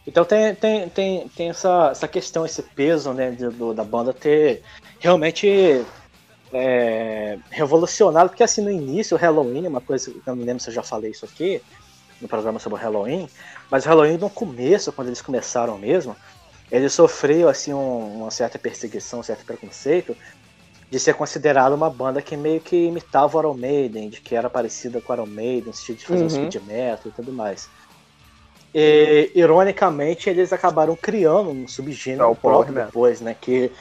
Então 0.07 0.25
tem, 0.25 0.55
tem, 0.55 0.89
tem, 0.89 1.27
tem 1.29 1.49
essa, 1.49 1.89
essa 1.91 2.07
questão, 2.07 2.43
esse 2.43 2.63
peso 2.63 3.13
né, 3.13 3.29
de- 3.29 3.49
do- 3.49 3.75
da 3.75 3.83
banda 3.83 4.11
ter 4.11 4.63
realmente 4.99 5.85
é, 6.51 7.37
revolucionado, 7.51 8.29
porque 8.29 8.41
assim 8.41 8.61
no 8.63 8.71
início 8.71 9.15
o 9.15 9.19
Halloween, 9.19 9.67
uma 9.67 9.79
coisa 9.81 10.09
que 10.09 10.17
eu 10.25 10.35
não 10.35 10.43
lembro 10.43 10.63
se 10.63 10.69
eu 10.71 10.73
já 10.73 10.81
falei 10.81 11.11
isso 11.11 11.25
aqui 11.25 11.61
no 12.19 12.27
programa 12.27 12.57
sobre 12.57 12.79
o 12.79 12.81
Halloween, 12.81 13.29
mas 13.69 13.85
o 13.85 13.89
Halloween 13.89 14.17
no 14.17 14.31
começo, 14.31 14.91
quando 14.91 15.09
eles 15.09 15.21
começaram 15.21 15.77
mesmo, 15.77 16.15
ele 16.71 16.89
sofreu 16.89 17.49
assim 17.49 17.71
um- 17.71 18.21
uma 18.21 18.31
certa 18.31 18.57
perseguição, 18.57 19.19
um 19.19 19.23
certo 19.23 19.45
preconceito 19.45 20.17
de 20.89 20.99
ser 20.99 21.13
considerado 21.15 21.73
uma 21.73 21.89
banda 21.89 22.21
que 22.21 22.37
meio 22.37 22.61
que 22.61 22.75
imitava 22.87 23.37
o 23.37 23.39
Iron 23.41 23.53
Maiden, 23.55 24.09
de 24.09 24.21
que 24.21 24.35
era 24.35 24.49
parecida 24.49 25.01
com 25.01 25.11
o 25.11 25.15
Iron 25.15 25.25
Maiden, 25.25 25.65
no 25.67 25.73
sentido 25.73 25.97
de 25.97 26.05
fazer 26.05 26.23
um 26.23 26.27
Uhum. 26.27 26.29
speed 26.49 26.55
metal 26.65 27.01
e 27.07 27.11
tudo 27.11 27.31
mais. 27.33 27.69
E, 28.73 29.31
ironicamente, 29.35 30.29
eles 30.29 30.53
acabaram 30.53 30.95
criando 30.95 31.49
um 31.51 31.63
É 31.63 31.67
subgênero 31.67 32.23
power 32.35 32.37
próprio 32.41 32.73
metal. 32.73 32.87
depois, 32.87 33.21
né? 33.21 33.35
Que 33.39 33.71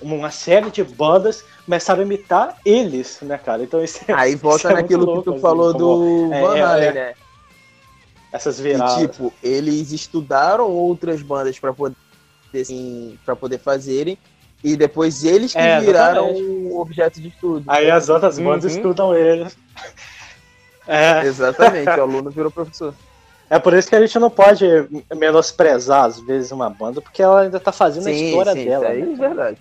uma 0.00 0.30
série 0.30 0.70
de 0.70 0.82
bandas 0.82 1.44
começaram 1.64 2.00
a 2.00 2.04
imitar 2.04 2.56
eles, 2.64 3.18
né, 3.22 3.38
cara? 3.38 3.62
Então 3.62 3.82
isso 3.82 4.00
é- 4.08 4.12
Aí 4.12 4.34
volta 4.34 4.58
isso 4.58 4.68
é 4.68 4.70
muito 4.72 4.82
naquilo 4.82 5.04
louco, 5.04 5.18
que 5.22 5.24
tu 5.26 5.32
assim, 5.32 5.40
falou 5.42 5.72
do 5.74 6.32
é, 6.32 6.40
Van 6.40 6.56
é, 6.56 6.62
Halen, 6.62 6.88
é. 6.88 6.92
né? 6.92 7.14
essas 8.32 8.58
viradas. 8.60 8.96
tipo, 8.96 9.32
eles 9.42 9.92
estudaram 9.92 10.68
outras 10.70 11.22
bandas 11.22 11.58
pra 11.58 11.72
poder, 11.72 11.96
assim, 12.54 13.18
pra 13.24 13.34
poder 13.36 13.58
fazerem. 13.58 14.18
E 14.66 14.76
depois 14.76 15.22
eles 15.22 15.52
que 15.52 15.58
É, 15.58 15.78
viraram 15.78 16.28
o 16.32 16.80
objeto 16.80 17.20
de 17.20 17.28
estudo. 17.28 17.64
Aí 17.68 17.88
as 17.88 18.08
outras 18.08 18.36
bandas 18.36 18.72
Uhum. 18.72 18.78
estudam 18.78 19.14
eles. 19.14 19.56
É, 20.88 21.24
Exatamente, 21.24 21.88
o 21.88 22.02
aluno 22.02 22.30
virou 22.30 22.50
professor. 22.50 22.94
é 23.50 23.58
por 23.58 23.74
isso 23.74 23.88
que 23.88 23.96
a 23.96 24.00
gente 24.00 24.18
não 24.20 24.30
pode 24.30 24.64
menosprezar, 25.16 26.04
às 26.04 26.20
vezes, 26.20 26.52
uma 26.52 26.70
banda, 26.70 27.00
porque 27.00 27.20
ela 27.22 27.40
ainda 27.42 27.58
tá 27.58 27.72
fazendo 27.72 28.06
a 28.06 28.12
história 28.12 28.54
dela. 28.54 28.84
Isso 28.84 28.92
aí 28.92 29.04
né? 29.04 29.12
é 29.12 29.16
verdade. 29.28 29.58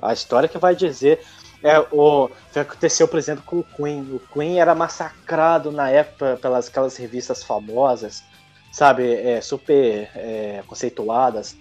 A 0.00 0.12
história 0.12 0.48
que 0.48 0.58
vai 0.58 0.74
dizer. 0.74 1.20
É, 1.62 1.78
o 1.92 2.28
que 2.52 2.58
aconteceu, 2.58 3.06
por 3.06 3.18
exemplo, 3.18 3.44
com 3.46 3.58
o 3.60 3.62
Queen. 3.64 4.00
O 4.14 4.20
Queen 4.32 4.60
era 4.60 4.74
massacrado 4.74 5.70
na 5.70 5.88
época 5.90 6.38
pelas 6.42 6.66
aquelas 6.68 6.96
revistas 6.96 7.44
famosas, 7.44 8.24
sabe, 8.72 9.14
é, 9.14 9.40
super 9.40 10.10
é, 10.16 10.62
conceituadas 10.66 11.54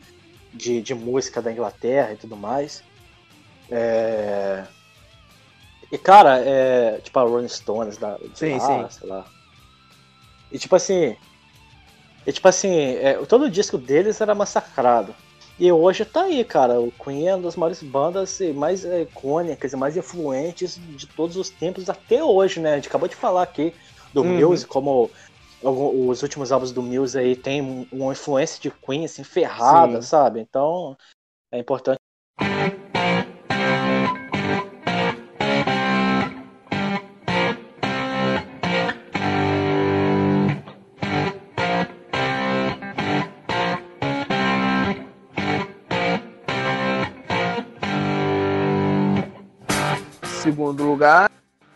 de, 0.53 0.82
de 0.82 0.94
música 0.94 1.41
da 1.41 1.52
Inglaterra 1.52 2.14
e 2.14 2.18
tudo 2.18 2.36
mais. 2.36 2.84
É, 3.69 4.64
E 5.91 5.98
cara, 5.98 6.40
é, 6.40 6.99
tipo 7.03 7.18
a 7.19 7.23
Rolling 7.23 7.48
Stones 7.48 7.98
da, 7.98 8.18
Sim, 8.34 8.57
lá, 8.57 8.90
sim. 8.90 8.99
sei 8.99 9.10
lá. 9.10 9.26
E 10.52 10.57
tipo 10.60 10.76
assim, 10.76 11.15
e 12.26 12.32
tipo 12.32 12.48
assim, 12.48 12.95
é, 12.95 13.14
todo 13.26 13.45
o 13.45 13.49
disco 13.49 13.78
deles 13.78 14.19
era 14.22 14.36
massacrado. 14.36 15.15
E 15.60 15.72
hoje 15.72 16.06
tá 16.06 16.23
aí, 16.23 16.44
cara. 16.44 16.80
O 16.82 16.91
Queen 16.91 17.28
é 17.28 17.36
uma 17.36 17.44
das 17.44 17.56
maiores 17.56 17.84
bandas 17.84 18.40
mais 18.56 18.84
é, 18.84 19.02
icônicas 19.02 19.72
e 19.73 19.76
mais 19.78 19.95
influentes 19.95 20.76
de 20.98 21.06
todos 21.07 21.36
os 21.38 21.49
tempos 21.49 21.90
até 21.90 22.23
hoje, 22.23 22.60
né? 22.60 22.73
A 22.73 22.76
gente 22.76 22.88
acabou 22.88 23.07
de 23.07 23.15
falar 23.15 23.44
aqui 23.44 23.73
do 24.14 24.22
Uhum. 24.23 24.40
Muse, 24.49 24.65
como 24.65 25.11
os 25.64 26.24
últimos 26.24 26.52
álbuns 26.52 26.72
do 26.72 26.82
Muse 26.82 27.18
aí 27.18 27.36
tem 27.36 27.62
um- 27.62 27.88
uma 27.92 28.12
influência 28.12 28.60
de 28.62 28.72
Queen, 28.72 29.06
assim, 29.06 29.24
ferrada, 29.24 30.02
Sim. 30.02 30.08
sabe? 30.08 30.40
Então, 30.40 30.98
é 31.52 31.60
importante. 31.60 31.98
Segundo 50.42 50.84
lugar. 50.84 51.30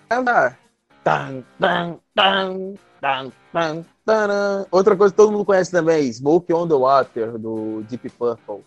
ah, 0.09 0.23
tan, 0.23 0.55
tan, 1.03 1.43
tan, 1.59 1.99
tan. 2.15 2.75
Outra 4.71 4.95
coisa 4.95 5.13
que 5.13 5.17
todo 5.17 5.31
mundo 5.31 5.45
conhece 5.45 5.71
também, 5.71 6.11
Smoke 6.11 6.53
on 6.53 6.67
the 6.67 6.73
Water, 6.75 7.37
do 7.37 7.83
Deep 7.89 8.09
Purple. 8.11 8.63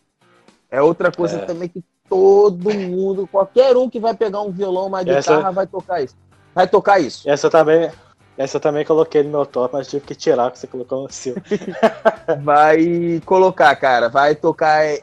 É 0.71 0.83
outra 0.83 1.11
coisa 1.11 1.39
É. 1.39 1.45
também 1.45 1.69
que 1.69 1.83
todo 2.09 2.71
mundo, 2.75 3.27
qualquer 3.27 3.77
um 3.77 3.89
que 3.89 4.01
vai 4.01 4.15
pegar 4.15 4.41
um 4.41 4.51
violão, 4.51 4.87
uma 4.87 5.01
Essa- 5.03 5.35
guitarra, 5.35 5.53
vai 5.53 5.67
tocar 5.67 6.03
isso. 6.03 6.17
Vai 6.55 6.67
tocar 6.67 6.99
isso. 7.01 7.29
Essa 7.29 7.47
eu 7.47 7.51
também. 7.51 7.91
Essa 8.37 8.61
também 8.61 8.85
coloquei 8.85 9.23
no 9.25 9.31
meu 9.31 9.45
top, 9.45 9.75
mas 9.75 9.89
tive 9.89 10.07
que 10.07 10.15
tirar, 10.15 10.45
porque 10.45 10.59
você 10.61 10.67
colocou 10.69 11.03
no 11.03 11.13
seu. 11.13 11.35
Vai 12.43 13.21
colocar, 13.27 13.75
cara. 13.75 14.09
Vai 14.09 14.35
tocar. 14.37 14.85
é, 14.85 15.01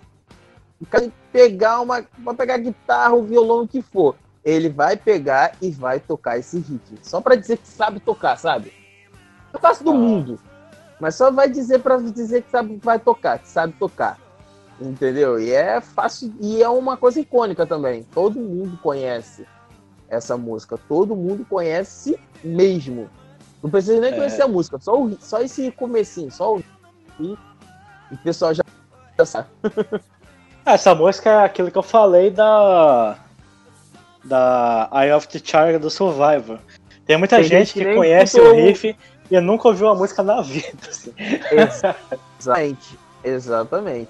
o 0.82 0.86
cara 0.86 1.12
pegar 1.34 1.82
uma. 1.82 2.06
Vai 2.20 2.34
pegar 2.36 2.58
guitarra, 2.58 3.14
o 3.14 3.24
violão, 3.24 3.64
o 3.64 3.68
que 3.68 3.82
for. 3.82 4.16
Ele 4.44 4.70
vai 4.70 4.96
pegar 4.96 5.52
e 5.62 5.70
vai 5.70 6.00
tocar 6.00 6.38
esse 6.38 6.60
hit. 6.60 6.82
Só 7.02 7.20
pra 7.20 7.36
dizer 7.36 7.58
que 7.58 7.68
sabe 7.68 8.00
tocar, 8.00 8.38
sabe? 8.38 8.72
É 9.56 9.60
fácil 9.60 9.86
do 9.86 9.92
Ah. 9.92 9.96
mundo. 9.96 10.40
Mas 11.00 11.16
só 11.16 11.30
vai 11.32 11.50
dizer 11.50 11.80
pra 11.80 11.98
dizer 11.98 12.44
que 12.44 12.52
sabe, 12.52 12.80
vai 12.82 13.00
tocar, 13.00 13.40
que 13.40 13.48
sabe 13.48 13.74
tocar. 13.74 14.18
Entendeu? 14.80 15.40
E 15.40 15.52
é 15.52 15.80
fácil. 15.82 16.34
E 16.42 16.62
é 16.62 16.70
uma 16.70 16.98
coisa 16.98 17.20
icônica 17.20 17.66
também. 17.66 18.04
Todo 18.14 18.40
mundo 18.40 18.78
conhece 18.82 19.46
essa 20.10 20.38
música. 20.38 20.78
Todo 20.88 21.16
mundo 21.16 21.46
conhece 21.50 22.20
mesmo. 22.44 23.10
Não 23.64 23.70
precisa 23.70 24.00
nem 24.00 24.14
É. 24.14 24.16
conhecer 24.16 24.42
a 24.42 24.48
música. 24.48 24.78
Só, 24.80 25.02
o- 25.02 25.18
só 25.20 25.42
esse 25.42 25.72
comecinho. 25.72 26.32
Só 26.32 26.56
o 26.56 26.64
e 27.20 27.34
o 28.12 28.18
pessoal 28.24 28.54
já, 28.54 28.64
já 29.18 29.26
sabe. 29.26 29.48
Essa 30.66 30.94
música 30.96 31.30
é 31.30 31.44
aquilo 31.46 31.70
que 31.72 31.78
eu 31.78 31.84
falei 31.84 32.30
da. 32.32 33.18
Da 34.24 34.90
Eye 34.92 35.14
of 35.14 35.28
the 35.28 35.40
Tiger 35.40 35.80
do 35.80 35.90
Survivor. 35.90 36.58
Tem 37.06 37.18
muita 37.18 37.36
Tem 37.36 37.46
gente 37.46 37.74
gente 37.78 37.86
que 37.86 37.96
conhece 37.96 38.40
o 38.42 38.54
riff 38.56 38.96
e 39.30 39.40
nunca 39.40 39.68
ouviu 39.68 39.90
a 39.90 39.96
música 39.96 40.24
na 40.24 40.42
vida. 40.42 40.78
assim. 40.88 41.14
Exatamente. 41.52 43.00
Exatamente. 43.24 44.08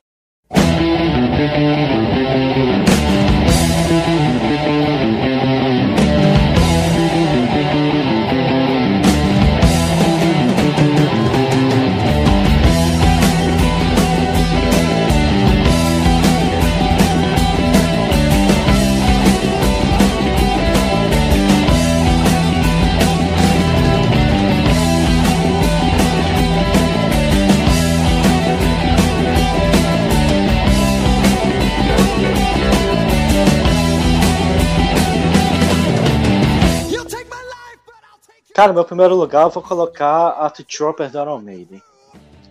Cara, 38.56 38.72
meu 38.72 38.86
primeiro 38.86 39.14
lugar 39.15 39.44
eu 39.44 39.49
vou 39.49 39.61
colocar 39.61 40.30
a 40.30 40.49
The 40.49 40.64
Trooper 40.64 41.11
do 41.11 41.19
Iron 41.19 41.40
Maiden. 41.40 41.84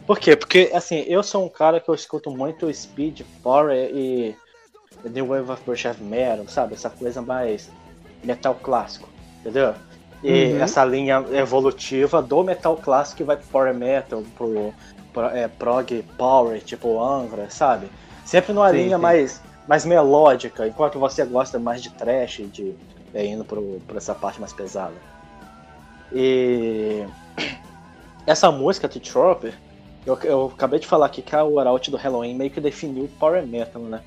Por 0.07 0.19
quê? 0.19 0.37
Porque, 0.37 0.71
assim, 0.75 0.97
eu 1.09 1.23
sou 1.23 1.47
um 1.47 1.49
cara 1.49 1.81
que 1.81 1.89
eu 1.89 1.95
escuto 1.95 2.31
muito 2.31 2.71
Speed, 2.75 3.23
Power 3.43 3.75
e 3.75 4.37
New 5.03 5.29
Wave 5.29 5.51
of 5.51 5.63
British 5.65 5.87
Heavy 5.87 6.05
Metal, 6.05 6.47
sabe? 6.47 6.75
Essa 6.75 6.91
coisa 6.91 7.23
mais 7.23 7.71
metal 8.23 8.55
clássico, 8.55 9.09
entendeu? 9.41 9.75
E 10.23 10.53
Uhum. 10.53 10.61
essa 10.61 10.85
linha 10.85 11.25
evolutiva 11.33 12.21
do 12.21 12.45
metal 12.45 12.77
clássico 12.77 13.17
que 13.17 13.25
vai 13.25 13.39
pro 13.39 13.47
Power 13.47 13.75
Metal, 13.75 14.23
pro, 14.37 14.75
pro 15.11 15.25
é, 15.29 15.49
prog 15.49 16.03
Power, 16.19 16.61
tipo 16.61 17.03
Angra, 17.03 17.49
sabe? 17.49 17.91
Sempre 18.27 18.53
numa 18.53 18.71
Sim, 18.71 18.77
linha 18.77 18.97
sim. 18.99 19.03
mais, 19.03 19.41
mais 19.67 19.87
melódica, 19.87 20.69
enquanto 20.69 20.99
você 20.99 21.25
gosta 21.25 21.59
mais 21.59 21.83
de 21.83 21.89
trash, 21.89 22.43
de 22.53 22.75
é, 23.15 23.25
indo 23.25 23.43
pro, 23.43 23.81
pra 23.87 23.97
essa 23.97 24.15
parte 24.15 24.39
mais 24.39 24.53
pesada. 24.53 25.14
E 26.15 27.05
essa 28.25 28.51
música, 28.51 28.89
The 28.89 29.01
Trooper, 29.01 29.55
eu, 30.07 30.19
eu 30.23 30.53
acabei 30.55 30.79
de 30.79 30.87
falar 30.87 31.07
aqui 31.07 31.21
que 31.21 31.35
a 31.35 31.43
Waraut 31.43 31.91
do 31.91 31.97
Halloween 31.97 32.35
meio 32.35 32.51
que 32.51 32.61
definiu 32.61 33.05
o 33.05 33.09
Power 33.09 33.45
Metal, 33.47 33.83
né? 33.83 34.01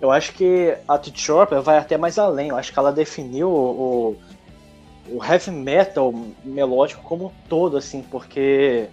Eu 0.00 0.10
acho 0.10 0.32
que 0.32 0.74
a 0.88 0.96
The 0.96 1.10
Trooper 1.10 1.60
vai 1.60 1.76
até 1.76 1.98
mais 1.98 2.18
além. 2.18 2.48
Eu 2.48 2.56
acho 2.56 2.72
que 2.72 2.78
ela 2.78 2.90
definiu 2.90 3.50
o, 3.50 4.16
o 5.08 5.24
heavy 5.24 5.50
metal 5.50 6.12
melódico 6.42 7.02
como 7.02 7.26
um 7.26 7.30
todo, 7.48 7.76
assim, 7.76 8.02
porque 8.02 8.88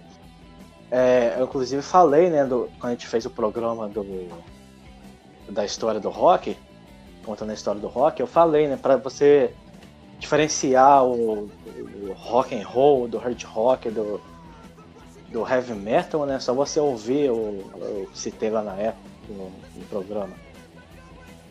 é, 0.90 1.36
eu 1.38 1.44
inclusive 1.44 1.80
falei, 1.80 2.28
né, 2.28 2.44
do, 2.44 2.68
quando 2.78 2.92
a 2.92 2.94
gente 2.94 3.06
fez 3.06 3.24
o 3.24 3.30
programa 3.30 3.88
do, 3.88 4.28
da 5.48 5.64
história 5.64 6.00
do 6.00 6.10
rock, 6.10 6.56
contando 7.24 7.50
a 7.50 7.54
história 7.54 7.80
do 7.80 7.88
rock, 7.88 8.20
eu 8.20 8.26
falei, 8.26 8.68
né, 8.68 8.76
para 8.76 8.96
você 8.96 9.54
diferenciar 10.18 11.04
o, 11.04 11.50
o 12.02 12.12
rock 12.14 12.54
and 12.54 12.66
roll 12.66 13.08
do 13.08 13.18
hard 13.18 13.42
rock 13.44 13.90
do, 13.90 14.20
do 15.30 15.48
heavy 15.48 15.74
metal, 15.74 16.26
né? 16.26 16.38
Só 16.40 16.52
você 16.52 16.80
ouvir 16.80 17.30
o, 17.30 18.08
que 18.12 18.18
citei 18.18 18.50
lá 18.50 18.62
na 18.62 18.74
época 18.74 19.08
no, 19.28 19.50
no 19.76 19.84
programa. 19.88 20.34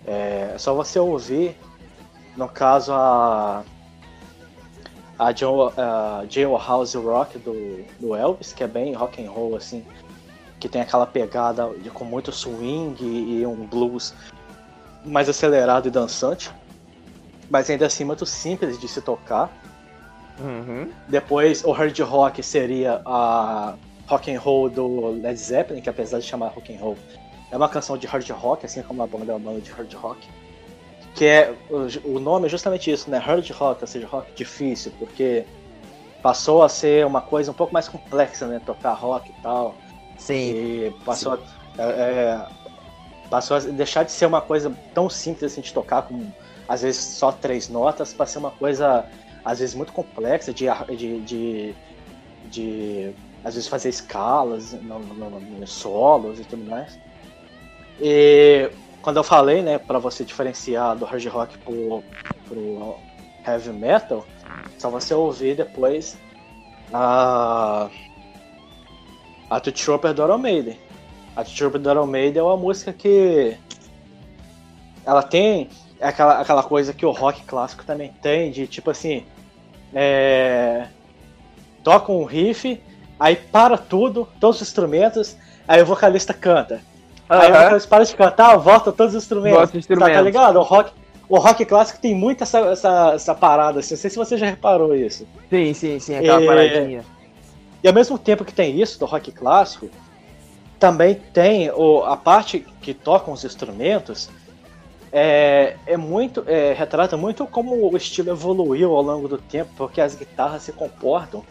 É, 0.06 0.52
é 0.54 0.58
só 0.58 0.74
você 0.74 1.00
ouvir, 1.00 1.56
no 2.36 2.48
caso 2.48 2.94
a 2.94 3.64
a, 5.18 5.34
Joe, 5.34 5.72
a 5.78 6.24
Jailhouse 6.30 6.98
Rock 6.98 7.40
do, 7.40 7.84
do 8.00 8.16
Elvis, 8.16 8.54
que 8.54 8.64
é 8.64 8.68
bem 8.68 8.94
rock 8.94 9.24
and 9.24 9.30
roll 9.32 9.56
assim, 9.56 9.84
que 10.60 10.70
tem 10.70 10.82
aquela 10.82 11.06
pegada 11.06 11.70
de, 11.82 11.90
com 11.90 12.06
muito 12.06 12.32
swing 12.32 13.04
e, 13.04 13.42
e 13.42 13.46
um 13.46 13.66
blues 13.66 14.14
mais 15.04 15.28
acelerado 15.30 15.88
e 15.88 15.92
dançante, 15.92 16.52
mas 17.50 17.70
ainda 17.70 17.86
assim 17.86 18.04
muito 18.04 18.26
simples 18.26 18.80
de 18.80 18.88
se 18.88 19.02
tocar. 19.02 19.52
Uhum. 20.40 20.92
Depois 21.08 21.64
o 21.64 21.72
hard 21.72 21.98
rock 22.00 22.44
seria 22.44 23.02
a 23.06 23.76
rock 24.08 24.34
and 24.34 24.40
roll 24.40 24.70
do 24.70 25.12
Led 25.22 25.38
Zeppelin, 25.38 25.82
que 25.82 25.90
apesar 25.90 26.20
de 26.20 26.26
chamar 26.26 26.50
rock 26.50 26.74
and 26.74 26.80
roll, 26.80 26.98
é 27.52 27.58
uma 27.58 27.70
canção 27.70 27.98
de 27.98 28.06
hard 28.08 28.30
rock, 28.30 28.66
assim 28.66 28.82
como 28.82 29.02
a 29.02 29.08
banda 29.08 29.32
é 29.32 29.36
uma 29.36 29.52
banda 29.52 29.62
de 29.62 29.72
hard 29.72 29.94
rock. 29.94 30.28
Que 31.16 31.26
é 31.26 31.54
o, 32.06 32.20
nome 32.20 32.46
é 32.46 32.50
justamente 32.50 32.92
isso, 32.92 33.10
né? 33.10 33.18
Hard 33.18 33.50
rock, 33.52 33.82
ou 33.82 33.88
seja, 33.88 34.06
rock 34.06 34.32
difícil, 34.36 34.92
porque 35.00 35.46
passou 36.22 36.62
a 36.62 36.70
ser 36.70 37.06
uma 37.06 37.22
coisa 37.22 37.52
um 37.52 37.54
pouco 37.54 37.74
mais 37.74 37.88
complexa, 37.88 38.46
né? 38.46 38.62
Tocar 38.64 38.94
rock 38.94 39.30
e 39.32 39.42
tal. 39.42 39.76
Sim. 40.18 40.52
E 40.52 40.96
passou, 41.04 41.34
A, 41.34 41.82
é, 41.82 41.84
é, 41.84 42.48
passou 43.30 43.58
a 43.58 43.60
deixar 43.60 44.04
de 44.04 44.12
ser 44.12 44.26
uma 44.26 44.42
coisa 44.42 44.72
tão 44.94 45.10
simples 45.10 45.52
assim 45.52 45.62
de 45.62 45.74
tocar, 45.74 46.04
com 46.04 46.32
às 46.68 46.82
vezes 46.82 47.02
só 47.02 47.32
três 47.32 47.70
notas, 47.70 48.14
para 48.14 48.26
ser 48.26 48.40
uma 48.40 48.52
coisa 48.52 49.06
às 49.44 49.60
vezes 49.60 49.74
muito 49.74 49.94
complexa 49.94 50.54
de, 50.54 50.66
de, 50.98 51.22
de, 51.22 51.76
de 52.46 53.14
às 53.44 53.56
vezes 53.56 53.70
fazer 53.70 53.90
escalas 53.90 54.74
no, 54.74 55.00
no, 55.00 55.40
no, 55.40 55.68
solos 55.68 56.40
e 56.40 56.44
tudo 56.44 56.70
mais. 56.70 57.00
E 58.02 58.70
quando 59.02 59.18
eu 59.18 59.24
falei, 59.24 59.62
né, 59.62 59.78
para 59.78 60.00
você 60.00 60.26
diferenciar 60.26 60.98
do 60.98 61.06
hard 61.06 61.26
rock 61.28 61.58
pro, 61.60 62.04
pro 62.48 62.96
heavy 63.48 63.70
metal, 63.70 64.26
só 64.78 64.90
você 64.90 65.14
ouvir 65.14 65.56
depois 65.56 66.18
a 66.94 67.90
a 69.50 69.60
To 69.62 69.72
Trooper 69.72 70.14
do 70.14 70.24
Iron 70.24 70.38
Maiden. 70.40 70.78
A 71.36 71.44
To 71.44 71.56
Trooper 71.56 71.80
do 71.80 71.90
Iron 71.90 72.06
Maiden 72.06 72.42
é 72.42 72.44
uma 72.44 72.58
música 72.58 72.92
que 72.92 73.58
ela 75.06 75.24
tem 75.24 75.70
aquela, 76.02 76.40
aquela 76.40 76.64
coisa 76.64 76.94
que 76.94 77.06
o 77.06 77.12
rock 77.12 77.44
clássico 77.44 77.84
também 77.86 78.12
tem, 78.22 78.52
de 78.52 78.68
tipo 78.68 78.90
assim, 78.90 79.26
é... 79.94 80.88
toca 81.84 82.12
um 82.12 82.24
riff, 82.24 82.82
aí 83.20 83.36
para 83.36 83.78
tudo, 83.78 84.28
todos 84.40 84.62
os 84.62 84.68
instrumentos, 84.68 85.36
aí 85.68 85.82
o 85.82 85.86
vocalista 85.86 86.34
canta. 86.34 86.82
Aí 87.30 87.50
o 87.50 87.54
vocalista 87.54 87.90
para 87.90 88.04
de 88.04 88.16
cantar, 88.16 88.58
volta 88.58 88.92
todos 88.92 89.14
os 89.14 89.24
instrumentos. 89.24 89.58
Volta 89.58 89.74
os 89.74 89.80
instrumentos. 89.80 90.14
Tá, 90.14 90.20
tá 90.20 90.24
ligado? 90.24 90.60
O 90.60 90.64
rock, 90.64 90.92
o 91.28 91.38
rock 91.38 91.66
clássico 91.66 92.00
tem 92.00 92.16
muito 92.16 92.44
essa, 92.44 92.60
essa, 92.60 93.12
essa 93.16 93.36
parada, 93.36 93.80
assim. 93.80 93.96
não 93.96 94.00
sei 94.02 94.10
se 94.10 94.16
você 94.16 94.38
já 94.38 94.46
reparou 94.46 94.96
isso. 94.96 95.28
Sim, 95.50 95.74
sim, 95.74 96.00
sim, 96.00 96.16
aquela 96.16 96.42
É, 96.42 96.46
paradinha. 96.46 97.06
E 97.84 97.88
ao 97.88 97.94
mesmo 97.94 98.18
tempo 98.18 98.46
que 98.46 98.54
tem 98.54 98.80
isso 98.80 98.98
do 98.98 99.06
rock 99.06 99.32
clássico, 99.32 99.90
também 100.80 101.16
tem 101.16 101.70
o, 101.72 102.04
a 102.04 102.16
parte 102.16 102.66
que 102.82 102.94
tocam 102.94 103.34
os 103.34 103.44
instrumentos 103.44 104.30
é, 105.20 105.76
é 105.88 105.98
muito 105.98 106.44
é, 106.46 106.74
retrata 106.74 107.18
muito 107.18 107.48
como 107.48 107.92
o 107.92 107.98
estilo 107.98 108.30
evoluiu 108.30 108.96
ao 108.96 109.02
longo 109.02 109.28
do 109.28 109.38
tempo, 109.40 109.72
porque 109.76 110.00
as 110.00 110.14
guitarras 110.14 110.62
se 110.62 110.72
comportam 110.72 111.44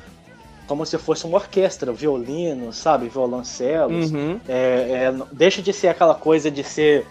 como 0.69 0.87
se 0.87 0.97
fosse 0.99 1.27
uma 1.27 1.37
orquestra, 1.39 1.93
violino, 1.93 2.73
sabe, 2.73 3.09
violoncelos. 3.09 4.13
Uhum. 4.13 4.41
É, 4.49 5.11
é, 5.11 5.15
deixa 5.33 5.61
de 5.63 5.73
ser 5.73 5.89
aquela 5.89 6.15
coisa 6.15 6.49
de 6.51 6.63
ser 6.63 7.07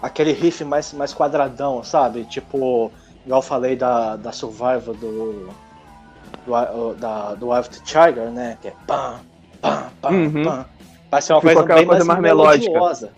aquele 0.00 0.32
riff 0.32 0.64
mais, 0.64 0.92
mais 0.94 1.12
quadradão, 1.14 1.82
sabe? 1.84 2.24
Tipo, 2.24 2.90
igual 3.26 3.38
eu 3.38 3.42
falei 3.42 3.76
da, 3.76 4.16
da 4.16 4.32
Survival 4.32 4.94
do. 4.94 5.48
do, 6.46 6.94
da, 6.94 7.34
do 7.34 7.48
Wild 7.50 7.80
Tiger, 7.82 8.30
né? 8.30 8.56
Que 8.60 8.68
é 8.68 8.74
pam, 8.86 9.20
pam, 9.60 9.84
pam, 10.00 10.10
Uhum. 10.10 10.42
pam. 10.44 10.66
Vai 11.10 11.20
ser 11.22 11.34
uma 11.34 11.40
Ficou 11.42 11.54
coisa 11.54 11.74
bem 11.74 11.86
coisa 11.86 12.04
mais, 12.04 12.20
mais 12.20 12.20
melódica. 12.20 12.72
melodiosa. 12.72 13.10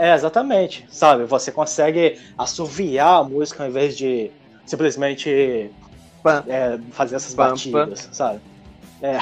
É, 0.00 0.14
exatamente. 0.14 0.86
Sabe? 0.90 1.24
Você 1.24 1.52
consegue 1.52 2.18
assoviar 2.38 3.20
a 3.20 3.24
música 3.24 3.64
ao 3.64 3.68
invés 3.68 3.96
de 3.96 4.30
simplesmente 4.64 5.70
Pam. 6.22 6.42
é, 6.48 6.78
fazer 6.92 7.16
essas 7.16 7.34
Pam, 7.34 7.50
batidas, 7.50 8.08
sabe? 8.10 8.40
É. 9.02 9.18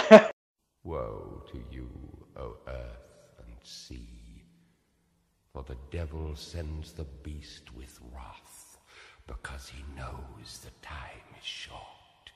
Woe 0.84 1.42
to 1.50 1.59
you, 1.72 1.88
O 2.36 2.56
earth 2.68 3.40
and 3.40 3.59
sea, 3.64 4.44
for 5.52 5.64
the 5.64 5.76
devil 5.90 6.36
sends 6.36 6.92
the 6.92 7.05
beast 7.24 7.64
with 7.76 7.98
wrath, 8.12 8.78
because 9.26 9.68
he 9.68 9.82
knows 9.96 10.60
the 10.60 10.70
time 10.80 11.26
is 11.40 11.44
short. 11.44 12.32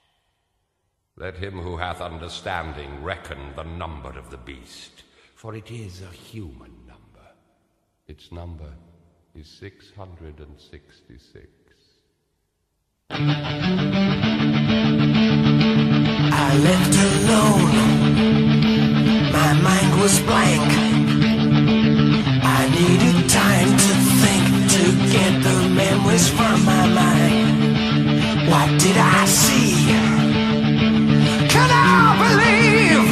Let 1.17 1.37
him 1.37 1.61
who 1.61 1.77
hath 1.77 2.01
understanding 2.01 3.05
reckon 3.05 3.55
the 3.55 3.63
number 3.63 4.19
of 4.19 4.31
the 4.31 4.39
beast, 4.39 5.05
for 5.37 5.55
it 5.55 5.71
is 5.71 6.03
a 6.03 6.13
human. 6.13 6.72
Its 8.13 8.29
number 8.31 8.73
is 9.35 9.49
666. 9.59 11.49
I 15.89 16.49
left 16.69 16.95
alone. 17.09 17.73
My 19.33 19.53
mind 19.67 19.93
was 20.03 20.15
blank. 20.29 20.71
I 22.59 22.61
needed 22.79 23.19
time 23.31 23.73
to 23.87 23.95
think 24.21 24.45
to 24.77 24.85
get 25.15 25.33
the 25.49 25.57
memories 25.83 26.29
from 26.29 26.57
my 26.67 26.87
mind. 27.01 27.57
What 28.51 28.69
did 28.79 28.99
I 28.99 29.25
see? 29.25 29.73
Can 31.49 31.71
I 31.73 32.15
believe 32.25 33.09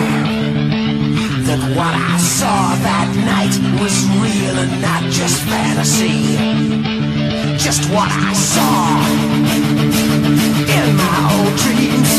that 1.47 1.61
what 1.75 1.95
I 1.95 2.19
saw 2.19 2.75
that 2.87 3.20
night 3.51 3.81
was 3.81 4.07
real 4.21 4.59
and 4.59 4.83
not 4.83 5.03
just 5.11 5.43
fantasy? 5.43 6.37
Just 7.59 7.91
what 7.91 8.11
I 8.11 8.33
saw 8.33 9.01
in 10.79 10.97
my 10.97 11.19
old 11.35 11.57
dreams 11.59 12.11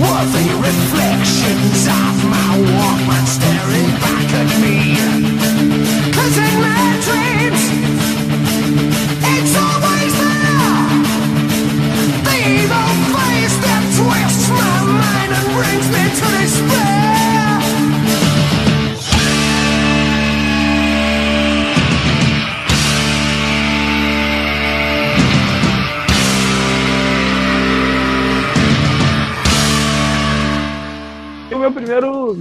were 0.00 0.26
the 0.36 0.46
reflections 0.68 1.86
of 1.86 2.14
my 2.30 2.50
Walkman 2.72 3.26
staring 3.26 3.90
back 4.00 4.34
at 4.34 4.60
me. 4.60 5.09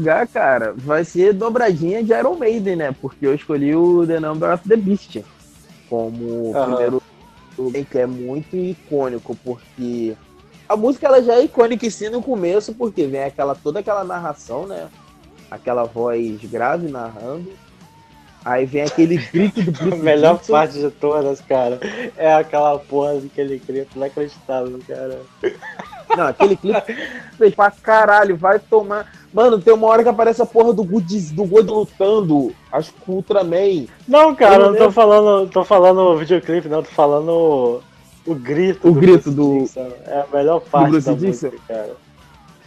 Lugar, 0.10 0.28
cara, 0.28 0.74
vai 0.76 1.06
ser 1.06 1.34
dobradinha 1.34 2.04
de 2.04 2.12
Iron 2.12 2.36
Maiden, 2.36 2.76
né? 2.76 2.96
Porque 3.00 3.26
eu 3.26 3.36
escolhi 3.36 3.76
o 3.76 4.06
The 4.06 4.20
Number 4.20 4.54
of 4.54 4.68
the 4.68 4.76
Beast 4.76 5.22
como 5.90 6.56
Aham. 6.56 6.76
primeiro 6.76 7.04
que 7.92 7.98
é 7.98 8.06
muito 8.06 8.56
icônico, 8.56 9.36
porque 9.44 10.16
a 10.68 10.78
música 10.78 11.08
ela 11.08 11.22
já 11.22 11.34
é 11.34 11.44
icônica 11.44 11.86
em 11.86 11.90
si 11.90 12.10
no 12.10 12.22
começo, 12.22 12.74
porque 12.74 13.06
vem 13.06 13.24
aquela 13.24 13.54
toda 13.54 13.80
aquela 13.80 14.04
narração, 14.04 14.66
né? 14.66 14.88
Aquela 15.52 15.84
voz 15.84 16.40
grave 16.44 16.88
narrando. 16.88 17.52
Aí 18.46 18.66
vem 18.66 18.84
aquele 18.84 19.18
grito 19.34 19.62
do 19.62 19.72
A 19.72 19.74
Bruce 19.74 19.98
melhor 20.04 20.34
Dickinson. 20.36 20.54
parte 20.54 20.80
de 20.80 20.90
todas, 20.92 21.42
cara, 21.42 21.80
é 22.16 22.34
aquela 22.34 22.80
porra 22.80 23.16
daquele 23.16 23.58
grito 23.60 23.98
inacreditável, 23.98 24.80
cara. 24.88 25.20
Não, 26.16 26.28
aquele 26.28 26.56
clipe 26.56 26.96
fez 27.38 27.54
pra 27.56 27.72
caralho, 27.72 28.36
vai 28.36 28.60
tomar. 28.60 29.12
Mano, 29.34 29.60
tem 29.60 29.74
uma 29.74 29.88
hora 29.88 30.02
que 30.04 30.10
aparece 30.10 30.42
a 30.42 30.46
porra 30.46 30.74
do 30.74 30.84
God, 30.84 31.12
do 31.34 31.44
lutando. 31.62 32.54
Acho 32.72 32.92
que 32.94 33.00
o 33.12 33.16
Ultraman. 33.16 33.86
Não, 34.08 34.34
cara, 34.36 34.56
Eu 34.56 34.72
não 34.72 34.78
tô 34.78 34.92
falando, 34.92 35.50
tô 35.50 35.64
falando 35.64 36.00
o 36.00 36.18
videoclipe, 36.18 36.68
não, 36.68 36.82
tô 36.82 36.90
falando 36.90 37.82
o, 38.26 38.36
grito. 38.36 38.88
O 38.90 38.92
do 38.92 39.00
grito 39.00 39.32
Bruce 39.32 39.36
do- 39.36 39.54
Dickinson. 39.66 39.92
É 40.08 40.22
a 40.22 40.36
melhor 40.36 40.62
parte 40.62 40.90
Bruce 40.92 41.06
da 41.06 41.12
música, 41.16 41.54
cara. 41.68 41.96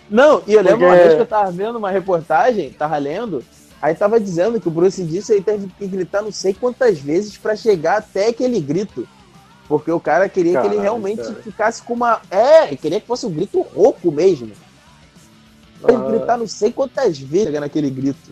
Não, 0.09 0.43
e 0.47 0.53
eu 0.53 0.63
lembro 0.63 0.87
uma 0.87 0.95
vez 0.97 1.15
que 1.15 1.21
eu 1.21 1.27
tava 1.27 1.51
vendo 1.51 1.79
uma 1.79 1.91
reportagem, 1.91 2.71
tava 2.71 2.97
lendo, 2.99 3.43
aí 3.81 3.95
tava 3.95 4.21
dizendo 4.21 4.61
que 4.61 4.69
o 4.69 4.71
Bruce 4.71 5.03
disse 5.03 5.33
aí 5.33 5.41
teve 5.41 5.69
que 5.79 5.87
gritar 5.87 6.23
não 6.23 6.31
sei 6.31 6.53
quantas 6.53 6.99
vezes 7.01 7.39
pra 7.39 7.57
chegar 7.57 7.99
até 7.99 8.29
aquele 8.29 8.61
grito. 8.61 9.09
Porque 9.69 9.91
o 9.91 10.01
cara 10.01 10.29
queria 10.29 10.53
que 10.53 10.59
ele 10.59 10.65
Caralho, 10.77 10.81
realmente 10.83 11.23
cara. 11.23 11.35
ficasse 11.43 11.83
com 11.83 11.95
uma. 11.95 12.21
É, 12.31 12.67
ele 12.69 12.77
queria 12.77 13.01
que 13.01 13.07
fosse 13.07 13.25
um 13.27 13.31
grito 13.31 13.61
rouco 13.63 14.11
mesmo. 14.13 14.53
Ele 15.89 15.97
Ah. 15.97 16.11
gritar 16.11 16.37
não 16.37 16.47
sei 16.47 16.71
quantas 16.73 17.19
vezes 17.19 17.47
chega 17.47 17.61
naquele 17.61 17.91
grito. 17.91 18.31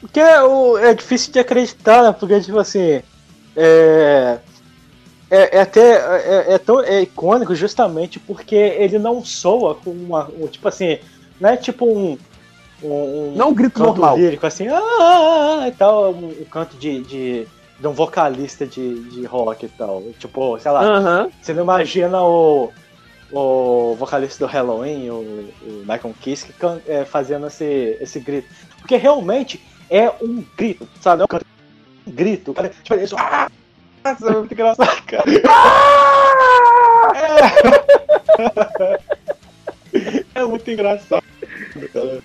Porque 0.00 0.18
é, 0.20 0.42
o- 0.42 0.76
é 0.78 0.94
difícil 0.94 1.32
de 1.32 1.38
acreditar, 1.38 2.02
né? 2.02 2.12
Porque, 2.18 2.40
tipo 2.40 2.58
assim. 2.58 3.02
É, 3.54 4.38
é, 5.30 5.58
é 5.58 5.60
até. 5.60 5.92
É, 5.96 6.54
é 6.54 6.58
tão 6.58 6.80
é 6.82 7.02
icônico 7.02 7.54
justamente 7.54 8.18
porque 8.18 8.54
ele 8.56 8.98
não 8.98 9.24
soa 9.24 9.74
com 9.74 9.90
uma. 9.90 10.28
um- 10.28 10.46
tipo 10.48 10.66
assim. 10.68 10.98
Não 11.40 11.50
é 11.50 11.56
tipo 11.56 11.84
um. 11.86 12.18
um 12.82 13.34
Não 13.36 13.50
um 13.50 13.54
grito 13.54 13.74
canto 13.74 13.86
normal. 13.88 14.16
lírico 14.16 14.46
assim. 14.46 14.66
Ah, 14.68 14.78
ah, 14.80 15.58
ah", 15.62 15.68
e 15.68 15.72
tal. 15.72 16.12
Um, 16.12 16.28
um 16.40 16.44
canto 16.50 16.76
de, 16.76 17.00
de, 17.02 17.46
de 17.82 17.88
um 17.88 17.92
vocalista 17.92 18.64
de, 18.64 19.00
de 19.10 19.24
rock 19.24 19.66
e 19.66 19.68
tal. 19.68 20.04
Tipo, 20.16 20.56
sei 20.60 20.70
lá. 20.70 20.84
Aham. 20.84 21.30
Você 21.42 21.52
não 21.52 21.64
imagina 21.64 22.22
o, 22.22 22.72
o 23.32 23.96
vocalista 23.98 24.46
do 24.46 24.50
Halloween, 24.50 25.10
o, 25.10 25.50
o 25.62 25.70
Michael 25.80 26.14
Kiske, 26.20 26.54
é, 26.86 27.04
fazendo 27.04 27.48
esse, 27.48 27.98
esse 28.00 28.20
grito. 28.20 28.48
Porque 28.78 28.96
realmente 28.96 29.60
é 29.90 30.08
um 30.22 30.44
grito, 30.56 30.88
sabe? 31.00 31.22
É 31.22 31.26
um, 31.26 32.12
grito. 32.12 32.54
Cara, 32.54 32.68
tipo, 32.68 33.06
só, 33.08 33.16
ah! 33.18 33.50
Isso 34.14 34.28
é 34.28 34.32
muito 34.32 34.54
engraçado, 34.54 35.02
cara. 35.02 35.24
É, 40.34 40.40
é 40.40 40.44
muito 40.44 40.70
engraçado. 40.70 41.24
cara. 41.92 42.22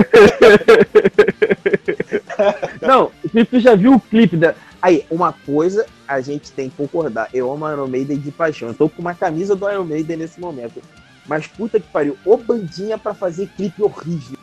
Não, 2.80 3.10
se 3.30 3.44
tu 3.44 3.60
já 3.60 3.74
viu 3.74 3.94
o 3.94 4.00
clipe 4.00 4.36
da. 4.36 4.54
Aí, 4.80 5.04
uma 5.10 5.32
coisa 5.32 5.86
a 6.08 6.20
gente 6.20 6.50
tem 6.52 6.70
que 6.70 6.76
concordar. 6.76 7.28
Eu 7.32 7.52
amo 7.52 7.70
Iron 7.70 7.86
Maiden 7.86 8.18
de 8.18 8.30
paixão. 8.30 8.68
Eu 8.68 8.74
tô 8.74 8.88
com 8.88 9.02
uma 9.02 9.14
camisa 9.14 9.54
do 9.54 9.70
Iron 9.70 9.84
Maiden 9.84 10.16
nesse 10.16 10.40
momento. 10.40 10.82
Mas 11.26 11.46
puta 11.46 11.78
que 11.78 11.86
pariu, 11.88 12.16
ô 12.24 12.36
bandinha 12.36 12.98
pra 12.98 13.14
fazer 13.14 13.48
clipe 13.56 13.82
horrível. 13.82 14.38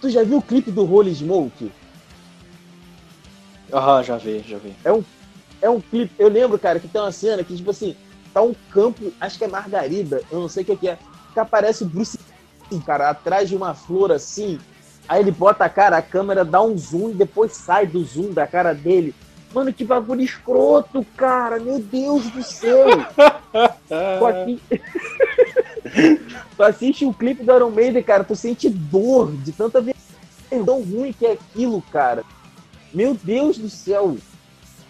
Tu 0.00 0.10
já 0.10 0.22
viu 0.22 0.38
o 0.38 0.42
clipe 0.42 0.70
do 0.70 0.90
Holy 0.90 1.14
Smoke? 1.14 1.70
Aham, 3.72 4.02
já 4.02 4.16
vi, 4.16 4.44
já 4.46 4.58
vi. 4.58 4.74
É 5.60 5.68
um 5.68 5.80
clipe. 5.80 6.12
Eu 6.18 6.28
lembro, 6.28 6.58
cara, 6.58 6.78
que 6.78 6.88
tem 6.88 7.00
uma 7.00 7.12
cena 7.12 7.42
que, 7.42 7.56
tipo 7.56 7.70
assim, 7.70 7.96
tá 8.32 8.42
um 8.42 8.54
campo, 8.70 9.12
acho 9.18 9.38
que 9.38 9.44
é 9.44 9.48
Margarida, 9.48 10.22
eu 10.30 10.40
não 10.40 10.48
sei 10.48 10.62
o 10.62 10.76
que, 10.76 10.88
é, 10.88 10.98
que 11.32 11.40
aparece 11.40 11.84
o 11.84 11.86
Bruce, 11.86 12.18
cara, 12.84 13.08
atrás 13.08 13.48
de 13.48 13.56
uma 13.56 13.74
flor 13.74 14.12
assim. 14.12 14.58
Aí 15.08 15.20
ele 15.20 15.30
bota 15.30 15.64
a 15.64 15.68
cara, 15.68 15.96
a 15.96 16.02
câmera 16.02 16.44
dá 16.44 16.60
um 16.62 16.76
zoom 16.76 17.10
e 17.10 17.14
depois 17.14 17.52
sai 17.52 17.86
do 17.86 18.02
zoom 18.04 18.32
da 18.32 18.46
cara 18.46 18.74
dele. 18.74 19.14
Mano, 19.54 19.72
que 19.72 19.84
bagulho 19.84 20.20
escroto, 20.22 21.06
cara. 21.16 21.58
Meu 21.60 21.78
Deus 21.78 22.28
do 22.30 22.42
céu. 22.42 22.86
Tu, 23.88 24.26
assi- 24.26 24.60
tu 26.56 26.62
assiste 26.62 27.04
o 27.06 27.12
clipe 27.14 27.42
do 27.44 27.54
Iron 27.54 27.70
Maiden, 27.70 28.02
cara, 28.02 28.24
tu 28.24 28.34
sente 28.34 28.68
dor 28.68 29.32
de 29.32 29.52
tanta 29.52 29.82
tão 30.64 30.82
ruim 30.82 31.12
que 31.12 31.24
é 31.24 31.32
aquilo, 31.32 31.80
cara. 31.92 32.22
Meu 32.92 33.14
Deus 33.14 33.56
do 33.56 33.70
céu. 33.70 34.16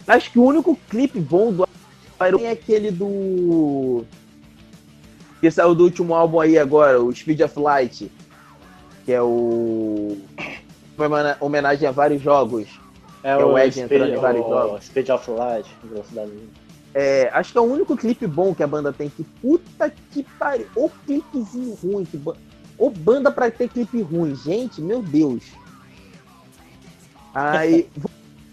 Acho 0.09 0.31
que 0.33 0.39
o 0.39 0.45
único 0.45 0.77
clipe 0.89 1.21
bom 1.21 1.53
do 1.53 1.69
Iron 2.27 2.39
Maiden 2.39 2.47
é 2.47 2.51
aquele 2.53 2.91
do. 2.91 4.05
Que 5.41 5.51
saiu 5.51 5.75
do 5.75 5.85
último 5.85 6.15
álbum 6.15 6.41
aí 6.41 6.59
agora, 6.59 7.01
o 7.01 7.15
Speed 7.15 7.41
of 7.43 7.59
Light. 7.61 8.11
Que 9.07 9.13
é 9.13 9.23
o. 9.23 10.19
Uma 10.99 11.07
homena- 11.07 11.37
homenagem 11.41 11.89
a 11.89 11.93
vários 11.93 12.21
jogos. 12.21 12.69
É, 13.23 13.31
É 13.31 13.37
o 13.45 13.59
Ed 13.59 13.81
entrando 13.81 14.13
em 14.13 14.17
vários 14.17 14.45
o 14.45 14.49
jogos. 14.49 14.85
Speed 14.85 15.09
of 15.09 15.31
Light, 15.31 15.67
velocidade. 15.85 16.31
É, 16.95 17.31
acho 17.33 17.53
que 17.53 17.59
é 17.59 17.61
o 17.61 17.65
único 17.65 17.97
clipe 17.97 18.27
bom 18.27 18.55
que 18.55 18.63
a 18.63 18.67
banda 18.67 18.93
tem. 18.93 19.09
Que 19.09 19.23
puta 19.23 19.93
que 20.13 20.23
pariu. 20.39 20.67
Ô 20.75 20.91
clipezinho 21.07 21.75
ruim. 21.83 22.05
Que 22.05 22.17
ba... 22.17 22.35
Ô 22.79 22.91
banda 22.91 23.31
pra 23.31 23.51
ter 23.51 23.69
clipe 23.69 24.01
ruim. 24.03 24.35
Gente, 24.35 24.81
meu 24.81 25.03
Deus. 25.03 25.43
Aí. 27.35 27.89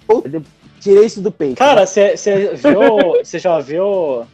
Tirei 0.80 1.06
isso 1.06 1.22
do 1.22 1.32
peito. 1.32 1.58
Cara, 1.58 1.86
você 1.86 2.16
viu. 2.56 3.14
Você 3.24 3.40
já 3.40 3.58
viu. 3.60 4.26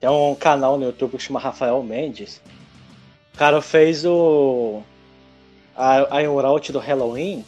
Tem 0.00 0.08
um 0.08 0.34
canal 0.34 0.78
no 0.78 0.84
YouTube 0.86 1.18
que 1.18 1.22
chama 1.22 1.38
Rafael 1.38 1.82
Mendes. 1.82 2.40
O 3.34 3.38
cara 3.38 3.60
fez 3.60 4.04
o. 4.06 4.80
A, 5.78 6.18
a 6.18 6.26
Route 6.26 6.72
do 6.72 6.78
Halloween. 6.78 7.44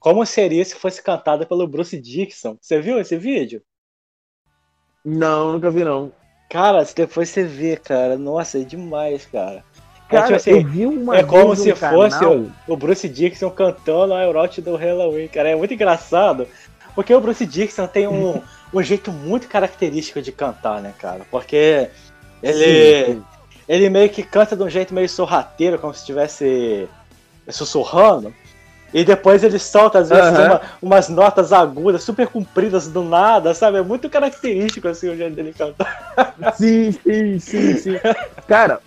Como 0.00 0.24
seria 0.26 0.64
se 0.64 0.74
fosse 0.74 1.02
cantada 1.02 1.46
pelo 1.46 1.66
Bruce 1.66 1.98
Dixon? 2.00 2.56
Você 2.60 2.80
viu 2.80 3.00
esse 3.00 3.16
vídeo? 3.16 3.62
Não, 5.04 5.52
nunca 5.52 5.70
vi, 5.70 5.84
não. 5.84 6.12
Cara, 6.50 6.84
depois 6.94 7.28
você 7.28 7.44
vê, 7.44 7.76
cara. 7.76 8.16
Nossa, 8.16 8.58
é 8.58 8.64
demais, 8.64 9.26
cara. 9.26 9.64
É, 10.08 10.10
Cara, 10.10 10.22
tipo 10.24 10.36
assim, 10.36 10.50
eu 10.50 10.66
vi 10.66 10.86
uma 10.86 11.16
é 11.18 11.22
como 11.22 11.54
se 11.54 11.72
um 11.72 11.76
fosse 11.76 12.18
canal- 12.18 12.38
o, 12.38 12.52
o 12.72 12.76
Bruce 12.76 13.08
Dixon 13.08 13.50
cantando 13.50 14.14
a 14.14 14.24
Route 14.24 14.60
do 14.62 14.74
Halloween, 14.76 15.28
cara. 15.28 15.50
É 15.50 15.56
muito 15.56 15.74
engraçado. 15.74 16.46
Porque 16.94 17.14
o 17.14 17.20
Bruce 17.20 17.44
Dixon 17.46 17.86
tem 17.86 18.08
um, 18.08 18.40
um 18.72 18.82
jeito 18.82 19.12
muito 19.12 19.46
característico 19.48 20.20
de 20.22 20.32
cantar, 20.32 20.80
né, 20.80 20.94
cara? 20.98 21.26
Porque 21.30 21.90
ele, 22.42 23.04
Sim, 23.06 23.12
sim. 23.14 23.24
ele 23.68 23.90
meio 23.90 24.08
que 24.10 24.22
canta 24.22 24.56
de 24.56 24.62
um 24.62 24.70
jeito 24.70 24.94
meio 24.94 25.08
sorrateiro, 25.08 25.78
como 25.78 25.92
se 25.92 26.00
estivesse 26.00 26.88
sussurrando. 27.52 28.34
E 28.92 29.04
depois 29.04 29.44
ele 29.44 29.58
solta, 29.58 29.98
às 29.98 30.08
vezes, 30.08 30.24
Aham. 30.24 30.46
uma- 30.46 30.60
umas 30.80 31.08
notas 31.10 31.52
agudas, 31.52 32.02
super 32.02 32.26
compridas 32.26 32.88
do 32.88 33.02
nada, 33.02 33.52
sabe? 33.52 33.76
É 33.76 33.82
muito 33.82 34.08
característico, 34.08 34.88
assim, 34.88 35.10
o 35.10 35.16
jeito 35.16 35.34
dele 35.36 35.52
cantar. 35.52 36.08
Sim, 36.56 36.92
sim, 36.92 37.38
sim, 37.38 37.76
sim. 37.76 37.92
Cara, 38.46 38.80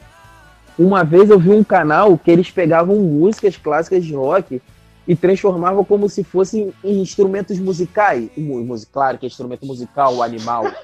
uma 0.80 1.04
vez 1.04 1.30
eu 1.30 1.38
vi 1.38 1.52
um 1.52 1.64
canal 1.64 2.18
que 2.18 2.32
eles 2.32 2.50
pegavam 2.50 2.96
músicas 2.96 3.56
clássicas 3.58 4.04
de 4.04 4.16
rock 4.16 4.60
e 5.08 5.16
transformavam 5.16 5.84
como 5.84 6.10
se 6.10 6.24
fossem 6.24 6.74
em 6.84 7.00
instrumentos 7.02 7.60
musicais. 7.60 8.28
Mu- 8.36 8.64
mus- 8.64 8.86
Claro 8.86 9.20
que 9.20 9.26
é 9.26 9.28
instrumento 9.28 9.66
musical, 9.68 10.24
animal. 10.24 10.64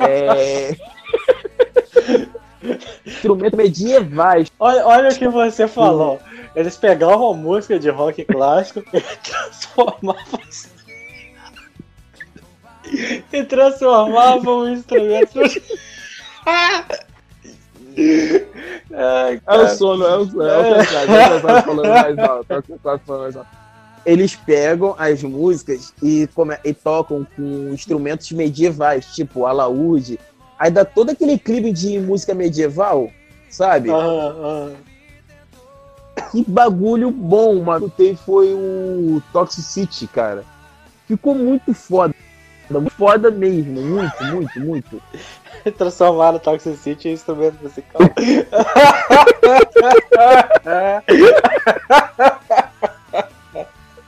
É... 0.00 0.74
instrumento 3.04 3.56
medievais. 3.56 4.50
Olha, 4.58 4.86
olha 4.86 5.08
o 5.10 5.14
que 5.16 5.28
você 5.28 5.66
falou. 5.68 6.18
Eles 6.54 6.76
pegavam 6.76 7.32
a 7.32 7.34
música 7.34 7.78
de 7.78 7.90
rock 7.90 8.24
clássico 8.24 8.80
e 8.92 9.00
transformavam 9.00 10.40
e 13.32 13.42
transformavam 13.44 14.68
instrumentos. 14.72 15.58
Ai, 18.92 19.40
É 19.46 19.56
o 19.56 19.68
sono, 19.68 20.04
é 20.04 20.16
o 20.16 20.26
sono. 20.26 20.42
É 20.42 20.58
o 20.58 20.74
é 20.74 20.84
cansaço 20.84 21.66
falando 21.66 21.88
mais 21.88 22.18
alto. 22.18 22.52
É 22.52 22.62
falando 22.98 23.20
mais 23.22 23.36
alto. 23.36 23.48
Eles 24.06 24.36
pegam 24.36 24.94
as 24.98 25.22
músicas 25.22 25.94
e, 26.02 26.28
come- 26.34 26.58
e 26.62 26.74
tocam 26.74 27.26
com 27.34 27.70
instrumentos 27.72 28.30
medievais, 28.32 29.06
tipo 29.14 29.46
alaúde. 29.46 30.18
Aí 30.58 30.70
dá 30.70 30.84
todo 30.84 31.10
aquele 31.10 31.38
clipe 31.38 31.72
de 31.72 31.98
música 31.98 32.34
medieval, 32.34 33.10
sabe? 33.48 33.90
Ah, 33.90 33.96
ah. 33.96 34.70
Que 36.30 36.44
bagulho 36.48 37.10
bom, 37.10 37.62
mano. 37.62 37.90
Tem 37.90 38.14
foi 38.14 38.54
o 38.54 39.22
Toxicity, 39.32 40.06
cara. 40.06 40.44
Ficou 41.06 41.34
muito 41.34 41.74
foda. 41.74 42.14
Foda 42.96 43.30
mesmo. 43.30 43.80
Muito, 43.80 44.24
muito, 44.24 44.60
muito. 44.60 45.02
Transformaram 45.76 46.36
o 46.36 46.40
Toxic 46.40 46.76
City 46.76 47.08
em 47.08 47.12
instrumento 47.12 47.62
musical. 47.62 48.00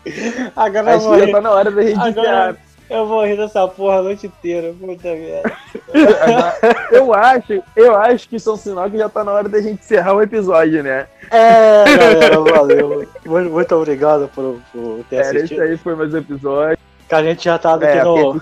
Agora 0.54 0.96
Acho 0.96 1.10
que 1.10 1.26
já 1.26 1.32
tá 1.32 1.40
na 1.40 1.50
hora 1.50 1.70
da 1.70 1.82
gente 1.82 2.00
agora 2.00 2.56
eu 2.88 3.06
vou 3.06 3.24
rir 3.24 3.36
dessa 3.36 3.66
porra 3.66 3.98
a 3.98 4.02
noite 4.02 4.26
inteira. 4.26 4.72
Puta 4.78 5.08
merda. 5.08 5.52
Eu 6.90 7.12
acho, 7.12 7.62
eu 7.74 7.96
acho 7.96 8.28
que 8.28 8.36
isso 8.36 8.50
é 8.50 8.52
um 8.52 8.56
sinal 8.56 8.90
que 8.90 8.98
já 8.98 9.08
tá 9.08 9.22
na 9.24 9.32
hora 9.32 9.48
da 9.48 9.60
gente 9.60 9.80
encerrar 9.80 10.14
o 10.14 10.22
episódio, 10.22 10.82
né? 10.82 11.06
É, 11.30 11.84
galera, 11.96 12.40
valeu. 12.40 13.08
Muito, 13.24 13.50
muito 13.50 13.74
obrigado 13.74 14.28
por, 14.34 14.60
por 14.72 15.04
ter 15.08 15.20
esse 15.20 15.36
assistido. 15.36 15.62
aí 15.62 15.76
foi 15.76 15.94
mais 15.94 16.12
um 16.14 16.18
episódio. 16.18 16.78
Que 17.08 17.14
a 17.14 17.22
gente 17.22 17.44
já 17.44 17.58
tá 17.58 17.74
aqui 17.74 17.84
É, 17.84 18.04
no, 18.04 18.40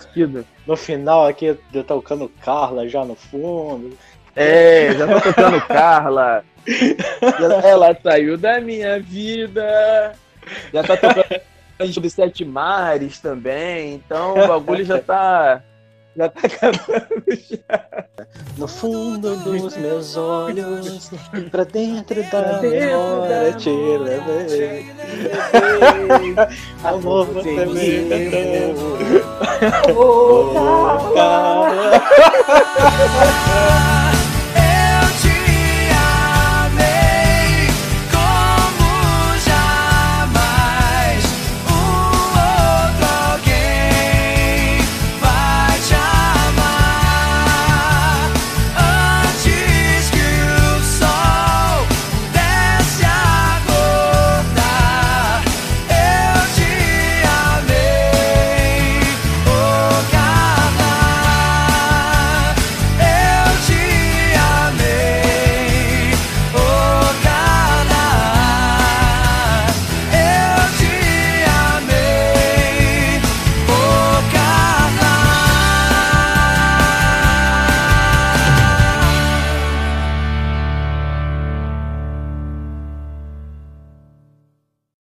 no 0.67 0.77
final, 0.77 1.27
aqui, 1.27 1.59
de 1.71 1.83
tocando 1.83 2.31
Carla 2.43 2.89
já 2.89 3.05
no 3.05 3.15
fundo. 3.15 3.97
É, 4.35 4.93
já 4.95 5.07
tá 5.07 5.21
tocando 5.21 5.61
Carla. 5.69 6.45
Ela 7.65 7.97
saiu 8.03 8.37
da 8.37 8.61
minha 8.61 9.01
vida. 9.01 10.13
Já 10.73 10.83
tá 10.83 10.97
tocando 10.97 11.41
sobre 11.93 12.11
Sete 12.11 12.45
Mares 12.45 13.21
também. 13.21 13.95
Então 13.95 14.35
o 14.35 14.49
bagulho 14.49 14.85
já 14.85 15.01
tá. 15.01 15.63
Já 16.17 16.29
tá 16.29 16.43
acabando 16.47 17.25
já. 17.29 18.05
No 18.57 18.69
fundo 18.69 19.37
dos 19.37 19.77
meus 19.77 20.17
olhos, 20.17 21.11
pra 21.51 21.65
dentro 21.65 22.23
da 22.31 22.59
dentro 22.61 22.71
memória, 22.71 23.51
da 23.51 23.59
te 23.59 23.71
levei. 23.71 24.87
Amor, 26.85 27.27
você 27.27 27.67
me 27.67 28.01
levou. 28.09 28.99